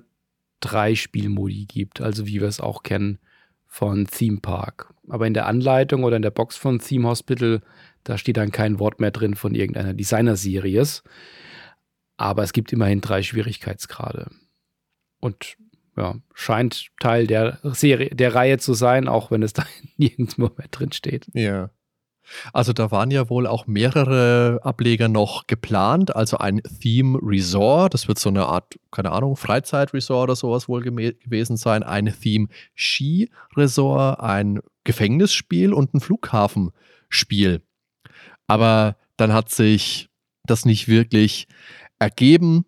drei 0.60 0.96
Spielmodi 0.96 1.66
gibt, 1.66 2.02
also 2.02 2.28
wie 2.28 2.40
wir 2.40 2.48
es 2.48 2.62
auch 2.62 2.84
kennen 2.84 3.20
von 3.66 4.06
Theme 4.06 4.40
Park. 4.40 4.94
Aber 5.10 5.28
in 5.28 5.34
der 5.34 5.48
Anleitung 5.48 6.04
oder 6.04 6.16
in 6.16 6.22
der 6.22 6.32
Box 6.32 6.56
von 6.56 6.80
Theme 6.80 7.08
Hospital, 7.08 7.62
da 8.04 8.18
steht 8.18 8.38
dann 8.38 8.52
kein 8.52 8.80
Wort 8.80 9.00
mehr 9.00 9.12
drin 9.12 9.36
von 9.36 9.56
irgendeiner 9.56 9.94
Designer-Series. 9.94 11.04
Aber 12.18 12.44
es 12.44 12.54
gibt 12.54 12.72
immerhin 12.72 13.02
drei 13.02 13.24
Schwierigkeitsgrade. 13.24 14.30
Und 15.20 15.58
ja, 15.98 16.16
scheint 16.34 16.90
Teil 17.00 17.28
der 17.28 17.60
Serie, 17.64 18.10
der 18.10 18.36
Reihe 18.36 18.58
zu 18.58 18.74
sein, 18.74 19.08
auch 19.08 19.32
wenn 19.32 19.44
es 19.44 19.54
da 19.54 19.66
nirgendwo 19.98 20.52
mehr 20.56 20.68
drin 20.70 20.92
steht. 20.92 21.28
Ja. 21.34 21.72
Also 22.54 22.74
da 22.74 22.92
waren 22.92 23.12
ja 23.12 23.30
wohl 23.30 23.48
auch 23.48 23.68
mehrere 23.68 24.60
Ableger 24.64 25.08
noch 25.08 25.48
geplant. 25.48 26.16
Also 26.16 26.38
ein 26.38 26.62
Theme 26.82 27.20
Resort, 27.22 27.94
das 27.94 28.08
wird 28.08 28.20
so 28.20 28.30
eine 28.30 28.46
Art, 28.46 28.80
keine 28.92 29.12
Ahnung, 29.12 29.36
Freizeitresort 29.36 30.24
oder 30.24 30.36
sowas 30.36 30.68
wohl 30.68 30.82
gewesen 30.82 31.58
sein. 31.58 31.84
Ein 31.84 32.14
Theme 32.20 32.48
Ski 32.76 33.30
Resort, 33.56 34.20
ein 34.20 34.60
Gefängnisspiel 34.84 35.74
und 35.74 35.94
ein 35.94 36.00
Flughafenspiel. 36.00 37.62
Aber 38.48 38.98
dann 39.18 39.34
hat 39.34 39.50
sich 39.50 40.10
das 40.46 40.66
nicht 40.66 40.88
wirklich 40.88 41.48
ergeben 42.00 42.66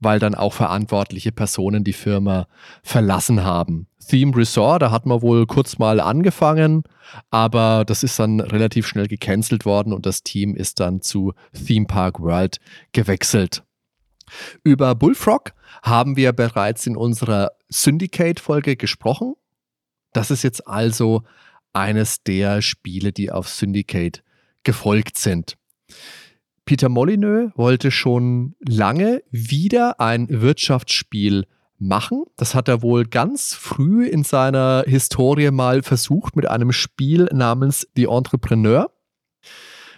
weil 0.00 0.18
dann 0.18 0.34
auch 0.34 0.52
verantwortliche 0.52 1.32
Personen 1.32 1.84
die 1.84 1.92
Firma 1.92 2.46
verlassen 2.82 3.44
haben. 3.44 3.86
Theme 4.06 4.34
Resort, 4.36 4.82
da 4.82 4.90
hat 4.90 5.06
man 5.06 5.22
wohl 5.22 5.46
kurz 5.46 5.78
mal 5.78 6.00
angefangen, 6.00 6.84
aber 7.30 7.84
das 7.84 8.02
ist 8.02 8.18
dann 8.18 8.40
relativ 8.40 8.86
schnell 8.86 9.06
gecancelt 9.06 9.64
worden 9.64 9.92
und 9.92 10.06
das 10.06 10.22
Team 10.22 10.54
ist 10.54 10.80
dann 10.80 11.02
zu 11.02 11.32
Theme 11.52 11.86
Park 11.86 12.20
World 12.20 12.58
gewechselt. 12.92 13.62
Über 14.62 14.94
Bullfrog 14.94 15.52
haben 15.82 16.16
wir 16.16 16.32
bereits 16.32 16.86
in 16.86 16.96
unserer 16.96 17.52
Syndicate-Folge 17.68 18.76
gesprochen. 18.76 19.34
Das 20.12 20.30
ist 20.30 20.42
jetzt 20.42 20.66
also 20.66 21.22
eines 21.72 22.22
der 22.22 22.62
Spiele, 22.62 23.12
die 23.12 23.30
auf 23.30 23.48
Syndicate 23.48 24.22
gefolgt 24.64 25.18
sind. 25.18 25.56
Peter 26.68 26.90
Molyneux 26.90 27.50
wollte 27.56 27.90
schon 27.90 28.54
lange 28.60 29.22
wieder 29.30 30.00
ein 30.00 30.26
Wirtschaftsspiel 30.28 31.46
machen. 31.78 32.24
Das 32.36 32.54
hat 32.54 32.68
er 32.68 32.82
wohl 32.82 33.06
ganz 33.06 33.54
früh 33.54 34.06
in 34.06 34.22
seiner 34.22 34.84
Historie 34.86 35.50
mal 35.50 35.82
versucht 35.82 36.36
mit 36.36 36.46
einem 36.46 36.72
Spiel 36.72 37.24
namens 37.32 37.88
The 37.96 38.04
Entrepreneur. 38.04 38.90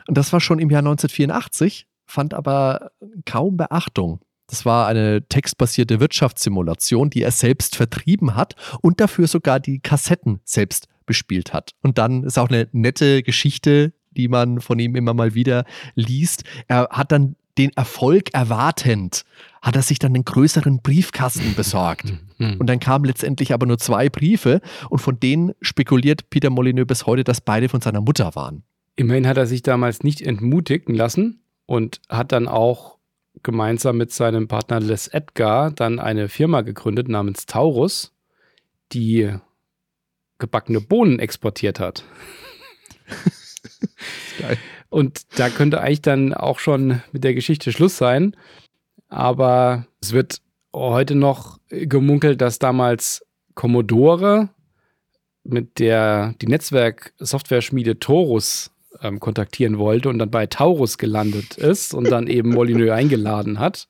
Und 0.06 0.16
das 0.16 0.32
war 0.32 0.40
schon 0.40 0.60
im 0.60 0.70
Jahr 0.70 0.78
1984, 0.78 1.88
fand 2.06 2.34
aber 2.34 2.92
kaum 3.26 3.56
Beachtung. 3.56 4.20
Das 4.46 4.64
war 4.64 4.86
eine 4.86 5.26
textbasierte 5.26 5.98
Wirtschaftssimulation, 5.98 7.10
die 7.10 7.22
er 7.22 7.32
selbst 7.32 7.74
vertrieben 7.74 8.36
hat 8.36 8.54
und 8.80 9.00
dafür 9.00 9.26
sogar 9.26 9.58
die 9.58 9.80
Kassetten 9.80 10.38
selbst 10.44 10.86
bespielt 11.04 11.52
hat. 11.52 11.72
Und 11.82 11.98
dann 11.98 12.22
ist 12.22 12.38
auch 12.38 12.48
eine 12.48 12.68
nette 12.70 13.24
Geschichte, 13.24 13.92
die 14.20 14.28
man 14.28 14.60
von 14.60 14.78
ihm 14.78 14.96
immer 14.96 15.14
mal 15.14 15.34
wieder 15.34 15.64
liest. 15.94 16.44
Er 16.68 16.88
hat 16.90 17.10
dann 17.10 17.36
den 17.56 17.70
Erfolg 17.74 18.34
erwartend, 18.34 19.24
hat 19.62 19.76
er 19.76 19.82
sich 19.82 19.98
dann 19.98 20.14
einen 20.14 20.24
größeren 20.24 20.82
Briefkasten 20.82 21.54
besorgt. 21.54 22.12
Hm. 22.36 22.56
Und 22.58 22.66
dann 22.68 22.80
kamen 22.80 23.04
letztendlich 23.04 23.52
aber 23.52 23.66
nur 23.66 23.78
zwei 23.78 24.08
Briefe 24.08 24.60
und 24.88 24.98
von 24.98 25.18
denen 25.18 25.52
spekuliert 25.60 26.30
Peter 26.30 26.50
Molyneux 26.50 26.86
bis 26.86 27.06
heute, 27.06 27.24
dass 27.24 27.40
beide 27.40 27.68
von 27.68 27.80
seiner 27.80 28.00
Mutter 28.00 28.34
waren. 28.34 28.62
Immerhin 28.96 29.26
hat 29.26 29.38
er 29.38 29.46
sich 29.46 29.62
damals 29.62 30.02
nicht 30.02 30.20
entmutigen 30.20 30.94
lassen 30.94 31.40
und 31.66 32.00
hat 32.08 32.32
dann 32.32 32.48
auch 32.48 32.98
gemeinsam 33.42 33.96
mit 33.96 34.12
seinem 34.12 34.48
Partner 34.48 34.80
Les 34.80 35.08
Edgar 35.08 35.70
dann 35.70 35.98
eine 35.98 36.28
Firma 36.28 36.60
gegründet 36.60 37.08
namens 37.08 37.46
Taurus, 37.46 38.12
die 38.92 39.34
gebackene 40.38 40.80
Bohnen 40.80 41.18
exportiert 41.18 41.80
hat. 41.80 42.04
Und 44.88 45.38
da 45.38 45.48
könnte 45.48 45.80
eigentlich 45.80 46.02
dann 46.02 46.34
auch 46.34 46.58
schon 46.58 47.02
mit 47.12 47.24
der 47.24 47.34
Geschichte 47.34 47.72
Schluss 47.72 47.96
sein. 47.96 48.36
Aber 49.08 49.86
es 50.00 50.12
wird 50.12 50.40
heute 50.74 51.14
noch 51.14 51.58
gemunkelt, 51.68 52.40
dass 52.40 52.58
damals 52.58 53.24
Commodore 53.54 54.50
mit 55.42 55.78
der 55.78 56.34
die 56.40 56.46
Netzwerk-Software-Schmiede 56.46 57.98
Torus 57.98 58.70
ähm, 59.00 59.20
kontaktieren 59.20 59.78
wollte 59.78 60.08
und 60.08 60.18
dann 60.18 60.30
bei 60.30 60.46
Taurus 60.46 60.98
gelandet 60.98 61.56
ist 61.56 61.94
und 61.94 62.10
dann 62.10 62.26
eben 62.26 62.50
Molyneux 62.50 62.90
eingeladen 62.90 63.58
hat. 63.58 63.88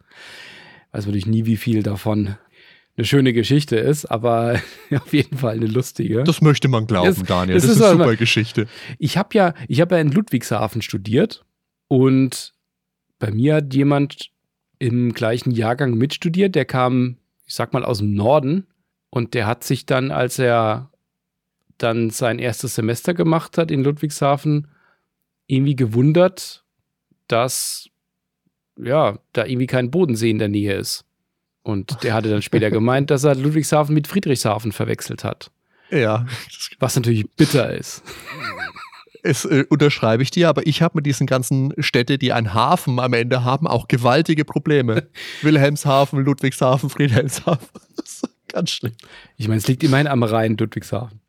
Weiß 0.93 1.07
natürlich 1.07 1.27
nie, 1.27 1.47
wie 1.47 1.57
viel 1.57 1.83
davon 1.83 2.37
eine 3.01 3.07
schöne 3.07 3.33
Geschichte 3.33 3.77
ist, 3.77 4.05
aber 4.05 4.61
auf 4.95 5.13
jeden 5.13 5.39
Fall 5.39 5.57
eine 5.57 5.67
lustige. 5.67 6.23
Das 6.25 6.43
möchte 6.43 6.69
man 6.69 6.87
glauben, 6.87 7.07
das, 7.07 7.23
Daniel. 7.23 7.55
Das, 7.55 7.67
das 7.67 7.77
ist, 7.77 7.83
eine 7.83 7.99
super 7.99 8.17
Geschichte. 8.17 8.67
Ich 8.99 9.17
habe 9.17 9.31
ja, 9.33 9.55
ich 9.69 9.81
habe 9.81 9.95
ja 9.95 10.01
in 10.01 10.13
Ludwigshafen 10.13 10.83
studiert 10.83 11.45
und 11.89 12.53
bei 13.19 13.31
mir 13.31 13.57
hat 13.57 13.75
jemand 13.75 14.31
im 14.79 15.13
gleichen 15.13 15.51
Jahrgang 15.51 15.95
mitstudiert, 15.95 16.55
der 16.55 16.67
kam, 16.67 17.17
ich 17.47 17.55
sag 17.55 17.73
mal, 17.73 17.85
aus 17.85 17.99
dem 17.99 18.15
Norden 18.15 18.67
und 19.09 19.33
der 19.35 19.47
hat 19.47 19.65
sich 19.65 19.87
dann, 19.87 20.11
als 20.11 20.39
er 20.39 20.91
dann 21.79 22.11
sein 22.11 22.39
erstes 22.39 22.75
Semester 22.75 23.15
gemacht 23.15 23.57
hat 23.57 23.71
in 23.71 23.83
Ludwigshafen, 23.83 24.69
irgendwie 25.47 25.77
gewundert, 25.77 26.65
dass 27.29 27.89
ja, 28.77 29.19
da 29.33 29.47
irgendwie 29.47 29.67
kein 29.67 29.91
Bodensee 29.91 30.31
in 30.31 30.39
der 30.39 30.49
Nähe 30.49 30.75
ist. 30.75 31.05
Und 31.63 32.03
der 32.03 32.15
hatte 32.15 32.31
dann 32.31 32.43
später 32.43 32.71
gemeint, 32.71 33.11
dass 33.11 33.25
er 33.25 33.35
Ludwigshafen 33.35 33.95
mit 33.95 34.07
Friedrichshafen 34.07 34.73
verwechselt 34.73 35.25
hat. 35.25 35.51
Ja. 35.91 36.27
Was 36.79 36.97
natürlich 36.97 37.29
bitter 37.37 37.73
ist. 37.73 38.03
Es 39.23 39.45
äh, 39.45 39.67
unterschreibe 39.69 40.23
ich 40.23 40.31
dir, 40.31 40.49
aber 40.49 40.67
ich 40.67 40.81
habe 40.81 40.99
mit 40.99 41.07
diesen 41.07 41.27
ganzen 41.27 41.75
Städten, 41.79 42.19
die 42.19 42.33
einen 42.33 42.55
Hafen 42.55 42.99
am 42.99 43.13
Ende 43.13 43.45
haben, 43.45 43.67
auch 43.67 43.87
gewaltige 43.89 44.47
Probleme. 44.47 45.09
Wilhelmshaven, 45.43 46.25
Ludwigshafen, 46.25 46.91
ist 46.99 48.29
ganz 48.49 48.71
schlimm. 48.71 48.93
Ich 49.37 49.49
meine, 49.49 49.59
es 49.59 49.69
liegt 49.69 49.83
immerhin 49.83 50.07
am 50.07 50.23
Rhein, 50.23 50.57
Ludwigshafen. 50.57 51.21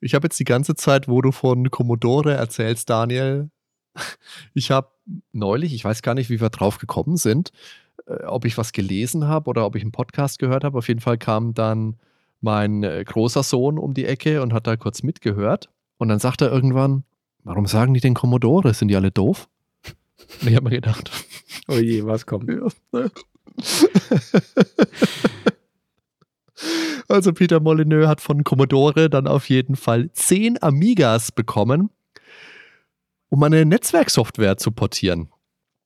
Ich 0.00 0.14
habe 0.14 0.26
jetzt 0.26 0.38
die 0.40 0.44
ganze 0.44 0.74
Zeit, 0.74 1.08
wo 1.08 1.20
du 1.20 1.30
von 1.30 1.70
Commodore 1.70 2.32
erzählst, 2.32 2.88
Daniel, 2.88 3.50
ich 4.54 4.70
habe 4.70 4.88
neulich, 5.32 5.74
ich 5.74 5.84
weiß 5.84 6.00
gar 6.00 6.14
nicht, 6.14 6.30
wie 6.30 6.40
wir 6.40 6.48
drauf 6.48 6.78
gekommen 6.78 7.18
sind, 7.18 7.52
ob 8.26 8.44
ich 8.44 8.58
was 8.58 8.72
gelesen 8.72 9.26
habe 9.28 9.48
oder 9.50 9.66
ob 9.66 9.76
ich 9.76 9.82
einen 9.82 9.92
Podcast 9.92 10.38
gehört 10.38 10.64
habe. 10.64 10.78
Auf 10.78 10.88
jeden 10.88 11.00
Fall 11.00 11.18
kam 11.18 11.54
dann 11.54 11.96
mein 12.40 12.82
äh, 12.82 13.04
großer 13.04 13.42
Sohn 13.42 13.78
um 13.78 13.94
die 13.94 14.06
Ecke 14.06 14.42
und 14.42 14.52
hat 14.52 14.66
da 14.66 14.76
kurz 14.76 15.02
mitgehört. 15.02 15.68
Und 15.98 16.08
dann 16.08 16.18
sagt 16.18 16.40
er 16.40 16.50
irgendwann, 16.50 17.04
warum 17.44 17.66
sagen 17.66 17.94
die 17.94 18.00
denn 18.00 18.14
Commodore? 18.14 18.72
Sind 18.74 18.88
die 18.88 18.96
alle 18.96 19.10
doof? 19.10 19.48
Und 20.40 20.48
ich 20.48 20.56
habe 20.56 20.64
mir 20.64 20.76
gedacht, 20.76 21.10
Oh 21.68 21.76
je, 21.76 22.04
was 22.04 22.26
kommt? 22.26 22.48
ja, 22.48 22.66
ne. 22.92 23.10
Also 27.08 27.32
Peter 27.32 27.58
Molyneux 27.58 28.06
hat 28.06 28.20
von 28.20 28.44
Commodore 28.44 29.10
dann 29.10 29.26
auf 29.26 29.48
jeden 29.48 29.74
Fall 29.74 30.12
10 30.12 30.62
Amigas 30.62 31.32
bekommen, 31.32 31.90
um 33.30 33.42
eine 33.42 33.64
Netzwerksoftware 33.64 34.56
zu 34.58 34.70
portieren. 34.70 35.28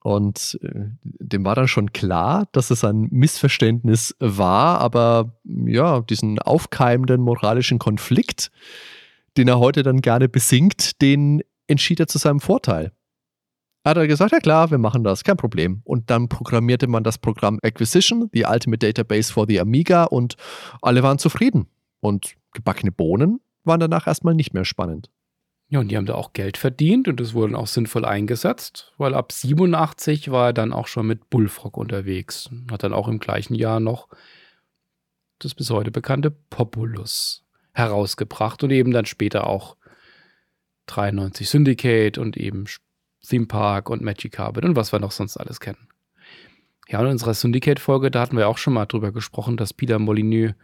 Und 0.04 0.58
äh, 0.62 0.90
dem 1.02 1.46
war 1.46 1.54
dann 1.54 1.66
schon 1.66 1.94
klar, 1.94 2.46
dass 2.52 2.70
es 2.70 2.84
ein 2.84 3.08
Missverständnis 3.10 4.14
war, 4.18 4.78
aber 4.82 5.32
ja, 5.44 6.02
diesen 6.02 6.38
aufkeimenden 6.38 7.22
moralischen 7.22 7.78
Konflikt, 7.78 8.50
den 9.38 9.48
er 9.48 9.58
heute 9.58 9.82
dann 9.82 10.02
gerne 10.02 10.28
besingt, 10.28 11.00
den 11.00 11.42
entschied 11.68 12.00
er 12.00 12.06
zu 12.06 12.18
seinem 12.18 12.40
Vorteil. 12.40 12.92
Hat 13.82 13.96
er 13.96 14.06
gesagt, 14.06 14.32
ja 14.32 14.40
klar, 14.40 14.70
wir 14.70 14.76
machen 14.76 15.04
das, 15.04 15.24
kein 15.24 15.38
Problem. 15.38 15.80
Und 15.84 16.10
dann 16.10 16.28
programmierte 16.28 16.86
man 16.86 17.02
das 17.02 17.16
Programm 17.16 17.58
Acquisition, 17.62 18.28
the 18.34 18.44
Ultimate 18.44 18.86
Database 18.86 19.32
for 19.32 19.46
the 19.48 19.58
Amiga, 19.58 20.04
und 20.04 20.36
alle 20.82 21.02
waren 21.02 21.18
zufrieden. 21.18 21.66
Und 22.00 22.34
gebackene 22.52 22.92
Bohnen 22.92 23.40
waren 23.62 23.80
danach 23.80 24.06
erstmal 24.06 24.34
nicht 24.34 24.52
mehr 24.52 24.66
spannend. 24.66 25.08
Ja, 25.74 25.80
und 25.80 25.88
die 25.88 25.96
haben 25.96 26.06
da 26.06 26.14
auch 26.14 26.34
Geld 26.34 26.56
verdient 26.56 27.08
und 27.08 27.20
es 27.20 27.34
wurden 27.34 27.56
auch 27.56 27.66
sinnvoll 27.66 28.04
eingesetzt, 28.04 28.92
weil 28.96 29.12
ab 29.12 29.32
87 29.32 30.30
war 30.30 30.50
er 30.50 30.52
dann 30.52 30.72
auch 30.72 30.86
schon 30.86 31.04
mit 31.04 31.30
Bullfrog 31.30 31.76
unterwegs. 31.76 32.48
Hat 32.70 32.84
dann 32.84 32.92
auch 32.92 33.08
im 33.08 33.18
gleichen 33.18 33.56
Jahr 33.56 33.80
noch 33.80 34.06
das 35.40 35.52
bis 35.52 35.70
heute 35.70 35.90
bekannte 35.90 36.30
Populus 36.30 37.44
herausgebracht 37.72 38.62
und 38.62 38.70
eben 38.70 38.92
dann 38.92 39.04
später 39.04 39.48
auch 39.48 39.76
93 40.86 41.50
Syndicate 41.50 42.18
und 42.18 42.36
eben 42.36 42.66
Theme 43.28 43.46
Park 43.46 43.90
und 43.90 44.00
Magic 44.00 44.30
Carpet 44.30 44.64
und 44.64 44.76
was 44.76 44.92
wir 44.92 45.00
noch 45.00 45.10
sonst 45.10 45.36
alles 45.38 45.58
kennen. 45.58 45.88
Ja, 46.88 47.00
und 47.00 47.06
in 47.06 47.12
unserer 47.12 47.34
Syndicate-Folge, 47.34 48.12
da 48.12 48.20
hatten 48.20 48.36
wir 48.36 48.46
auch 48.46 48.58
schon 48.58 48.74
mal 48.74 48.86
drüber 48.86 49.10
gesprochen, 49.10 49.56
dass 49.56 49.74
Peter 49.74 49.98
Molyneux 49.98 50.54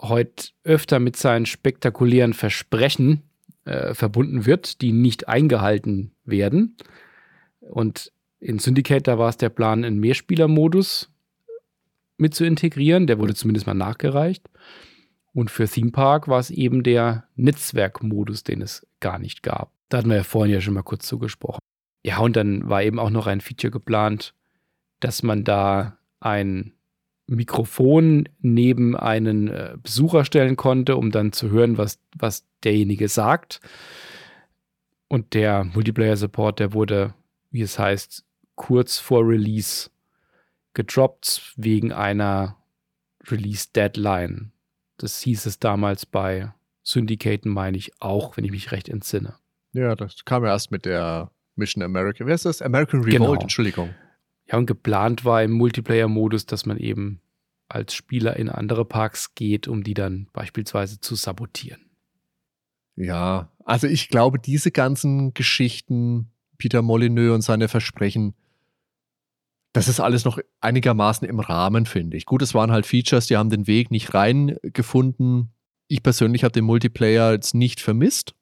heute 0.00 0.50
öfter 0.62 1.00
mit 1.00 1.16
seinen 1.16 1.46
spektakulären 1.46 2.32
Versprechen 2.32 3.25
äh, 3.66 3.94
verbunden 3.94 4.46
wird, 4.46 4.80
die 4.80 4.92
nicht 4.92 5.28
eingehalten 5.28 6.12
werden. 6.24 6.76
Und 7.60 8.12
in 8.38 8.58
Syndicate, 8.58 9.06
da 9.06 9.18
war 9.18 9.28
es 9.28 9.36
der 9.36 9.48
Plan, 9.48 9.84
einen 9.84 9.98
Mehrspieler-Modus 9.98 11.10
mit 12.16 12.34
zu 12.34 12.44
integrieren. 12.44 13.06
Der 13.06 13.18
wurde 13.18 13.34
zumindest 13.34 13.66
mal 13.66 13.74
nachgereicht. 13.74 14.48
Und 15.32 15.50
für 15.50 15.68
Theme 15.68 15.90
Park 15.90 16.28
war 16.28 16.38
es 16.38 16.50
eben 16.50 16.82
der 16.82 17.24
Netzwerkmodus, 17.34 18.44
den 18.44 18.62
es 18.62 18.86
gar 19.00 19.18
nicht 19.18 19.42
gab. 19.42 19.72
Da 19.88 19.98
hatten 19.98 20.08
wir 20.08 20.16
ja 20.16 20.22
vorhin 20.22 20.54
ja 20.54 20.60
schon 20.60 20.74
mal 20.74 20.82
kurz 20.82 21.06
zugesprochen. 21.06 21.58
Ja, 22.04 22.18
und 22.18 22.36
dann 22.36 22.68
war 22.68 22.82
eben 22.82 22.98
auch 22.98 23.10
noch 23.10 23.26
ein 23.26 23.40
Feature 23.40 23.70
geplant, 23.70 24.32
dass 25.00 25.22
man 25.22 25.44
da 25.44 25.98
ein 26.20 26.72
Mikrofon 27.26 28.28
neben 28.40 28.96
einen 28.96 29.48
äh, 29.48 29.76
Besucher 29.82 30.24
stellen 30.24 30.56
konnte, 30.56 30.96
um 30.96 31.10
dann 31.10 31.32
zu 31.32 31.50
hören, 31.50 31.76
was, 31.76 31.98
was 32.16 32.44
derjenige 32.62 33.08
sagt. 33.08 33.60
Und 35.08 35.34
der 35.34 35.64
Multiplayer-Support, 35.64 36.60
der 36.60 36.72
wurde, 36.72 37.14
wie 37.50 37.62
es 37.62 37.78
heißt, 37.78 38.24
kurz 38.54 38.98
vor 38.98 39.26
Release 39.26 39.90
gedroppt 40.74 41.54
wegen 41.56 41.92
einer 41.92 42.56
Release-Deadline. 43.28 44.52
Das 44.98 45.20
hieß 45.20 45.46
es 45.46 45.58
damals 45.58 46.06
bei 46.06 46.52
Syndicaten, 46.82 47.50
meine 47.50 47.76
ich, 47.76 47.92
auch, 48.00 48.36
wenn 48.36 48.44
ich 48.44 48.50
mich 48.50 48.72
recht 48.72 48.88
entsinne. 48.88 49.34
Ja, 49.72 49.94
das 49.94 50.24
kam 50.24 50.44
ja 50.44 50.50
erst 50.50 50.70
mit 50.70 50.84
der 50.84 51.30
Mission 51.56 51.82
America. 51.82 52.24
Wer 52.24 52.34
ist 52.34 52.44
das? 52.44 52.62
American 52.62 53.00
Revolt, 53.00 53.12
Genau. 53.12 53.34
Entschuldigung. 53.34 53.94
Ja, 54.48 54.58
und 54.58 54.66
geplant 54.66 55.24
war 55.24 55.42
im 55.42 55.52
Multiplayer-Modus, 55.52 56.46
dass 56.46 56.66
man 56.66 56.78
eben 56.78 57.20
als 57.68 57.94
Spieler 57.94 58.36
in 58.36 58.48
andere 58.48 58.84
Parks 58.84 59.34
geht, 59.34 59.66
um 59.66 59.82
die 59.82 59.94
dann 59.94 60.28
beispielsweise 60.32 61.00
zu 61.00 61.16
sabotieren. 61.16 61.90
Ja, 62.94 63.50
also 63.64 63.88
ich 63.88 64.08
glaube, 64.08 64.38
diese 64.38 64.70
ganzen 64.70 65.34
Geschichten, 65.34 66.30
Peter 66.58 66.80
Molyneux 66.80 67.34
und 67.34 67.42
seine 67.42 67.68
Versprechen, 67.68 68.34
das 69.72 69.88
ist 69.88 70.00
alles 70.00 70.24
noch 70.24 70.38
einigermaßen 70.60 71.28
im 71.28 71.40
Rahmen, 71.40 71.84
finde 71.84 72.16
ich. 72.16 72.24
Gut, 72.24 72.40
es 72.40 72.54
waren 72.54 72.70
halt 72.70 72.86
Features, 72.86 73.26
die 73.26 73.36
haben 73.36 73.50
den 73.50 73.66
Weg 73.66 73.90
nicht 73.90 74.14
reingefunden. 74.14 75.52
Ich 75.88 76.02
persönlich 76.02 76.44
habe 76.44 76.52
den 76.52 76.64
Multiplayer 76.64 77.32
jetzt 77.32 77.54
nicht 77.54 77.80
vermisst, 77.80 78.35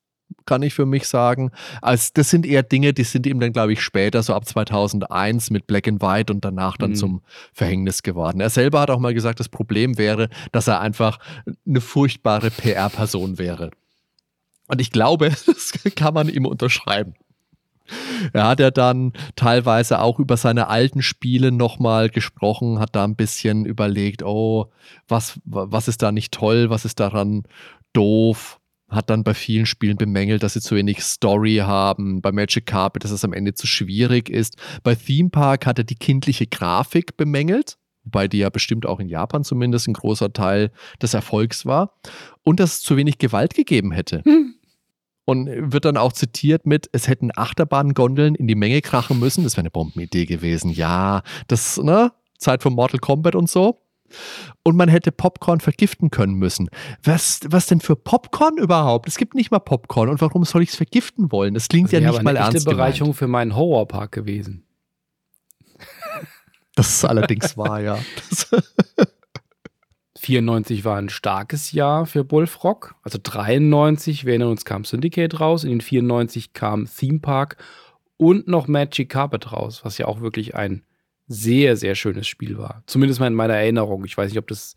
kann 0.46 0.62
ich 0.62 0.74
für 0.74 0.86
mich 0.86 1.06
sagen. 1.08 1.50
Also 1.82 2.10
das 2.14 2.30
sind 2.30 2.46
eher 2.46 2.62
Dinge, 2.62 2.92
die 2.92 3.04
sind 3.04 3.26
ihm 3.26 3.40
dann, 3.40 3.52
glaube 3.52 3.72
ich, 3.72 3.80
später, 3.82 4.22
so 4.22 4.34
ab 4.34 4.46
2001 4.46 5.50
mit 5.50 5.66
Black 5.66 5.88
and 5.88 6.02
White 6.02 6.32
und 6.32 6.44
danach 6.44 6.76
dann 6.76 6.90
Mhm. 6.90 6.94
zum 6.96 7.22
Verhängnis 7.52 8.02
geworden. 8.02 8.40
Er 8.40 8.50
selber 8.50 8.80
hat 8.80 8.90
auch 8.90 8.98
mal 8.98 9.14
gesagt, 9.14 9.40
das 9.40 9.48
Problem 9.48 9.96
wäre, 9.98 10.28
dass 10.52 10.66
er 10.68 10.80
einfach 10.80 11.18
eine 11.66 11.80
furchtbare 11.80 12.50
PR-Person 12.50 13.38
wäre. 13.38 13.70
Und 14.68 14.80
ich 14.80 14.90
glaube, 14.90 15.30
das 15.46 15.72
kann 15.94 16.14
man 16.14 16.28
ihm 16.28 16.46
unterschreiben. 16.46 17.14
Er 18.32 18.46
hat 18.46 18.60
ja 18.60 18.70
dann 18.70 19.12
teilweise 19.36 20.00
auch 20.00 20.18
über 20.18 20.38
seine 20.38 20.68
alten 20.68 21.02
Spiele 21.02 21.52
nochmal 21.52 22.08
gesprochen, 22.08 22.78
hat 22.78 22.96
da 22.96 23.04
ein 23.04 23.14
bisschen 23.14 23.66
überlegt, 23.66 24.22
oh, 24.22 24.72
was, 25.06 25.38
was 25.44 25.86
ist 25.86 26.00
da 26.00 26.10
nicht 26.10 26.32
toll, 26.32 26.70
was 26.70 26.86
ist 26.86 26.98
daran 26.98 27.42
doof. 27.92 28.58
Hat 28.88 29.08
dann 29.10 29.24
bei 29.24 29.34
vielen 29.34 29.66
Spielen 29.66 29.96
bemängelt, 29.96 30.42
dass 30.42 30.54
sie 30.54 30.60
zu 30.60 30.76
wenig 30.76 31.00
Story 31.00 31.56
haben. 31.56 32.20
Bei 32.20 32.32
Magic 32.32 32.66
Carpet, 32.66 33.04
dass 33.04 33.10
es 33.10 33.24
am 33.24 33.32
Ende 33.32 33.54
zu 33.54 33.66
schwierig 33.66 34.28
ist. 34.28 34.56
Bei 34.82 34.94
Theme 34.94 35.30
Park 35.30 35.66
hat 35.66 35.78
er 35.78 35.84
die 35.84 35.94
kindliche 35.94 36.46
Grafik 36.46 37.16
bemängelt, 37.16 37.78
wobei 38.04 38.28
die 38.28 38.38
ja 38.38 38.50
bestimmt 38.50 38.84
auch 38.86 39.00
in 39.00 39.08
Japan 39.08 39.42
zumindest 39.42 39.88
ein 39.88 39.94
großer 39.94 40.32
Teil 40.32 40.70
des 41.00 41.14
Erfolgs 41.14 41.64
war. 41.64 41.94
Und 42.42 42.60
dass 42.60 42.74
es 42.74 42.82
zu 42.82 42.96
wenig 42.96 43.18
Gewalt 43.18 43.54
gegeben 43.54 43.90
hätte. 43.92 44.22
Und 45.24 45.48
wird 45.72 45.86
dann 45.86 45.96
auch 45.96 46.12
zitiert 46.12 46.66
mit, 46.66 46.90
es 46.92 47.08
hätten 47.08 47.30
Achterbahn-Gondeln 47.34 48.34
in 48.34 48.46
die 48.46 48.54
Menge 48.54 48.82
krachen 48.82 49.18
müssen. 49.18 49.44
Das 49.44 49.54
wäre 49.54 49.62
eine 49.62 49.70
Bombenidee 49.70 50.26
gewesen. 50.26 50.70
Ja, 50.70 51.22
das, 51.48 51.78
ne? 51.78 52.12
Zeit 52.38 52.62
von 52.62 52.74
Mortal 52.74 53.00
Kombat 53.00 53.34
und 53.34 53.48
so. 53.48 53.83
Und 54.62 54.76
man 54.76 54.88
hätte 54.88 55.12
Popcorn 55.12 55.60
vergiften 55.60 56.10
können 56.10 56.34
müssen. 56.34 56.68
Was, 57.02 57.40
was 57.46 57.66
denn 57.66 57.80
für 57.80 57.96
Popcorn 57.96 58.56
überhaupt? 58.56 59.08
Es 59.08 59.16
gibt 59.16 59.34
nicht 59.34 59.50
mal 59.50 59.58
Popcorn. 59.58 60.08
Und 60.08 60.20
warum 60.20 60.44
soll 60.44 60.62
ich 60.62 60.70
es 60.70 60.76
vergiften 60.76 61.30
wollen? 61.32 61.54
Das 61.54 61.68
klingt 61.68 61.92
ja 61.92 62.00
wäre 62.00 62.12
nicht 62.12 62.22
mal 62.22 62.30
eine 62.30 62.40
echte 62.40 62.54
ernst 62.56 62.66
Bereicherung 62.66 63.08
gemeint. 63.08 63.18
für 63.18 63.28
meinen 63.28 63.56
Horrorpark 63.56 64.12
gewesen. 64.12 64.64
Das 66.76 66.88
ist 66.88 67.04
allerdings 67.04 67.56
wahr, 67.56 67.80
ja. 67.80 67.98
Das, 68.30 68.48
94 70.24 70.84
war 70.84 70.96
ein 70.96 71.10
starkes 71.10 71.72
Jahr 71.72 72.06
für 72.06 72.24
Bullfrog. 72.24 72.94
Also 73.02 73.18
93, 73.22 74.24
wir 74.24 74.32
erinnern 74.32 74.50
uns, 74.50 74.64
kam 74.64 74.84
Syndicate 74.84 75.38
raus. 75.38 75.64
In 75.64 75.70
den 75.70 75.80
94 75.82 76.52
kam 76.54 76.86
Theme 76.86 77.20
Park 77.20 77.58
und 78.16 78.48
noch 78.48 78.66
Magic 78.66 79.10
Carpet 79.10 79.52
raus, 79.52 79.84
was 79.84 79.98
ja 79.98 80.06
auch 80.06 80.20
wirklich 80.20 80.54
ein 80.54 80.82
sehr, 81.26 81.76
sehr 81.76 81.94
schönes 81.94 82.26
Spiel 82.26 82.58
war. 82.58 82.82
Zumindest 82.86 83.20
mal 83.20 83.26
in 83.28 83.34
meiner 83.34 83.54
Erinnerung. 83.54 84.04
Ich 84.04 84.16
weiß 84.16 84.30
nicht, 84.30 84.38
ob 84.38 84.46
das 84.48 84.74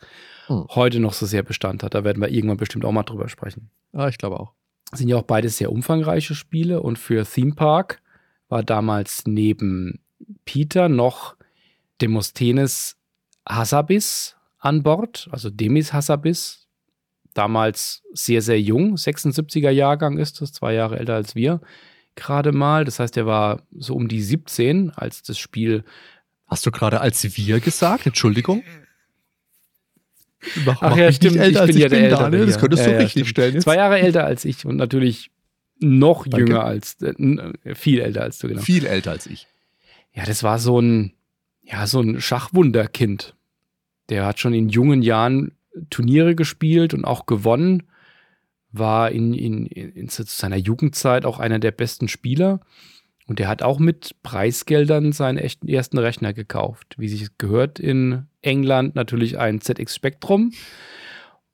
Hm. 0.48 0.66
heute 0.70 1.00
noch 1.00 1.14
so 1.14 1.26
sehr 1.26 1.44
Bestand 1.44 1.84
hat. 1.84 1.94
Da 1.94 2.04
werden 2.06 2.22
wir 2.22 2.30
irgendwann 2.30 2.58
bestimmt 2.58 2.86
auch 2.86 2.92
mal 2.94 3.04
drüber 3.04 3.28
sprechen. 3.28 3.70
ah, 3.94 4.08
ich 4.08 4.18
glaube 4.18 4.40
auch. 4.40 4.54
sind 4.94 5.10
ja 5.10 5.18
auch 5.18 5.24
beides 5.24 5.58
sehr 5.58 5.72
umfangreiche 5.72 6.36
Spiele 6.36 6.82
und 6.82 6.98
für 6.98 7.26
Theme 7.26 7.54
Park 7.54 8.02
war 8.48 8.64
damals 8.64 9.24
neben 9.26 10.00
Peter 10.46 10.88
noch 10.88 11.36
Demosthenes 12.02 12.96
Hassabis 13.48 14.36
an 14.60 14.84
Bord, 14.84 15.28
also 15.32 15.50
Demis 15.50 15.94
Hassabis, 15.94 16.68
damals 17.34 18.04
sehr, 18.14 18.42
sehr 18.42 18.60
jung, 18.62 18.96
76er 18.96 19.70
Jahrgang 19.70 20.18
ist 20.18 20.42
es, 20.42 20.54
zwei 20.54 20.74
Jahre 20.74 20.98
älter 21.00 21.16
als 21.16 21.36
wir 21.36 21.62
gerade 22.16 22.52
mal. 22.52 22.84
Das 22.86 23.00
heißt, 23.00 23.16
er 23.18 23.26
war 23.26 23.62
so 23.72 23.94
um 23.96 24.08
die 24.08 24.22
17, 24.22 24.92
als 24.92 25.22
das 25.22 25.38
Spiel 25.38 25.84
Hast 26.48 26.66
du 26.66 26.72
gerade 26.72 27.02
als 27.02 27.24
wir 27.38 27.60
gesagt? 27.60 28.06
Entschuldigung? 28.06 28.64
Mach, 30.66 30.82
Ach 30.82 30.92
mach 30.92 30.98
ja, 30.98 31.12
stimmt. 31.12 31.34
Nicht 31.36 31.44
älter, 31.44 31.66
ich 31.66 31.72
bin 31.72 31.82
ja 31.82 31.90
der 31.90 32.00
Ältere. 32.00 32.20
Daniel. 32.24 32.46
Das 32.46 32.60
könntest 32.60 32.86
du 32.86 32.92
Ja, 32.92 32.98
richtig 32.98 33.12
stimmt. 33.12 33.28
stellen. 33.30 33.54
Jetzt. 33.56 33.64
Zwei 33.64 33.76
Jahre 33.76 34.00
älter 34.00 34.26
als 34.26 34.46
ich 34.46 34.66
und 34.66 34.78
natürlich 34.78 35.32
noch 35.80 36.26
Danke. 36.28 36.46
jünger 36.48 36.64
als, 36.64 36.96
äh, 37.02 37.14
n- 37.18 37.54
viel 37.74 38.00
älter 38.00 38.22
als 38.22 38.38
du, 38.40 38.48
genau. 38.48 38.62
Viel 38.62 38.86
älter 38.86 39.12
als 39.12 39.26
ich. 39.28 39.48
Ja, 40.14 40.26
das 40.26 40.44
war 40.44 40.58
so 40.60 40.80
ein, 40.80 41.14
ja, 41.64 41.86
so 41.86 42.00
ein 42.02 42.22
Schachwunderkind. 42.22 43.36
Der 44.10 44.26
hat 44.26 44.40
schon 44.40 44.54
in 44.54 44.70
jungen 44.70 45.02
Jahren 45.02 45.52
Turniere 45.90 46.34
gespielt 46.34 46.94
und 46.94 47.04
auch 47.06 47.26
gewonnen. 47.26 47.84
War 48.72 49.12
in, 49.12 49.34
in, 49.34 49.66
in, 49.66 49.92
in 49.92 50.10
zu 50.10 50.24
seiner 50.24 50.56
Jugendzeit 50.56 51.26
auch 51.26 51.40
einer 51.40 51.60
der 51.60 51.72
besten 51.72 52.08
Spieler 52.08 52.62
Und 53.28 53.42
er 53.42 53.50
hat 53.50 53.62
auch 53.62 53.78
mit 53.78 54.16
Preisgeldern 54.24 55.12
seinen 55.12 55.38
echten 55.38 55.68
ersten 55.68 55.98
Rechner 55.98 56.34
gekauft. 56.34 56.96
Wie 56.98 57.10
sich 57.10 57.38
gehört 57.38 57.78
in 57.78 58.26
England 58.42 58.96
natürlich 58.96 59.38
ein 59.38 59.60
ZX 59.60 59.94
Spectrum 59.94 60.54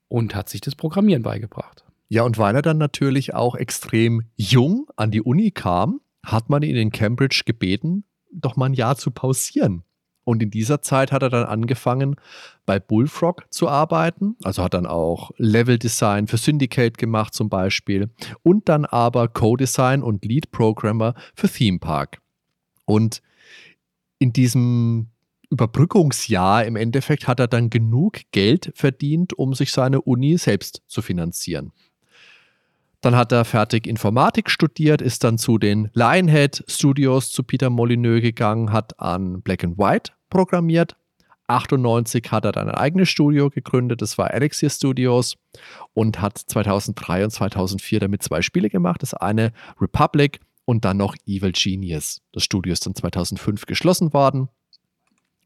und 0.08 0.36
hat 0.36 0.50
sich 0.50 0.62
das 0.62 0.76
Programmieren 0.76 1.24
beigebracht. 1.24 1.84
Ja, 2.10 2.22
und 2.22 2.38
weil 2.38 2.56
er 2.56 2.62
dann 2.62 2.78
natürlich 2.78 3.34
auch 3.34 3.56
extrem 3.56 4.22
jung 4.36 4.88
an 4.96 5.10
die 5.10 5.24
Uni 5.24 5.50
kam, 5.50 6.00
hat 6.24 6.50
man 6.50 6.62
ihn 6.62 6.76
in 6.76 6.92
Cambridge 6.92 7.42
gebeten, 7.46 8.04
doch 8.32 8.56
mal 8.56 8.68
ein 8.68 8.74
Jahr 8.74 8.96
zu 8.96 9.10
pausieren. 9.10 9.84
Und 10.26 10.42
in 10.42 10.52
dieser 10.52 10.82
Zeit 10.82 11.12
hat 11.12 11.22
er 11.22 11.30
dann 11.30 11.46
angefangen, 11.46 12.16
bei 12.66 12.80
Bullfrog 12.80 13.46
zu 13.50 13.68
arbeiten. 13.68 14.36
Also 14.44 14.64
hat 14.64 14.74
dann 14.74 14.86
auch 14.86 15.32
Level-Design 15.38 16.28
für 16.28 16.38
Syndicate 16.38 16.98
gemacht 16.98 17.34
zum 17.34 17.50
Beispiel. 17.50 18.10
Und 18.42 18.70
dann 18.70 18.86
aber 18.86 19.28
Co-Design 19.28 20.02
und 20.02 20.24
Lead-Programmer 20.24 21.14
für 21.36 21.50
Theme 21.50 21.80
Park. 21.80 22.20
Und 22.86 23.22
in 24.20 24.32
diesem 24.32 25.10
Überbrückungsjahr 25.50 26.66
im 26.66 26.76
Endeffekt 26.76 27.28
hat 27.28 27.40
er 27.40 27.48
dann 27.48 27.70
genug 27.70 28.22
Geld 28.32 28.72
verdient, 28.76 29.34
um 29.34 29.54
sich 29.54 29.72
seine 29.72 30.02
Uni 30.02 30.38
selbst 30.38 30.82
zu 30.88 31.02
finanzieren. 31.02 31.72
Dann 33.04 33.18
hat 33.18 33.34
er 33.34 33.44
fertig 33.44 33.86
Informatik 33.86 34.50
studiert, 34.50 35.02
ist 35.02 35.26
dann 35.26 35.38
zu 35.38 35.58
den 35.58 35.90
Lionhead 35.94 36.64
Studios 36.70 37.34
zu 37.34 37.44
Peter 37.44 37.70
Molyneux 37.70 38.22
gegangen, 38.22 38.72
hat 38.72 38.98
an 38.98 39.42
Black 39.42 39.66
and 39.66 39.78
White 39.78 40.14
programmiert. 40.30 40.96
98 41.48 42.32
hat 42.32 42.46
er 42.46 42.54
dann 42.54 42.70
ein 42.70 42.76
eigenes 42.76 43.10
Studio 43.10 43.50
gegründet, 43.50 44.02
das 44.02 44.18
war 44.18 44.34
Elixir 44.34 44.70
Studios 44.70 45.36
und 45.94 46.22
hat 46.22 46.38
2003 46.38 47.26
und 47.26 47.32
2004 47.32 48.00
damit 48.00 48.24
zwei 48.24 48.42
Spiele 48.42 48.70
gemacht. 48.70 49.02
Das 49.02 49.14
eine 49.14 49.52
Republic 49.82 50.40
und 50.64 50.86
dann 50.86 50.96
noch 50.96 51.18
Evil 51.26 51.52
Genius. 51.52 52.22
Das 52.32 52.46
Studio 52.46 52.72
ist 52.72 52.86
dann 52.86 52.96
2005 52.96 53.66
geschlossen 53.66 54.14
worden. 54.14 54.48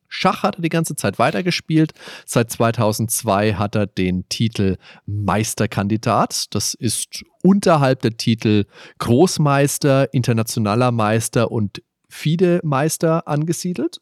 Schach 0.08 0.44
hat 0.44 0.56
er 0.56 0.62
die 0.62 0.70
ganze 0.70 0.96
Zeit 0.96 1.20
weitergespielt. 1.20 1.94
Seit 2.26 2.52
2002 2.52 3.54
hat 3.54 3.76
er 3.76 3.88
den 3.88 4.28
Titel 4.30 4.78
Meisterkandidat. 5.06 6.46
Das 6.56 6.74
ist 6.74 7.24
unterhalb 7.44 8.02
der 8.02 8.18
Titel 8.18 8.66
Großmeister, 9.00 10.14
internationaler 10.14 10.92
Meister 10.92 11.52
und 11.52 11.82
FIDE-Meister 12.10 13.28
angesiedelt. 13.28 14.02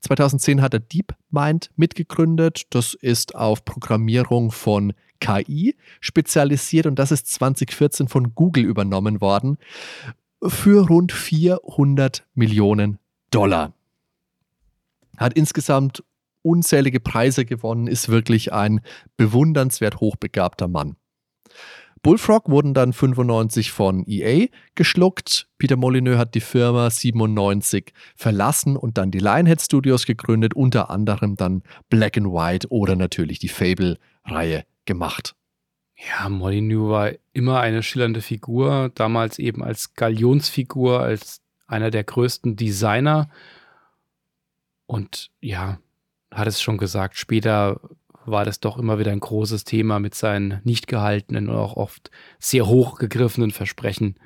2010 0.00 0.62
hat 0.62 0.74
er 0.74 0.80
DeepMind 0.80 1.70
mitgegründet. 1.76 2.62
Das 2.70 2.94
ist 2.94 3.34
auf 3.34 3.64
Programmierung 3.64 4.50
von 4.50 4.92
KI 5.20 5.74
spezialisiert 6.00 6.86
und 6.86 6.98
das 6.98 7.10
ist 7.10 7.26
2014 7.28 8.08
von 8.08 8.34
Google 8.34 8.64
übernommen 8.64 9.20
worden 9.20 9.58
für 10.46 10.86
rund 10.86 11.10
400 11.10 12.24
Millionen 12.34 12.98
Dollar 13.30 13.72
hat 15.18 15.34
insgesamt 15.34 16.02
unzählige 16.42 17.00
Preise 17.00 17.44
gewonnen, 17.44 17.86
ist 17.86 18.08
wirklich 18.08 18.52
ein 18.52 18.80
bewundernswert 19.16 20.00
hochbegabter 20.00 20.68
Mann. 20.68 20.96
Bullfrog 22.02 22.48
wurden 22.48 22.74
dann 22.74 22.92
95 22.92 23.72
von 23.72 24.04
EA 24.06 24.46
geschluckt. 24.74 25.48
Peter 25.58 25.76
Molyneux 25.76 26.16
hat 26.16 26.34
die 26.34 26.40
Firma 26.40 26.88
97 26.90 27.92
verlassen 28.14 28.76
und 28.76 28.98
dann 28.98 29.10
die 29.10 29.18
Lionhead 29.18 29.60
Studios 29.60 30.06
gegründet, 30.06 30.54
unter 30.54 30.90
anderem 30.90 31.34
dann 31.34 31.62
Black 31.88 32.16
and 32.16 32.28
White 32.28 32.68
oder 32.70 32.94
natürlich 32.94 33.40
die 33.40 33.48
Fable-Reihe 33.48 34.64
gemacht. 34.84 35.34
Ja, 35.96 36.28
Molyneux 36.28 36.88
war 36.88 37.10
immer 37.32 37.60
eine 37.60 37.82
schillernde 37.82 38.20
Figur, 38.20 38.92
damals 38.94 39.40
eben 39.40 39.64
als 39.64 39.94
Galionsfigur, 39.94 41.00
als 41.00 41.40
einer 41.66 41.90
der 41.90 42.04
größten 42.04 42.54
Designer 42.54 43.28
und 44.88 45.30
ja, 45.40 45.78
hat 46.32 46.48
es 46.48 46.60
schon 46.62 46.78
gesagt, 46.78 47.16
später 47.16 47.80
war 48.24 48.44
das 48.44 48.58
doch 48.58 48.78
immer 48.78 48.98
wieder 48.98 49.12
ein 49.12 49.20
großes 49.20 49.64
Thema 49.64 50.00
mit 50.00 50.14
seinen 50.14 50.60
nicht 50.64 50.88
gehaltenen 50.88 51.48
und 51.48 51.56
auch 51.56 51.76
oft 51.76 52.10
sehr 52.38 52.66
hochgegriffenen 52.66 53.50
Versprechen, 53.50 54.18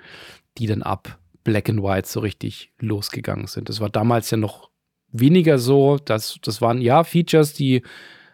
die 0.58 0.66
dann 0.66 0.82
ab 0.82 1.18
Black 1.44 1.68
and 1.68 1.82
White 1.82 2.08
so 2.08 2.20
richtig 2.20 2.72
losgegangen 2.78 3.48
sind. 3.48 3.68
Das 3.68 3.80
war 3.80 3.90
damals 3.90 4.30
ja 4.30 4.36
noch 4.36 4.70
weniger 5.08 5.58
so. 5.58 5.98
Das, 5.98 6.38
das 6.42 6.60
waren 6.60 6.80
ja 6.80 7.02
Features, 7.02 7.52
die 7.54 7.82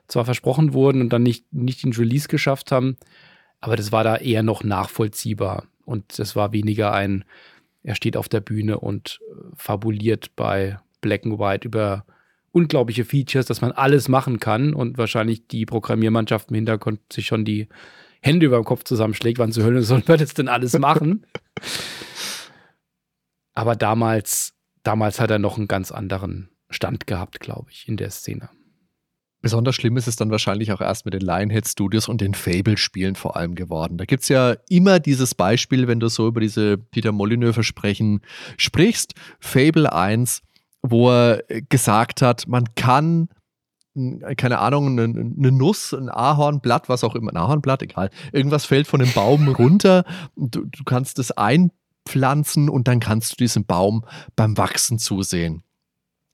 zwar 0.07 0.27
versprochen 0.27 0.75
wurden 0.75 1.01
und 1.01 1.11
dann 1.11 1.23
nicht, 1.23 1.51
nicht 1.53 1.83
den 1.83 1.95
Release 1.95 2.29
geschafft 2.29 2.73
haben, 2.73 2.99
aber 3.61 3.77
das 3.77 3.91
war 3.91 4.05
da 4.05 4.17
eher 4.17 4.43
noch 4.43 4.63
nachvollziehbar. 4.63 5.67
Und 5.87 6.19
das 6.19 6.37
war 6.37 6.53
weniger 6.53 6.93
ein, 6.93 7.25
er 7.83 7.95
steht 7.95 8.19
auf 8.19 8.29
der 8.29 8.41
Bühne 8.41 8.79
und 8.79 9.21
fabuliert 9.55 10.37
bei 10.37 10.79
Black 11.01 11.25
and 11.25 11.39
White 11.39 11.67
über 11.67 12.05
unglaubliche 12.53 13.05
Features, 13.05 13.47
dass 13.47 13.61
man 13.61 13.73
alles 13.73 14.09
machen 14.09 14.41
kann 14.41 14.75
und 14.75 14.99
wahrscheinlich 14.99 15.47
die 15.49 15.67
Programmiermannschaft 15.67 16.51
im 16.51 16.57
Hintergrund 16.57 17.01
sich 17.13 17.27
schon 17.27 17.45
die 17.45 17.69
Hände 18.21 18.47
über 18.47 18.57
dem 18.57 18.65
Kopf 18.65 18.85
zusammenschlägt, 18.85 19.39
wann 19.39 19.53
zur 19.53 19.65
Hölle 19.65 19.83
soll 19.83 20.03
man 20.07 20.19
das 20.19 20.35
denn 20.35 20.49
alles 20.49 20.77
machen? 20.79 21.27
Aber 23.55 23.77
damals, 23.77 24.55
damals 24.83 25.21
hat 25.21 25.31
er 25.31 25.39
noch 25.39 25.57
einen 25.57 25.69
ganz 25.69 25.93
anderen 25.93 26.51
Stand 26.71 27.07
gehabt, 27.07 27.41
glaube 27.41 27.71
ich, 27.71 27.89
in 27.89 27.97
der 27.97 28.11
Szene. 28.11 28.51
Besonders 29.41 29.77
schlimm 29.77 29.97
ist 29.97 30.09
es 30.09 30.17
dann 30.17 30.33
wahrscheinlich 30.33 30.73
auch 30.73 30.81
erst 30.81 31.05
mit 31.05 31.15
den 31.15 31.21
Lionhead 31.21 31.67
Studios 31.67 32.09
und 32.09 32.21
den 32.21 32.35
Fable-Spielen 32.35 33.15
vor 33.15 33.37
allem 33.37 33.55
geworden. 33.55 33.97
Da 33.97 34.05
gibt 34.05 34.25
es 34.25 34.29
ja 34.29 34.57
immer 34.69 34.99
dieses 34.99 35.37
Beispiel, 35.37 35.87
wenn 35.87 36.01
du 36.01 36.09
so 36.09 36.27
über 36.27 36.41
diese 36.41 36.77
Peter 36.77 37.13
Molyneux-Versprechen 37.13 38.21
sprichst. 38.57 39.15
Fable 39.39 39.93
1 39.93 40.43
wo 40.91 41.11
er 41.11 41.43
gesagt 41.69 42.23
hat, 42.23 42.47
man 42.47 42.65
kann 42.75 43.29
keine 44.37 44.59
Ahnung, 44.59 44.99
eine, 44.99 45.05
eine, 45.05 45.53
Nuss, 45.53 45.93
ein 45.93 46.09
Ahornblatt, 46.09 46.89
was 46.89 47.05
auch 47.05 47.15
immer, 47.15 47.33
ein 47.33 47.37
Ahornblatt, 47.37 47.83
egal. 47.83 48.11
Irgendwas 48.33 48.65
fällt 48.65 48.87
von 48.87 49.01
dem 49.01 49.13
Baum 49.13 49.49
runter. 49.59 50.05
Du, 50.37 50.65
du 50.65 50.85
kannst 50.85 51.19
es 51.19 51.33
einpflanzen 51.33 52.69
und 52.69 52.87
dann 52.87 53.01
kannst 53.01 53.33
du 53.33 53.37
diesem 53.37 53.65
Baum 53.65 54.05
beim 54.37 54.57
Wachsen 54.57 54.99
zusehen. 54.99 55.65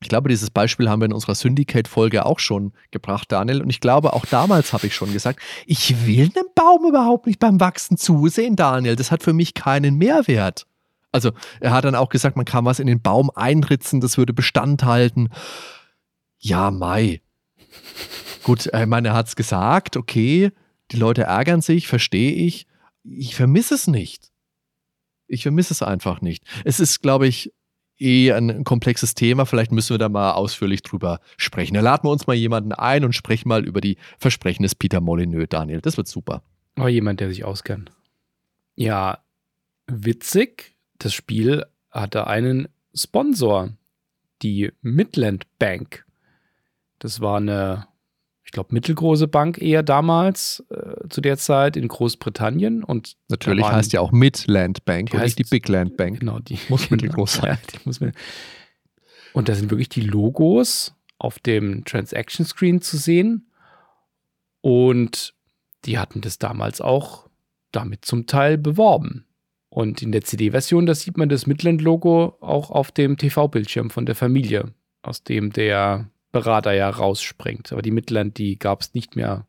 Ich 0.03 0.11
glaube, 0.11 0.29
dieses 0.29 0.51
Beispiel 0.51 0.91
haben 0.91 1.01
wir 1.01 1.07
in 1.07 1.15
unserer 1.15 1.35
Syndicate-Folge 1.35 2.27
auch 2.27 2.39
schon 2.39 2.75
gebracht, 2.91 3.33
Daniel. 3.33 3.63
Und 3.63 3.71
ich 3.71 3.81
glaube, 3.81 4.13
auch 4.13 4.27
damals 4.27 4.75
habe 4.75 4.87
ich 4.87 4.95
schon 4.95 5.15
gesagt, 5.15 5.41
ich 5.65 6.07
will 6.07 6.31
einem 6.37 6.49
Baum 6.55 6.87
überhaupt 6.87 7.27
nicht 7.27 7.39
beim 7.39 7.59
Wachsen 7.59 7.97
zusehen, 7.97 8.57
Daniel. 8.57 8.97
Das 8.97 9.11
hat 9.11 9.23
für 9.23 9.33
mich 9.33 9.55
keinen 9.55 9.97
Mehrwert. 9.97 10.67
Also 11.15 11.31
er 11.61 11.71
hat 11.71 11.85
dann 11.85 11.95
auch 11.95 12.09
gesagt, 12.09 12.35
man 12.35 12.45
kann 12.45 12.65
was 12.65 12.81
in 12.81 12.89
den 12.89 13.01
Baum 13.01 13.31
einritzen, 13.31 14.01
das 14.01 14.19
würde 14.19 14.33
Bestand 14.35 14.83
halten. 14.83 15.29
Ja, 16.41 16.73
Mai. 16.73 17.23
Gut, 18.43 18.67
ich 18.67 18.87
meine, 18.87 19.09
er 19.09 19.15
hat 19.15 19.29
es 19.29 19.37
gesagt, 19.37 19.97
okay, 19.97 20.51
die 20.91 20.97
Leute 20.97 21.23
ärgern 21.23 21.61
sich, 21.61 21.87
verstehe 21.87 22.33
ich. 22.33 22.67
Ich 23.05 23.37
vermisse 23.37 23.77
es 23.77 23.87
nicht. 23.87 24.33
Ich 25.29 25.45
vermisse 25.45 25.73
es 25.73 25.83
einfach 25.83 26.21
nicht. 26.21 26.43
Es 26.65 26.81
ist, 26.81 27.01
glaube 27.01 27.29
ich, 27.29 27.53
eh 28.01 28.33
ein 28.33 28.65
komplexes 28.65 29.15
Thema. 29.15 29.47
Vielleicht 29.47 29.71
müssen 29.71 29.95
wir 29.95 29.99
da 29.99 30.09
mal 30.09 30.33
ausführlich 30.33 30.83
drüber 30.83 31.21
sprechen. 31.37 31.75
Da 31.75 31.81
laden 31.81 32.09
wir 32.09 32.11
uns 32.11 32.27
mal 32.27 32.35
jemanden 32.35 32.73
ein 32.73 33.05
und 33.05 33.15
sprechen 33.15 33.49
mal 33.49 33.65
über 33.65 33.81
die 33.81 33.99
Versprechen 34.19 34.65
des 34.65 34.75
Peter 34.75 35.01
Molyneux, 35.01 35.47
Daniel. 35.49 35.81
Das 35.81 35.97
wird 35.97 36.09
super. 36.09 36.43
Aber 36.75 36.89
jemand, 36.89 37.21
der 37.21 37.29
sich 37.29 37.45
auskennt. 37.45 37.93
Ja, 38.75 39.23
witzig 39.87 40.74
das 40.99 41.15
Spiel 41.15 41.65
hatte 41.91 42.27
einen 42.27 42.69
Sponsor, 42.95 43.71
die 44.43 44.73
Midland 44.83 45.47
Bank. 45.59 46.05
Das 46.99 47.21
war 47.21 47.39
eine, 47.39 47.87
ich 48.45 48.53
glaube, 48.53 48.73
mittelgroße 48.73 49.29
Bank 49.29 49.61
eher 49.61 49.83
damals, 49.83 50.65
äh, 50.71 51.09
zu 51.09 51.21
der 51.21 51.39
Zeit 51.39 51.77
in 51.77 51.89
Großbritannien. 51.89 52.85
Und 52.85 53.17
Natürlich 53.29 53.65
waren, 53.65 53.77
heißt 53.77 53.93
ja 53.93 54.01
auch 54.01 54.13
Midland 54.13 54.85
Bank 54.85 55.13
und 55.13 55.21
heißt, 55.21 55.39
nicht 55.39 55.51
die 55.51 55.55
Big 55.55 55.69
Land 55.69 55.97
Bank. 55.97 56.21
Genau, 56.21 56.39
die 56.39 56.59
muss 56.69 56.91
mittelgroß 56.91 57.35
sein. 57.35 57.51
Ja, 57.51 57.59
die 57.73 57.79
muss 57.85 58.01
mit, 58.01 58.15
und 59.35 59.49
da 59.49 59.55
sind 59.55 59.71
wirklich 59.71 59.89
die 59.89 60.01
Logos 60.01 60.95
auf 61.19 61.39
dem 61.41 61.85
Transaction 61.85 62.47
Screen 62.47 62.81
zu 62.81 62.97
sehen. 62.97 63.51
Und 64.61 65.35
die 65.85 65.99
hatten 65.99 66.21
das 66.21 66.39
damals 66.39 66.81
auch 66.81 67.29
damit 67.73 68.05
zum 68.05 68.27
Teil 68.27 68.57
beworben. 68.57 69.27
Und 69.75 70.03
in 70.03 70.13
der 70.13 70.23
CD-Version, 70.23 70.87
da 70.87 70.95
sieht 70.95 71.17
man 71.17 71.29
das 71.29 71.49
Midland-Logo 71.49 72.37
auch 72.41 72.71
auf 72.71 72.93
dem 72.93 73.17
TV-Bildschirm 73.17 73.91
von 73.91 74.07
der 74.07 74.15
Familie, 74.15 74.73
aus 75.03 75.25
dem 75.25 75.53
der 75.53 76.09
Berater 76.31 76.73
ja 76.75 76.89
rausspringt. 76.89 77.73
Aber 77.73 77.83
die 77.83 77.91
Midland, 77.91 78.39
die 78.39 78.57
gab 78.57 78.83
es 78.83 78.95
nicht 78.95 79.17
mehr 79.17 79.49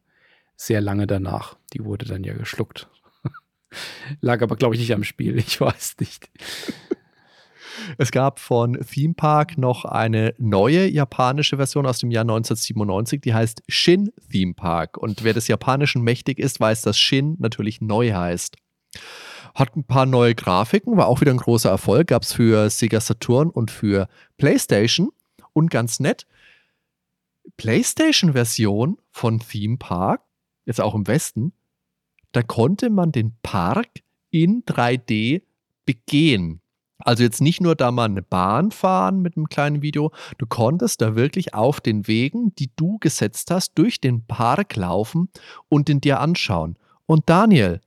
sehr 0.56 0.82
lange 0.82 1.06
danach. 1.06 1.58
Die 1.74 1.86
wurde 1.86 2.08
dann 2.08 2.24
ja 2.24 2.34
geschluckt. 2.34 2.90
Lag 4.20 4.42
aber, 4.42 4.56
glaube 4.56 4.74
ich, 4.74 4.82
nicht 4.82 4.94
am 4.94 5.04
Spiel. 5.04 5.38
Ich 5.38 5.62
weiß 5.62 5.98
nicht. 6.00 6.28
Es 8.00 8.10
gab 8.10 8.40
von 8.40 8.80
Theme 8.90 9.14
Park 9.14 9.58
noch 9.60 9.84
eine 9.86 10.34
neue 10.40 10.88
japanische 10.88 11.58
Version 11.58 11.86
aus 11.86 12.00
dem 12.00 12.10
Jahr 12.10 12.22
1997, 12.22 13.22
die 13.22 13.34
heißt 13.34 13.62
Shin 13.68 14.12
Theme 14.32 14.54
Park. 14.56 14.98
Und 14.98 15.24
wer 15.24 15.34
des 15.34 15.50
Japanischen 15.50 16.02
mächtig 16.02 16.40
ist, 16.40 16.60
weiß, 16.60 16.82
dass 16.82 16.98
Shin 16.98 17.36
natürlich 17.38 17.82
neu 17.82 18.14
heißt. 18.14 18.56
Hat 19.56 19.76
ein 19.76 19.86
paar 19.86 20.06
neue 20.06 20.36
Grafiken, 20.36 20.98
war 20.98 21.08
auch 21.08 21.22
wieder 21.22 21.32
ein 21.32 21.38
großer 21.38 21.70
Erfolg. 21.70 22.08
Gab 22.08 22.24
es 22.24 22.34
für 22.34 22.70
Sega 22.70 23.00
Saturn 23.00 23.50
und 23.50 23.72
für 23.72 24.08
PlayStation. 24.38 25.10
Und 25.54 25.72
ganz 25.72 26.02
nett, 26.02 26.28
PlayStation-Version 27.56 28.98
von 29.12 29.40
Theme 29.40 29.78
Park, 29.78 30.22
jetzt 30.66 30.82
auch 30.82 30.94
im 30.94 31.08
Westen, 31.08 31.54
da 32.34 32.44
konnte 32.44 32.90
man 32.90 33.14
den 33.14 33.38
Park 33.42 33.88
in 34.30 34.66
3D 34.66 35.44
begehen. 35.86 36.60
Also 36.98 37.24
jetzt 37.24 37.42
nicht 37.42 37.62
nur 37.62 37.76
da 37.76 37.92
mal 37.92 38.06
eine 38.06 38.22
Bahn 38.22 38.72
fahren 38.72 39.22
mit 39.22 39.38
einem 39.38 39.48
kleinen 39.48 39.82
Video, 39.82 40.12
du 40.38 40.46
konntest 40.46 41.02
da 41.02 41.16
wirklich 41.16 41.54
auf 41.54 41.80
den 41.80 42.08
Wegen, 42.08 42.54
die 42.56 42.72
du 42.76 42.98
gesetzt 43.00 43.52
hast, 43.52 43.74
durch 43.76 44.02
den 44.02 44.26
Park 44.26 44.76
laufen 44.76 45.30
und 45.70 45.88
den 45.88 46.02
dir 46.02 46.20
anschauen. 46.20 46.78
Und 47.06 47.30
Daniel, 47.30 47.80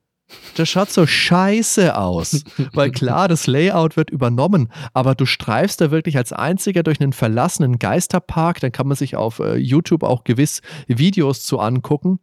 das 0.56 0.68
schaut 0.68 0.90
so 0.90 1.06
scheiße 1.06 1.96
aus. 1.96 2.44
Weil 2.72 2.90
klar, 2.90 3.28
das 3.28 3.46
Layout 3.46 3.96
wird 3.96 4.10
übernommen, 4.10 4.70
aber 4.92 5.14
du 5.14 5.26
streifst 5.26 5.80
da 5.80 5.90
wirklich 5.90 6.16
als 6.16 6.32
einziger 6.32 6.82
durch 6.82 7.00
einen 7.00 7.12
verlassenen 7.12 7.78
Geisterpark. 7.78 8.60
Dann 8.60 8.72
kann 8.72 8.88
man 8.88 8.96
sich 8.96 9.16
auf 9.16 9.38
äh, 9.38 9.56
YouTube 9.56 10.02
auch 10.02 10.24
gewiss 10.24 10.60
Videos 10.86 11.42
zu 11.42 11.58
angucken. 11.60 12.18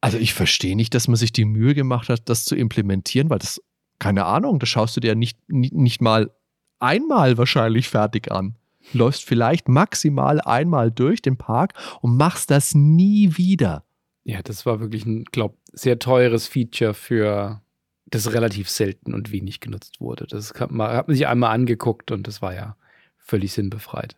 Also 0.00 0.18
ich 0.18 0.34
verstehe 0.34 0.76
nicht, 0.76 0.94
dass 0.94 1.08
man 1.08 1.16
sich 1.16 1.32
die 1.32 1.46
Mühe 1.46 1.74
gemacht 1.74 2.08
hat, 2.08 2.28
das 2.28 2.44
zu 2.44 2.54
implementieren, 2.54 3.30
weil 3.30 3.38
das, 3.38 3.62
keine 3.98 4.26
Ahnung, 4.26 4.58
das 4.58 4.68
schaust 4.68 4.96
du 4.96 5.00
dir 5.00 5.14
nicht, 5.14 5.38
nicht, 5.48 5.72
nicht 5.72 6.02
mal 6.02 6.30
einmal 6.78 7.38
wahrscheinlich 7.38 7.88
fertig 7.88 8.30
an. 8.30 8.56
läufst 8.92 9.24
vielleicht 9.24 9.66
maximal 9.68 10.42
einmal 10.42 10.90
durch 10.90 11.22
den 11.22 11.38
Park 11.38 11.72
und 12.02 12.18
machst 12.18 12.50
das 12.50 12.74
nie 12.74 13.38
wieder. 13.38 13.82
Ja, 14.24 14.42
das 14.42 14.64
war 14.64 14.80
wirklich 14.80 15.04
ein, 15.04 15.24
glaube 15.24 15.56
sehr 15.72 15.98
teures 15.98 16.46
Feature 16.46 16.94
für 16.94 17.62
das 18.06 18.32
relativ 18.32 18.68
selten 18.68 19.14
und 19.14 19.32
wenig 19.32 19.60
genutzt 19.60 20.00
wurde. 20.00 20.26
Das 20.26 20.52
hat 20.54 20.70
man, 20.70 20.88
hat 20.96 21.08
man 21.08 21.16
sich 21.16 21.26
einmal 21.26 21.54
angeguckt 21.54 22.10
und 22.10 22.26
das 22.26 22.40
war 22.42 22.54
ja 22.54 22.76
völlig 23.18 23.52
sinnbefreit. 23.52 24.16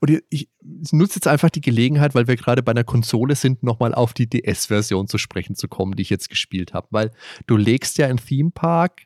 Und 0.00 0.10
ich, 0.10 0.22
ich 0.30 0.48
nutze 0.92 1.16
jetzt 1.16 1.26
einfach 1.26 1.50
die 1.50 1.60
Gelegenheit, 1.60 2.14
weil 2.14 2.26
wir 2.26 2.36
gerade 2.36 2.62
bei 2.62 2.72
einer 2.72 2.84
Konsole 2.84 3.34
sind, 3.36 3.62
nochmal 3.62 3.94
auf 3.94 4.12
die 4.12 4.28
DS-Version 4.28 5.06
zu 5.06 5.18
sprechen 5.18 5.54
zu 5.54 5.68
kommen, 5.68 5.94
die 5.94 6.02
ich 6.02 6.10
jetzt 6.10 6.28
gespielt 6.28 6.72
habe. 6.72 6.88
Weil 6.90 7.12
du 7.46 7.56
legst 7.56 7.98
ja 7.98 8.06
in 8.06 8.16
Theme 8.16 8.50
Park 8.50 9.02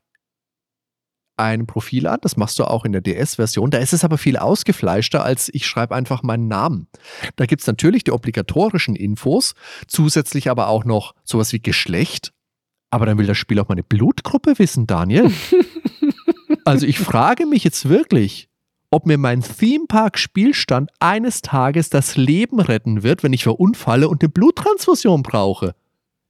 ein 1.37 1.67
Profil 1.67 2.07
an. 2.07 2.19
Das 2.23 2.37
machst 2.37 2.59
du 2.59 2.65
auch 2.65 2.85
in 2.85 2.93
der 2.93 3.01
DS-Version. 3.01 3.71
Da 3.71 3.79
ist 3.79 3.93
es 3.93 4.05
aber 4.05 4.19
viel 4.19 4.37
ausgefleischter, 4.37 5.25
als 5.25 5.51
ich 5.53 5.67
schreibe 5.67 5.95
einfach 5.95 6.23
meinen 6.23 6.49
Namen. 6.49 6.89
Da 7.37 7.47
gibt 7.47 7.63
es 7.63 7.67
natürlich 7.67 8.05
die 8.05 8.13
obligatorischen 8.13 8.97
Infos, 8.97 9.55
zusätzlich 9.87 10.51
aber 10.51 10.69
auch 10.69 10.85
noch 10.85 11.15
sowas 11.25 11.53
wie 11.53 11.61
Geschlecht. 11.61 12.33
Aber 12.91 13.07
dann 13.07 13.19
will 13.19 13.27
das 13.27 13.39
Spiel 13.39 13.59
auch 13.59 13.69
meine 13.69 13.83
Blutgruppe 13.83 14.59
wissen, 14.59 14.87
Daniel. 14.87 15.33
also 16.65 16.87
ich 16.87 16.99
frage 16.99 17.47
mich 17.47 17.65
jetzt 17.65 17.89
wirklich, 17.89 18.49
ob 18.91 19.07
mir 19.07 19.19
mein 19.19 19.43
Theme 19.43 19.87
Park 19.89 20.19
Spielstand 20.19 20.91
eines 21.01 21.43
Tages 21.43 21.91
das 21.91 22.17
Leben 22.17 22.61
retten 22.61 23.03
wird, 23.03 23.25
wenn 23.25 23.33
ich 23.33 23.43
verunfalle 23.43 24.09
und 24.09 24.23
eine 24.23 24.29
Bluttransfusion 24.29 25.25
brauche. 25.25 25.75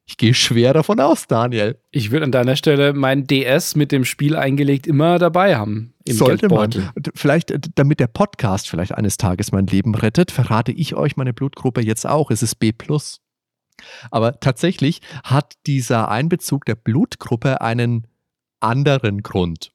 Ich 0.06 0.18
gehe 0.18 0.35
schwer 0.35 0.74
davon 0.74 1.01
aus, 1.01 1.26
Daniel. 1.26 1.78
Ich 1.90 2.10
würde 2.10 2.26
an 2.26 2.32
deiner 2.32 2.56
Stelle 2.56 2.93
mein 2.93 3.26
DS 3.26 3.74
mit 3.74 3.90
dem 3.90 4.05
Spiel 4.05 4.36
eingelegt 4.36 4.86
immer 4.86 5.18
dabei 5.18 5.56
haben. 5.56 5.94
Sollte 6.06 6.48
Geldbeutel. 6.48 6.82
man. 6.82 7.05
Vielleicht, 7.14 7.55
damit 7.74 8.01
der 8.01 8.09
Podcast 8.09 8.68
vielleicht 8.68 8.93
eines 8.93 9.16
Tages 9.16 9.51
mein 9.51 9.66
Leben 9.66 9.94
rettet, 9.94 10.31
verrate 10.31 10.72
ich 10.72 10.94
euch 10.94 11.16
meine 11.16 11.32
Blutgruppe 11.32 11.81
jetzt 11.81 12.06
auch. 12.06 12.31
Es 12.31 12.43
ist 12.43 12.56
B. 12.56 12.72
Aber 14.10 14.40
tatsächlich 14.40 15.01
hat 15.24 15.55
dieser 15.66 16.10
Einbezug 16.10 16.66
der 16.66 16.74
Blutgruppe 16.74 17.62
einen 17.62 18.06
anderen 18.60 19.22
Grund. 19.22 19.72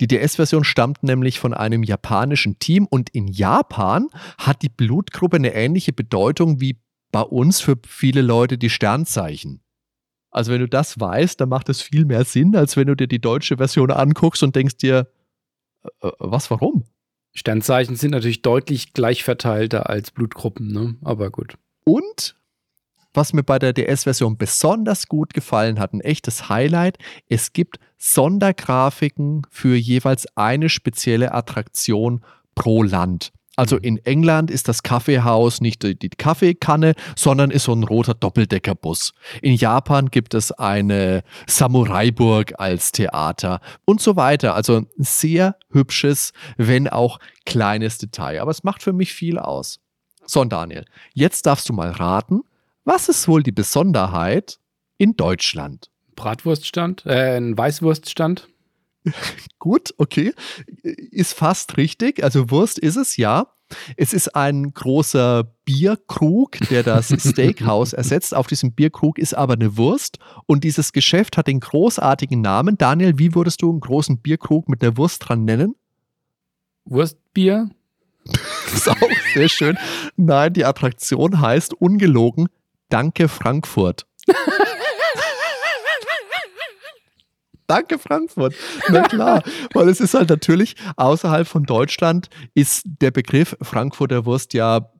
Die 0.00 0.06
DS-Version 0.06 0.64
stammt 0.64 1.02
nämlich 1.02 1.38
von 1.38 1.54
einem 1.54 1.82
japanischen 1.82 2.58
Team 2.58 2.86
und 2.86 3.10
in 3.10 3.28
Japan 3.28 4.08
hat 4.38 4.62
die 4.62 4.68
Blutgruppe 4.68 5.36
eine 5.36 5.54
ähnliche 5.54 5.92
Bedeutung 5.92 6.60
wie 6.60 6.80
bei 7.12 7.22
uns 7.22 7.60
für 7.60 7.76
viele 7.86 8.22
Leute 8.22 8.58
die 8.58 8.70
Sternzeichen. 8.70 9.62
Also 10.30 10.52
wenn 10.52 10.60
du 10.60 10.68
das 10.68 11.00
weißt, 11.00 11.40
dann 11.40 11.48
macht 11.48 11.68
es 11.68 11.80
viel 11.80 12.04
mehr 12.04 12.24
Sinn, 12.24 12.54
als 12.56 12.76
wenn 12.76 12.88
du 12.88 12.94
dir 12.94 13.06
die 13.06 13.20
deutsche 13.20 13.56
Version 13.56 13.90
anguckst 13.90 14.42
und 14.42 14.54
denkst 14.54 14.76
dir, 14.76 15.08
äh, 16.02 16.08
äh, 16.08 16.12
was, 16.18 16.50
warum? 16.50 16.84
Sternzeichen 17.32 17.96
sind 17.96 18.10
natürlich 18.10 18.42
deutlich 18.42 18.92
gleich 18.92 19.24
verteilter 19.24 19.88
als 19.88 20.10
Blutgruppen, 20.10 20.72
ne? 20.72 20.96
Aber 21.02 21.30
gut. 21.30 21.56
Und 21.84 22.34
was 23.12 23.32
mir 23.32 23.42
bei 23.42 23.58
der 23.58 23.72
DS-Version 23.72 24.36
besonders 24.36 25.06
gut 25.06 25.32
gefallen 25.32 25.78
hat, 25.78 25.94
ein 25.94 26.02
echtes 26.02 26.50
Highlight, 26.50 26.98
es 27.28 27.54
gibt 27.54 27.78
Sondergrafiken 27.96 29.42
für 29.50 29.74
jeweils 29.74 30.26
eine 30.36 30.68
spezielle 30.68 31.32
Attraktion 31.32 32.22
pro 32.54 32.82
Land. 32.82 33.32
Also 33.56 33.78
in 33.78 33.96
England 34.04 34.50
ist 34.50 34.68
das 34.68 34.82
Kaffeehaus 34.82 35.62
nicht 35.62 35.82
die, 35.82 35.98
die 35.98 36.10
Kaffeekanne, 36.10 36.94
sondern 37.16 37.50
ist 37.50 37.64
so 37.64 37.72
ein 37.72 37.84
roter 37.84 38.12
Doppeldeckerbus. 38.12 39.14
In 39.40 39.54
Japan 39.54 40.10
gibt 40.10 40.34
es 40.34 40.52
eine 40.52 41.22
Samurai-Burg 41.46 42.54
als 42.58 42.92
Theater 42.92 43.60
und 43.86 44.02
so 44.02 44.14
weiter. 44.16 44.54
Also 44.54 44.76
ein 44.76 44.86
sehr 44.98 45.56
hübsches, 45.70 46.34
wenn 46.58 46.86
auch 46.86 47.18
kleines 47.46 47.96
Detail. 47.96 48.40
Aber 48.40 48.50
es 48.50 48.62
macht 48.62 48.82
für 48.82 48.92
mich 48.92 49.14
viel 49.14 49.38
aus. 49.38 49.80
So, 50.26 50.44
Daniel, 50.44 50.84
jetzt 51.14 51.46
darfst 51.46 51.68
du 51.68 51.72
mal 51.72 51.90
raten, 51.90 52.42
was 52.84 53.08
ist 53.08 53.26
wohl 53.26 53.42
die 53.42 53.52
Besonderheit 53.52 54.58
in 54.98 55.16
Deutschland? 55.16 55.90
Bratwurststand, 56.14 57.04
äh, 57.06 57.36
ein 57.36 57.56
Weißwurststand. 57.56 58.48
Gut, 59.58 59.94
okay. 59.98 60.32
Ist 60.82 61.34
fast 61.34 61.76
richtig. 61.76 62.22
Also 62.22 62.50
Wurst 62.50 62.78
ist 62.78 62.96
es, 62.96 63.16
ja. 63.16 63.48
Es 63.96 64.12
ist 64.12 64.36
ein 64.36 64.72
großer 64.72 65.52
Bierkrug, 65.64 66.52
der 66.70 66.84
das 66.84 67.08
Steakhouse 67.18 67.92
ersetzt. 67.92 68.34
Auf 68.34 68.46
diesem 68.46 68.72
Bierkrug 68.72 69.18
ist 69.18 69.34
aber 69.34 69.54
eine 69.54 69.76
Wurst 69.76 70.18
und 70.46 70.62
dieses 70.62 70.92
Geschäft 70.92 71.36
hat 71.36 71.48
den 71.48 71.60
großartigen 71.60 72.40
Namen. 72.40 72.78
Daniel, 72.78 73.18
wie 73.18 73.34
würdest 73.34 73.62
du 73.62 73.70
einen 73.70 73.80
großen 73.80 74.18
Bierkrug 74.18 74.68
mit 74.68 74.82
der 74.82 74.96
Wurst 74.96 75.28
dran 75.28 75.44
nennen? 75.44 75.74
Wurstbier? 76.84 77.70
Das 78.24 78.74
ist 78.74 78.88
auch 78.88 79.10
sehr 79.34 79.48
schön. 79.48 79.78
Nein, 80.16 80.52
die 80.52 80.64
Attraktion 80.64 81.40
heißt 81.40 81.74
ungelogen 81.74 82.48
Danke 82.88 83.28
Frankfurt. 83.28 84.06
Danke 87.66 87.98
Frankfurt. 87.98 88.54
Na 88.88 89.02
klar, 89.02 89.42
weil 89.72 89.88
es 89.88 90.00
ist 90.00 90.14
halt 90.14 90.30
natürlich 90.30 90.76
außerhalb 90.96 91.46
von 91.46 91.64
Deutschland 91.64 92.28
ist 92.54 92.84
der 92.84 93.10
Begriff 93.10 93.56
Frankfurter 93.60 94.24
Wurst 94.24 94.54
ja 94.54 94.92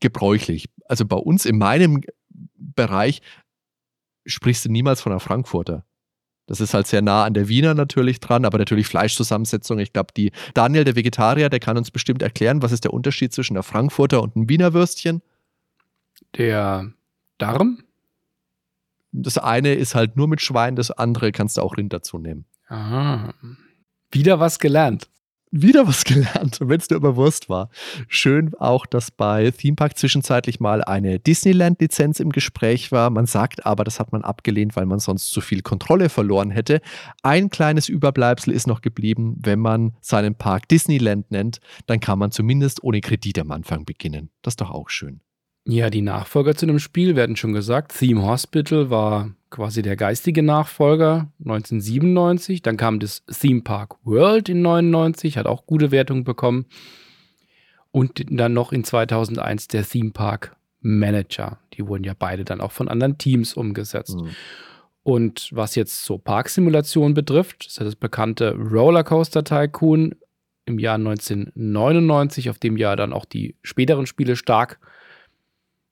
gebräuchlich. 0.00 0.68
Also 0.86 1.04
bei 1.04 1.16
uns 1.16 1.46
in 1.46 1.58
meinem 1.58 2.02
Bereich 2.56 3.22
sprichst 4.26 4.64
du 4.64 4.70
niemals 4.70 5.00
von 5.00 5.12
einer 5.12 5.20
Frankfurter. 5.20 5.84
Das 6.46 6.60
ist 6.60 6.74
halt 6.74 6.86
sehr 6.86 7.00
nah 7.00 7.24
an 7.24 7.32
der 7.32 7.48
Wiener 7.48 7.74
natürlich 7.74 8.20
dran, 8.20 8.44
aber 8.44 8.58
natürlich 8.58 8.86
Fleischzusammensetzung. 8.86 9.78
Ich 9.78 9.92
glaube, 9.92 10.12
die 10.14 10.30
Daniel, 10.52 10.84
der 10.84 10.94
Vegetarier, 10.94 11.48
der 11.48 11.60
kann 11.60 11.78
uns 11.78 11.90
bestimmt 11.90 12.20
erklären, 12.20 12.60
was 12.60 12.72
ist 12.72 12.84
der 12.84 12.92
Unterschied 12.92 13.32
zwischen 13.32 13.54
einer 13.54 13.62
Frankfurter 13.62 14.22
und 14.22 14.36
einem 14.36 14.48
Wiener 14.48 14.74
Würstchen? 14.74 15.22
Der 16.36 16.92
Darm? 17.38 17.84
Das 19.16 19.38
eine 19.38 19.74
ist 19.74 19.94
halt 19.94 20.16
nur 20.16 20.26
mit 20.26 20.40
Schwein, 20.40 20.74
das 20.74 20.90
andere 20.90 21.30
kannst 21.30 21.56
du 21.56 21.62
auch 21.62 21.76
Rind 21.76 21.92
dazu 21.92 22.18
nehmen. 22.18 22.46
Aha. 22.66 23.32
Wieder 24.10 24.40
was 24.40 24.58
gelernt. 24.58 25.08
Wieder 25.52 25.86
was 25.86 26.04
gelernt, 26.04 26.58
wenn 26.62 26.80
es 26.80 26.90
nur 26.90 26.96
über 26.96 27.14
Wurst 27.14 27.48
war. 27.48 27.70
Schön 28.08 28.54
auch, 28.58 28.86
dass 28.86 29.12
bei 29.12 29.52
Theme 29.52 29.76
Park 29.76 29.96
zwischenzeitlich 29.96 30.58
mal 30.58 30.82
eine 30.82 31.20
Disneyland-Lizenz 31.20 32.18
im 32.18 32.30
Gespräch 32.30 32.90
war. 32.90 33.08
Man 33.10 33.26
sagt 33.26 33.64
aber, 33.64 33.84
das 33.84 34.00
hat 34.00 34.10
man 34.10 34.24
abgelehnt, 34.24 34.74
weil 34.74 34.86
man 34.86 34.98
sonst 34.98 35.30
zu 35.30 35.40
viel 35.40 35.62
Kontrolle 35.62 36.08
verloren 36.08 36.50
hätte. 36.50 36.80
Ein 37.22 37.50
kleines 37.50 37.88
Überbleibsel 37.88 38.52
ist 38.52 38.66
noch 38.66 38.80
geblieben. 38.80 39.36
Wenn 39.38 39.60
man 39.60 39.92
seinen 40.00 40.34
Park 40.34 40.66
Disneyland 40.66 41.30
nennt, 41.30 41.60
dann 41.86 42.00
kann 42.00 42.18
man 42.18 42.32
zumindest 42.32 42.82
ohne 42.82 43.00
Kredit 43.00 43.38
am 43.38 43.52
Anfang 43.52 43.84
beginnen. 43.84 44.30
Das 44.42 44.52
ist 44.52 44.60
doch 44.60 44.72
auch 44.72 44.90
schön. 44.90 45.20
Ja, 45.66 45.88
die 45.88 46.02
Nachfolger 46.02 46.54
zu 46.54 46.66
dem 46.66 46.78
Spiel 46.78 47.16
werden 47.16 47.36
schon 47.36 47.54
gesagt. 47.54 47.98
Theme 47.98 48.22
Hospital 48.22 48.90
war 48.90 49.30
quasi 49.48 49.80
der 49.80 49.96
geistige 49.96 50.42
Nachfolger 50.42 51.32
1997. 51.38 52.60
Dann 52.60 52.76
kam 52.76 53.00
das 53.00 53.24
Theme 53.26 53.62
Park 53.62 53.96
World 54.04 54.50
in 54.50 54.60
99, 54.60 55.38
hat 55.38 55.46
auch 55.46 55.64
gute 55.66 55.90
Wertungen 55.90 56.24
bekommen. 56.24 56.66
Und 57.92 58.24
dann 58.28 58.52
noch 58.52 58.72
in 58.72 58.84
2001 58.84 59.68
der 59.68 59.84
Theme 59.84 60.10
Park 60.10 60.54
Manager. 60.80 61.58
Die 61.72 61.86
wurden 61.86 62.04
ja 62.04 62.12
beide 62.18 62.44
dann 62.44 62.60
auch 62.60 62.72
von 62.72 62.88
anderen 62.88 63.16
Teams 63.16 63.54
umgesetzt. 63.54 64.16
Mhm. 64.20 64.30
Und 65.02 65.48
was 65.52 65.76
jetzt 65.76 66.04
so 66.04 66.18
Parksimulation 66.18 67.14
betrifft, 67.14 67.66
ist 67.66 67.78
ja 67.78 67.84
das 67.84 67.96
bekannte 67.96 68.54
Rollercoaster 68.54 69.44
Tycoon 69.44 70.14
im 70.66 70.78
Jahr 70.78 70.96
1999, 70.96 72.50
auf 72.50 72.58
dem 72.58 72.76
Jahr 72.76 72.96
dann 72.96 73.12
auch 73.12 73.24
die 73.24 73.56
späteren 73.62 74.06
Spiele 74.06 74.36
stark 74.36 74.78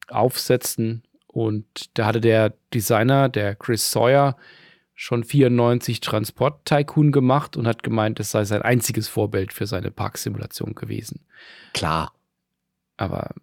aufsetzen. 0.09 1.03
Und 1.27 1.97
da 1.99 2.07
hatte 2.07 2.21
der 2.21 2.55
Designer, 2.75 3.29
der 3.29 3.55
Chris 3.55 3.91
Sawyer, 3.91 4.37
schon 4.95 5.25
94 5.25 6.01
Transport 6.01 6.65
Tycoon 6.65 7.13
gemacht 7.13 7.57
und 7.57 7.67
hat 7.67 7.83
gemeint, 7.83 8.21
es 8.21 8.31
sei 8.31 8.45
sein 8.45 8.63
einziges 8.63 9.09
Vorbild 9.09 9.53
für 9.53 9.67
seine 9.67 9.91
Parksimulation 9.91 10.75
gewesen. 10.75 11.25
Klar. 11.73 12.13
Aber 12.97 13.35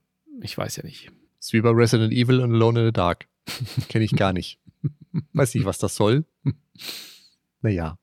ich 0.42 0.58
weiß 0.58 0.78
ja 0.78 0.84
nicht. 0.84 1.12
Ist 1.40 1.54
wie 1.54 1.62
bei 1.62 1.72
Resident 1.72 2.14
Evil 2.14 2.40
und 2.40 2.54
Alone 2.54 2.80
in 2.80 2.86
the 2.88 2.94
Dark. 2.94 3.28
Kenne 3.90 4.06
ich 4.06 4.16
gar 4.16 4.34
nicht. 4.34 4.60
Weiß 5.34 5.56
nicht, 5.56 5.66
was 5.66 5.80
das 5.80 5.96
soll. 5.96 6.26
Naja. 7.62 7.98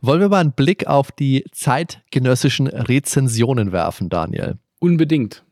Wollen 0.00 0.20
wir 0.20 0.28
mal 0.28 0.40
einen 0.40 0.52
Blick 0.52 0.86
auf 0.86 1.10
die 1.12 1.44
zeitgenössischen 1.50 2.66
Rezensionen 2.68 3.72
werfen, 3.72 4.08
Daniel? 4.08 4.58
Unbedingt. 4.78 5.44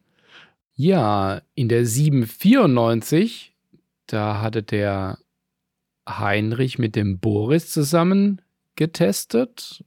Ja, 0.75 1.43
in 1.55 1.69
der 1.69 1.85
794, 1.85 3.55
da 4.07 4.41
hatte 4.41 4.63
der 4.63 5.19
Heinrich 6.09 6.79
mit 6.79 6.97
dem 6.97 7.19
Boris 7.19 7.71
zusammen 7.71 8.41
getestet. 8.77 9.85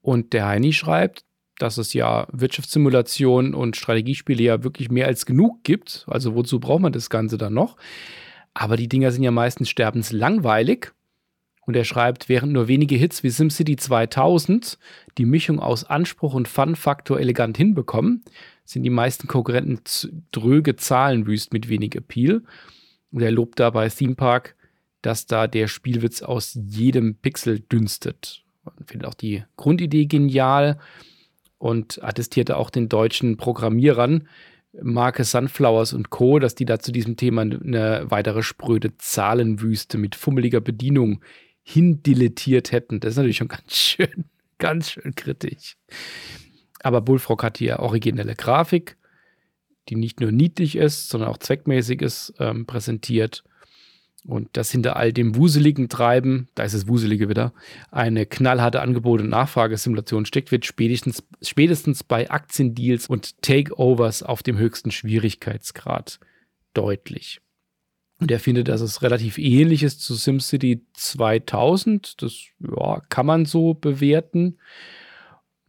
Und 0.00 0.32
der 0.32 0.46
Heini 0.46 0.72
schreibt, 0.72 1.24
dass 1.58 1.78
es 1.78 1.92
ja 1.94 2.26
Wirtschaftssimulationen 2.32 3.54
und 3.54 3.76
Strategiespiele 3.76 4.42
ja 4.42 4.64
wirklich 4.64 4.90
mehr 4.90 5.06
als 5.06 5.26
genug 5.26 5.64
gibt. 5.64 6.04
Also 6.08 6.34
wozu 6.34 6.60
braucht 6.60 6.82
man 6.82 6.92
das 6.92 7.10
Ganze 7.10 7.38
dann 7.38 7.54
noch? 7.54 7.76
Aber 8.54 8.76
die 8.76 8.88
Dinger 8.88 9.10
sind 9.10 9.22
ja 9.22 9.30
meistens 9.30 9.68
sterbenslangweilig. 9.70 10.92
Und 11.66 11.74
er 11.74 11.84
schreibt, 11.84 12.28
während 12.28 12.52
nur 12.52 12.68
wenige 12.68 12.94
Hits 12.94 13.24
wie 13.24 13.30
SimCity 13.30 13.76
2000 13.76 14.78
die 15.18 15.24
Mischung 15.24 15.58
aus 15.58 15.82
Anspruch 15.84 16.34
und 16.34 16.46
Fun-Faktor 16.46 17.18
elegant 17.18 17.56
hinbekommen, 17.56 18.22
sind 18.66 18.82
die 18.82 18.90
meisten 18.90 19.28
Konkurrenten 19.28 20.24
dröge 20.32 20.76
Zahlenwüst 20.76 21.52
mit 21.52 21.68
wenig 21.68 21.94
Appeal. 21.94 22.42
Und 23.12 23.22
er 23.22 23.30
lobt 23.30 23.58
dabei 23.58 23.88
Theme 23.88 24.16
Park, 24.16 24.56
dass 25.00 25.26
da 25.26 25.46
der 25.46 25.68
Spielwitz 25.68 26.22
aus 26.22 26.58
jedem 26.68 27.14
Pixel 27.14 27.60
dünstet. 27.60 28.42
Man 28.64 28.86
findet 28.86 29.08
auch 29.08 29.14
die 29.14 29.44
Grundidee 29.56 30.06
genial 30.06 30.78
und 31.58 32.02
attestierte 32.02 32.56
auch 32.56 32.70
den 32.70 32.88
deutschen 32.88 33.36
Programmierern, 33.36 34.28
Marke 34.82 35.24
Sunflowers 35.24 35.94
und 35.94 36.10
Co., 36.10 36.38
dass 36.38 36.54
die 36.54 36.66
da 36.66 36.78
zu 36.78 36.92
diesem 36.92 37.16
Thema 37.16 37.42
eine 37.42 38.04
weitere 38.08 38.42
spröde 38.42 38.98
Zahlenwüste 38.98 39.96
mit 39.96 40.14
fummeliger 40.14 40.60
Bedienung 40.60 41.22
hindilettiert 41.62 42.72
hätten. 42.72 43.00
Das 43.00 43.12
ist 43.12 43.16
natürlich 43.16 43.38
schon 43.38 43.48
ganz 43.48 43.74
schön, 43.74 44.24
ganz 44.58 44.90
schön 44.90 45.14
kritisch. 45.14 45.76
Aber 46.86 47.00
Bullfrog 47.00 47.42
hat 47.42 47.58
hier 47.58 47.80
originelle 47.80 48.36
Grafik, 48.36 48.96
die 49.88 49.96
nicht 49.96 50.20
nur 50.20 50.30
niedlich 50.30 50.76
ist, 50.76 51.08
sondern 51.08 51.28
auch 51.28 51.38
zweckmäßig 51.38 52.00
ist, 52.00 52.32
ähm, 52.38 52.64
präsentiert. 52.64 53.42
Und 54.24 54.56
dass 54.56 54.70
hinter 54.70 54.94
all 54.94 55.12
dem 55.12 55.34
wuseligen 55.34 55.88
Treiben, 55.88 56.46
da 56.54 56.62
ist 56.62 56.74
es 56.74 56.86
wuselige 56.86 57.28
wieder, 57.28 57.52
eine 57.90 58.24
knallharte 58.24 58.82
Angebot- 58.82 59.20
und 59.20 59.30
Nachfragesimulation 59.30 60.26
steckt, 60.26 60.52
wird 60.52 60.64
spätestens, 60.64 61.24
spätestens 61.42 62.04
bei 62.04 62.30
Aktiendeals 62.30 63.08
und 63.08 63.42
Takeovers 63.42 64.22
auf 64.22 64.44
dem 64.44 64.56
höchsten 64.56 64.92
Schwierigkeitsgrad 64.92 66.20
deutlich. 66.72 67.40
Und 68.20 68.30
er 68.30 68.38
findet, 68.38 68.68
dass 68.68 68.80
es 68.80 69.02
relativ 69.02 69.38
ähnlich 69.38 69.82
ist 69.82 70.02
zu 70.02 70.14
SimCity 70.14 70.86
2000. 70.92 72.22
Das 72.22 72.44
ja, 72.60 73.02
kann 73.08 73.26
man 73.26 73.44
so 73.44 73.74
bewerten, 73.74 74.58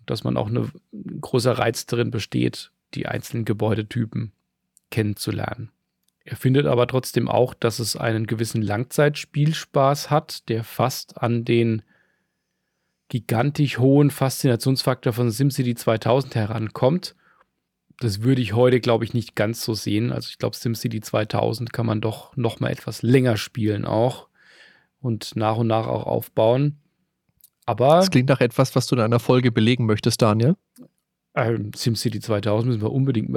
dass 0.08 0.24
man 0.24 0.38
auch 0.38 0.48
eine, 0.48 0.72
ein 0.92 1.22
großer 1.22 1.54
Reiz 1.54 1.86
darin 1.86 2.12
besteht, 2.12 2.72
die 2.96 3.08
einzelnen 3.08 3.46
Gebäudetypen 3.46 4.32
kennenzulernen. 4.90 5.72
Er 6.24 6.36
findet 6.36 6.66
aber 6.66 6.88
trotzdem 6.88 7.30
auch, 7.30 7.54
dass 7.54 7.80
es 7.80 7.96
einen 7.96 8.28
gewissen 8.28 8.62
Langzeitspielspaß 8.62 10.10
hat, 10.10 10.50
der 10.50 10.64
fast 10.64 11.22
an 11.22 11.46
den 11.46 11.84
gigantisch 13.10 13.78
hohen 13.78 14.12
Faszinationsfaktor 14.12 15.14
von 15.14 15.32
SimCity 15.32 15.76
2000 15.76 16.36
herankommt. 16.36 17.16
Das 18.00 18.22
würde 18.24 18.42
ich 18.42 18.54
heute, 18.54 18.80
glaube 18.80 19.06
ich, 19.06 19.14
nicht 19.14 19.36
ganz 19.36 19.64
so 19.64 19.74
sehen. 19.74 20.12
Also 20.12 20.28
ich 20.30 20.38
glaube, 20.38 20.56
SimCity 20.56 21.00
2000 21.00 21.72
kann 21.72 21.86
man 21.86 22.02
doch 22.02 22.36
noch 22.36 22.60
mal 22.60 22.72
etwas 22.72 23.02
länger 23.02 23.38
spielen 23.38 23.86
auch 23.86 24.28
und 25.00 25.36
nach 25.36 25.58
und 25.58 25.68
nach 25.68 25.88
auch 25.88 26.06
aufbauen. 26.06 26.78
Aber 27.68 27.98
das 27.98 28.10
klingt 28.10 28.30
nach 28.30 28.40
etwas, 28.40 28.76
was 28.76 28.88
du 28.88 28.96
in 28.96 29.02
einer 29.02 29.20
Folge 29.20 29.52
belegen 29.52 29.86
möchtest, 29.86 30.22
Daniel. 30.22 30.56
Ähm, 31.36 31.72
SimCity 31.76 32.22
2000 32.22 32.68
müssen 32.68 32.82
wir 32.82 32.92
unbedingt, 32.92 33.30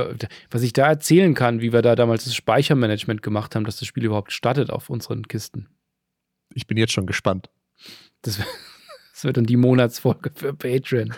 was 0.51 0.63
ich 0.63 0.73
da 0.73 0.87
erzählen 0.87 1.35
kann, 1.35 1.61
wie 1.61 1.73
wir 1.73 1.83
da 1.83 1.97
damals 1.97 2.25
das 2.25 2.35
Speichermanagement 2.35 3.23
gemacht 3.23 3.55
haben, 3.55 3.65
dass 3.65 3.79
das 3.79 3.87
Spiel 3.89 4.05
überhaupt 4.05 4.33
startet 4.33 4.71
auf 4.71 4.89
unseren 4.89 5.27
Kisten. 5.29 5.69
Ich 6.55 6.67
bin 6.67 6.79
jetzt 6.79 6.93
schon 6.93 7.07
gespannt. 7.07 7.51
Das, 8.23 8.39
das 9.13 9.25
wird 9.25 9.37
dann 9.37 9.45
die 9.45 9.57
Monatsfolge 9.57 10.31
für 10.35 10.55
Patreon. 10.55 11.13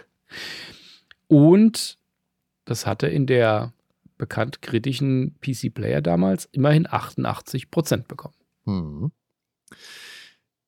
Und 1.28 1.98
das 2.64 2.86
hatte 2.86 3.08
in 3.08 3.26
der 3.26 3.74
bekannt 4.16 4.62
kritischen 4.62 5.36
PC 5.40 5.74
Player 5.74 6.00
damals 6.00 6.46
immerhin 6.52 6.86
88 6.90 7.70
Prozent 7.70 8.08
bekommen. 8.08 8.34
Hm. 8.64 9.12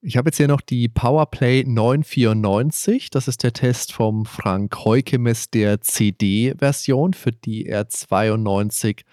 Ich 0.07 0.19
habe 0.19 0.29
jetzt 0.29 0.37
hier 0.37 0.49
noch 0.49 0.61
die 0.61 0.89
Powerplay 0.89 1.65
994. 1.65 3.09
Das 3.09 3.27
ist 3.27 3.43
der 3.43 3.55
Test 3.55 3.91
vom 3.95 4.27
Frank 4.27 4.85
Heukemes 4.85 5.49
der 5.49 5.81
CD-Version, 5.81 7.15
für 7.15 7.33
die 7.33 7.65
er 7.65 7.89
92% 7.89 9.05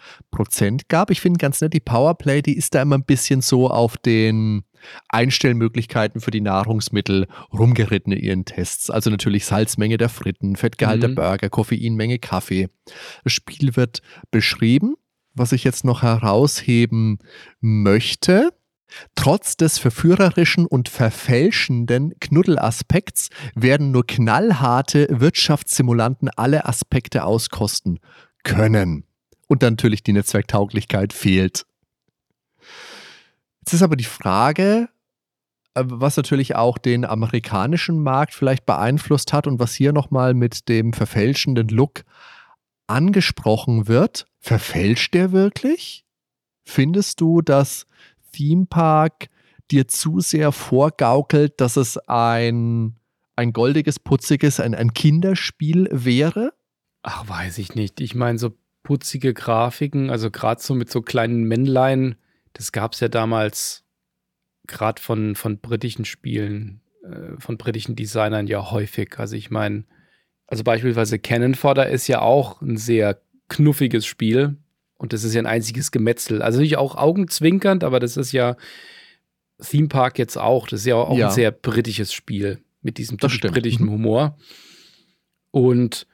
gab. 0.89 1.09
Ich 1.09 1.21
finde 1.21 1.37
ganz 1.37 1.61
nett, 1.61 1.71
die 1.71 1.79
Powerplay, 1.79 2.41
die 2.41 2.57
ist 2.57 2.75
da 2.75 2.81
immer 2.81 2.97
ein 2.97 3.05
bisschen 3.05 3.39
so 3.39 3.69
auf 3.69 3.95
den 3.95 4.63
Einstellmöglichkeiten 5.07 6.19
für 6.19 6.31
die 6.31 6.41
Nahrungsmittel 6.41 7.29
rumgeritten 7.53 8.11
in 8.11 8.19
ihren 8.19 8.43
Tests. 8.43 8.89
Also 8.89 9.09
natürlich 9.09 9.45
Salzmenge 9.45 9.97
der 9.97 10.09
Fritten, 10.09 10.57
Fettgehalt 10.57 10.97
mhm. 10.97 11.15
der 11.15 11.21
Burger, 11.21 11.49
Koffeinmenge 11.49 12.19
Kaffee. 12.19 12.67
Das 13.23 13.31
Spiel 13.31 13.77
wird 13.77 14.01
beschrieben. 14.29 14.95
Was 15.33 15.53
ich 15.53 15.63
jetzt 15.63 15.85
noch 15.85 16.01
herausheben 16.01 17.19
möchte, 17.61 18.49
Trotz 19.15 19.57
des 19.57 19.77
verführerischen 19.77 20.65
und 20.65 20.89
verfälschenden 20.89 22.13
Knuddelaspekts 22.19 23.29
werden 23.55 23.91
nur 23.91 24.05
knallharte 24.05 25.07
Wirtschaftssimulanten 25.09 26.29
alle 26.29 26.65
Aspekte 26.65 27.23
auskosten 27.23 27.99
können. 28.43 29.05
Und 29.47 29.61
natürlich 29.61 30.03
die 30.03 30.13
Netzwerktauglichkeit 30.13 31.13
fehlt. 31.13 31.65
Jetzt 33.61 33.73
ist 33.73 33.81
aber 33.83 33.95
die 33.95 34.03
Frage, 34.03 34.89
äh, 35.73 35.83
was 35.85 36.17
natürlich 36.17 36.55
auch 36.55 36.77
den 36.77 37.05
amerikanischen 37.05 38.01
Markt 38.01 38.33
vielleicht 38.33 38.65
beeinflusst 38.65 39.33
hat 39.33 39.47
und 39.47 39.59
was 39.59 39.73
hier 39.73 39.93
nochmal 39.93 40.33
mit 40.33 40.67
dem 40.69 40.93
verfälschenden 40.93 41.67
Look 41.67 42.03
angesprochen 42.87 43.87
wird. 43.87 44.25
Verfälscht 44.39 45.13
der 45.13 45.31
wirklich? 45.31 46.05
Findest 46.63 47.21
du, 47.21 47.41
dass 47.41 47.85
Theme 48.31 48.65
Park 48.65 49.27
dir 49.71 49.87
zu 49.87 50.19
sehr 50.19 50.51
vorgaukelt, 50.51 51.59
dass 51.61 51.77
es 51.77 51.97
ein, 51.97 52.95
ein 53.35 53.53
goldiges, 53.53 53.99
putziges, 53.99 54.59
ein, 54.59 54.75
ein 54.75 54.93
Kinderspiel 54.93 55.87
wäre? 55.91 56.53
Ach, 57.03 57.27
weiß 57.27 57.57
ich 57.57 57.75
nicht. 57.75 58.01
Ich 58.01 58.15
meine, 58.15 58.37
so 58.37 58.51
putzige 58.83 59.33
Grafiken, 59.33 60.09
also 60.09 60.31
gerade 60.31 60.61
so 60.61 60.75
mit 60.75 60.91
so 60.91 61.01
kleinen 61.01 61.43
Männlein, 61.43 62.15
das 62.53 62.71
gab 62.71 62.93
es 62.93 62.99
ja 62.99 63.07
damals 63.07 63.83
gerade 64.67 65.01
von, 65.01 65.35
von 65.35 65.59
britischen 65.59 66.05
Spielen, 66.05 66.81
äh, 67.03 67.39
von 67.39 67.57
britischen 67.57 67.95
Designern 67.95 68.47
ja 68.47 68.71
häufig. 68.71 69.17
Also 69.17 69.35
ich 69.35 69.51
meine, 69.51 69.85
also 70.47 70.63
beispielsweise 70.63 71.19
Cannon 71.19 71.55
Fodder 71.55 71.87
ist 71.89 72.07
ja 72.07 72.21
auch 72.21 72.61
ein 72.61 72.77
sehr 72.77 73.21
knuffiges 73.47 74.05
Spiel. 74.05 74.57
Und 75.01 75.13
das 75.13 75.23
ist 75.23 75.33
ja 75.33 75.41
ein 75.41 75.47
einziges 75.47 75.91
Gemetzel. 75.91 76.43
Also 76.43 76.57
natürlich 76.57 76.77
auch 76.77 76.93
augenzwinkernd, 76.93 77.83
aber 77.83 77.99
das 77.99 78.17
ist 78.17 78.33
ja 78.33 78.55
Theme 79.59 79.87
Park 79.87 80.19
jetzt 80.19 80.37
auch. 80.37 80.67
Das 80.67 80.81
ist 80.81 80.85
ja 80.85 80.95
auch 80.95 81.17
ja. 81.17 81.29
ein 81.29 81.33
sehr 81.33 81.49
britisches 81.49 82.13
Spiel 82.13 82.61
mit 82.83 82.99
diesem 82.99 83.17
britischen 83.17 83.87
mhm. 83.87 83.91
Humor. 83.93 84.37
Und 85.49 86.05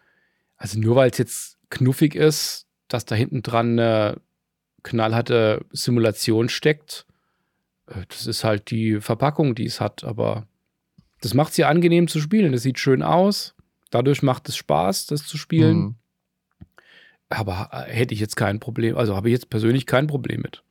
also 0.55 0.79
nur 0.79 0.95
weil 0.95 1.09
es 1.09 1.17
jetzt 1.17 1.57
knuffig 1.69 2.15
ist, 2.15 2.65
dass 2.87 3.03
da 3.03 3.13
hinten 3.13 3.43
dran 3.43 3.77
eine 3.77 4.21
knallharte 4.83 5.65
Simulation 5.71 6.47
steckt, 6.47 7.05
äh, 7.87 8.05
das 8.07 8.25
ist 8.25 8.45
halt 8.45 8.71
die 8.71 9.01
Verpackung, 9.01 9.53
die 9.53 9.65
es 9.65 9.81
hat. 9.81 10.05
Aber 10.05 10.47
das 11.19 11.33
macht 11.33 11.51
es 11.51 11.57
ja 11.57 11.67
angenehm 11.67 12.07
zu 12.07 12.21
spielen. 12.21 12.53
Das 12.53 12.61
sieht 12.61 12.79
schön 12.79 13.03
aus. 13.03 13.53
Dadurch 13.91 14.23
macht 14.23 14.47
es 14.47 14.55
Spaß, 14.55 15.07
das 15.07 15.27
zu 15.27 15.37
spielen. 15.37 15.77
Mhm. 15.77 15.95
Aber 17.29 17.69
äh, 17.71 17.91
hätte 17.91 18.13
ich 18.13 18.19
jetzt 18.19 18.35
kein 18.35 18.59
Problem, 18.59 18.97
also 18.97 19.15
habe 19.15 19.29
ich 19.29 19.33
jetzt 19.33 19.49
persönlich 19.49 19.85
kein 19.85 20.07
Problem 20.07 20.41
mit. 20.41 20.63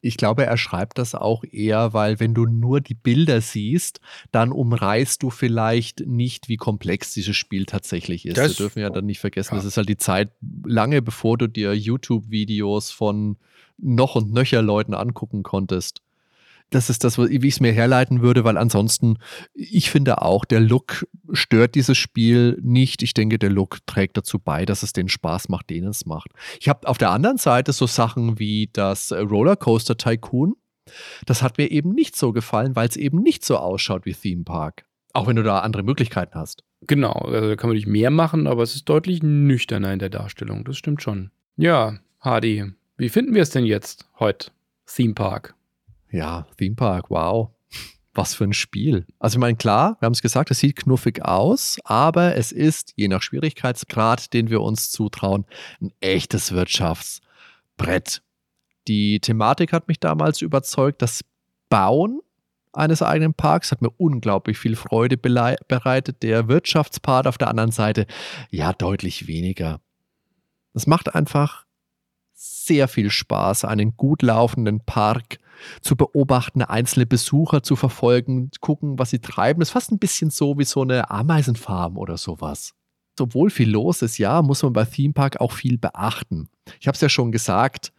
Ich 0.00 0.16
glaube, 0.16 0.46
er 0.46 0.56
schreibt 0.56 0.98
das 0.98 1.16
auch 1.16 1.42
eher, 1.42 1.92
weil 1.92 2.20
wenn 2.20 2.32
du 2.32 2.46
nur 2.46 2.80
die 2.80 2.94
Bilder 2.94 3.40
siehst, 3.40 4.00
dann 4.30 4.52
umreißt 4.52 5.22
du 5.22 5.30
vielleicht 5.30 6.06
nicht, 6.06 6.48
wie 6.48 6.56
komplex 6.56 7.14
dieses 7.14 7.36
Spiel 7.36 7.66
tatsächlich 7.66 8.24
ist. 8.24 8.36
Das, 8.36 8.50
Wir 8.50 8.64
dürfen 8.64 8.78
ja 8.80 8.90
dann 8.90 9.06
nicht 9.06 9.18
vergessen, 9.18 9.54
ja. 9.54 9.58
das 9.58 9.64
ist 9.64 9.76
halt 9.76 9.88
die 9.88 9.96
Zeit, 9.96 10.30
lange 10.64 11.02
bevor 11.02 11.36
du 11.36 11.48
dir 11.48 11.74
YouTube-Videos 11.74 12.92
von 12.92 13.38
noch 13.76 14.14
und 14.14 14.32
nöcher 14.32 14.62
Leuten 14.62 14.94
angucken 14.94 15.42
konntest. 15.42 16.00
Das 16.70 16.90
ist 16.90 17.04
das, 17.04 17.18
wie 17.18 17.36
ich 17.36 17.54
es 17.54 17.60
mir 17.60 17.72
herleiten 17.72 18.20
würde, 18.20 18.44
weil 18.44 18.58
ansonsten, 18.58 19.18
ich 19.54 19.90
finde 19.90 20.20
auch, 20.20 20.44
der 20.44 20.60
Look 20.60 21.06
stört 21.32 21.74
dieses 21.74 21.96
Spiel 21.96 22.58
nicht. 22.62 23.02
Ich 23.02 23.14
denke, 23.14 23.38
der 23.38 23.50
Look 23.50 23.78
trägt 23.86 24.16
dazu 24.18 24.38
bei, 24.38 24.66
dass 24.66 24.82
es 24.82 24.92
den 24.92 25.08
Spaß 25.08 25.48
macht, 25.48 25.70
den 25.70 25.86
es 25.86 26.04
macht. 26.04 26.28
Ich 26.60 26.68
habe 26.68 26.86
auf 26.86 26.98
der 26.98 27.10
anderen 27.10 27.38
Seite 27.38 27.72
so 27.72 27.86
Sachen 27.86 28.38
wie 28.38 28.68
das 28.72 29.12
Rollercoaster 29.12 29.96
Tycoon. 29.96 30.54
Das 31.26 31.42
hat 31.42 31.58
mir 31.58 31.70
eben 31.70 31.94
nicht 31.94 32.16
so 32.16 32.32
gefallen, 32.32 32.76
weil 32.76 32.88
es 32.88 32.96
eben 32.96 33.22
nicht 33.22 33.44
so 33.44 33.56
ausschaut 33.56 34.04
wie 34.04 34.14
Theme 34.14 34.44
Park. 34.44 34.84
Auch 35.14 35.26
wenn 35.26 35.36
du 35.36 35.42
da 35.42 35.60
andere 35.60 35.82
Möglichkeiten 35.82 36.34
hast. 36.34 36.64
Genau, 36.86 37.12
also 37.12 37.48
da 37.48 37.56
kann 37.56 37.68
man 37.68 37.76
nicht 37.76 37.86
mehr 37.86 38.10
machen, 38.10 38.46
aber 38.46 38.62
es 38.62 38.74
ist 38.74 38.88
deutlich 38.88 39.22
nüchterner 39.22 39.92
in 39.92 39.98
der 39.98 40.10
Darstellung. 40.10 40.64
Das 40.64 40.76
stimmt 40.76 41.02
schon. 41.02 41.30
Ja, 41.56 41.98
Hardy, 42.20 42.72
wie 42.96 43.08
finden 43.08 43.34
wir 43.34 43.42
es 43.42 43.50
denn 43.50 43.64
jetzt 43.64 44.08
heute? 44.18 44.50
Theme 44.86 45.14
Park. 45.14 45.54
Ja, 46.10 46.46
Theme 46.56 46.76
Park, 46.76 47.10
wow. 47.10 47.50
Was 48.14 48.34
für 48.34 48.44
ein 48.44 48.52
Spiel. 48.52 49.06
Also 49.18 49.36
ich 49.36 49.40
meine, 49.40 49.56
klar, 49.56 49.96
wir 50.00 50.06
haben 50.06 50.12
es 50.12 50.22
gesagt, 50.22 50.50
es 50.50 50.58
sieht 50.58 50.76
knuffig 50.76 51.24
aus, 51.24 51.78
aber 51.84 52.36
es 52.36 52.50
ist, 52.50 52.92
je 52.96 53.06
nach 53.06 53.22
Schwierigkeitsgrad, 53.22 54.32
den 54.32 54.50
wir 54.50 54.60
uns 54.60 54.90
zutrauen, 54.90 55.44
ein 55.80 55.92
echtes 56.00 56.52
Wirtschaftsbrett. 56.52 58.22
Die 58.88 59.20
Thematik 59.20 59.72
hat 59.72 59.86
mich 59.86 60.00
damals 60.00 60.42
überzeugt. 60.42 61.02
Das 61.02 61.22
Bauen 61.68 62.20
eines 62.72 63.02
eigenen 63.02 63.34
Parks 63.34 63.70
hat 63.70 63.82
mir 63.82 63.90
unglaublich 63.90 64.58
viel 64.58 64.74
Freude 64.74 65.16
bereitet. 65.16 66.22
Der 66.22 66.48
Wirtschaftspart 66.48 67.26
auf 67.26 67.38
der 67.38 67.48
anderen 67.48 67.70
Seite, 67.70 68.06
ja, 68.50 68.72
deutlich 68.72 69.26
weniger. 69.26 69.80
Es 70.74 70.86
macht 70.86 71.14
einfach 71.14 71.66
sehr 72.40 72.86
viel 72.86 73.10
Spaß, 73.10 73.64
einen 73.64 73.96
gut 73.96 74.22
laufenden 74.22 74.80
Park 74.80 75.38
zu 75.80 75.96
beobachten, 75.96 76.62
einzelne 76.62 77.04
Besucher 77.04 77.64
zu 77.64 77.74
verfolgen, 77.74 78.50
gucken, 78.60 78.96
was 78.96 79.10
sie 79.10 79.18
treiben. 79.18 79.58
Das 79.58 79.70
ist 79.70 79.72
fast 79.72 79.90
ein 79.90 79.98
bisschen 79.98 80.30
so 80.30 80.56
wie 80.56 80.64
so 80.64 80.82
eine 80.82 81.10
Ameisenfarm 81.10 81.96
oder 81.96 82.16
sowas. 82.16 82.74
Obwohl 83.18 83.50
viel 83.50 83.70
los 83.70 84.02
ist, 84.02 84.18
ja, 84.18 84.40
muss 84.42 84.62
man 84.62 84.72
bei 84.72 84.84
Theme 84.84 85.14
Park 85.14 85.40
auch 85.40 85.50
viel 85.50 85.78
beachten. 85.78 86.48
Ich 86.78 86.86
habe 86.86 86.94
es 86.94 87.00
ja 87.00 87.08
schon 87.08 87.32
gesagt, 87.32 87.92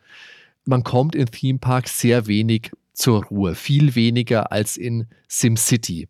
man 0.63 0.83
kommt 0.83 1.15
in 1.15 1.25
Theme 1.25 1.59
Park 1.59 1.89
sehr 1.89 2.27
wenig 2.27 2.71
zur 2.93 3.25
Ruhe, 3.25 3.55
viel 3.55 3.95
weniger 3.95 4.53
als 4.53 4.77
in 4.77 5.07
SimCity, 5.27 6.07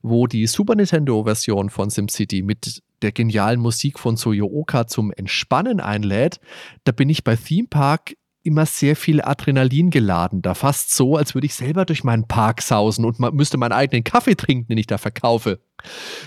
wo 0.00 0.26
die 0.26 0.46
Super 0.46 0.76
Nintendo-Version 0.76 1.68
von 1.68 1.90
SimCity 1.90 2.40
mit 2.40 2.82
der 3.02 3.12
genialen 3.12 3.60
Musik 3.60 3.98
von 3.98 4.16
Soyo 4.16 4.46
Oka 4.46 4.86
zum 4.86 5.12
Entspannen 5.12 5.80
einlädt, 5.80 6.40
da 6.84 6.92
bin 6.92 7.08
ich 7.08 7.24
bei 7.24 7.36
Theme 7.36 7.68
Park 7.68 8.14
immer 8.44 8.66
sehr 8.66 8.96
viel 8.96 9.22
Adrenalin 9.22 9.90
geladen. 9.90 10.42
Da 10.42 10.54
fast 10.54 10.94
so, 10.94 11.16
als 11.16 11.34
würde 11.34 11.46
ich 11.46 11.54
selber 11.54 11.84
durch 11.84 12.04
meinen 12.04 12.26
Park 12.26 12.62
sausen 12.62 13.04
und 13.04 13.18
man 13.18 13.34
müsste 13.34 13.56
meinen 13.56 13.72
eigenen 13.72 14.04
Kaffee 14.04 14.34
trinken, 14.34 14.68
den 14.68 14.78
ich 14.78 14.86
da 14.86 14.98
verkaufe. 14.98 15.60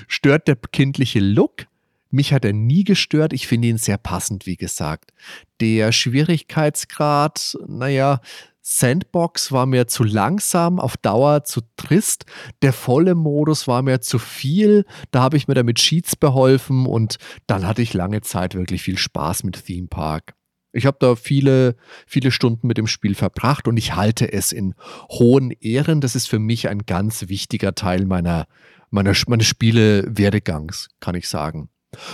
Stört 0.07 0.47
der 0.47 0.55
kindliche 0.55 1.19
Look? 1.19 1.67
Mich 2.11 2.31
hat 2.31 2.45
er 2.45 2.53
nie 2.53 2.85
gestört. 2.85 3.33
Ich 3.33 3.47
finde 3.47 3.67
ihn 3.67 3.77
sehr 3.77 3.97
passend, 3.97 4.45
wie 4.45 4.55
gesagt. 4.55 5.11
Der 5.59 5.91
Schwierigkeitsgrad, 5.91 7.57
naja, 7.67 8.21
Sandbox 8.67 9.51
war 9.51 9.67
mir 9.67 9.85
zu 9.85 10.03
langsam, 10.03 10.79
auf 10.79 10.97
Dauer 10.97 11.43
zu 11.43 11.61
trist. 11.77 12.25
Der 12.63 12.73
volle 12.73 13.13
Modus 13.13 13.67
war 13.67 13.83
mir 13.83 14.01
zu 14.01 14.17
viel. 14.17 14.85
Da 15.11 15.21
habe 15.21 15.37
ich 15.37 15.47
mir 15.47 15.53
damit 15.53 15.77
Cheats 15.77 16.15
beholfen 16.15 16.87
und 16.87 17.17
dann 17.45 17.67
hatte 17.67 17.83
ich 17.83 17.93
lange 17.93 18.21
Zeit 18.21 18.55
wirklich 18.55 18.81
viel 18.81 18.97
Spaß 18.97 19.43
mit 19.43 19.67
Theme 19.67 19.87
Park. 19.87 20.33
Ich 20.73 20.87
habe 20.87 20.97
da 20.99 21.15
viele, 21.15 21.75
viele 22.07 22.31
Stunden 22.31 22.65
mit 22.65 22.79
dem 22.79 22.87
Spiel 22.87 23.13
verbracht 23.13 23.67
und 23.67 23.77
ich 23.77 23.95
halte 23.95 24.33
es 24.33 24.51
in 24.51 24.73
hohen 25.11 25.51
Ehren. 25.51 26.01
Das 26.01 26.15
ist 26.15 26.27
für 26.27 26.39
mich 26.39 26.67
ein 26.67 26.87
ganz 26.87 27.29
wichtiger 27.29 27.75
Teil 27.75 28.05
meiner, 28.05 28.47
meiner, 28.89 29.13
meines 29.27 29.45
Spiele-Werdegangs, 29.45 30.87
kann 30.99 31.13
ich 31.13 31.29
sagen. 31.29 31.69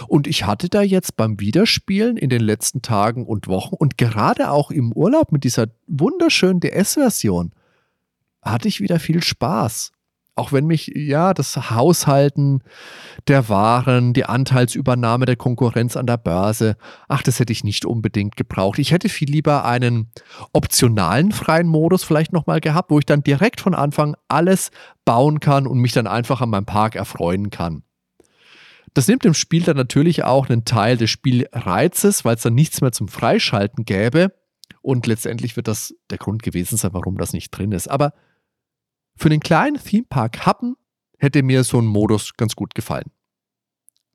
Und 0.08 0.28
ich 0.28 0.46
hatte 0.46 0.70
da 0.70 0.82
jetzt 0.82 1.16
beim 1.18 1.40
Wiederspielen 1.40 2.18
in 2.18 2.30
den 2.30 2.42
letzten 2.42 2.82
Tagen 2.82 3.26
und 3.26 3.48
Wochen 3.48 3.76
und 3.76 3.98
gerade 3.98 4.52
auch 4.52 4.72
im 4.72 4.92
Urlaub 4.92 5.32
mit 5.32 5.44
dieser 5.44 5.68
wunderschönen 5.88 6.60
DS-Version 6.60 7.52
hatte 8.42 8.68
ich 8.68 8.82
wieder 8.82 9.00
viel 9.00 9.24
Spaß. 9.24 9.92
Auch 10.36 10.54
wenn 10.54 10.66
mich, 10.66 10.92
ja, 10.96 11.34
das 11.34 11.58
Haushalten 11.72 12.64
der 13.28 13.50
Waren, 13.50 14.14
die 14.14 14.24
Anteilsübernahme 14.24 15.26
der 15.26 15.36
Konkurrenz 15.36 15.98
an 15.98 16.08
der 16.08 16.18
Börse, 16.18 16.78
ach, 17.10 17.22
das 17.22 17.40
hätte 17.40 17.52
ich 17.52 17.66
nicht 17.66 17.84
unbedingt 17.84 18.38
gebraucht. 18.38 18.80
Ich 18.80 18.92
hätte 18.92 19.10
viel 19.10 19.30
lieber 19.30 19.66
einen 19.66 20.10
optionalen 20.54 21.34
freien 21.34 21.68
Modus 21.68 22.06
vielleicht 22.06 22.32
nochmal 22.32 22.62
gehabt, 22.62 22.92
wo 22.92 23.00
ich 23.00 23.06
dann 23.06 23.24
direkt 23.24 23.60
von 23.60 23.76
Anfang 23.76 24.16
alles 24.30 24.72
bauen 25.04 25.42
kann 25.42 25.68
und 25.68 25.80
mich 25.80 25.92
dann 25.92 26.08
einfach 26.08 26.40
an 26.40 26.50
meinem 26.50 26.66
Park 26.66 26.96
erfreuen 26.96 27.50
kann. 27.50 27.84
Das 28.94 29.08
nimmt 29.08 29.24
dem 29.24 29.34
Spiel 29.34 29.64
dann 29.64 29.78
natürlich 29.78 30.24
auch 30.24 30.50
einen 30.50 30.66
Teil 30.66 30.98
des 30.98 31.10
Spielreizes, 31.10 32.26
weil 32.26 32.36
es 32.36 32.42
dann 32.42 32.56
nichts 32.56 32.82
mehr 32.82 32.92
zum 32.92 33.08
Freischalten 33.08 33.86
gäbe. 33.86 34.34
Und 34.82 35.08
letztendlich 35.08 35.56
wird 35.56 35.68
das 35.68 35.96
der 36.10 36.18
Grund 36.18 36.44
gewesen 36.44 36.78
sein, 36.78 36.94
warum 36.94 37.18
das 37.18 37.34
nicht 37.34 37.52
drin 37.52 37.72
ist. 37.72 37.88
Aber 37.88 38.14
für 39.16 39.30
den 39.30 39.40
kleinen 39.40 39.78
Themepark 39.78 40.46
Happen 40.46 40.76
hätte 41.18 41.44
mir 41.44 41.64
so 41.64 41.80
ein 41.80 41.86
Modus 41.86 42.34
ganz 42.36 42.56
gut 42.56 42.76
gefallen. 42.76 43.12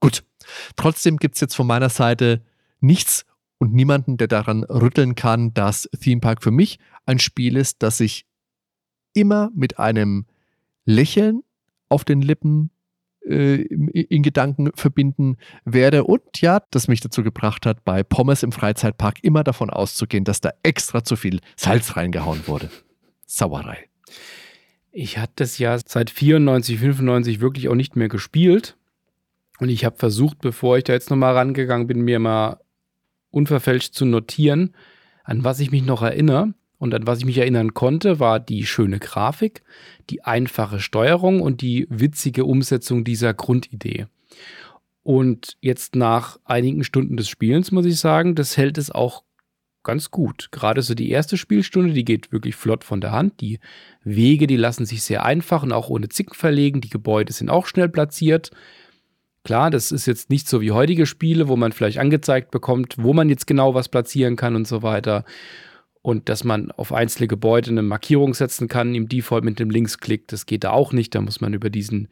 Gut, 0.00 0.24
trotzdem 0.76 1.16
gibt 1.16 1.36
es 1.36 1.40
jetzt 1.40 1.54
von 1.54 1.66
meiner 1.66 1.88
Seite 1.88 2.44
nichts 2.80 3.24
und 3.58 3.72
niemanden, 3.72 4.16
der 4.16 4.28
daran 4.28 4.64
rütteln 4.64 5.14
kann, 5.14 5.54
dass 5.54 5.88
Themepark 6.00 6.42
für 6.42 6.50
mich 6.50 6.78
ein 7.06 7.18
Spiel 7.18 7.56
ist, 7.56 7.82
das 7.82 8.00
ich 8.00 8.26
immer 9.14 9.50
mit 9.54 9.78
einem 9.78 10.26
Lächeln 10.84 11.42
auf 11.88 12.04
den 12.04 12.20
Lippen 12.20 12.70
äh, 13.26 13.62
in 13.62 14.22
Gedanken 14.22 14.70
verbinden 14.74 15.36
werde 15.64 16.04
und 16.04 16.40
ja, 16.40 16.62
das 16.70 16.88
mich 16.88 17.00
dazu 17.00 17.22
gebracht 17.22 17.66
hat, 17.66 17.84
bei 17.84 18.02
Pommes 18.02 18.42
im 18.42 18.52
Freizeitpark 18.52 19.18
immer 19.22 19.44
davon 19.44 19.70
auszugehen, 19.70 20.24
dass 20.24 20.40
da 20.40 20.50
extra 20.62 21.04
zu 21.04 21.16
viel 21.16 21.40
Salz 21.56 21.96
reingehauen 21.96 22.46
wurde. 22.46 22.70
Sauerei. 23.26 23.88
Ich 24.92 25.18
hatte 25.18 25.32
das 25.36 25.58
ja 25.58 25.76
seit 25.84 26.10
94, 26.10 26.78
95 26.78 27.40
wirklich 27.40 27.68
auch 27.68 27.74
nicht 27.74 27.96
mehr 27.96 28.08
gespielt. 28.08 28.76
Und 29.58 29.68
ich 29.68 29.84
habe 29.84 29.96
versucht, 29.96 30.38
bevor 30.40 30.78
ich 30.78 30.84
da 30.84 30.92
jetzt 30.92 31.10
nochmal 31.10 31.34
rangegangen 31.34 31.86
bin, 31.86 32.02
mir 32.02 32.18
mal 32.18 32.60
unverfälscht 33.30 33.94
zu 33.94 34.04
notieren, 34.04 34.74
an 35.24 35.44
was 35.44 35.60
ich 35.60 35.70
mich 35.70 35.82
noch 35.82 36.02
erinnere. 36.02 36.54
Und 36.78 36.94
an 36.94 37.06
was 37.06 37.20
ich 37.20 37.24
mich 37.24 37.38
erinnern 37.38 37.74
konnte, 37.74 38.20
war 38.20 38.38
die 38.38 38.66
schöne 38.66 38.98
Grafik, 38.98 39.62
die 40.10 40.24
einfache 40.24 40.80
Steuerung 40.80 41.40
und 41.40 41.60
die 41.60 41.86
witzige 41.88 42.44
Umsetzung 42.44 43.04
dieser 43.04 43.32
Grundidee. 43.32 44.06
Und 45.02 45.56
jetzt 45.60 45.94
nach 45.94 46.38
einigen 46.44 46.84
Stunden 46.84 47.16
des 47.16 47.28
Spielens 47.28 47.70
muss 47.70 47.86
ich 47.86 47.98
sagen, 47.98 48.34
das 48.34 48.56
hält 48.56 48.76
es 48.76 48.90
auch 48.90 49.22
ganz 49.84 50.10
gut. 50.10 50.48
Gerade 50.50 50.82
so 50.82 50.94
die 50.94 51.10
erste 51.10 51.36
Spielstunde, 51.36 51.94
die 51.94 52.04
geht 52.04 52.32
wirklich 52.32 52.56
flott 52.56 52.82
von 52.82 53.00
der 53.00 53.12
Hand. 53.12 53.40
Die 53.40 53.60
Wege, 54.02 54.48
die 54.48 54.56
lassen 54.56 54.84
sich 54.84 55.02
sehr 55.02 55.24
einfach 55.24 55.62
und 55.62 55.72
auch 55.72 55.88
ohne 55.88 56.08
Zicken 56.08 56.34
verlegen. 56.34 56.80
Die 56.80 56.90
Gebäude 56.90 57.32
sind 57.32 57.48
auch 57.48 57.66
schnell 57.66 57.88
platziert. 57.88 58.50
Klar, 59.44 59.70
das 59.70 59.92
ist 59.92 60.06
jetzt 60.06 60.28
nicht 60.28 60.48
so 60.48 60.60
wie 60.60 60.72
heutige 60.72 61.06
Spiele, 61.06 61.46
wo 61.46 61.54
man 61.54 61.70
vielleicht 61.70 61.98
angezeigt 61.98 62.50
bekommt, 62.50 62.96
wo 62.98 63.12
man 63.12 63.28
jetzt 63.28 63.46
genau 63.46 63.74
was 63.74 63.88
platzieren 63.88 64.34
kann 64.34 64.56
und 64.56 64.66
so 64.66 64.82
weiter 64.82 65.24
und 66.06 66.28
dass 66.28 66.44
man 66.44 66.70
auf 66.70 66.92
einzelne 66.92 67.26
Gebäude 67.26 67.72
eine 67.72 67.82
Markierung 67.82 68.32
setzen 68.32 68.68
kann, 68.68 68.94
im 68.94 69.08
Default 69.08 69.42
mit 69.42 69.58
dem 69.58 69.70
Linksklick, 69.70 70.28
das 70.28 70.46
geht 70.46 70.62
da 70.62 70.70
auch 70.70 70.92
nicht, 70.92 71.16
da 71.16 71.20
muss 71.20 71.40
man 71.40 71.52
über 71.52 71.68
diesen 71.68 72.06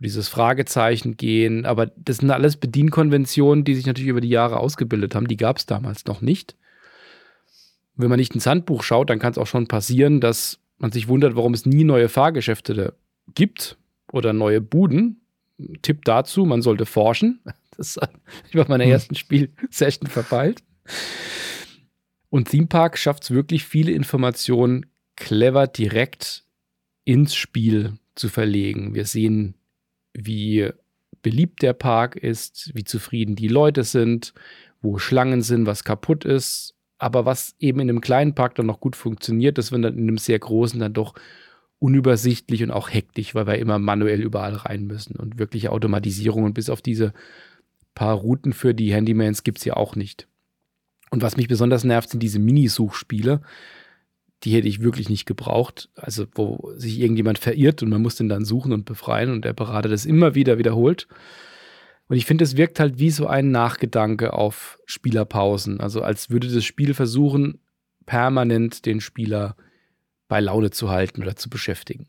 dieses 0.00 0.28
Fragezeichen 0.28 1.16
gehen, 1.16 1.64
aber 1.64 1.86
das 1.86 2.18
sind 2.18 2.30
alles 2.30 2.58
Bedienkonventionen, 2.58 3.64
die 3.64 3.74
sich 3.74 3.86
natürlich 3.86 4.10
über 4.10 4.20
die 4.20 4.28
Jahre 4.28 4.58
ausgebildet 4.58 5.14
haben, 5.14 5.28
die 5.28 5.38
gab 5.38 5.56
es 5.56 5.64
damals 5.64 6.04
noch 6.04 6.20
nicht. 6.20 6.56
Wenn 7.96 8.10
man 8.10 8.18
nicht 8.18 8.34
ins 8.34 8.44
Handbuch 8.44 8.82
schaut, 8.82 9.08
dann 9.08 9.18
kann 9.18 9.32
es 9.32 9.38
auch 9.38 9.46
schon 9.46 9.66
passieren, 9.66 10.20
dass 10.20 10.58
man 10.76 10.92
sich 10.92 11.08
wundert, 11.08 11.34
warum 11.34 11.54
es 11.54 11.64
nie 11.64 11.84
neue 11.84 12.10
Fahrgeschäfte 12.10 12.94
gibt 13.34 13.78
oder 14.12 14.34
neue 14.34 14.60
Buden. 14.60 15.22
Tipp 15.80 16.04
dazu, 16.04 16.44
man 16.44 16.60
sollte 16.60 16.84
forschen. 16.84 17.40
Das 17.78 17.96
ist 17.96 18.08
ich 18.48 18.52
bei 18.52 18.66
meiner 18.68 18.84
hm. 18.84 18.92
ersten 18.92 19.14
Spielsession 19.14 20.06
verpeilt. 20.06 20.62
Und 22.32 22.48
Theme 22.48 22.66
Park 22.66 22.96
schafft 22.96 23.24
es 23.24 23.30
wirklich, 23.30 23.66
viele 23.66 23.92
Informationen 23.92 24.86
clever 25.16 25.66
direkt 25.66 26.46
ins 27.04 27.34
Spiel 27.34 27.98
zu 28.14 28.30
verlegen. 28.30 28.94
Wir 28.94 29.04
sehen, 29.04 29.54
wie 30.14 30.70
beliebt 31.20 31.60
der 31.60 31.74
Park 31.74 32.16
ist, 32.16 32.70
wie 32.72 32.84
zufrieden 32.84 33.36
die 33.36 33.48
Leute 33.48 33.84
sind, 33.84 34.32
wo 34.80 34.96
Schlangen 34.96 35.42
sind, 35.42 35.66
was 35.66 35.84
kaputt 35.84 36.24
ist. 36.24 36.74
Aber 36.96 37.26
was 37.26 37.54
eben 37.58 37.80
in 37.80 37.90
einem 37.90 38.00
kleinen 38.00 38.34
Park 38.34 38.54
dann 38.54 38.64
noch 38.64 38.80
gut 38.80 38.96
funktioniert, 38.96 39.58
das 39.58 39.70
wird 39.70 39.84
dann 39.84 39.98
in 39.98 40.08
einem 40.08 40.16
sehr 40.16 40.38
großen 40.38 40.80
dann 40.80 40.94
doch 40.94 41.14
unübersichtlich 41.80 42.62
und 42.62 42.70
auch 42.70 42.88
hektisch, 42.88 43.34
weil 43.34 43.46
wir 43.46 43.58
immer 43.58 43.78
manuell 43.78 44.22
überall 44.22 44.54
rein 44.54 44.86
müssen. 44.86 45.16
Und 45.16 45.38
wirkliche 45.38 45.70
Automatisierungen 45.70 46.54
bis 46.54 46.70
auf 46.70 46.80
diese 46.80 47.12
paar 47.94 48.14
Routen 48.14 48.54
für 48.54 48.72
die 48.72 48.94
Handymans 48.94 49.44
gibt 49.44 49.58
es 49.58 49.66
ja 49.66 49.74
auch 49.74 49.96
nicht. 49.96 50.28
Und 51.12 51.20
was 51.20 51.36
mich 51.36 51.46
besonders 51.46 51.84
nervt, 51.84 52.08
sind 52.08 52.22
diese 52.22 52.38
Minisuchspiele. 52.38 53.42
die 54.44 54.54
hätte 54.54 54.66
ich 54.66 54.80
wirklich 54.80 55.10
nicht 55.10 55.26
gebraucht. 55.26 55.90
Also, 55.94 56.26
wo 56.34 56.72
sich 56.74 56.98
irgendjemand 56.98 57.38
verirrt 57.38 57.82
und 57.82 57.90
man 57.90 58.00
muss 58.00 58.16
den 58.16 58.30
dann 58.30 58.46
suchen 58.46 58.72
und 58.72 58.86
befreien 58.86 59.30
und 59.30 59.44
der 59.44 59.52
Berater 59.52 59.90
das 59.90 60.06
immer 60.06 60.34
wieder 60.34 60.56
wiederholt. 60.56 61.06
Und 62.08 62.16
ich 62.16 62.24
finde, 62.24 62.44
es 62.44 62.56
wirkt 62.56 62.80
halt 62.80 62.98
wie 62.98 63.10
so 63.10 63.26
ein 63.26 63.50
Nachgedanke 63.50 64.32
auf 64.32 64.78
Spielerpausen. 64.86 65.80
Also, 65.80 66.00
als 66.00 66.30
würde 66.30 66.48
das 66.48 66.64
Spiel 66.64 66.94
versuchen, 66.94 67.60
permanent 68.06 68.86
den 68.86 69.02
Spieler 69.02 69.54
bei 70.28 70.40
Laune 70.40 70.70
zu 70.70 70.88
halten 70.88 71.22
oder 71.22 71.36
zu 71.36 71.50
beschäftigen. 71.50 72.08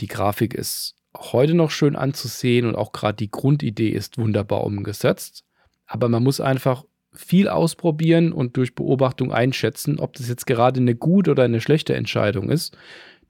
Die 0.00 0.06
Grafik 0.06 0.54
ist 0.54 0.94
heute 1.18 1.54
noch 1.54 1.72
schön 1.72 1.96
anzusehen 1.96 2.64
und 2.64 2.76
auch 2.76 2.92
gerade 2.92 3.16
die 3.16 3.30
Grundidee 3.30 3.90
ist 3.90 4.18
wunderbar 4.18 4.62
umgesetzt. 4.62 5.44
Aber 5.84 6.08
man 6.08 6.22
muss 6.22 6.40
einfach 6.40 6.84
viel 7.12 7.48
ausprobieren 7.48 8.32
und 8.32 8.56
durch 8.56 8.74
Beobachtung 8.74 9.32
einschätzen, 9.32 9.98
ob 9.98 10.14
das 10.14 10.28
jetzt 10.28 10.46
gerade 10.46 10.80
eine 10.80 10.94
gute 10.94 11.30
oder 11.32 11.44
eine 11.44 11.60
schlechte 11.60 11.94
Entscheidung 11.94 12.48
ist, 12.48 12.76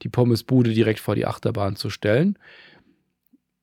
die 0.01 0.09
Pommesbude 0.09 0.73
direkt 0.73 0.99
vor 0.99 1.15
die 1.15 1.25
Achterbahn 1.25 1.75
zu 1.75 1.89
stellen. 1.89 2.37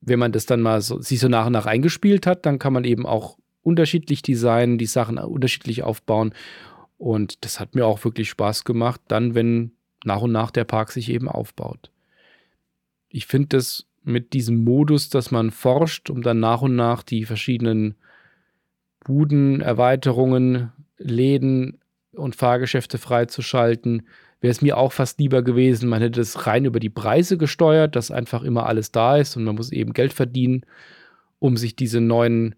Wenn 0.01 0.19
man 0.19 0.33
das 0.33 0.47
dann 0.47 0.61
mal 0.61 0.81
so, 0.81 1.01
sich 1.01 1.21
so 1.21 1.29
nach 1.29 1.47
und 1.47 1.53
nach 1.53 1.67
eingespielt 1.67 2.27
hat, 2.27 2.47
dann 2.47 2.59
kann 2.59 2.73
man 2.73 2.85
eben 2.85 3.07
auch 3.07 3.39
unterschiedlich 3.63 4.23
designen, 4.23 4.79
die 4.79 4.87
Sachen 4.87 5.19
unterschiedlich 5.19 5.83
aufbauen. 5.83 6.35
Und 6.99 7.45
das 7.45 7.61
hat 7.61 7.75
mir 7.75 7.87
auch 7.87 8.05
wirklich 8.05 8.29
Spaß 8.31 8.65
gemacht, 8.65 9.01
dann, 9.09 9.35
wenn 9.35 9.73
nach 10.05 10.23
und 10.23 10.33
nach 10.33 10.51
der 10.51 10.65
Park 10.65 10.93
sich 10.93 11.11
eben 11.11 11.29
aufbaut. 11.29 11.91
Ich 13.09 13.27
finde 13.27 13.49
das 13.57 13.87
mit 14.03 14.33
diesem 14.33 14.65
Modus, 14.65 15.11
dass 15.11 15.31
man 15.31 15.51
forscht, 15.51 16.11
um 16.11 16.23
dann 16.23 16.41
nach 16.41 16.63
und 16.63 16.77
nach 16.77 17.03
die 17.03 17.25
verschiedenen 17.25 17.97
Buden, 19.05 19.61
Erweiterungen, 19.61 20.73
Läden 20.99 21.79
und 22.13 22.37
Fahrgeschäfte 22.37 22.99
freizuschalten, 22.99 24.03
wäre 24.41 24.51
es 24.51 24.63
mir 24.63 24.77
auch 24.77 24.93
fast 24.93 25.19
lieber 25.19 25.43
gewesen, 25.43 25.89
man 25.89 26.01
hätte 26.01 26.21
es 26.21 26.47
rein 26.47 26.65
über 26.65 26.81
die 26.81 26.91
Preise 26.91 27.37
gesteuert, 27.37 27.95
dass 27.97 28.11
einfach 28.11 28.43
immer 28.43 28.67
alles 28.67 28.91
da 28.91 29.17
ist 29.17 29.37
und 29.37 29.45
man 29.45 29.57
muss 29.57 29.71
eben 29.71 29.93
Geld 29.93 30.13
verdienen, 30.13 30.65
um 31.39 31.57
sich 31.57 31.77
diese 31.77 32.01
neuen 32.01 32.55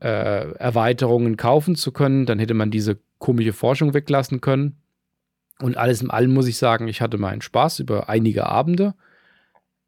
äh, 0.00 0.52
Erweiterungen 0.52 1.36
kaufen 1.36 1.76
zu 1.76 1.92
können. 1.92 2.26
Dann 2.26 2.38
hätte 2.38 2.54
man 2.54 2.70
diese 2.70 2.98
komische 3.18 3.52
Forschung 3.52 3.94
weglassen 3.94 4.40
können. 4.40 4.76
Und 5.60 5.76
alles 5.76 6.02
in 6.02 6.10
allem 6.10 6.32
muss 6.32 6.46
ich 6.46 6.56
sagen, 6.56 6.88
ich 6.88 7.00
hatte 7.00 7.18
meinen 7.18 7.40
Spaß 7.40 7.80
über 7.80 8.08
einige 8.08 8.46
Abende. 8.46 8.94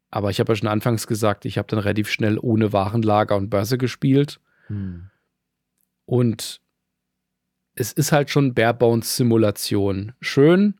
Aber 0.09 0.29
ich 0.29 0.39
habe 0.39 0.51
ja 0.51 0.55
schon 0.57 0.67
anfangs 0.67 1.07
gesagt, 1.07 1.45
ich 1.45 1.57
habe 1.57 1.67
dann 1.69 1.79
relativ 1.79 2.09
schnell 2.09 2.37
ohne 2.37 2.73
Warenlager 2.73 3.37
und 3.37 3.49
Börse 3.49 3.77
gespielt. 3.77 4.41
Hm. 4.67 5.10
Und 6.05 6.61
es 7.75 7.91
ist 7.93 8.11
halt 8.11 8.29
schon 8.29 8.53
Barebones-Simulation. 8.53 10.13
Schön, 10.19 10.75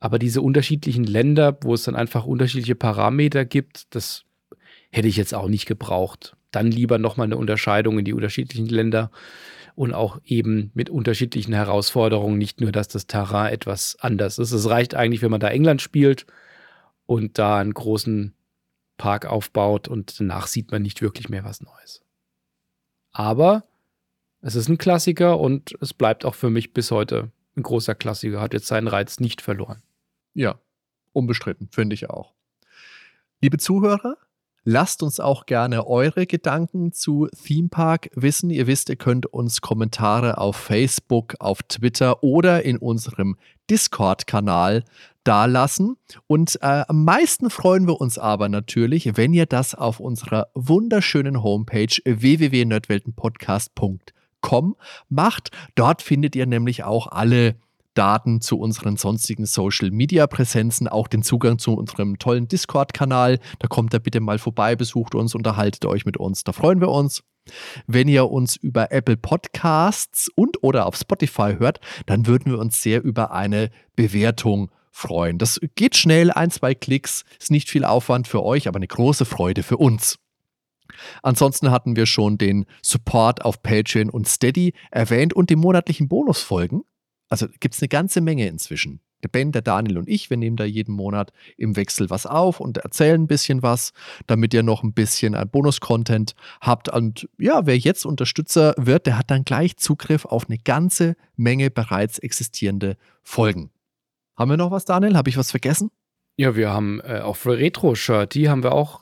aber 0.00 0.18
diese 0.18 0.42
unterschiedlichen 0.42 1.04
Länder, 1.04 1.56
wo 1.62 1.74
es 1.74 1.84
dann 1.84 1.94
einfach 1.94 2.24
unterschiedliche 2.24 2.74
Parameter 2.74 3.44
gibt, 3.44 3.94
das 3.94 4.24
hätte 4.90 5.08
ich 5.08 5.16
jetzt 5.16 5.34
auch 5.34 5.48
nicht 5.48 5.66
gebraucht. 5.66 6.36
Dann 6.50 6.70
lieber 6.70 6.98
nochmal 6.98 7.26
eine 7.26 7.36
Unterscheidung 7.36 7.98
in 8.00 8.04
die 8.04 8.12
unterschiedlichen 8.12 8.66
Länder 8.66 9.10
und 9.74 9.94
auch 9.94 10.20
eben 10.24 10.70
mit 10.74 10.90
unterschiedlichen 10.90 11.54
Herausforderungen. 11.54 12.36
Nicht 12.36 12.60
nur, 12.60 12.72
dass 12.72 12.88
das 12.88 13.06
Terrain 13.06 13.52
etwas 13.52 13.96
anders 14.00 14.38
ist. 14.38 14.52
Es 14.52 14.68
reicht 14.68 14.94
eigentlich, 14.94 15.22
wenn 15.22 15.30
man 15.30 15.40
da 15.40 15.48
England 15.48 15.80
spielt 15.80 16.26
und 17.06 17.38
da 17.38 17.58
einen 17.58 17.72
großen 17.72 18.34
Park 18.96 19.26
aufbaut 19.26 19.88
und 19.88 20.18
danach 20.18 20.46
sieht 20.46 20.72
man 20.72 20.82
nicht 20.82 21.00
wirklich 21.00 21.28
mehr 21.28 21.44
was 21.44 21.60
Neues. 21.60 22.02
Aber 23.12 23.64
es 24.42 24.56
ist 24.56 24.68
ein 24.68 24.76
Klassiker 24.76 25.38
und 25.38 25.74
es 25.80 25.94
bleibt 25.94 26.24
auch 26.24 26.34
für 26.34 26.50
mich 26.50 26.74
bis 26.74 26.90
heute 26.90 27.30
ein 27.56 27.62
großer 27.62 27.94
Klassiker. 27.94 28.40
Hat 28.40 28.52
jetzt 28.52 28.66
seinen 28.66 28.88
Reiz 28.88 29.20
nicht 29.20 29.40
verloren. 29.40 29.82
Ja, 30.34 30.58
unbestritten, 31.12 31.68
finde 31.70 31.94
ich 31.94 32.10
auch. 32.10 32.34
Liebe 33.40 33.58
Zuhörer, 33.58 34.16
Lasst 34.64 35.02
uns 35.02 35.18
auch 35.18 35.46
gerne 35.46 35.88
eure 35.88 36.24
Gedanken 36.24 36.92
zu 36.92 37.26
Theme 37.44 37.68
Park 37.68 38.10
wissen. 38.14 38.48
Ihr 38.48 38.68
wisst, 38.68 38.90
ihr 38.90 38.96
könnt 38.96 39.26
uns 39.26 39.60
Kommentare 39.60 40.38
auf 40.38 40.54
Facebook, 40.54 41.34
auf 41.40 41.64
Twitter 41.64 42.22
oder 42.22 42.64
in 42.64 42.78
unserem 42.78 43.36
Discord-Kanal 43.68 44.84
dalassen. 45.24 45.96
Und 46.28 46.60
äh, 46.62 46.84
am 46.86 47.04
meisten 47.04 47.50
freuen 47.50 47.88
wir 47.88 48.00
uns 48.00 48.18
aber 48.18 48.48
natürlich, 48.48 49.16
wenn 49.16 49.32
ihr 49.34 49.46
das 49.46 49.74
auf 49.74 49.98
unserer 49.98 50.46
wunderschönen 50.54 51.42
Homepage 51.42 51.96
www.nerdweltenpodcast.com 52.04 53.98
com 54.42 54.76
macht. 55.08 55.50
Dort 55.74 56.02
findet 56.02 56.36
ihr 56.36 56.44
nämlich 56.44 56.84
auch 56.84 57.06
alle 57.06 57.56
Daten 57.94 58.40
zu 58.40 58.58
unseren 58.58 58.96
sonstigen 58.96 59.46
Social 59.46 59.90
Media 59.90 60.26
Präsenzen, 60.26 60.88
auch 60.88 61.08
den 61.08 61.22
Zugang 61.22 61.58
zu 61.58 61.74
unserem 61.74 62.18
tollen 62.18 62.48
Discord-Kanal. 62.48 63.38
Da 63.58 63.68
kommt 63.68 63.94
da 63.94 63.98
bitte 63.98 64.20
mal 64.20 64.38
vorbei, 64.38 64.76
besucht 64.76 65.14
uns, 65.14 65.34
unterhaltet 65.34 65.84
euch 65.84 66.04
mit 66.04 66.16
uns. 66.16 66.44
Da 66.44 66.52
freuen 66.52 66.80
wir 66.80 66.88
uns. 66.88 67.22
Wenn 67.86 68.08
ihr 68.08 68.30
uns 68.30 68.56
über 68.56 68.92
Apple 68.92 69.16
Podcasts 69.16 70.28
und 70.34 70.62
oder 70.62 70.86
auf 70.86 70.96
Spotify 70.96 71.56
hört, 71.58 71.80
dann 72.06 72.26
würden 72.26 72.52
wir 72.52 72.58
uns 72.58 72.82
sehr 72.82 73.02
über 73.02 73.32
eine 73.32 73.70
Bewertung 73.96 74.70
freuen. 74.92 75.38
Das 75.38 75.58
geht 75.74 75.96
schnell, 75.96 76.30
ein, 76.30 76.50
zwei 76.50 76.74
Klicks, 76.74 77.24
ist 77.40 77.50
nicht 77.50 77.68
viel 77.68 77.84
Aufwand 77.84 78.28
für 78.28 78.44
euch, 78.44 78.68
aber 78.68 78.76
eine 78.76 78.86
große 78.86 79.24
Freude 79.24 79.62
für 79.62 79.78
uns. 79.78 80.18
Ansonsten 81.22 81.70
hatten 81.70 81.96
wir 81.96 82.06
schon 82.06 82.38
den 82.38 82.66
Support 82.82 83.44
auf 83.44 83.62
Patreon 83.62 84.10
und 84.10 84.28
Steady 84.28 84.74
erwähnt 84.90 85.32
und 85.32 85.50
die 85.50 85.56
monatlichen 85.56 86.08
Bonusfolgen. 86.08 86.82
Also 87.28 87.46
gibt 87.60 87.74
es 87.74 87.82
eine 87.82 87.88
ganze 87.88 88.20
Menge 88.20 88.46
inzwischen. 88.46 89.00
Der 89.22 89.28
Ben, 89.28 89.52
der 89.52 89.62
Daniel 89.62 89.98
und 89.98 90.08
ich, 90.08 90.30
wir 90.30 90.36
nehmen 90.36 90.56
da 90.56 90.64
jeden 90.64 90.94
Monat 90.94 91.32
im 91.56 91.76
Wechsel 91.76 92.10
was 92.10 92.26
auf 92.26 92.58
und 92.58 92.78
erzählen 92.78 93.22
ein 93.22 93.28
bisschen 93.28 93.62
was, 93.62 93.92
damit 94.26 94.52
ihr 94.52 94.64
noch 94.64 94.82
ein 94.82 94.94
bisschen 94.94 95.36
an 95.36 95.48
Bonus-Content 95.48 96.34
habt. 96.60 96.88
Und 96.88 97.28
ja, 97.38 97.64
wer 97.64 97.78
jetzt 97.78 98.04
Unterstützer 98.04 98.74
wird, 98.76 99.06
der 99.06 99.18
hat 99.18 99.30
dann 99.30 99.44
gleich 99.44 99.76
Zugriff 99.76 100.24
auf 100.24 100.48
eine 100.48 100.58
ganze 100.58 101.14
Menge 101.36 101.70
bereits 101.70 102.18
existierende 102.18 102.96
Folgen. 103.22 103.70
Haben 104.36 104.50
wir 104.50 104.56
noch 104.56 104.72
was, 104.72 104.84
Daniel? 104.84 105.16
Habe 105.16 105.30
ich 105.30 105.36
was 105.36 105.52
vergessen? 105.52 105.90
Ja, 106.36 106.56
wir 106.56 106.70
haben 106.70 107.00
äh, 107.00 107.20
auf 107.20 107.46
Retro-Shirt, 107.46 108.34
die 108.34 108.48
haben 108.48 108.62
wir 108.62 108.72
auch 108.72 109.01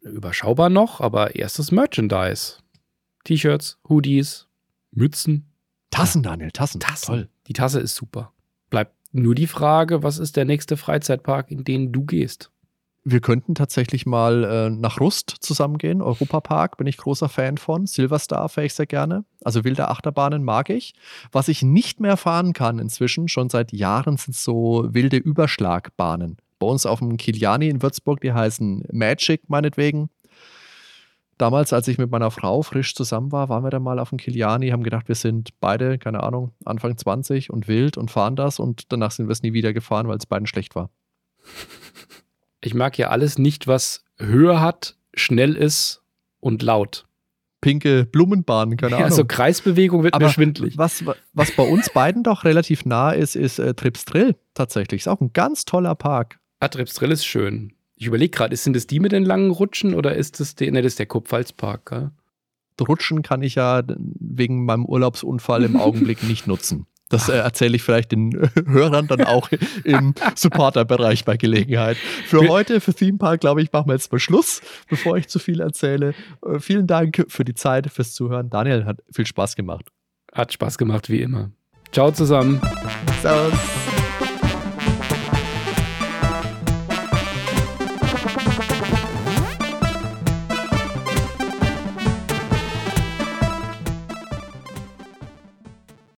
überschaubar 0.00 0.70
noch, 0.70 1.00
aber 1.00 1.34
erstes 1.34 1.72
Merchandise. 1.72 2.56
T-Shirts, 3.24 3.78
Hoodies, 3.88 4.48
Mützen. 4.92 5.52
Tassen, 5.90 6.22
Daniel, 6.22 6.50
Tassen. 6.50 6.80
Tassen. 6.80 7.06
Toll. 7.06 7.28
Die 7.46 7.52
Tasse 7.52 7.80
ist 7.80 7.94
super. 7.94 8.32
Bleibt 8.70 8.94
nur 9.12 9.34
die 9.34 9.46
Frage, 9.46 10.02
was 10.02 10.18
ist 10.18 10.36
der 10.36 10.44
nächste 10.44 10.76
Freizeitpark, 10.76 11.50
in 11.50 11.64
den 11.64 11.92
du 11.92 12.04
gehst? 12.04 12.50
Wir 13.02 13.20
könnten 13.20 13.54
tatsächlich 13.54 14.04
mal 14.04 14.44
äh, 14.44 14.70
nach 14.70 15.00
Rust 15.00 15.34
zusammengehen. 15.40 16.02
Europapark 16.02 16.76
bin 16.76 16.86
ich 16.86 16.98
großer 16.98 17.30
Fan 17.30 17.56
von. 17.56 17.86
Silverstar 17.86 18.48
fahre 18.50 18.66
ich 18.66 18.74
sehr 18.74 18.86
gerne. 18.86 19.24
Also 19.42 19.64
wilde 19.64 19.88
Achterbahnen 19.88 20.44
mag 20.44 20.68
ich. 20.68 20.94
Was 21.32 21.48
ich 21.48 21.62
nicht 21.62 21.98
mehr 21.98 22.18
fahren 22.18 22.52
kann 22.52 22.78
inzwischen, 22.78 23.28
schon 23.28 23.48
seit 23.48 23.72
Jahren, 23.72 24.18
sind 24.18 24.36
so 24.36 24.86
wilde 24.90 25.16
Überschlagbahnen 25.16 26.36
bei 26.60 26.66
uns 26.66 26.86
auf 26.86 27.00
dem 27.00 27.16
Kiliani 27.16 27.68
in 27.68 27.82
Würzburg, 27.82 28.20
die 28.20 28.32
heißen 28.32 28.84
Magic 28.92 29.48
meinetwegen. 29.48 30.10
Damals, 31.38 31.72
als 31.72 31.88
ich 31.88 31.98
mit 31.98 32.10
meiner 32.10 32.30
Frau 32.30 32.62
frisch 32.62 32.94
zusammen 32.94 33.32
war, 33.32 33.48
waren 33.48 33.64
wir 33.64 33.70
dann 33.70 33.82
mal 33.82 33.98
auf 33.98 34.10
dem 34.10 34.18
Kiliani, 34.18 34.68
haben 34.68 34.84
gedacht, 34.84 35.08
wir 35.08 35.14
sind 35.16 35.58
beide, 35.58 35.98
keine 35.98 36.22
Ahnung, 36.22 36.52
Anfang 36.64 36.96
20 36.96 37.50
und 37.50 37.66
wild 37.66 37.96
und 37.96 38.10
fahren 38.10 38.36
das 38.36 38.60
und 38.60 38.92
danach 38.92 39.10
sind 39.10 39.26
wir 39.26 39.32
es 39.32 39.42
nie 39.42 39.54
wieder 39.54 39.72
gefahren, 39.72 40.06
weil 40.06 40.18
es 40.18 40.26
beiden 40.26 40.46
schlecht 40.46 40.76
war. 40.76 40.90
Ich 42.62 42.74
mag 42.74 42.98
ja 42.98 43.08
alles 43.08 43.38
nicht, 43.38 43.68
was 43.68 44.04
Höhe 44.18 44.60
hat, 44.60 44.98
schnell 45.14 45.56
ist 45.56 46.02
und 46.40 46.60
laut 46.60 47.06
pinke 47.60 48.04
Blumenbahn, 48.04 48.76
keine 48.76 48.96
Ahnung. 48.96 49.04
Also 49.04 49.24
Kreisbewegung 49.24 50.02
wird 50.02 50.14
Aber 50.14 50.26
mir 50.26 50.32
schwindlig. 50.32 50.76
Was, 50.78 51.04
was 51.32 51.52
bei 51.52 51.62
uns 51.62 51.90
beiden 51.90 52.22
doch 52.22 52.44
relativ 52.44 52.84
nah 52.84 53.10
ist, 53.10 53.36
ist 53.36 53.58
äh, 53.58 53.74
Trips 53.74 54.04
Drill 54.04 54.36
tatsächlich. 54.54 55.02
Ist 55.02 55.08
auch 55.08 55.20
ein 55.20 55.32
ganz 55.32 55.64
toller 55.64 55.94
Park. 55.94 56.40
Trips 56.68 56.94
Drill 56.94 57.12
ist 57.12 57.24
schön. 57.24 57.72
Ich 57.96 58.06
überlege 58.06 58.30
gerade, 58.30 58.56
sind 58.56 58.74
das 58.74 58.86
die 58.86 59.00
mit 59.00 59.12
den 59.12 59.24
langen 59.24 59.50
Rutschen 59.50 59.94
oder 59.94 60.14
ist 60.14 60.40
das 60.40 60.54
der, 60.54 60.70
ne, 60.72 60.82
das 60.82 60.92
ist 60.92 60.98
der 60.98 61.06
Kupfalspark, 61.06 61.86
gell? 61.86 62.10
Rutschen 62.80 63.22
kann 63.22 63.42
ich 63.42 63.56
ja 63.56 63.82
wegen 63.96 64.64
meinem 64.64 64.86
Urlaubsunfall 64.86 65.64
im 65.64 65.76
Augenblick 65.76 66.22
nicht 66.22 66.46
nutzen. 66.46 66.86
Das 67.10 67.28
äh, 67.28 67.36
erzähle 67.36 67.76
ich 67.76 67.82
vielleicht 67.82 68.12
den 68.12 68.50
Hörern 68.66 69.08
dann 69.08 69.24
auch 69.24 69.50
im 69.84 70.14
Supporter-Bereich 70.34 71.24
bei 71.24 71.36
Gelegenheit. 71.36 71.96
Für 71.96 72.48
heute, 72.48 72.80
für 72.80 72.94
Theme 72.94 73.18
Park, 73.18 73.40
glaube 73.40 73.62
ich, 73.62 73.72
machen 73.72 73.88
wir 73.88 73.94
jetzt 73.94 74.12
mal 74.12 74.18
Schluss, 74.18 74.62
bevor 74.88 75.16
ich 75.16 75.28
zu 75.28 75.38
viel 75.38 75.60
erzähle. 75.60 76.14
Äh, 76.46 76.60
vielen 76.60 76.86
Dank 76.86 77.26
für 77.28 77.44
die 77.44 77.54
Zeit, 77.54 77.90
fürs 77.90 78.14
Zuhören. 78.14 78.48
Daniel 78.48 78.84
hat 78.84 79.00
viel 79.12 79.26
Spaß 79.26 79.56
gemacht. 79.56 79.86
Hat 80.32 80.52
Spaß 80.52 80.78
gemacht, 80.78 81.10
wie 81.10 81.20
immer. 81.20 81.50
Ciao 81.92 82.12
zusammen. 82.12 82.60
Servus. 83.20 83.79